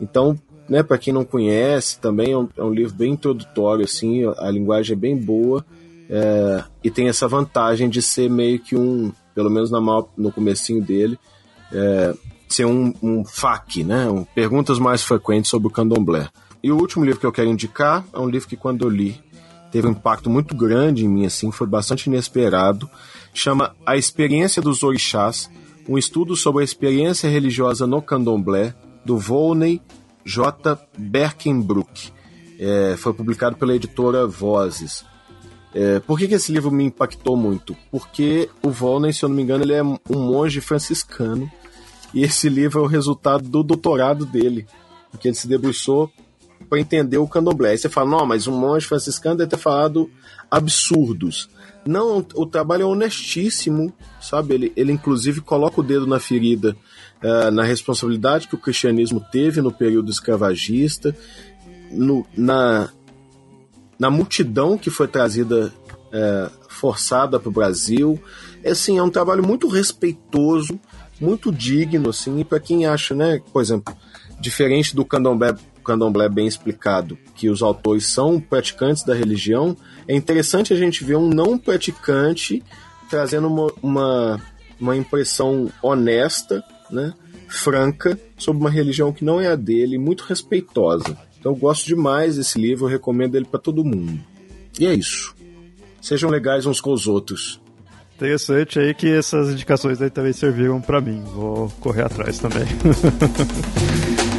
Então, 0.00 0.38
né, 0.68 0.82
para 0.82 0.98
quem 0.98 1.12
não 1.12 1.24
conhece, 1.24 1.98
também 1.98 2.32
é 2.32 2.38
um, 2.38 2.48
é 2.56 2.62
um, 2.62 2.72
livro 2.72 2.94
bem 2.94 3.12
introdutório, 3.12 3.84
assim, 3.84 4.24
a 4.36 4.50
linguagem 4.50 4.92
é 4.92 4.98
bem 4.98 5.16
boa 5.16 5.64
é, 6.10 6.64
e 6.82 6.90
tem 6.90 7.08
essa 7.08 7.26
vantagem 7.26 7.88
de 7.88 8.02
ser 8.02 8.28
meio 8.28 8.58
que 8.58 8.76
um, 8.76 9.12
pelo 9.34 9.50
menos 9.50 9.70
na, 9.70 9.80
no 9.80 10.32
comecinho 10.32 10.82
dele, 10.82 11.18
é, 11.72 12.14
ser 12.48 12.64
um, 12.64 12.92
um 13.02 13.24
FAQ, 13.24 13.84
né, 13.84 14.10
um, 14.10 14.24
perguntas 14.24 14.78
mais 14.78 15.02
frequentes 15.02 15.50
sobre 15.50 15.68
o 15.68 15.70
candomblé. 15.70 16.28
E 16.66 16.72
o 16.72 16.76
último 16.76 17.04
livro 17.04 17.20
que 17.20 17.26
eu 17.26 17.30
quero 17.30 17.48
indicar 17.48 18.04
é 18.12 18.18
um 18.18 18.28
livro 18.28 18.48
que 18.48 18.56
quando 18.56 18.84
eu 18.84 18.90
li 18.90 19.22
teve 19.70 19.86
um 19.86 19.92
impacto 19.92 20.28
muito 20.28 20.52
grande 20.52 21.04
em 21.04 21.08
mim, 21.08 21.24
assim, 21.24 21.52
foi 21.52 21.64
bastante 21.64 22.08
inesperado. 22.08 22.90
Chama 23.32 23.76
A 23.86 23.96
Experiência 23.96 24.60
dos 24.60 24.82
Orixás, 24.82 25.48
um 25.88 25.96
estudo 25.96 26.34
sobre 26.34 26.62
a 26.62 26.64
experiência 26.64 27.30
religiosa 27.30 27.86
no 27.86 28.02
candomblé, 28.02 28.74
do 29.04 29.16
Volney 29.16 29.80
J. 30.24 30.76
Berkenbrook. 30.98 32.10
É, 32.58 32.96
foi 32.98 33.14
publicado 33.14 33.56
pela 33.56 33.72
editora 33.72 34.26
Vozes. 34.26 35.04
É, 35.72 36.00
por 36.00 36.18
que, 36.18 36.26
que, 36.26 36.34
esse 36.34 36.50
livro 36.50 36.72
me 36.72 36.82
impactou 36.82 37.36
muito? 37.36 37.76
Porque 37.92 38.50
o 38.60 38.70
Volney, 38.70 39.12
se 39.12 39.24
eu 39.24 39.28
não 39.28 39.36
me 39.36 39.42
engano, 39.44 39.62
ele 39.62 39.74
é 39.74 39.84
um 39.84 40.00
monge 40.10 40.60
franciscano 40.60 41.48
e 42.12 42.24
esse 42.24 42.48
livro 42.48 42.80
é 42.80 42.82
o 42.82 42.88
resultado 42.88 43.48
do 43.48 43.62
doutorado 43.62 44.26
dele, 44.26 44.66
porque 45.12 45.28
ele 45.28 45.36
se 45.36 45.46
debruçou 45.46 46.10
para 46.68 46.80
entender 46.80 47.18
o 47.18 47.28
candomblé. 47.28 47.70
Aí 47.70 47.78
você 47.78 47.88
fala, 47.88 48.10
não, 48.10 48.26
mas 48.26 48.46
um 48.46 48.58
monge 48.58 48.86
franciscano 48.86 49.36
deve 49.36 49.50
ter 49.50 49.58
falado 49.58 50.10
absurdos. 50.50 51.48
Não, 51.86 52.24
o 52.34 52.46
trabalho 52.46 52.82
é 52.82 52.86
honestíssimo, 52.86 53.92
sabe? 54.20 54.54
Ele, 54.54 54.72
ele 54.76 54.92
inclusive 54.92 55.40
coloca 55.40 55.80
o 55.80 55.84
dedo 55.84 56.06
na 56.06 56.18
ferida 56.18 56.76
uh, 57.22 57.50
na 57.50 57.62
responsabilidade 57.62 58.48
que 58.48 58.54
o 58.54 58.58
cristianismo 58.58 59.20
teve 59.30 59.60
no 59.60 59.72
período 59.72 60.10
escravagista, 60.10 61.16
no, 61.90 62.26
na, 62.36 62.90
na 63.98 64.10
multidão 64.10 64.76
que 64.76 64.90
foi 64.90 65.06
trazida 65.06 65.72
uh, 66.08 66.50
forçada 66.68 67.38
para 67.38 67.48
o 67.48 67.52
Brasil. 67.52 68.20
É, 68.62 68.70
assim, 68.70 68.98
é 68.98 69.02
um 69.02 69.10
trabalho 69.10 69.46
muito 69.46 69.68
respeitoso, 69.68 70.80
muito 71.20 71.52
digno, 71.52 72.10
assim, 72.10 72.40
e 72.40 72.44
para 72.44 72.60
quem 72.60 72.84
acha, 72.84 73.14
né, 73.14 73.40
por 73.52 73.62
exemplo, 73.62 73.96
diferente 74.40 74.94
do 74.94 75.04
candomblé 75.04 75.54
candomblé 75.86 76.28
bem 76.28 76.46
explicado, 76.46 77.16
que 77.34 77.48
os 77.48 77.62
autores 77.62 78.06
são 78.06 78.40
praticantes 78.40 79.04
da 79.04 79.14
religião, 79.14 79.76
é 80.08 80.14
interessante 80.14 80.72
a 80.72 80.76
gente 80.76 81.04
ver 81.04 81.16
um 81.16 81.28
não 81.28 81.56
praticante 81.56 82.62
trazendo 83.08 83.46
uma, 83.46 83.72
uma, 83.82 84.42
uma 84.80 84.96
impressão 84.96 85.70
honesta, 85.80 86.62
né, 86.90 87.14
franca, 87.48 88.18
sobre 88.36 88.60
uma 88.60 88.70
religião 88.70 89.12
que 89.12 89.24
não 89.24 89.40
é 89.40 89.46
a 89.46 89.56
dele, 89.56 89.98
muito 89.98 90.24
respeitosa. 90.24 91.16
Então 91.38 91.52
eu 91.52 91.56
gosto 91.56 91.86
demais 91.86 92.36
desse 92.36 92.60
livro, 92.60 92.86
eu 92.86 92.90
recomendo 92.90 93.36
ele 93.36 93.44
para 93.44 93.60
todo 93.60 93.84
mundo. 93.84 94.18
E 94.78 94.86
é 94.86 94.92
isso. 94.92 95.34
Sejam 96.00 96.28
legais 96.28 96.66
uns 96.66 96.80
com 96.80 96.92
os 96.92 97.06
outros. 97.06 97.60
Interessante 98.16 98.78
aí 98.78 98.94
que 98.94 99.10
essas 99.12 99.50
indicações 99.50 100.00
aí 100.00 100.10
também 100.10 100.32
serviram 100.32 100.80
para 100.80 101.00
mim. 101.00 101.22
Vou 101.34 101.68
correr 101.80 102.02
atrás 102.02 102.38
também. 102.38 102.66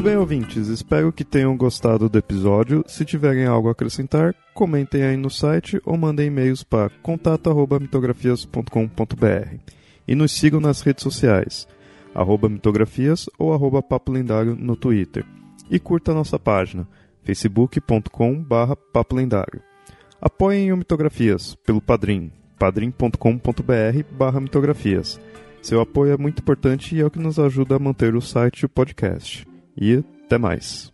Muito 0.00 0.08
bem, 0.08 0.16
ouvintes, 0.16 0.68
espero 0.68 1.12
que 1.12 1.26
tenham 1.26 1.54
gostado 1.54 2.08
do 2.08 2.16
episódio. 2.16 2.82
Se 2.86 3.04
tiverem 3.04 3.44
algo 3.44 3.68
a 3.68 3.72
acrescentar, 3.72 4.34
comentem 4.54 5.02
aí 5.02 5.14
no 5.14 5.28
site 5.28 5.78
ou 5.84 5.94
mandem 5.94 6.28
e-mails 6.28 6.62
para 6.62 6.88
contato@mitografias.com.br. 7.02 9.56
E 10.08 10.14
nos 10.14 10.32
sigam 10.32 10.58
nas 10.58 10.80
redes 10.80 11.02
sociais, 11.02 11.68
arroba 12.14 12.48
mitografias 12.48 13.28
ou 13.38 13.52
arroba 13.52 13.82
papo 13.82 14.10
lendário 14.10 14.56
no 14.58 14.74
Twitter. 14.74 15.22
E 15.70 15.78
curta 15.78 16.12
a 16.12 16.14
nossa 16.14 16.38
página, 16.38 16.88
facebook.com 17.22 18.42
lendário. 19.12 19.60
Apoiem 20.18 20.72
o 20.72 20.78
Mitografias 20.78 21.54
pelo 21.56 21.82
Padrim, 21.82 22.32
padrim.com.br 22.58 24.02
barra 24.12 24.40
mitografias. 24.40 25.20
Seu 25.60 25.78
apoio 25.78 26.14
é 26.14 26.16
muito 26.16 26.40
importante 26.40 26.96
e 26.96 27.02
é 27.02 27.04
o 27.04 27.10
que 27.10 27.18
nos 27.18 27.38
ajuda 27.38 27.76
a 27.76 27.78
manter 27.78 28.14
o 28.14 28.22
site 28.22 28.60
e 28.60 28.64
o 28.64 28.68
podcast 28.70 29.49
e 29.80 30.04
até 30.26 30.38
mais. 30.38 30.92